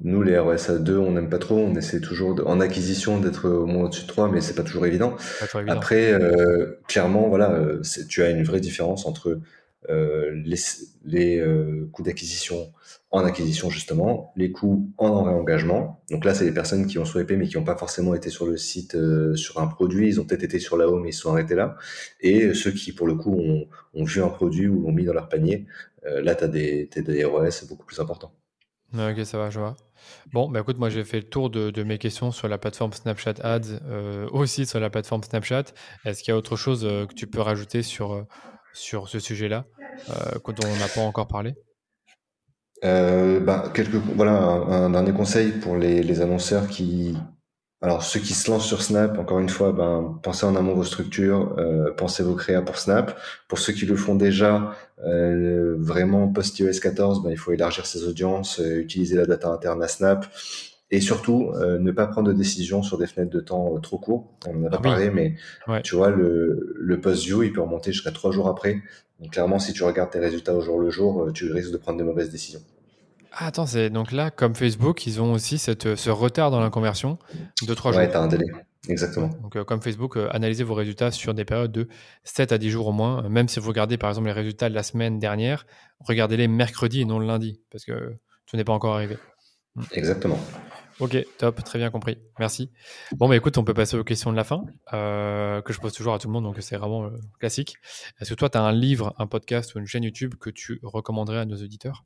nous, 0.00 0.22
les 0.22 0.36
ROS 0.36 0.68
à 0.68 0.78
2, 0.78 0.96
on 0.96 1.12
n'aime 1.12 1.28
pas 1.28 1.38
trop. 1.38 1.56
On 1.56 1.76
essaie 1.76 2.00
toujours 2.00 2.40
en 2.46 2.60
acquisition 2.60 3.20
d'être 3.20 3.48
au 3.48 3.66
moins 3.66 3.84
au-dessus 3.84 4.02
de 4.02 4.08
3, 4.08 4.30
mais 4.30 4.40
c'est 4.40 4.54
pas 4.54 4.64
toujours 4.64 4.86
évident. 4.86 5.16
Pas 5.38 5.46
toujours 5.46 5.60
évident. 5.60 5.76
Après, 5.76 6.12
euh, 6.12 6.80
clairement, 6.88 7.28
voilà, 7.28 7.52
euh, 7.52 7.80
tu 8.08 8.24
as 8.24 8.30
une 8.30 8.42
vraie 8.42 8.60
différence 8.60 9.06
entre 9.06 9.40
les, 9.88 10.58
les 11.04 11.44
coûts 11.92 12.02
d'acquisition 12.02 12.72
en 13.10 13.24
acquisition 13.24 13.70
justement, 13.70 14.32
les 14.36 14.52
coûts 14.52 14.92
en 14.98 15.22
réengagement. 15.22 16.02
Donc 16.10 16.24
là, 16.24 16.34
c'est 16.34 16.44
les 16.44 16.52
personnes 16.52 16.86
qui 16.86 16.98
ont 16.98 17.06
swipé 17.06 17.36
mais 17.36 17.48
qui 17.48 17.56
n'ont 17.56 17.64
pas 17.64 17.76
forcément 17.76 18.14
été 18.14 18.28
sur 18.28 18.46
le 18.46 18.56
site 18.56 18.94
euh, 18.96 19.34
sur 19.34 19.60
un 19.60 19.66
produit. 19.66 20.08
Ils 20.08 20.20
ont 20.20 20.24
peut-être 20.24 20.44
été 20.44 20.58
sur 20.58 20.76
la 20.76 20.86
home 20.86 21.02
mais 21.02 21.10
ils 21.10 21.14
sont 21.14 21.32
arrêtés 21.32 21.54
là. 21.54 21.76
Et 22.20 22.52
ceux 22.52 22.70
qui, 22.70 22.92
pour 22.92 23.06
le 23.06 23.14
coup, 23.14 23.34
ont, 23.34 24.04
vu 24.04 24.22
un 24.22 24.28
produit 24.28 24.68
ou 24.68 24.82
l'ont 24.82 24.92
mis 24.92 25.04
dans 25.04 25.14
leur 25.14 25.28
panier, 25.28 25.66
euh, 26.06 26.20
là, 26.20 26.34
tu 26.34 26.44
as 26.44 26.48
des, 26.48 26.86
des 26.94 27.24
ROS 27.24 27.66
beaucoup 27.68 27.86
plus 27.86 27.98
importants. 27.98 28.32
Ok, 28.94 29.24
ça 29.24 29.38
va, 29.38 29.50
je 29.50 29.58
vois. 29.58 29.76
Bon, 30.32 30.48
bah 30.48 30.60
écoute, 30.60 30.78
moi 30.78 30.88
j'ai 30.88 31.04
fait 31.04 31.18
le 31.18 31.28
tour 31.28 31.50
de, 31.50 31.82
mes 31.82 31.98
questions 31.98 32.30
sur 32.30 32.48
la 32.48 32.56
plateforme 32.56 32.92
Snapchat 32.92 33.34
Ads, 33.42 33.80
euh, 33.84 34.26
aussi 34.30 34.64
sur 34.64 34.80
la 34.80 34.88
plateforme 34.88 35.22
Snapchat. 35.22 35.64
Est-ce 36.06 36.22
qu'il 36.22 36.32
y 36.32 36.34
a 36.34 36.38
autre 36.38 36.56
chose 36.56 36.82
que 36.82 37.12
tu 37.12 37.26
peux 37.26 37.40
rajouter 37.40 37.82
sur, 37.82 38.26
sur 38.72 39.08
ce 39.08 39.18
sujet-là, 39.18 39.66
dont 40.08 40.52
on 40.64 40.76
n'a 40.76 40.88
pas 40.88 41.00
encore 41.00 41.28
parlé? 41.28 41.54
Euh, 42.84 43.40
bah, 43.40 43.70
quelques, 43.74 43.94
voilà, 43.94 44.32
un, 44.32 44.90
dernier 44.90 45.12
conseil 45.12 45.52
pour 45.52 45.76
les, 45.76 46.20
annonceurs 46.20 46.68
qui, 46.68 47.16
alors 47.80 48.02
ceux 48.02 48.20
qui 48.20 48.34
se 48.34 48.50
lancent 48.50 48.66
sur 48.66 48.82
Snap, 48.82 49.18
encore 49.18 49.40
une 49.40 49.48
fois, 49.48 49.72
ben, 49.72 50.18
pensez 50.22 50.46
en 50.46 50.54
amont 50.54 50.74
vos 50.74 50.84
structures, 50.84 51.56
euh, 51.58 51.92
pensez 51.96 52.22
vos 52.22 52.34
créas 52.34 52.62
pour 52.62 52.76
Snap. 52.78 53.18
Pour 53.48 53.58
ceux 53.58 53.72
qui 53.72 53.86
le 53.86 53.96
font 53.96 54.14
déjà, 54.14 54.74
euh, 55.04 55.76
vraiment 55.78 56.28
post-iOS 56.28 56.80
14, 56.80 57.22
ben, 57.22 57.30
il 57.30 57.36
faut 57.36 57.52
élargir 57.52 57.86
ses 57.86 58.04
audiences, 58.04 58.60
euh, 58.60 58.80
utiliser 58.80 59.16
la 59.16 59.26
data 59.26 59.48
interne 59.48 59.82
à 59.82 59.88
Snap. 59.88 60.26
Et 60.90 61.00
surtout, 61.00 61.52
euh, 61.54 61.78
ne 61.78 61.92
pas 61.92 62.06
prendre 62.06 62.28
de 62.28 62.32
décision 62.32 62.82
sur 62.82 62.96
des 62.96 63.06
fenêtres 63.06 63.30
de 63.30 63.40
temps 63.40 63.74
euh, 63.74 63.78
trop 63.78 63.98
courtes. 63.98 64.26
On 64.46 64.62
en 64.62 64.66
a 64.66 64.70
pas 64.70 64.78
parlé, 64.78 65.10
mais 65.10 65.34
tu 65.84 65.96
vois, 65.96 66.10
le, 66.10 66.74
le 66.76 67.00
post-view, 67.00 67.42
il 67.42 67.52
peut 67.52 67.60
remonter 67.60 67.92
jusqu'à 67.92 68.10
trois 68.10 68.32
jours 68.32 68.48
après. 68.48 68.82
Donc 69.20 69.32
clairement, 69.32 69.58
si 69.58 69.72
tu 69.74 69.84
regardes 69.84 70.10
tes 70.10 70.18
résultats 70.18 70.54
au 70.54 70.60
jour 70.62 70.78
le 70.78 70.88
jour, 70.90 71.24
euh, 71.24 71.32
tu 71.32 71.52
risques 71.52 71.72
de 71.72 71.76
prendre 71.76 71.98
de 71.98 72.04
mauvaises 72.04 72.30
décisions. 72.30 72.60
Ah, 73.32 73.48
attends, 73.48 73.66
c'est 73.66 73.90
donc 73.90 74.12
là, 74.12 74.30
comme 74.30 74.54
Facebook, 74.54 75.06
ils 75.06 75.20
ont 75.20 75.32
aussi 75.32 75.58
cette, 75.58 75.94
ce 75.94 76.10
retard 76.10 76.50
dans 76.50 76.60
la 76.60 76.70
conversion 76.70 77.18
de 77.66 77.74
3 77.74 77.92
jours. 77.92 78.00
Ouais, 78.00 78.10
t'as 78.10 78.22
un 78.22 78.26
délai. 78.26 78.46
Exactement. 78.88 79.30
Donc, 79.42 79.62
comme 79.64 79.82
Facebook, 79.82 80.16
analysez 80.30 80.64
vos 80.64 80.74
résultats 80.74 81.10
sur 81.10 81.34
des 81.34 81.44
périodes 81.44 81.72
de 81.72 81.88
7 82.24 82.52
à 82.52 82.58
10 82.58 82.70
jours 82.70 82.86
au 82.86 82.92
moins. 82.92 83.28
Même 83.28 83.48
si 83.48 83.60
vous 83.60 83.68
regardez, 83.68 83.98
par 83.98 84.08
exemple, 84.08 84.28
les 84.28 84.32
résultats 84.32 84.70
de 84.70 84.74
la 84.74 84.82
semaine 84.82 85.18
dernière, 85.18 85.66
regardez-les 86.00 86.48
mercredi 86.48 87.02
et 87.02 87.04
non 87.04 87.18
le 87.18 87.26
lundi, 87.26 87.60
parce 87.70 87.84
que 87.84 88.14
tout 88.46 88.56
n'est 88.56 88.64
pas 88.64 88.72
encore 88.72 88.94
arrivé. 88.94 89.18
Exactement. 89.92 90.38
Ok, 91.00 91.16
top, 91.38 91.62
très 91.62 91.78
bien 91.78 91.90
compris. 91.90 92.18
Merci. 92.38 92.70
Bon, 93.12 93.28
bah 93.28 93.36
écoute, 93.36 93.56
on 93.58 93.64
peut 93.64 93.74
passer 93.74 93.96
aux 93.96 94.04
questions 94.04 94.32
de 94.32 94.36
la 94.36 94.44
fin, 94.44 94.64
euh, 94.92 95.62
que 95.62 95.72
je 95.72 95.80
pose 95.80 95.92
toujours 95.92 96.14
à 96.14 96.18
tout 96.18 96.26
le 96.28 96.32
monde, 96.32 96.44
donc 96.44 96.56
c'est 96.60 96.76
vraiment 96.76 97.04
euh, 97.04 97.10
classique. 97.38 97.76
Est-ce 98.20 98.30
que 98.30 98.34
toi, 98.34 98.50
tu 98.50 98.58
as 98.58 98.62
un 98.62 98.72
livre, 98.72 99.14
un 99.18 99.26
podcast 99.26 99.74
ou 99.74 99.78
une 99.78 99.86
chaîne 99.86 100.02
YouTube 100.02 100.34
que 100.40 100.50
tu 100.50 100.80
recommanderais 100.82 101.38
à 101.38 101.44
nos 101.44 101.56
auditeurs? 101.56 102.04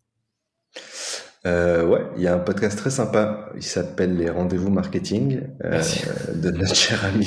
Euh, 1.44 1.84
ouais, 1.84 2.02
il 2.16 2.22
y 2.22 2.28
a 2.28 2.34
un 2.34 2.38
podcast 2.38 2.78
très 2.78 2.90
sympa. 2.90 3.50
Il 3.56 3.64
s'appelle 3.64 4.16
Les 4.16 4.30
Rendez-vous 4.30 4.70
Marketing 4.70 5.40
euh, 5.64 5.82
de 6.34 6.50
notre 6.50 6.76
cher 6.76 7.04
ami 7.04 7.26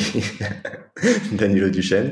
Danilo 1.34 1.70
Duchesne. 1.70 2.11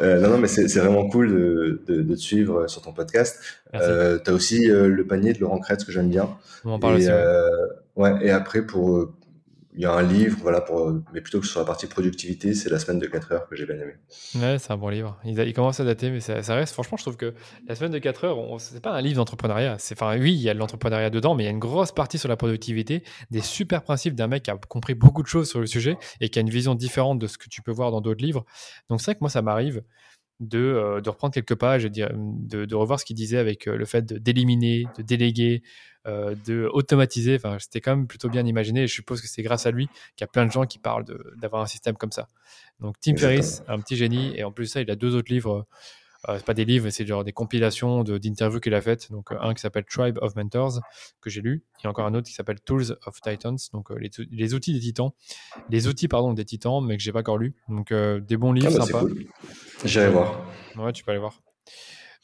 Euh, 0.00 0.20
non, 0.20 0.30
non, 0.30 0.38
mais 0.38 0.48
c'est 0.48 0.78
vraiment 0.78 1.06
cool 1.08 1.30
de, 1.30 1.82
de, 1.86 2.02
de, 2.02 2.14
te 2.14 2.20
suivre 2.20 2.66
sur 2.66 2.80
ton 2.80 2.94
podcast. 2.94 3.40
Euh, 3.74 4.18
tu 4.24 4.30
as 4.30 4.34
aussi 4.34 4.66
le 4.68 5.06
panier 5.06 5.34
de 5.34 5.40
Laurent 5.40 5.58
Kretz 5.58 5.84
que 5.84 5.92
j'aime 5.92 6.08
bien. 6.08 6.30
On 6.64 6.72
en 6.72 6.78
parle 6.78 6.94
aussi. 6.94 7.08
Ouais. 7.08 7.24
Et 7.96 8.30
après, 8.30 8.66
pour 8.66 9.14
il 9.76 9.82
y 9.82 9.86
a 9.86 9.92
un 9.92 10.02
livre, 10.02 10.38
voilà, 10.40 10.60
pour, 10.60 10.92
mais 11.12 11.20
plutôt 11.20 11.40
que 11.40 11.46
sur 11.46 11.58
la 11.58 11.66
partie 11.66 11.88
productivité, 11.88 12.54
c'est 12.54 12.70
la 12.70 12.78
semaine 12.78 13.00
de 13.00 13.06
4 13.06 13.32
heures 13.32 13.48
que 13.48 13.56
j'ai 13.56 13.66
bien 13.66 13.74
aimé. 13.74 13.94
Ouais, 14.36 14.56
c'est 14.60 14.70
un 14.70 14.76
bon 14.76 14.88
livre. 14.88 15.18
Il, 15.24 15.52
commence 15.52 15.80
à 15.80 15.84
dater, 15.84 16.10
mais 16.10 16.20
ça, 16.20 16.54
reste, 16.54 16.74
franchement, 16.74 16.96
je 16.96 17.02
trouve 17.02 17.16
que 17.16 17.34
la 17.66 17.74
semaine 17.74 17.90
de 17.90 17.98
4 17.98 18.24
heures, 18.24 18.60
c'est 18.60 18.80
pas 18.80 18.92
un 18.92 19.00
livre 19.00 19.16
d'entrepreneuriat. 19.16 19.76
Enfin, 19.92 20.16
oui, 20.16 20.32
il 20.32 20.40
y 20.40 20.48
a 20.48 20.54
de 20.54 20.60
l'entrepreneuriat 20.60 21.10
dedans, 21.10 21.34
mais 21.34 21.42
il 21.42 21.46
y 21.46 21.48
a 21.48 21.52
une 21.52 21.58
grosse 21.58 21.90
partie 21.90 22.18
sur 22.18 22.28
la 22.28 22.36
productivité, 22.36 23.02
des 23.32 23.40
super 23.40 23.82
principes 23.82 24.14
d'un 24.14 24.28
mec 24.28 24.44
qui 24.44 24.52
a 24.52 24.56
compris 24.68 24.94
beaucoup 24.94 25.24
de 25.24 25.28
choses 25.28 25.50
sur 25.50 25.58
le 25.58 25.66
sujet 25.66 25.98
et 26.20 26.28
qui 26.28 26.38
a 26.38 26.42
une 26.42 26.50
vision 26.50 26.76
différente 26.76 27.18
de 27.18 27.26
ce 27.26 27.36
que 27.36 27.48
tu 27.48 27.60
peux 27.60 27.72
voir 27.72 27.90
dans 27.90 28.00
d'autres 28.00 28.22
livres. 28.22 28.44
Donc, 28.90 29.00
c'est 29.00 29.06
vrai 29.06 29.14
que 29.16 29.22
moi, 29.22 29.30
ça 29.30 29.42
m'arrive 29.42 29.82
de, 30.48 30.58
euh, 30.58 31.00
de, 31.00 31.08
reprendre 31.08 31.34
quelques 31.34 31.54
pages 31.54 31.84
et 31.84 31.90
de, 31.90 32.64
de 32.64 32.74
revoir 32.74 33.00
ce 33.00 33.04
qu'il 33.04 33.16
disait 33.16 33.38
avec 33.38 33.66
euh, 33.66 33.76
le 33.76 33.84
fait 33.84 34.04
d'éliminer, 34.04 34.86
de, 34.96 35.02
déléguer, 35.02 35.62
euh, 36.06 36.34
de 36.46 36.68
automatiser. 36.72 37.36
Enfin, 37.36 37.56
c'était 37.58 37.80
quand 37.80 37.96
même 37.96 38.06
plutôt 38.06 38.28
bien 38.28 38.44
imaginé. 38.46 38.82
Et 38.82 38.86
je 38.86 38.94
suppose 38.94 39.20
que 39.20 39.28
c'est 39.28 39.42
grâce 39.42 39.66
à 39.66 39.70
lui 39.70 39.86
qu'il 40.16 40.22
y 40.22 40.24
a 40.24 40.28
plein 40.28 40.46
de 40.46 40.52
gens 40.52 40.64
qui 40.64 40.78
parlent 40.78 41.04
d'avoir 41.36 41.62
un 41.62 41.66
système 41.66 41.96
comme 41.96 42.12
ça. 42.12 42.28
Donc 42.80 42.96
Tim 43.00 43.16
Ferriss, 43.16 43.62
un 43.68 43.80
petit 43.80 43.96
génie. 43.96 44.32
Et 44.36 44.44
en 44.44 44.52
plus 44.52 44.64
de 44.64 44.70
ça, 44.70 44.80
il 44.80 44.90
a 44.90 44.96
deux 44.96 45.14
autres 45.14 45.32
livres. 45.32 45.66
Euh, 46.28 46.36
c'est 46.38 46.46
pas 46.46 46.54
des 46.54 46.64
livres, 46.64 46.88
c'est 46.90 47.06
genre 47.06 47.24
des 47.24 47.32
compilations 47.32 48.02
d'interviews 48.02 48.60
qu'il 48.60 48.74
a 48.74 48.80
faites. 48.80 49.10
Donc 49.10 49.30
un 49.30 49.54
qui 49.54 49.60
s'appelle 49.60 49.84
Tribe 49.84 50.18
of 50.22 50.36
Mentors 50.36 50.80
que 51.20 51.30
j'ai 51.30 51.40
lu, 51.40 51.64
et 51.82 51.86
encore 51.86 52.06
un 52.06 52.14
autre 52.14 52.26
qui 52.28 52.34
s'appelle 52.34 52.60
Tools 52.60 52.96
of 53.06 53.20
Titans, 53.20 53.58
donc 53.72 53.90
les, 53.90 54.10
les, 54.30 54.54
outils 54.54 54.72
des 54.72 54.80
titans, 54.80 55.10
les 55.70 55.86
outils 55.86 56.08
pardon 56.08 56.32
des 56.32 56.44
titans, 56.44 56.84
mais 56.84 56.96
que 56.96 57.02
j'ai 57.02 57.12
pas 57.12 57.20
encore 57.20 57.38
lu. 57.38 57.54
Donc 57.68 57.92
des 57.92 58.36
bons 58.36 58.52
livres 58.52 58.72
ah 58.74 58.78
bah, 58.78 58.84
sympas. 58.84 59.04
J'irai 59.84 60.10
voir. 60.10 60.46
Ouais, 60.76 60.92
tu 60.92 61.04
peux 61.04 61.10
aller 61.10 61.20
voir. 61.20 61.40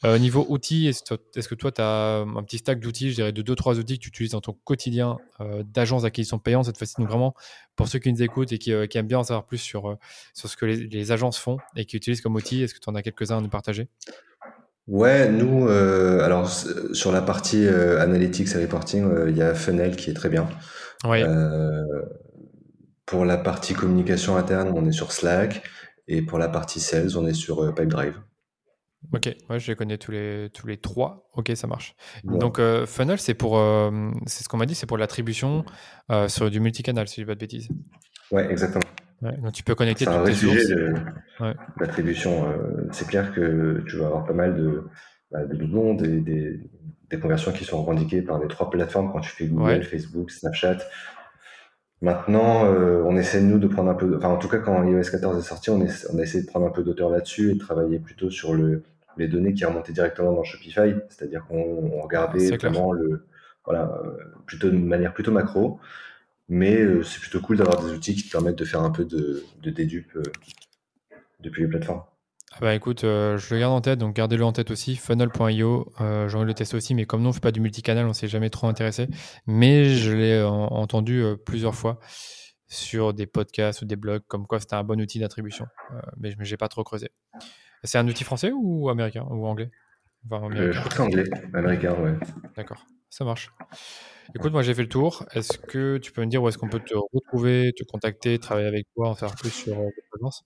Euh, 0.03 0.17
niveau 0.17 0.45
outils, 0.49 0.87
est-ce 0.87 1.47
que 1.47 1.55
toi, 1.55 1.71
tu 1.71 1.81
as 1.81 2.17
un 2.21 2.43
petit 2.43 2.57
stack 2.57 2.79
d'outils, 2.79 3.11
je 3.11 3.15
dirais 3.15 3.31
de 3.31 3.41
2-3 3.43 3.77
outils 3.77 3.99
que 3.99 4.03
tu 4.03 4.09
utilises 4.09 4.31
dans 4.31 4.41
ton 4.41 4.53
quotidien 4.63 5.17
euh, 5.39 5.63
d'agence 5.63 6.03
d'acquisition 6.03 6.39
payante 6.39 6.65
cette 6.65 6.77
fois-ci? 6.77 6.95
Donc 6.97 7.07
vraiment, 7.07 7.35
pour 7.75 7.87
ceux 7.87 7.99
qui 7.99 8.11
nous 8.11 8.23
écoutent 8.23 8.51
et 8.51 8.57
qui, 8.57 8.73
euh, 8.73 8.87
aiment 8.95 9.07
bien 9.07 9.19
en 9.19 9.23
savoir 9.23 9.45
plus 9.45 9.59
sur, 9.59 9.97
sur 10.33 10.49
ce 10.49 10.57
que 10.57 10.65
les, 10.65 11.11
agences 11.11 11.37
font 11.37 11.57
et 11.75 11.85
qui 11.85 11.97
utilisent 11.97 12.21
comme 12.21 12.35
outils, 12.35 12.63
est-ce 12.63 12.73
que 12.73 12.79
tu 12.79 12.89
en 12.89 12.95
as 12.95 13.03
quelques-uns 13.03 13.37
à 13.37 13.41
nous 13.41 13.49
partager? 13.49 13.89
Ouais, 14.87 15.29
nous, 15.29 15.67
alors 15.67 16.49
sur 16.49 17.11
la 17.11 17.21
partie 17.21 17.67
analytics 17.67 18.47
et 18.55 18.61
reporting, 18.61 19.07
il 19.27 19.37
y 19.37 19.41
a 19.41 19.53
Funnel 19.53 19.95
qui 19.95 20.09
est 20.09 20.13
très 20.13 20.29
bien. 20.29 20.49
Ouais. 21.03 21.23
pour 23.05 23.25
la 23.25 23.37
partie 23.37 23.73
communication 23.73 24.35
interne, 24.35 24.71
on 24.73 24.85
est 24.87 24.91
sur 24.91 25.11
Slack. 25.11 25.63
Et 26.07 26.21
pour 26.21 26.39
la 26.39 26.49
partie 26.49 26.79
sales, 26.79 27.17
on 27.17 27.27
est 27.27 27.33
sur 27.33 27.73
Pipedrive. 27.75 28.19
Ok, 29.13 29.35
ouais, 29.49 29.59
je 29.59 29.67
les 29.67 29.75
connais 29.75 29.97
tous 29.97 30.11
les, 30.11 30.49
tous 30.53 30.67
les 30.67 30.77
trois. 30.77 31.29
Ok, 31.33 31.51
ça 31.55 31.67
marche. 31.67 31.95
Donc, 32.23 32.59
euh, 32.59 32.85
Funnel, 32.85 33.19
c'est 33.19 33.33
pour, 33.33 33.57
euh, 33.57 34.11
c'est 34.25 34.43
ce 34.43 34.49
qu'on 34.49 34.57
m'a 34.57 34.65
dit, 34.65 34.75
c'est 34.75 34.85
pour 34.85 34.97
l'attribution 34.97 35.65
euh, 36.11 36.27
sur 36.27 36.49
du 36.49 36.59
multicanal, 36.59 37.07
si 37.07 37.15
je 37.15 37.21
dis 37.21 37.27
pas 37.27 37.35
de 37.35 37.39
bêtises. 37.39 37.67
Ouais, 38.31 38.49
exactement. 38.49 38.85
donc, 39.21 39.51
tu 39.53 39.63
peux 39.63 39.75
connecter 39.75 40.05
toutes 40.05 40.23
tes 40.23 40.33
sources. 40.33 40.71
L'attribution, 41.79 42.47
c'est 42.91 43.07
clair 43.07 43.33
que 43.33 43.83
tu 43.87 43.97
vas 43.97 44.07
avoir 44.07 44.25
pas 44.25 44.33
mal 44.33 44.55
de, 44.55 44.87
bah, 45.31 45.45
de 45.45 45.55
doublons, 45.55 45.95
des, 45.95 46.21
des, 46.21 46.59
des, 47.09 47.19
conversions 47.19 47.51
qui 47.51 47.65
sont 47.65 47.83
revendiquées 47.83 48.21
par 48.21 48.39
les 48.39 48.47
trois 48.47 48.69
plateformes 48.69 49.11
quand 49.11 49.19
tu 49.19 49.31
fais 49.31 49.47
Google, 49.47 49.83
Facebook, 49.83 50.31
Snapchat. 50.31 50.77
Maintenant, 52.01 52.63
on 52.65 53.15
essaie 53.15 53.41
de 53.41 53.45
nous 53.45 53.59
de 53.59 53.67
prendre 53.67 53.91
un 53.91 53.93
peu, 53.93 54.17
enfin 54.17 54.29
en 54.29 54.37
tout 54.37 54.47
cas 54.47 54.57
quand 54.57 54.83
iOS 54.83 55.03
14 55.11 55.37
est 55.37 55.47
sorti, 55.47 55.69
on, 55.69 55.79
on 55.79 56.17
a 56.17 56.21
essayé 56.23 56.43
de 56.43 56.47
prendre 56.47 56.65
un 56.65 56.71
peu 56.71 56.83
d'auteur 56.83 57.09
là-dessus 57.09 57.51
et 57.51 57.53
de 57.53 57.59
travailler 57.59 57.99
plutôt 57.99 58.31
sur 58.31 58.55
le, 58.55 58.81
les 59.17 59.27
données 59.27 59.53
qui 59.53 59.65
remontaient 59.65 59.93
directement 59.93 60.33
dans 60.33 60.43
Shopify, 60.43 60.95
c'est-à-dire 61.09 61.45
qu'on 61.47 62.01
regardait 62.01 62.55
vraiment 62.57 62.91
le, 62.91 63.25
voilà, 63.65 64.01
euh, 64.03 64.17
plutôt 64.45 64.69
de 64.69 64.77
manière 64.77 65.13
plutôt 65.13 65.31
macro, 65.31 65.79
mais 66.49 66.79
euh, 66.81 67.03
c'est 67.03 67.19
plutôt 67.19 67.39
cool 67.39 67.57
d'avoir 67.57 67.83
des 67.83 67.91
outils 67.91 68.15
qui 68.15 68.23
te 68.27 68.31
permettent 68.31 68.57
de 68.57 68.65
faire 68.65 68.81
un 68.81 68.91
peu 68.91 69.05
de, 69.05 69.43
de 69.61 69.69
dédupe 69.69 70.15
euh, 70.15 70.23
depuis 71.39 71.63
les 71.63 71.69
plateformes. 71.69 72.03
Ah 72.53 72.57
bah 72.59 72.75
écoute, 72.75 73.01
je 73.01 73.53
le 73.53 73.59
garde 73.59 73.73
en 73.73 73.81
tête, 73.81 73.97
donc 73.97 74.15
gardez-le 74.15 74.43
en 74.43 74.51
tête 74.51 74.71
aussi, 74.71 74.97
funnel.io, 74.97 75.93
euh, 76.01 76.27
j'ai 76.27 76.35
envie 76.35 76.43
de 76.43 76.47
le 76.49 76.53
tester 76.53 76.75
aussi, 76.75 76.93
mais 76.93 77.05
comme 77.05 77.21
non, 77.21 77.29
on 77.29 77.33
fait 77.33 77.39
pas 77.39 77.51
du 77.53 77.61
multicanal, 77.61 78.05
on 78.05 78.13
s'est 78.13 78.27
jamais 78.27 78.49
trop 78.49 78.67
intéressé, 78.67 79.07
mais 79.47 79.85
je 79.95 80.11
l'ai 80.11 80.43
entendu 80.43 81.23
plusieurs 81.45 81.75
fois 81.75 81.99
sur 82.67 83.13
des 83.13 83.25
podcasts 83.25 83.81
ou 83.81 83.85
des 83.85 83.95
blogs, 83.95 84.23
comme 84.27 84.47
quoi 84.47 84.59
c'était 84.59 84.75
un 84.75 84.83
bon 84.83 84.99
outil 84.99 85.19
d'attribution, 85.19 85.65
mais 86.17 86.31
je 86.37 86.51
n'ai 86.51 86.57
pas 86.57 86.67
trop 86.67 86.83
creusé. 86.83 87.09
C'est 87.83 87.97
un 87.97 88.07
outil 88.07 88.23
français 88.25 88.51
ou 88.53 88.89
américain 88.89 89.25
ou 89.29 89.45
anglais? 89.47 89.71
Euh, 90.31 90.71
Je 90.71 90.77
crois 90.79 90.89
que 90.89 90.95
c'est 90.95 91.01
anglais, 91.01 91.29
américain, 91.53 91.95
ouais. 91.95 92.13
D'accord, 92.55 92.85
ça 93.09 93.25
marche. 93.25 93.49
Écoute, 94.35 94.51
moi 94.51 94.61
j'ai 94.61 94.73
fait 94.73 94.83
le 94.83 94.89
tour. 94.89 95.25
Est-ce 95.33 95.57
que 95.57 95.97
tu 95.97 96.11
peux 96.11 96.21
me 96.21 96.27
dire 96.27 96.43
où 96.43 96.49
est-ce 96.49 96.57
qu'on 96.57 96.69
peut 96.69 96.79
te 96.79 96.93
retrouver, 97.13 97.73
te 97.75 97.83
contacter, 97.83 98.37
travailler 98.39 98.67
avec 98.67 98.87
toi, 98.93 99.09
en 99.09 99.15
faire 99.15 99.33
plus 99.35 99.49
sur 99.51 99.79
euh, 99.79 99.89
présence 100.11 100.43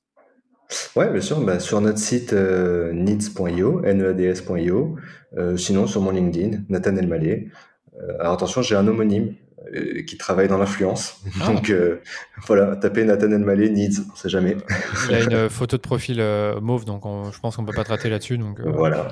Ouais, 0.95 1.09
bien 1.11 1.21
sûr. 1.21 1.39
Bah, 1.41 1.59
sur 1.59 1.81
notre 1.81 1.99
site 1.99 2.33
euh, 2.33 2.91
needs.io, 2.93 3.81
neads.io. 3.81 4.95
Euh, 5.37 5.57
sinon, 5.57 5.87
sur 5.87 6.01
mon 6.01 6.11
LinkedIn, 6.11 6.63
Nathan 6.69 6.95
Elmalé. 6.95 7.49
alors 8.19 8.33
attention, 8.33 8.61
j'ai 8.61 8.75
un 8.75 8.87
homonyme. 8.87 9.35
Euh, 9.73 10.03
qui 10.03 10.17
travaille 10.17 10.47
dans 10.47 10.57
l'influence. 10.57 11.21
Ah. 11.41 11.47
Donc 11.51 11.69
euh, 11.69 12.01
voilà, 12.45 12.75
tapez 12.75 13.03
Nathan 13.03 13.39
Malé, 13.39 13.69
Needs, 13.69 14.01
on 14.11 14.15
sait 14.15 14.29
jamais. 14.29 14.57
Il 15.09 15.15
a 15.15 15.21
une 15.21 15.33
euh, 15.33 15.49
photo 15.49 15.77
de 15.77 15.81
profil 15.81 16.23
mauve, 16.61 16.85
donc 16.85 17.03
je 17.31 17.39
pense 17.39 17.55
qu'on 17.55 17.65
peut 17.65 17.73
pas 17.73 17.83
traiter 17.83 18.09
là-dessus. 18.09 18.37
Donc 18.37 18.59
voilà. 18.61 19.07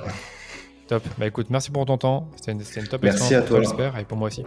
Top. 0.88 1.04
Bah 1.18 1.28
écoute, 1.28 1.47
merci 1.49 1.72
pour 1.72 1.86
ton 1.86 1.97
temps. 1.97 2.30
C'était 2.36 2.51
une, 2.51 2.62
une, 2.78 2.88
top 2.88 3.01
Merci 3.04 3.36
à 3.36 3.41
toi, 3.41 3.62
j'espère, 3.62 3.97
et 3.97 4.04
pour 4.04 4.18
moi 4.18 4.28
aussi. 4.28 4.43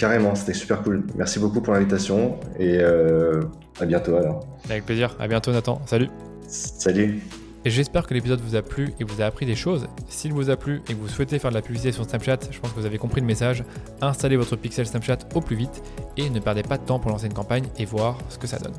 Carrément, 0.00 0.34
c'était 0.34 0.54
super 0.54 0.82
cool. 0.82 1.04
Merci 1.14 1.38
beaucoup 1.38 1.60
pour 1.60 1.74
l'invitation 1.74 2.40
et 2.58 2.82
à 2.82 3.84
bientôt 3.84 4.16
alors. 4.16 4.46
Avec 4.70 4.86
plaisir. 4.86 5.14
À 5.20 5.28
bientôt 5.28 5.52
Nathan. 5.52 5.82
Salut. 5.84 6.08
Salut. 6.48 7.20
Et 7.66 7.68
j'espère 7.68 8.06
que 8.06 8.14
l'épisode 8.14 8.40
vous 8.40 8.56
a 8.56 8.62
plu 8.62 8.94
et 8.98 9.04
vous 9.04 9.20
a 9.20 9.26
appris 9.26 9.44
des 9.44 9.54
choses. 9.54 9.88
S'il 10.08 10.32
vous 10.32 10.48
a 10.48 10.56
plu 10.56 10.80
et 10.88 10.94
que 10.94 10.98
vous 10.98 11.08
souhaitez 11.08 11.38
faire 11.38 11.50
de 11.50 11.56
la 11.56 11.60
publicité 11.60 11.92
sur 11.92 12.06
Snapchat, 12.06 12.38
je 12.50 12.58
pense 12.58 12.72
que 12.72 12.80
vous 12.80 12.86
avez 12.86 12.96
compris 12.96 13.20
le 13.20 13.26
message. 13.26 13.62
Installez 14.00 14.38
votre 14.38 14.56
pixel 14.56 14.86
Snapchat 14.86 15.18
au 15.34 15.42
plus 15.42 15.56
vite 15.56 15.82
et 16.16 16.30
ne 16.30 16.40
perdez 16.40 16.62
pas 16.62 16.78
de 16.78 16.84
temps 16.84 16.98
pour 16.98 17.10
lancer 17.10 17.26
une 17.26 17.34
campagne 17.34 17.64
et 17.78 17.84
voir 17.84 18.16
ce 18.30 18.38
que 18.38 18.46
ça 18.46 18.58
donne. 18.58 18.72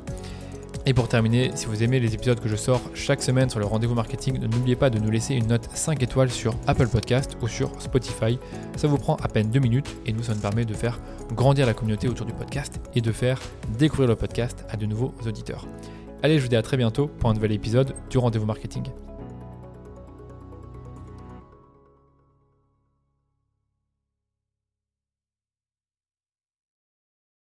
Et 0.87 0.93
pour 0.95 1.07
terminer, 1.07 1.51
si 1.53 1.67
vous 1.67 1.83
aimez 1.83 1.99
les 1.99 2.15
épisodes 2.15 2.39
que 2.39 2.49
je 2.49 2.55
sors 2.55 2.81
chaque 2.95 3.21
semaine 3.21 3.49
sur 3.49 3.59
le 3.59 3.65
rendez-vous 3.65 3.93
marketing, 3.93 4.39
n'oubliez 4.39 4.75
pas 4.75 4.89
de 4.89 4.97
nous 4.97 5.11
laisser 5.11 5.35
une 5.35 5.47
note 5.47 5.69
5 5.73 6.01
étoiles 6.01 6.31
sur 6.31 6.55
Apple 6.65 6.87
Podcast 6.87 7.37
ou 7.41 7.47
sur 7.47 7.79
Spotify. 7.79 8.39
Ça 8.77 8.87
vous 8.87 8.97
prend 8.97 9.15
à 9.17 9.27
peine 9.27 9.51
2 9.51 9.59
minutes 9.59 9.95
et 10.07 10.13
nous, 10.13 10.23
ça 10.23 10.33
nous 10.33 10.41
permet 10.41 10.65
de 10.65 10.73
faire 10.73 10.99
grandir 11.35 11.67
la 11.67 11.75
communauté 11.75 12.07
autour 12.07 12.25
du 12.25 12.33
podcast 12.33 12.79
et 12.95 13.01
de 13.01 13.11
faire 13.11 13.39
découvrir 13.77 14.09
le 14.09 14.15
podcast 14.15 14.65
à 14.69 14.77
de 14.77 14.87
nouveaux 14.87 15.13
auditeurs. 15.27 15.67
Allez, 16.23 16.37
je 16.37 16.43
vous 16.43 16.49
dis 16.49 16.55
à 16.55 16.63
très 16.63 16.77
bientôt 16.77 17.07
pour 17.07 17.29
un 17.29 17.33
nouvel 17.33 17.51
épisode 17.51 17.93
du 18.09 18.17
rendez-vous 18.17 18.45
marketing. 18.47 18.83